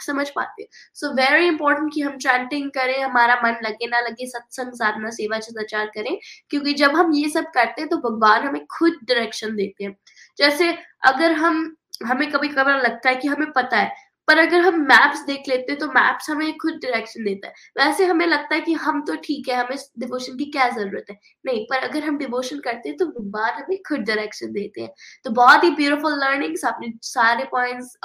समझ 0.00 0.28
पाते 0.30 0.62
हैं। 0.62 0.68
सो 0.94 1.12
वेरी 1.14 1.46
इंपॉर्टेंट 1.46 1.92
कि 1.94 2.00
हम 2.00 2.16
चैंटिंग 2.18 2.70
करें, 2.70 3.02
हमारा 3.02 3.34
मन 3.44 3.56
लगे 3.64 3.86
ना 3.86 4.00
लगे, 4.00 4.26
सत्संग 4.26 4.72
साधना, 4.74 5.10
सेवा 5.10 5.38
सदाचार 5.40 5.86
करें। 5.86 6.16
क्योंकि 6.50 6.74
जब 6.74 6.96
हम 6.96 7.12
ये 7.14 7.28
सब 7.30 7.44
करते 7.54 7.82
हैं 7.82 7.88
तो 7.90 7.96
भगवान 8.00 8.46
हमें 8.48 8.64
खुद 8.78 8.98
डायरेक्शन 9.04 9.56
देते 9.56 9.84
हैं। 9.84 9.96
जैसे 10.38 10.70
अगर 11.06 11.32
हम, 11.34 11.74
हमें 12.06 12.30
कभी 12.30 12.48
कभी 12.48 12.72
लगता 12.80 13.08
है 13.08 13.16
कि 13.16 13.28
हमें 13.28 13.50
पता 13.52 13.76
है 13.76 13.92
पर 14.28 14.38
अगर 14.38 14.60
हम 14.60 14.80
मैप्स 14.82 15.20
देख 15.26 15.48
लेते 15.48 15.72
हैं 15.72 15.78
तो 15.80 15.86
मैप्स 15.88 16.30
हमें 16.30 16.56
खुद 16.58 16.74
डायरेक्शन 16.82 17.24
देता 17.24 17.48
है। 17.48 17.54
वैसे 17.78 18.04
हमें 18.06 18.26
लगता 18.26 18.54
है 18.54 18.60
कि 18.60 18.72
हम 18.76 19.00
तो 19.06 19.14
ठीक 19.24 19.48
है, 19.48 19.54
हमें 19.56 19.76
डिवोशन 19.98 20.36
की 20.38 20.44
क्या 20.46 20.68
ज़रूरत 20.70 21.06
है? 21.10 21.16
नहीं, 21.44 21.64
पर 21.66 21.88
अगर 21.88 22.04
हम 22.04 22.18
डिवोशन 22.18 22.58
करते 22.60 22.88
हैं 22.88 22.98
तो 22.98 23.06
भगवान 23.08 23.52
हमें 23.54 23.78
खुद 23.88 24.00
डायरेक्शन 24.02 24.52
देते 24.52 24.80
हैं। 24.80 24.90
तो 25.24 25.30
बहुत 25.32 25.64
ही 25.64 25.70
ब्यूटीफुल 25.72 26.18
लर्निंग्स 26.20 26.64
आपने 26.64 26.92
सारे 27.04 27.44
पॉइंट्स 27.52 27.96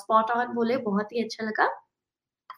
स्पॉट 0.00 0.30
ऑन 0.32 0.54
बोले, 0.54 0.76
बहुत 0.78 1.12
ही 1.12 1.22
अच्छा 1.24 1.46
लगा। 1.46 1.66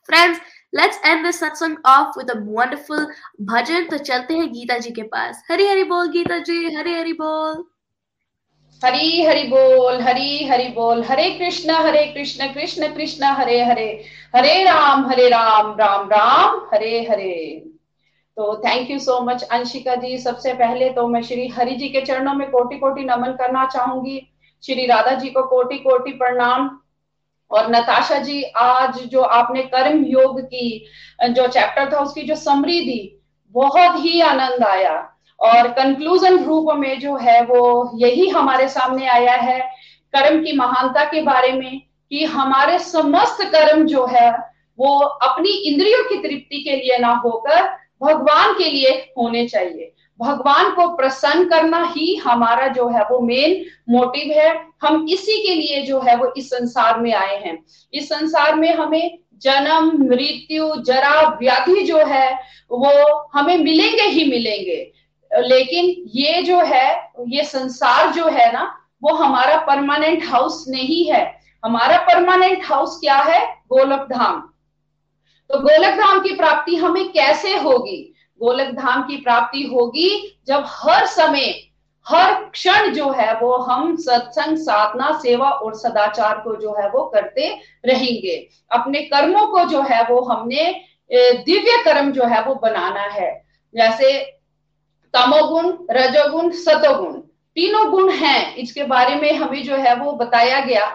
Friends 0.09 0.41
let's 0.73 0.99
end 1.05 1.25
this 1.25 1.39
satsang 1.41 1.77
off 1.87 2.19
with 2.19 2.31
a 2.31 2.35
wonderful 2.39 3.07
bhajan 3.51 3.87
तो 3.89 3.99
चलते 4.01 4.35
हैं 4.35 4.49
गीता 4.53 4.79
जी 4.79 4.91
के 4.93 5.03
पास। 5.05 5.43
हरी 5.51 5.67
हरी 5.69 5.85
बोल, 5.85 6.09
गीता 6.13 6.39
जी, 6.41 6.75
हरी 6.75 6.95
हरी 6.95 7.13
बोल। 7.15 7.65
हरी 8.85 9.25
हरि 9.25 9.43
बोल, 9.43 10.01
हरी 10.01 10.45
हरि 10.45 10.69
बोल, 10.69 11.05
हरे 11.05 11.31
कृष्ण 11.31 11.71
हरे 11.71 12.07
कृष्ण 12.07 12.53
कृष्ण 12.53 12.95
कृष्ण, 12.95 13.25
हरे 13.25 13.65
हरे 13.65 14.05
हरे 14.37 14.63
राम 14.65 15.07
हरे 15.07 15.29
राम 15.29 15.77
राम 15.81 16.09
राम, 16.09 16.69
हरे 16.75 17.07
हरे। 17.11 17.65
तो 18.37 18.63
thank 18.67 18.91
you 18.91 18.99
so 18.99 19.21
much 19.21 19.43
Anshika 19.43 19.95
ji, 19.95 20.19
सबसे 20.19 20.53
पहले 20.53 20.91
तो 20.91 21.07
मैं 21.07 21.23
श्री 21.23 21.49
हरि 21.49 21.75
जी 21.75 21.89
के 21.89 22.01
चरणों 22.01 22.35
में 22.35 22.51
कोटि 22.51 22.77
कोटि 22.77 23.03
नमन 23.03 23.33
करना 23.33 23.67
चाहूँगी। 23.67 24.33
श्री 24.67 24.87
राधा 24.87 25.11
जी 25.11 25.31
को 25.31 25.43
कोटि 25.43 25.79
कोटि 25.79 26.13
प्रणाम। 26.13 26.79
और 27.51 27.71
नताशा 27.71 28.19
जी, 28.19 28.43
आज 28.43 28.99
जो 28.99 29.23
आपने 29.23 29.63
कर्म 29.63 30.05
योग 30.05 30.41
की, 30.41 30.87
जो 31.31 31.47
चैप्टर 31.47 31.93
था, 31.93 31.99
उसकी 31.99 32.23
जो 32.23 32.35
समरी 32.35 32.81
दी, 32.81 33.23
बहुत 33.51 34.05
ही 34.05 34.21
आनंद 34.21 34.65
आया। 34.65 35.12
और 35.43 35.69
कंक्लूजन 35.69 36.45
रूप 36.45 36.67
में 36.75 37.01
जो 37.01 37.17
है 37.17 37.45
वो 37.45 37.91
यही 37.95 38.29
हमारे 38.29 38.69
सामने 38.69 39.07
आया 39.07 39.35
है 39.35 39.61
कर्म 40.15 40.45
की 40.45 40.53
महानता 40.53 41.05
के 41.05 41.23
बारे 41.23 41.53
में 41.53 41.83
कि 42.11 42.25
हमारे 42.25 42.79
समस्त 42.79 43.45
कर्म 43.45 43.87
जो 43.87 44.07
है 44.07 44.31
वो 44.79 44.99
अपनी 44.99 45.51
इंद्रियों 45.51 46.05
की 46.05 46.17
तृप्ति 46.17 46.63
के 46.63 46.77
लिए 46.77 46.99
ना 46.99 47.15
होकर 47.25 47.63
भगवान 48.03 48.53
के 48.53 48.65
लिए 48.65 48.91
होने 49.19 49.49
चाहिए। 49.49 49.93
भगवान 50.21 50.71
को 50.71 50.89
प्रसन्न 50.97 51.45
करना 51.45 51.93
ही 51.97 52.15
हमारा 52.17 52.67
जो 52.69 52.89
है 52.89 53.03
वो 53.03 53.21
मेन 53.21 53.65
मोटिव 53.91 54.33
है। 54.33 54.67
हम 54.83 55.07
इसी 55.11 55.43
के 55.43 55.55
लिए 55.55 55.83
जो 55.83 56.01
है 56.01 56.17
वो 56.17 56.33
इस 56.37 56.51
संसार 56.51 57.01
में 57.01 57.15
आए 57.15 57.37
हैं। 57.37 57.65
इस 57.93 58.09
संसार 58.09 58.55
में 58.55 58.75
हमें 58.75 59.19
जन्म, 59.43 59.93
मृत्यु, 60.09 60.75
जरा, 60.77 61.39
व्याधि 61.43 61.83
जो 61.83 61.99
है 61.99 62.33
वो 62.71 63.19
हमें 63.35 63.59
मिलेंगे 63.59 64.03
ही 64.03 64.31
मिलेंगे। 64.31 65.02
लेकिन 65.35 66.11
ये 66.15 66.43
जो 66.43 66.61
है, 66.61 67.11
ये 67.29 67.45
संसार 67.45 68.11
जो 68.13 68.29
है 68.29 68.53
ना, 68.53 68.79
वो 69.03 69.15
हमारा 69.15 69.57
परमानेंट 69.59 70.25
हाउस 70.25 70.65
नहीं 70.69 71.05
है। 71.05 71.25
हमारा 71.65 71.99
परमानेंट 71.99 72.65
हाउस 72.65 72.99
क्या 73.01 73.17
है? 73.17 73.47
गोलक 73.69 74.07
धाम। 74.13 74.41
तो 75.49 75.59
गोलक 75.59 75.95
धाम 75.95 76.21
की 76.21 76.35
प्राप्ति 76.35 76.77
हमें 76.77 77.13
कैसे 77.13 77.57
होगी? 77.57 78.15
गोलक 78.41 78.73
धाम 78.75 79.03
की 79.03 79.17
प्राप्ति 79.17 79.63
होगी 79.63 80.41
जब 80.47 80.65
हर 80.67 81.07
समय, 81.07 81.55
हर 82.07 82.35
क्षण 82.45 82.89
जो 82.89 83.11
है, 83.11 83.35
वो 83.39 83.57
हम 83.57 83.97
सत्संग, 83.97 84.57
साधना, 84.57 85.11
सेवा 85.23 85.49
और 85.49 85.75
सदाचार 85.75 86.39
को 86.39 86.55
जो 86.57 86.75
है, 86.81 86.89
वो 86.91 87.05
करते 87.05 87.49
रहेंगे। 87.87 88.49
अपने 88.73 89.01
कर्मों 89.01 89.47
को 89.47 89.65
जो 89.65 89.83
है, 89.83 90.03
वो 90.05 90.21
हमने 90.21 90.65
दिव्य 91.13 91.83
कर्म 91.85 92.13
जो 92.13 92.25
है, 92.25 92.43
वो 92.43 92.55
बनाना 92.55 93.03
है। 93.03 93.45
जैसे 93.75 94.42
तमोगुण, 95.15 95.73
रजोगुण, 95.91 96.51
सतोगुण। 96.51 97.13
तीनों 97.57 97.91
गुण 97.91 98.11
हैं, 98.11 98.57
इसके 98.57 98.85
बारे 98.85 99.15
में 99.15 99.33
हमें 99.33 99.63
जो 99.63 99.77
है 99.77 99.95
वो 99.97 100.13
बताया 100.13 100.61
गया। 100.61 100.87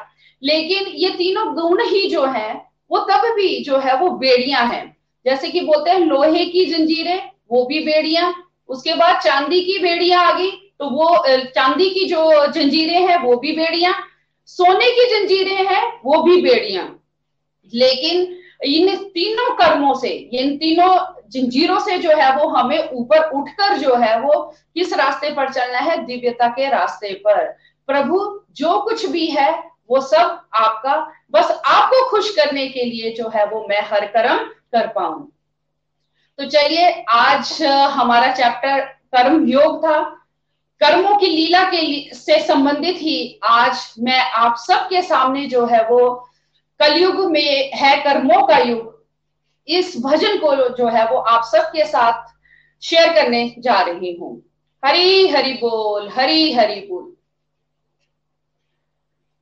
लेकिन 0.43 0.87
ये 0.87 1.09
तीनों 1.09 1.53
गुण 1.55 1.83
ही 1.83 2.09
जो 2.09 2.25
है, 2.25 2.53
वो 2.91 2.99
तब 2.99 3.21
भी 3.35 3.63
जो 3.63 3.77
है 3.77 3.97
वो 3.97 4.09
बेड़ियाँ 4.09 4.65
हैं। 4.65 4.97
जैसे 5.25 5.49
कि 5.49 5.61
बोलते 5.61 5.91
हैं, 5.91 5.99
लोहे 5.99 6.45
की 6.45 6.65
जंजीरें, 6.65 7.21
वो 7.51 7.65
भी 7.65 7.79
बेड़ियाँ। 7.79 8.33
उसके 8.69 8.93
बाद 8.93 9.19
चांदी 9.21 9.61
की 9.61 9.77
बेड़ियाँ 9.79 10.23
आ 10.25 10.37
गई 10.37 10.51
तो 10.79 10.89
वो 10.89 11.07
चांदी 11.45 11.89
की 11.89 12.05
जो 12.05 12.47
जंजीरें 12.47 13.07
हैं, 13.07 13.17
वो 13.23 13.35
भी 13.35 13.51
बेड़ियाँ। 13.51 13.93
सोने 14.45 14.89
की 14.91 15.05
जंजीरें 15.09 15.65
हैं, 15.67 15.99
वो 16.05 16.21
भी 16.23 16.41
बेड़ियाँ। 16.41 17.03
लेकिन 17.73 18.37
इन 18.63 18.95
तीनों 18.95 19.53
कर्मों 19.55 19.93
से, 19.93 20.09
इन 20.09 20.57
तीनों 20.57 21.16
जंजीरों 21.29 21.79
से 21.79 21.97
जो 21.97 22.09
है 22.09 22.35
वो 22.35 22.47
हमें 22.49 22.89
ऊपर 22.89 23.29
उठकर 23.29 23.77
जो 23.77 23.95
है 23.95 24.19
वो 24.21 24.55
किस 24.73 24.93
रास्ते 24.93 25.33
पर 25.33 25.53
चलना 25.53 25.79
है? 25.79 26.05
दिव्यता 26.05 26.47
के 26.47 26.69
रास्ते 26.69 27.13
पर। 27.13 27.57
प्रभु, 27.87 28.41
जो 28.51 28.79
कुछ 28.79 29.05
भी 29.05 29.27
है, 29.27 29.71
वो 29.89 30.01
सब 30.01 30.47
आपका, 30.53 31.11
बस 31.31 31.61
आपको 31.65 32.09
खुश 32.09 32.35
करने 32.35 32.67
के 32.67 32.83
लिए 32.83 33.11
जो 33.11 33.31
है 33.35 33.45
वो 33.45 33.65
मैं 33.69 33.81
हर 33.81 34.05
कर्म 34.05 34.37
कर 34.43 34.87
पाऊँ। 34.87 35.31
तो 36.37 36.45
चलिए, 36.45 37.05
आज 37.09 37.63
हमारा 37.91 38.31
चैप्टर 38.31 38.79
कर्म 38.81 39.47
योग 39.47 39.85
था। 39.85 40.03
कर्मों 40.83 41.17
की 41.17 41.27
लीला 41.27 41.63
के 41.63 42.13
से 42.13 42.39
संबंधित 42.39 42.95
ही 42.95 43.39
आज 43.43 43.93
मैं 43.99 44.19
आप 44.31 44.55
सबके 44.57 45.01
सामने 45.01 45.45
जो 45.45 45.65
है 45.65 45.89
वो 45.89 46.29
कलयुग 46.79 47.31
में 47.31 47.71
है 47.73 47.97
कर्मों 47.97 48.47
का 48.47 48.57
युग। 48.57 48.96
इस 49.67 49.97
भजन 50.05 50.37
को 50.37 50.69
जो 50.69 50.87
है 50.87 51.07
वो 51.07 51.17
आप 51.17 51.43
सबके 51.43 51.85
साथ 51.85 52.37
शेयर 52.83 53.13
करने 53.13 53.55
जा 53.59 53.81
रही 53.81 54.15
हूँ। 54.15 54.43
हरी 54.85 55.27
हरि 55.27 55.53
बोल, 55.53 56.09
हरी 56.09 56.53
हरि 56.53 56.75
बोल। 56.75 57.13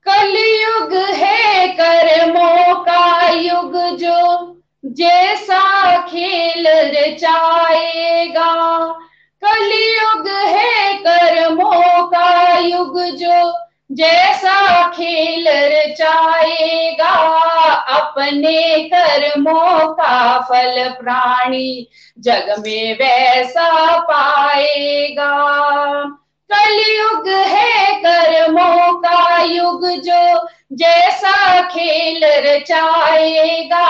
कलयुग 0.07 0.93
है 0.93 1.67
कर्मों 1.67 2.75
का 2.75 3.29
युग 3.29 3.77
जो, 3.77 4.61
जैसा 4.85 5.97
खेल 6.07 6.67
रचाएगा। 6.67 8.53
कलयुग 9.43 10.27
है 10.27 10.97
कर्मों 10.97 12.07
का 12.07 12.57
युग 12.57 13.01
जो 13.01 13.64
जैसा 13.89 14.87
खेल 14.89 15.47
रचाएगा 15.47 17.09
अपने 17.95 18.89
कर्मों 18.93 19.87
का 19.93 20.39
फल 20.41 20.89
प्राणी 20.89 21.87
जग 22.19 22.55
में 22.59 22.93
वैसा 22.93 23.99
पाएगा। 24.01 25.31
कलयुग 26.49 27.27
है 27.27 27.93
कर्मों 27.99 28.93
का 28.99 29.41
युग 29.43 29.87
जो 29.99 30.47
जैसा 30.73 31.61
खेल 31.61 32.25
रचाएगा 32.45 33.85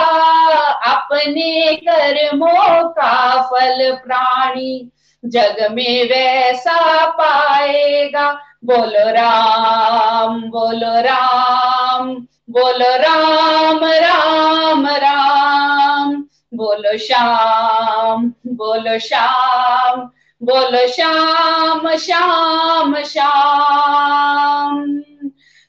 अपने 0.91 1.75
कर्मों 1.75 2.89
का 2.89 3.41
फल 3.41 3.91
प्राणी 3.95 4.91
जग 5.23 5.67
में 5.71 6.03
वैसा 6.03 7.05
पाएगा। 7.11 8.27
बोलो 8.65 9.09
राम 9.11 10.41
बोलो 10.41 11.01
राम 11.01 12.07
बोलो 12.49 12.89
राम 12.97 13.83
राम 13.83 14.85
राम, 14.87 16.13
बोलो 16.53 16.97
श्याम 16.97 18.23
बोलो 18.47 18.97
श्याम 18.99 19.99
बोलो 20.41 20.87
श्याम 20.87 21.95
श्याम 21.95 22.95
श्याम। 23.03 24.79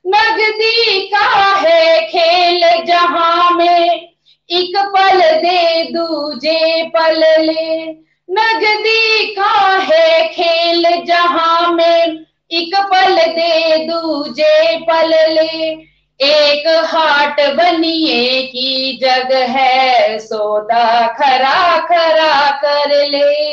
नगदी 0.04 1.00
का 1.08 1.26
है 1.54 2.00
खेल 2.06 2.84
जहाँ 2.84 3.50
में, 3.50 4.14
एक 4.50 4.76
पल 4.76 5.20
दे, 5.42 5.82
दूजे 5.92 6.82
पल 6.88 7.18
ले। 7.18 7.92
नगदी 8.30 9.34
का 9.34 9.52
है 9.82 10.28
खेल 10.28 11.04
जहाँ 11.04 11.72
में 11.72 12.26
एक 12.52 12.70
पल 12.76 13.16
दे, 13.16 13.76
दूजे 13.84 14.76
पल 14.76 15.08
ले। 15.08 15.72
एक 16.20 16.68
हाट 16.68 17.40
बनिए 17.40 18.42
की 18.42 18.98
जग 19.02 19.32
है, 19.32 20.18
सोदा 20.18 21.06
खरा 21.06 21.78
खरा 21.78 22.50
कर 22.50 23.06
ले। 23.06 23.52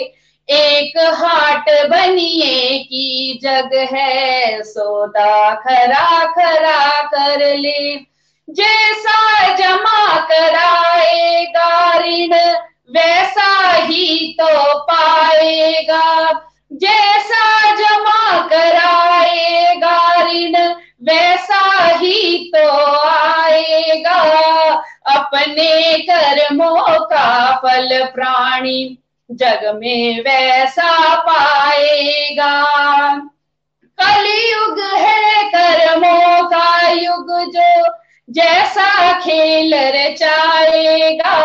एक 0.49 0.97
हाट 0.97 1.69
बनिए 1.87 2.79
की 2.79 3.39
जग 3.43 3.69
है, 3.93 4.63
सोदा 4.63 5.53
खरा 5.55 6.25
खरा 6.25 7.01
कर 7.01 7.57
ले। 7.57 7.95
जैसा 8.49 9.53
जमा 9.55 10.17
कराएगा 10.19 11.97
ऋण 11.99 12.33
वैसा 12.89 13.73
ही 13.73 14.37
तो 14.41 14.79
पाएगा। 14.79 16.31
जैसा 16.73 17.71
जमा 17.75 18.47
कराएगा 18.47 19.97
ऋण 20.23 20.55
वैसा 21.03 21.87
ही 21.97 22.51
तो 22.55 22.69
आएगा। 23.07 24.19
अपने 25.15 25.97
कर्मों 26.09 26.99
का 27.05 27.55
फल 27.55 28.05
प्राणी 28.05 28.97
जग 29.31 29.71
में 29.75 30.19
वैसा 30.21 31.15
पाएगा। 31.15 32.53
कलयुग 33.99 34.79
है 34.79 35.43
कर्मों 35.49 36.43
का 36.49 36.89
युग 36.89 37.27
जो 37.51 37.93
जैसा 38.29 39.19
खेल 39.19 39.73
रचाएगा। 39.75 41.35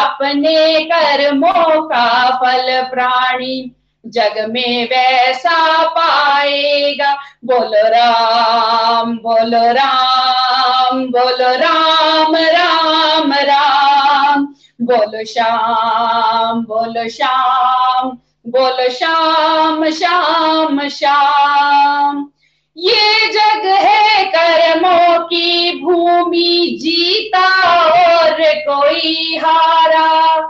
अपने 0.00 0.84
कर्मों 0.84 1.82
का 1.82 2.30
फल 2.36 2.82
प्राणी 2.90 3.74
जग 4.06 4.46
में 4.50 4.84
वैसा 4.84 5.88
पाएगा। 5.88 7.12
बोलो 7.44 7.88
राम 7.88 9.16
बोलो 9.16 9.72
राम 9.72 11.04
बोलो 11.06 11.54
राम 11.56 12.36
राम 12.36 13.32
राम। 13.32 14.44
बोलो 14.82 15.24
श्याम 15.24 16.60
बोलो 16.60 17.08
श्याम 17.08 18.08
बोलो 18.46 18.90
श्याम 18.90 19.90
श्याम 19.90 20.88
श्याम। 20.88 22.30
ये 22.76 23.26
जग 23.32 23.66
है 23.66 24.24
कर्मों 24.24 25.18
की 25.24 25.82
भूमि, 25.82 26.78
जीता 26.82 27.72
और 27.72 28.36
कोई 28.42 29.40
हारा। 29.44 30.40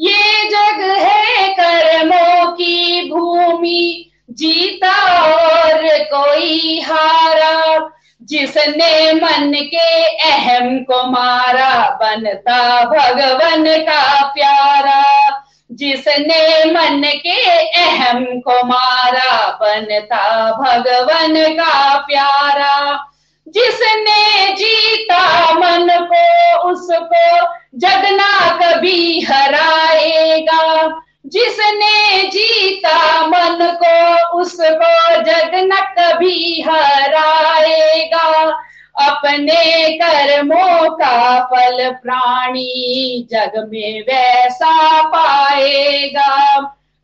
ये 0.00 0.48
जग 0.48 0.80
है 0.80 1.48
कर्मों 1.48 2.52
की 2.52 3.10
भूमि, 3.10 4.10
जीता 4.30 5.22
और 5.22 5.98
कोई 5.98 6.80
हारा। 6.80 7.90
जिसने 8.22 9.12
मन 9.12 9.52
के 9.54 10.06
अहम 10.06 10.78
को 10.78 11.06
मारा, 11.06 11.98
बनता 12.02 12.84
भगवन 12.84 13.80
का 13.80 14.22
प्यारा। 14.22 15.44
जिसने 15.72 16.64
मन 16.64 17.02
के 17.06 17.66
अहम 17.80 18.24
को 18.24 18.66
मारा, 18.66 19.58
बनता 19.60 20.52
भगवन 20.52 21.54
का 21.54 21.98
प्यारा। 21.98 23.04
जिसने 23.48 24.52
जीता 24.52 25.52
मन 25.52 26.08
को, 26.12 26.58
उसको 26.58 27.46
जगना 27.74 28.56
कभी 28.56 29.20
हराएगा। 29.20 30.88
जिसने 31.26 32.22
जीता 32.28 33.26
मन 33.26 33.78
को, 33.82 34.28
उसको 34.38 35.22
जगना 35.22 35.80
कभी 35.80 36.64
हराएगा। 36.68 38.58
अपने 39.00 39.92
कर्मों 39.98 40.90
का 40.90 41.44
फल 41.44 41.90
प्राणी 41.90 43.28
जग 43.30 43.68
में 43.72 44.02
वैसा 44.02 45.02
पाएगा। 45.02 46.56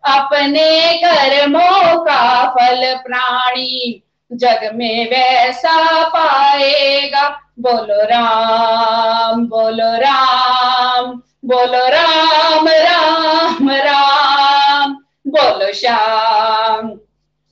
अपने 0.04 1.00
कर्मों 1.04 2.00
का 2.04 2.50
फल 2.50 2.94
प्राणी 3.06 4.02
जग 4.32 4.70
में 4.74 5.10
वैसा 5.10 6.04
पाएगा। 6.08 7.28
बोलो 7.58 8.02
राम 8.04 9.46
बोलो 9.46 9.92
राम 9.96 11.06
बोलो 11.44 11.88
राम 11.88 12.68
राम 12.68 13.70
राम। 13.70 14.92
बोलो 15.26 15.72
श्याम 15.72 16.88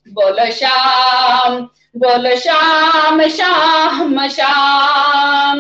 बोलो 0.09 0.51
श्याम 0.51 1.57
बोलो 1.97 2.37
श्याम 2.37 3.23
श्याम 3.29 4.29
श्याम। 4.29 5.59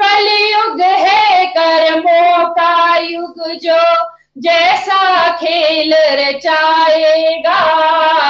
कलयुग 0.00 0.80
है 0.80 1.46
कर्मों 1.46 2.48
का 2.54 2.96
युग 2.96 3.34
जो 3.62 3.78
जैसा 4.40 5.30
खेल 5.32 5.94
रचाएगा, 5.94 7.58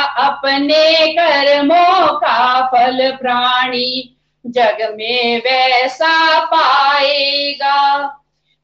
अपने 0.02 1.12
कर्मों 1.12 2.08
का 2.08 2.66
फल 2.66 3.16
प्राणी 3.20 4.16
जग 4.46 4.94
में 4.98 5.38
वैसा 5.38 6.40
पाएगा। 6.40 8.06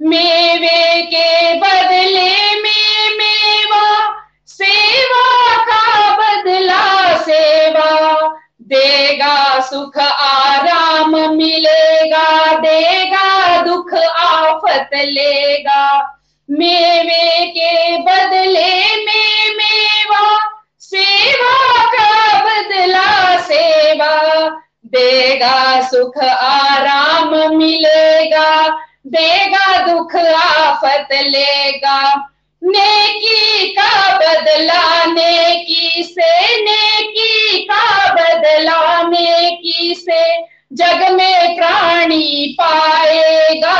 मेवे 0.03 1.03
के 1.03 1.55
बदले 1.55 2.61
में 2.61 3.17
मेवा, 3.19 4.15
सेवा 4.47 5.57
का 5.57 6.17
बदला 6.17 7.17
सेवा। 7.17 8.17
देगा 8.63 9.61
सुख 9.61 9.99
आराम 9.99 11.37
मिलेगा, 11.37 12.59
देगा 12.59 13.63
दुख 13.63 13.95
आफत 14.19 14.91
लेगा। 14.95 16.16
मेवे 16.51 17.47
के 17.47 17.99
बदले 17.99 18.97
में 18.97 19.57
मेवा 19.57 20.39
सेवा 20.81 21.85
का 21.85 22.39
बदला 22.45 23.41
सेवा। 23.41 24.49
देगा 24.87 25.89
सुख 25.89 26.19
आराम 26.19 27.57
मिलेगा, 27.57 28.69
देगा 29.07 29.87
दुख 29.87 30.17
आफत 30.17 31.09
लेगा। 31.13 32.31
नेकी 32.63 33.69
का 33.69 34.19
बदला, 34.19 35.05
नेकी 35.05 36.03
से, 36.03 36.63
नेकी 36.63 37.59
का 37.59 38.15
बदला, 38.15 39.03
नेकी 39.03 39.95
से 39.95 40.56
जग 40.73 41.13
में 41.13 41.57
प्राणी 41.57 42.57
पाएगा, 42.61 43.75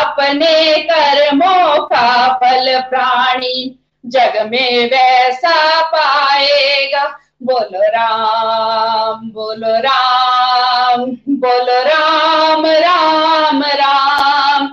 अपने 0.00 0.82
कर्मों 0.82 1.86
का 1.86 2.34
फल 2.34 2.80
प्राणी। 2.80 3.80
जग 4.06 4.48
में 4.52 4.86
वैसा 4.86 5.82
पाएगा। 5.82 7.18
बोलो 7.42 7.82
राम 7.82 9.30
बोलो 9.30 9.80
राम 9.80 11.00
बोलो 11.28 11.82
राम 11.82 12.66
राम 12.66 13.62
राम। 13.62 14.66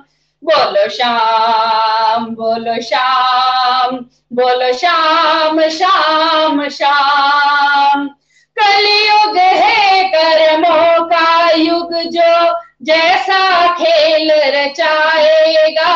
बोलो 0.44 0.90
श्याम 0.90 2.26
बोलो 2.26 2.82
श्याम 2.82 3.96
बोलो 4.34 4.74
श्याम 4.74 5.62
श्याम 5.62 6.70
श्याम। 6.70 8.10
कलयुग 8.62 9.38
है 9.38 10.04
कर्मों 10.08 11.06
का 11.06 11.50
युग 11.52 11.94
जो 12.12 12.54
जैसा 12.84 13.68
खेल 13.74 14.32
रचाएगा, 14.56 15.94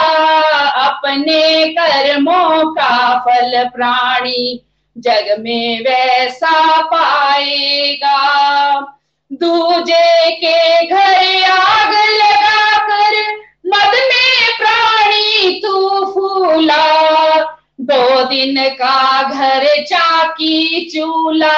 अपने 0.86 1.68
कर्मों 1.70 2.74
का 2.74 3.20
फल 3.20 3.64
प्राणी 3.76 4.62
जग 4.96 5.36
में 5.40 5.80
वैसा 5.80 6.82
पाएगा। 6.82 8.20
दूजे 9.32 10.32
के 10.32 10.88
घर 10.88 11.50
आग 11.52 11.94
लगा 11.94 12.78
कर 12.80 13.18
मद 13.66 13.96
में 14.04 14.54
प्राणी 14.60 15.60
तू 15.64 16.06
फूला, 16.14 16.86
दो 17.82 18.24
दिन 18.26 18.64
का 18.74 19.24
घर 19.24 19.66
चाकी 19.84 20.90
चूला 20.90 21.58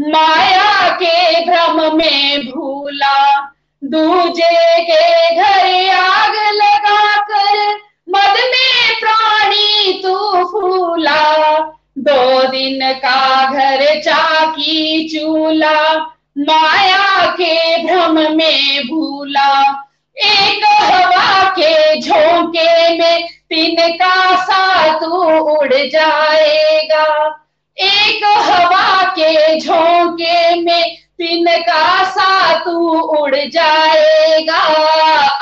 माया 0.00 0.88
के 1.02 1.44
भ्रम 1.44 1.96
में 1.96 2.46
भूला, 2.46 3.40
दूजे 3.84 4.82
के 4.82 5.36
घर 5.36 5.96
आग 5.96 6.34
लगा 6.54 7.16
कर 7.16 7.74
मद 8.08 8.34
में 8.38 8.94
प्राणी 9.00 10.02
तू 10.02 10.44
फूला। 10.44 11.58
दो 11.98 12.48
दिन 12.48 12.92
का 12.92 13.46
घर 13.52 14.00
चाकी 14.00 15.08
चूला, 15.08 15.96
माया 16.38 17.26
के 17.26 17.82
भ्रम 17.84 18.36
में 18.36 18.86
भूला। 18.86 19.82
एक 20.16 20.64
हवा 20.80 21.48
के 21.50 22.00
झोंके 22.00 22.98
में 22.98 23.26
तिनका 23.26 24.36
सा 24.36 24.98
तू 24.98 25.22
उड़ 25.40 25.74
जाएगा। 25.74 27.42
एक 27.78 28.24
हवा 28.24 29.02
के 29.02 29.60
झोंके 29.60 30.60
में 30.60 30.96
तिनका 30.96 32.04
सा 32.04 32.58
तू 32.64 32.98
उड़ 32.98 33.36
जाएगा। 33.36 34.62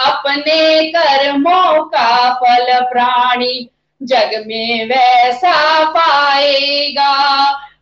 अपने 0.07 0.91
कर्मों 0.91 1.85
का 1.85 2.35
फल 2.35 2.81
प्राणी 2.81 3.71
जग 4.03 4.45
में 4.47 4.87
वैसा 4.87 5.85
पाएगा। 5.85 7.15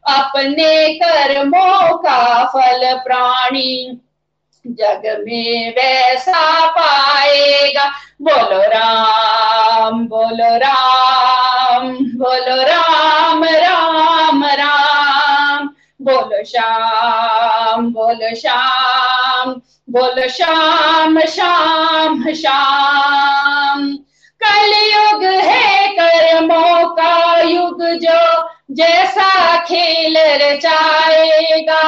अपने 0.09 0.95
कर्मों 0.95 1.99
का 1.99 2.45
फल 2.45 2.95
प्राणी 2.99 4.01
जग 4.67 5.03
में 5.27 5.71
वैसा 5.71 6.69
पाएगा। 6.71 7.85
बोलो 8.23 8.61
राम 8.63 10.07
बोलो 10.07 10.57
राम 10.57 11.89
बोलो 11.95 12.63
राम 12.63 13.45
राम 13.45 14.45
राम। 14.45 15.67
बोलो 16.03 16.45
श्याम 16.45 17.93
बोलो 17.93 18.35
श्याम 18.35 19.51
बोलो 19.91 20.29
श्याम 20.29 21.21
श्याम 21.21 22.33
श्याम। 22.33 23.93
कलयुग 24.43 25.25
है 25.25 25.89
कर्मों 25.89 26.89
का 26.89 27.41
युग 27.41 27.83
जो 27.83 28.49
जैसा 28.71 29.57
खेल 29.61 30.17
रचाएगा, 30.19 31.81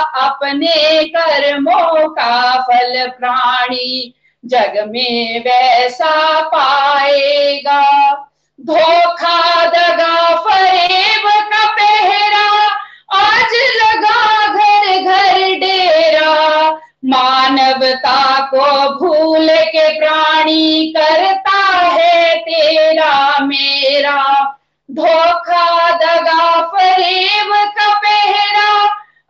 अपने 0.00 1.04
कर्मों 1.04 2.08
का 2.08 2.60
फल 2.60 3.08
प्राणी 3.08 4.14
जग 4.44 4.84
में 4.86 5.40
वैसा 5.40 6.40
पाएगा। 6.42 8.12
धोखा 8.60 9.66
दगा 9.66 10.36
फरेब 10.36 11.28
का 11.52 11.64
पहरा, 11.66 12.66
आज 13.14 13.54
लगा 13.82 14.46
घर 14.46 15.00
घर 15.00 15.54
डेरा। 15.54 16.70
मानवता 17.04 18.40
को 18.40 18.90
भूल 18.94 19.48
के 19.48 19.88
प्राणी 19.98 20.94
करता 20.96 21.58
है 21.76 22.38
तेरा 22.38 23.38
मेरा। 23.40 24.50
धोखा 24.90 25.90
दगा 25.90 26.62
फरेब 26.62 27.52
का 27.52 27.94
पहरा, 27.94 28.84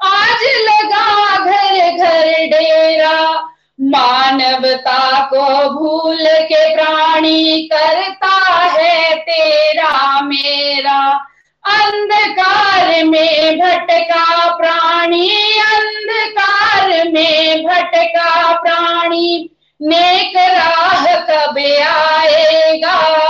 आज 0.04 0.42
लगा 0.42 1.36
घर 1.44 1.90
घर 1.90 2.26
डेरा। 2.26 3.48
मानवता 3.80 5.24
को 5.24 5.70
भूल 5.70 6.26
के 6.26 6.74
प्राणी 6.74 7.68
करता 7.72 8.62
है 8.62 9.14
तेरा 9.14 10.20
मेरा। 10.20 11.26
अंधकार 11.66 13.04
में 13.04 13.58
भटका 13.58 14.54
प्राणी, 14.56 15.30
अंधकार 15.58 16.88
में 16.88 17.64
भटका 17.64 18.52
प्राणी, 18.52 19.50
नेक 19.82 20.32
राह 20.36 21.06
कब 21.06 21.58
आएगा? 21.88 23.24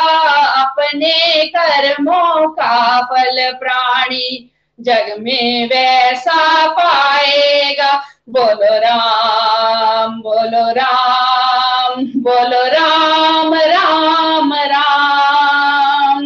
अपने 0.64 1.44
कर्मों 1.46 2.48
का 2.48 3.00
फल 3.02 3.52
प्राणी 3.52 4.50
जग 4.80 5.14
में 5.18 5.66
वैसा 5.66 6.66
पाएगा। 6.68 7.92
बोलो 8.28 8.78
राम 8.78 10.20
बोलो 10.20 10.68
राम 10.72 12.04
बोलो 12.22 12.64
राम 12.66 13.54
राम 13.54 14.52
राम। 14.54 16.22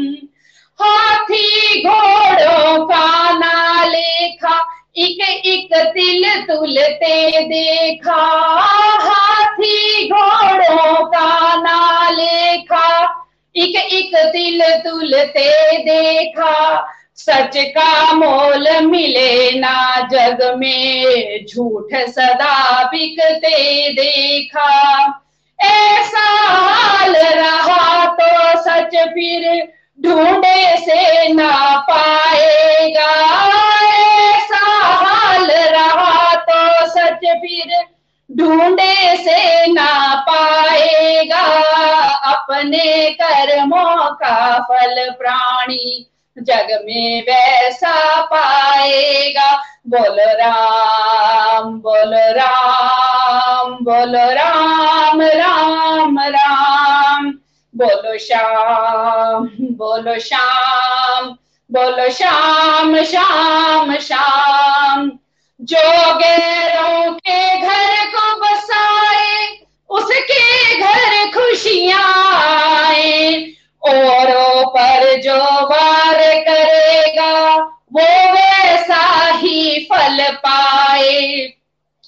हाथी 0.80 1.82
घोड़ों 1.82 2.86
का 2.86 3.38
ना 3.38 3.84
लेखा 3.84 4.56
एक 4.96 5.20
एक 5.46 5.74
तिल 5.94 6.24
तुलते 6.42 7.44
देखा। 7.44 8.24
तिल 14.24 14.62
तुलते 14.76 15.76
देखा, 15.78 16.86
सच 17.16 17.56
का 17.56 18.12
मोल 18.12 18.68
मिले 18.80 19.50
ना 19.60 20.08
जग 20.12 20.54
में, 20.56 21.46
झूठ 21.46 21.94
सदा 22.08 22.82
बिकते 22.84 23.92
देखा। 23.92 24.70
ऐसा 25.58 26.26
हाल 26.48 27.14
रहा 27.16 28.04
तो 28.06 28.60
सच 28.60 28.96
फिर 29.08 29.68
ढूंढे 30.00 30.76
से 30.76 31.32
ना 31.32 31.78
पाएगा। 31.80 33.10
ऐसा 33.88 34.66
हाल 34.84 35.50
रहा 35.50 36.34
तो 36.34 36.86
सच 36.86 37.26
फिर 37.36 37.86
ढूंढे 38.30 39.16
से 39.16 39.72
ना 39.72 40.14
पाएगा 40.28 41.42
अपने 42.32 43.10
कर्मों 43.10 44.10
का 44.14 44.58
फल 44.60 45.10
प्राणी। 45.10 46.04
जग 46.36 46.68
में 46.84 47.22
वैसा 47.22 48.20
पाएगा। 48.22 49.50
बोल 49.88 50.20
राम 50.20 51.72
बोल 51.80 52.14
राम 52.14 53.72
बोल 53.82 54.16
राम 54.16 55.22
राम 55.22 56.18
राम। 56.20 57.30
बोलो 57.74 58.18
श्याम 58.18 59.48
बोलो 59.78 60.18
श्याम 60.18 61.26
बोलो 61.70 62.10
श्याम 62.10 63.02
श्याम 63.04 63.96
श्याम। 63.96 65.10
जो 65.60 66.14
गैरों 66.14 67.12
के 67.12 67.60
घर 67.60 68.06
को 68.06 68.40
बसाए, 68.40 69.58
उसके 69.90 70.80
घर 70.80 71.30
खुशियाँ 71.30 72.32
आए 72.34 73.46
औरों 73.82 74.66
पर 74.66 75.20
जो 75.20 75.36
वार 75.66 76.18
करेगा, 76.20 77.56
वो 77.92 78.32
वैसा 78.32 79.32
ही 79.34 79.88
फल 79.92 80.32
पाए। 80.32 81.52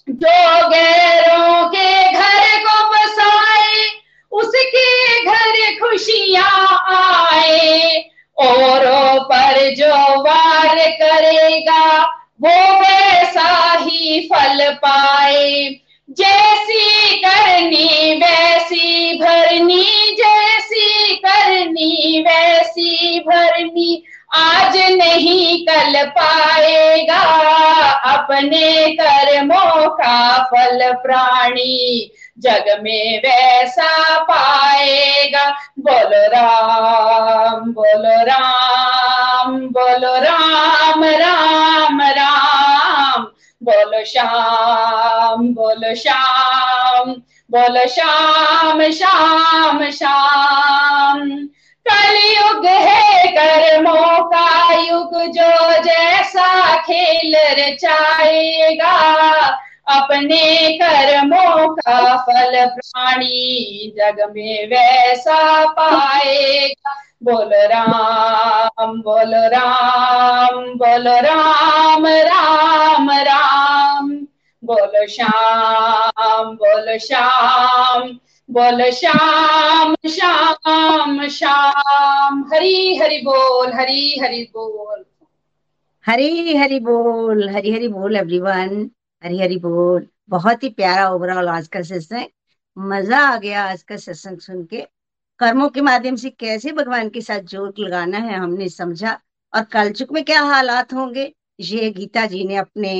जो 0.08 0.68
गैरों 0.68 1.68
के 1.68 2.12
घर 2.12 2.58
को 2.58 2.88
बसाए, 2.90 3.84
उसके 4.32 5.24
घर 5.24 5.80
खुशियाँ 5.80 6.66
आए। 6.96 8.04
औरों 8.38 9.20
पर 9.24 9.74
जो 9.74 10.20
वार 10.22 10.76
करेगा 10.76 12.16
वो 12.42 12.80
वैसा 12.80 13.78
ही 13.80 14.20
फल 14.32 14.72
पाए। 14.72 15.76
जैसी 16.10 17.18
करनी 17.18 18.16
वैसी 18.16 19.18
भरनी, 19.18 19.84
जैसी 20.18 21.14
करनी 21.16 22.24
वैसी 22.28 23.20
भरनी, 23.20 24.02
आज 24.36 24.76
नहीं 24.76 25.66
कल 25.66 26.06
पाएगा 26.06 27.20
अपने 28.14 28.92
कर्मों 28.92 29.90
का 29.90 30.42
फल 30.42 30.92
प्राणी। 30.92 32.10
जग 32.38 32.80
में 32.82 33.18
वैसा 33.18 34.18
पाएगा। 34.22 35.50
बोलो 35.78 36.26
राम 36.26 37.72
बोलो 37.72 38.24
राम 38.24 39.60
बोलो 39.60 40.14
राम 40.14 41.04
राम 41.04 42.00
राम। 42.02 43.22
बोलो 43.62 44.04
श्याम 44.04 45.48
बोलो 45.54 45.94
श्याम 45.94 47.10
बोलो 47.50 47.88
श्याम 47.88 48.82
श्याम 48.90 49.90
श्याम। 49.90 51.30
कलयुग 51.88 52.66
है 52.66 53.28
कर्मों 53.28 54.24
का 54.24 54.72
युग, 54.72 55.10
जो 55.14 55.82
जैसा 55.82 56.76
खेल 56.76 57.34
रचाएगा। 57.60 58.94
अपने 59.90 60.78
कर्मों 60.78 61.74
का 61.74 62.16
फल 62.16 62.64
प्राणी 62.66 63.92
जग 63.96 64.20
में 64.30 64.66
वैसा 64.66 65.64
पाएगा। 65.72 66.94
बोल 67.22 67.54
राम 67.72 69.00
बोल 69.02 69.34
राम 69.54 70.64
बोल 70.74 71.08
राम 71.26 72.06
राम 72.06 73.10
राम। 73.10 74.10
बोल 74.62 75.06
श्याम 75.06 76.54
बोल 76.54 76.96
श्याम 76.98 78.08
बोल 78.48 78.90
श्याम 78.90 79.94
श्याम 80.08 81.28
श्याम। 81.28 82.42
हरी, 82.54 82.96
हरि 82.98 83.18
बोल, 83.24 83.72
हरी, 83.72 84.18
हरि 84.22 84.42
बोल। 84.56 85.04
हरी 86.04 86.56
हरी 86.56 86.78
बोल, 86.80 87.48
हरी 87.50 87.72
हरी 87.72 87.88
बोल 87.88 88.16
एवरीवन 88.16 88.88
हरी 89.22 89.38
हरी 89.38 89.56
बोल। 89.58 90.06
बहुत 90.28 90.62
ही 90.62 90.68
प्यारा 90.70 91.08
ओवरऑल 91.10 91.48
आज 91.48 91.66
का 91.68 91.80
सत्संग 91.82 92.26
मज़ा 92.76 93.18
आ 93.20 93.36
गया 93.38 93.64
आज 93.64 93.82
का 93.82 93.96
सत्संग 93.96 94.38
सुन 94.40 94.64
के। 94.64 94.80
कर्मों 95.40 95.68
के 95.68 95.80
माध्यम 95.80 96.16
से 96.16 96.30
कैसे 96.30 96.72
भगवान 96.72 97.08
के 97.08 97.20
साथ 97.20 97.40
जोत 97.50 97.78
लगाना 97.78 98.18
है 98.18 98.36
हमने 98.36 98.68
समझा। 98.68 99.12
और 99.52 99.64
कलचुक 99.64 100.12
में 100.12 100.22
क्या 100.24 100.40
हालात 100.42 100.92
होंगे, 100.94 101.32
ये 101.60 101.90
गीता 101.90 102.24
जी 102.26 102.44
ने 102.44 102.56
अपने 102.56 102.92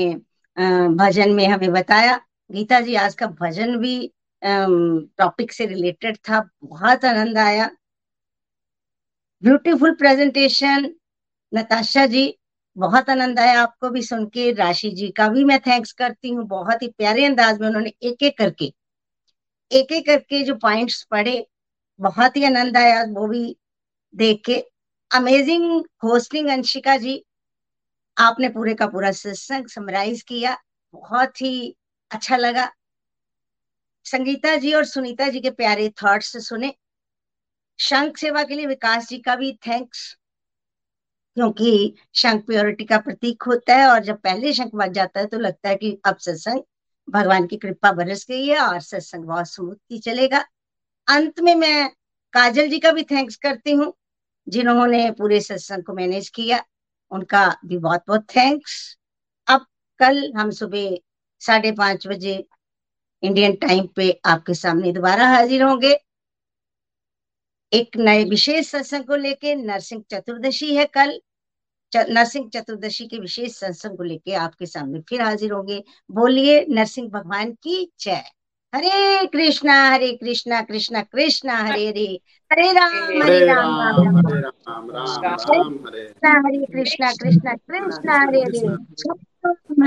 भजन 0.97 1.31
में 1.31 1.47
हमें 1.47 1.71
बताया। 1.73 2.19
गीता 2.49 2.79
जी, 2.81 2.95
आज 2.95 3.15
का 3.15 3.27
भजन 3.41 3.77
भी 3.77 4.11
टॉपिक 4.41 5.51
से 5.51 5.65
रिलेटेड 5.65 6.17
था। 6.19 6.49
बहुत 6.63 7.05
आनंद 7.05 7.37
आया। 7.37 7.69
Beautiful 9.43 9.95
presentation 9.95 10.89
Natasha 11.53 12.05
ji. 12.05 12.27
बहुत 12.77 13.09
आनंद 13.09 13.39
आया 13.39 13.61
आपको 13.61 13.89
भी 13.89 14.01
सुन 14.01 14.25
के। 14.25 14.51
राशि 14.51 14.89
जी 14.91 15.09
का 15.09 15.27
भी 15.29 15.43
मैं 15.43 15.59
थैंक्स 15.59 15.91
करती 15.93 16.29
हूँ। 16.29 16.45
बहुत 16.47 16.81
ही 16.81 16.87
प्यारे 16.87 17.25
अंदाज 17.25 17.59
में 17.61 17.67
उन्होंने 17.67 17.93
एक 18.03 18.23
एक 18.23 18.37
करके 18.37 18.71
एक 19.71 19.91
एक 19.91 20.05
करके 20.05 20.43
जो 20.43 20.55
पॉइंट्स 20.55 21.03
पढ़े, 21.03 21.45
बहुत 21.99 22.37
ही 22.37 22.43
आनंद 22.45 22.77
आया 22.77 23.03
वो 23.09 23.27
भी 23.27 23.55
देख 24.13 24.41
के। 24.45 24.55
अमेजिंग 25.11 25.83
होस्टिंग 26.03 26.49
अंशिका 26.49 26.97
जी, 26.97 27.23
आपने 28.17 28.49
पूरे 28.49 28.73
का 28.73 28.87
पूरा 28.87 29.11
सत्संग 29.11 29.67
समराइज 29.67 30.21
किया। 30.21 30.57
बहुत 30.93 31.41
ही 31.41 31.75
अच्छा 32.11 32.37
लगा। 32.37 32.69
संगीता 34.05 34.55
जी 34.55 34.73
और 34.73 34.85
सुनीता 34.85 35.27
जी 35.29 35.39
के 35.39 35.49
प्यारे 35.51 35.89
थॉट्स 36.03 36.37
सुने। 36.47 36.73
शंख 37.79 38.17
सेवा 38.17 38.43
के 38.43 38.55
लिए 38.55 38.65
विकास 38.65 39.07
जी 39.09 39.17
का 39.17 39.35
भी 39.35 39.51
थैंक्स 39.67 40.17
क्योंकि 41.37 41.93
शंख 42.15 42.45
प्योरिटी 42.45 42.85
का 42.85 42.97
प्रतीक 42.99 43.43
होता 43.43 43.75
है 43.75 43.87
और 43.87 43.99
जब 44.03 44.19
पहले 44.21 44.53
शंख 44.53 44.71
बज 44.75 44.91
जाता 44.93 45.19
है 45.19 45.25
तो 45.25 45.39
लगता 45.39 45.69
है 45.69 45.75
कि 45.75 45.97
अब 46.05 46.17
सत्संग 46.17 46.61
भगवान 47.07 47.45
की 47.47 47.57
कृपा 47.57 47.91
बरस 47.91 48.25
गई 48.29 48.45
है 48.47 48.59
और 48.59 48.79
सत्संग 48.81 49.25
बहुत 49.25 49.47
स्मूथली 49.47 49.99
चलेगा। 49.99 50.43
अंत 51.07 51.39
में 51.39 51.53
मैं 51.55 51.89
काजल 52.33 52.69
जी 52.69 52.79
का 52.79 52.91
भी 52.91 53.03
थैंक्स 53.03 53.35
करती 53.37 53.71
हूँ, 53.71 53.93
जिन्होंने 54.47 55.09
पूरे 55.11 55.39
सत्संग 55.41 55.83
को 55.83 55.93
मैनेज 55.93 56.29
किया। 56.29 56.63
उनका 57.11 57.47
भी 57.65 57.77
बहुत 57.77 58.03
बहुत 58.07 58.25
थैंक्स 58.35 58.97
अब 59.47 59.65
कल 59.99 60.31
हम 60.37 60.51
सुबह 60.51 60.97
साढ़े 61.41 61.71
पाँच 61.73 62.07
बजे 62.07 62.43
इंडियन 63.23 63.55
टाइम 63.57 63.87
पे 63.95 64.11
आपके 64.25 64.53
सामने 64.53 64.91
दोबारा 64.91 65.27
हाजिर 65.27 65.63
होंगे। 65.63 65.93
एक 67.73 67.97
नए 67.97 68.23
विशेष 68.23 68.67
सत्संग 68.67 69.03
को 69.03 69.15
लेके 69.15 69.55
नरसिंह 69.55 70.03
चतुर्दशी 70.11 70.75
है 70.75 70.85
कल। 70.85 71.19
नरसिंह 71.95 72.49
चतुर्दशी 72.53 73.05
के 73.07 73.17
विशेष 73.19 73.55
सत्संग 73.55 73.97
को 73.97 74.03
लेके 74.03 74.33
आपके 74.33 74.65
सामने 74.65 74.99
फिर 74.99 75.21
हाजिर 75.21 75.51
होंगे। 75.51 75.83
बोलिए 76.11 76.65
नरसिंह 76.69 77.09
भगवान 77.09 77.51
की 77.51 77.91
जय। 77.99 78.23
हरे 78.75 79.27
कृष्णा 79.27 79.89
हरे 79.89 80.11
कृष्णा 80.13 80.61
कृष्णा 80.61 81.01
कृष्णा 81.01 81.57
हरे 81.57 81.87
हरे। 81.87 82.19
हरे 82.51 82.71
राम 82.73 83.23
हरे 83.23 83.45
राम 83.45 83.79
राम 83.81 84.91
राम 84.91 85.15
हरे 85.87 86.03
कृष्णा 86.03 86.31
हरे 86.39 86.65
कृष्णा 86.65 87.11
कृष्णा 87.11 87.53
कृष्णा 87.53 88.19
हरे 88.19 88.41
हरे। 88.41 88.67